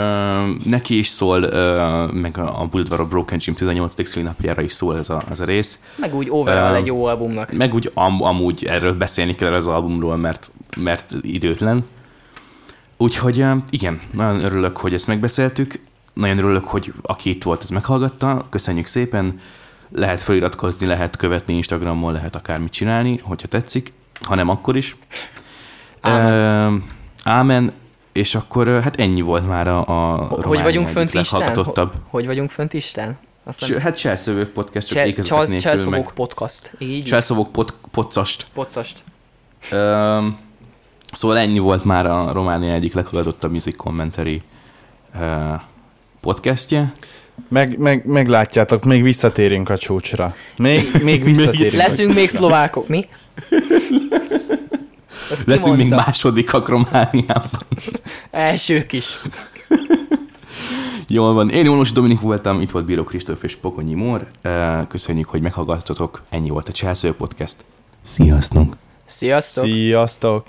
neki 0.65 0.97
is 0.97 1.07
szól, 1.07 1.43
uh, 1.43 2.11
meg 2.11 2.37
a, 2.37 2.61
a 2.61 2.65
Boulevard 2.65 3.01
of 3.01 3.07
Broken 3.07 3.37
Dream 3.37 3.57
18. 3.57 4.07
szülinapjára 4.07 4.61
is 4.61 4.73
szól 4.73 4.97
ez 4.97 5.09
a, 5.09 5.21
ez 5.29 5.39
a 5.39 5.45
rész. 5.45 5.79
Meg 5.95 6.15
úgy 6.15 6.29
overall 6.29 6.73
Ö, 6.73 6.75
egy 6.75 6.85
jó 6.85 7.05
albumnak. 7.05 7.51
Meg 7.51 7.73
úgy 7.73 7.91
am, 7.93 8.23
amúgy 8.23 8.65
erről 8.65 8.93
beszélni 8.93 9.35
kell 9.35 9.53
az 9.53 9.67
albumról, 9.67 10.17
mert, 10.17 10.49
mert 10.77 11.13
időtlen. 11.21 11.85
Úgyhogy 12.97 13.41
uh, 13.41 13.55
igen, 13.69 14.01
nagyon 14.13 14.43
örülök, 14.43 14.77
hogy 14.77 14.93
ezt 14.93 15.07
megbeszéltük. 15.07 15.79
Nagyon 16.17 16.37
örülök, 16.37 16.65
hogy 16.67 16.93
aki 17.01 17.29
itt 17.29 17.43
volt, 17.43 17.63
ez 17.63 17.69
meghallgatta. 17.69 18.45
Köszönjük 18.49 18.85
szépen. 18.85 19.39
Lehet 19.91 20.21
feliratkozni, 20.21 20.87
lehet 20.87 21.15
követni 21.15 21.53
Instagramon, 21.53 22.13
lehet 22.13 22.35
akármit 22.35 22.71
csinálni, 22.71 23.17
hogyha 23.17 23.47
tetszik. 23.47 23.93
Ha 24.21 24.35
nem, 24.35 24.49
akkor 24.49 24.75
is. 24.75 24.95
Ámen. 26.01 26.83
Ámen. 27.23 27.71
És 28.11 28.35
akkor 28.35 28.67
hát 28.81 28.99
ennyi 28.99 29.21
volt 29.21 29.47
már 29.47 29.67
a, 29.67 29.85
a 30.13 30.15
Hogy 30.41 30.61
vagyunk 30.61 30.87
fönt 30.87 31.13
Isten? 31.13 31.65
Hogy 32.07 32.25
vagyunk 32.25 32.49
fönt 32.49 32.73
Isten? 32.73 33.17
Aztán 33.43 33.69
Cs- 33.69 33.77
Hát 33.81 33.97
Cselszövők 33.97 34.49
podcast, 34.49 34.87
csak 34.87 34.95
Csel- 34.95 35.05
nélkül 35.05 35.23
Cselszavók 35.59 35.91
meg. 35.91 36.11
podcast. 36.13 36.71
Így? 36.77 37.03
Cselszövők 37.05 37.47
pod, 37.47 37.73
podcast. 37.91 38.45
Pocast. 38.53 39.03
Um, 39.71 40.37
szóval 41.11 41.37
ennyi 41.37 41.59
volt 41.59 41.83
már 41.83 42.05
a 42.05 42.31
Románia 42.31 42.73
egyik 42.73 42.93
leghallgatottabb 42.93 43.51
music 43.51 43.75
commentary 43.75 44.41
uh, 45.15 45.61
podcastje. 46.27 46.91
Meg, 47.49 47.77
meg, 47.77 48.05
meglátjátok, 48.05 48.83
még 48.83 49.03
visszatérünk 49.03 49.69
a 49.69 49.77
csúcsra. 49.77 50.35
Még, 50.57 50.87
még 51.03 51.23
visszatérünk. 51.23 51.73
Leszünk 51.73 52.13
még 52.13 52.29
szlovákok, 52.29 52.87
mi? 52.87 53.07
Ezt 55.31 55.45
Leszünk 55.45 55.75
még 55.77 55.87
mondta? 55.87 56.05
másodikak 56.05 56.69
Romániában. 56.69 57.61
Elsők 58.31 58.93
is. 58.93 59.21
Jól 61.07 61.33
van. 61.33 61.49
Én 61.49 61.65
Jónos 61.65 61.91
Dominik 61.91 62.19
voltam, 62.19 62.61
itt 62.61 62.71
volt 62.71 62.85
Bíró 62.85 63.03
Kristóf 63.03 63.43
és 63.43 63.55
Pokonyi 63.55 63.93
Mór. 63.93 64.27
Köszönjük, 64.87 65.29
hogy 65.29 65.41
meghallgattatok. 65.41 66.23
Ennyi 66.29 66.49
volt 66.49 66.69
a 66.69 66.71
Cselszövő 66.71 67.13
podcast. 67.13 67.55
Sziasztok! 68.05 68.75
Sziasztok! 69.05 69.65
Sziasztok! 69.65 70.45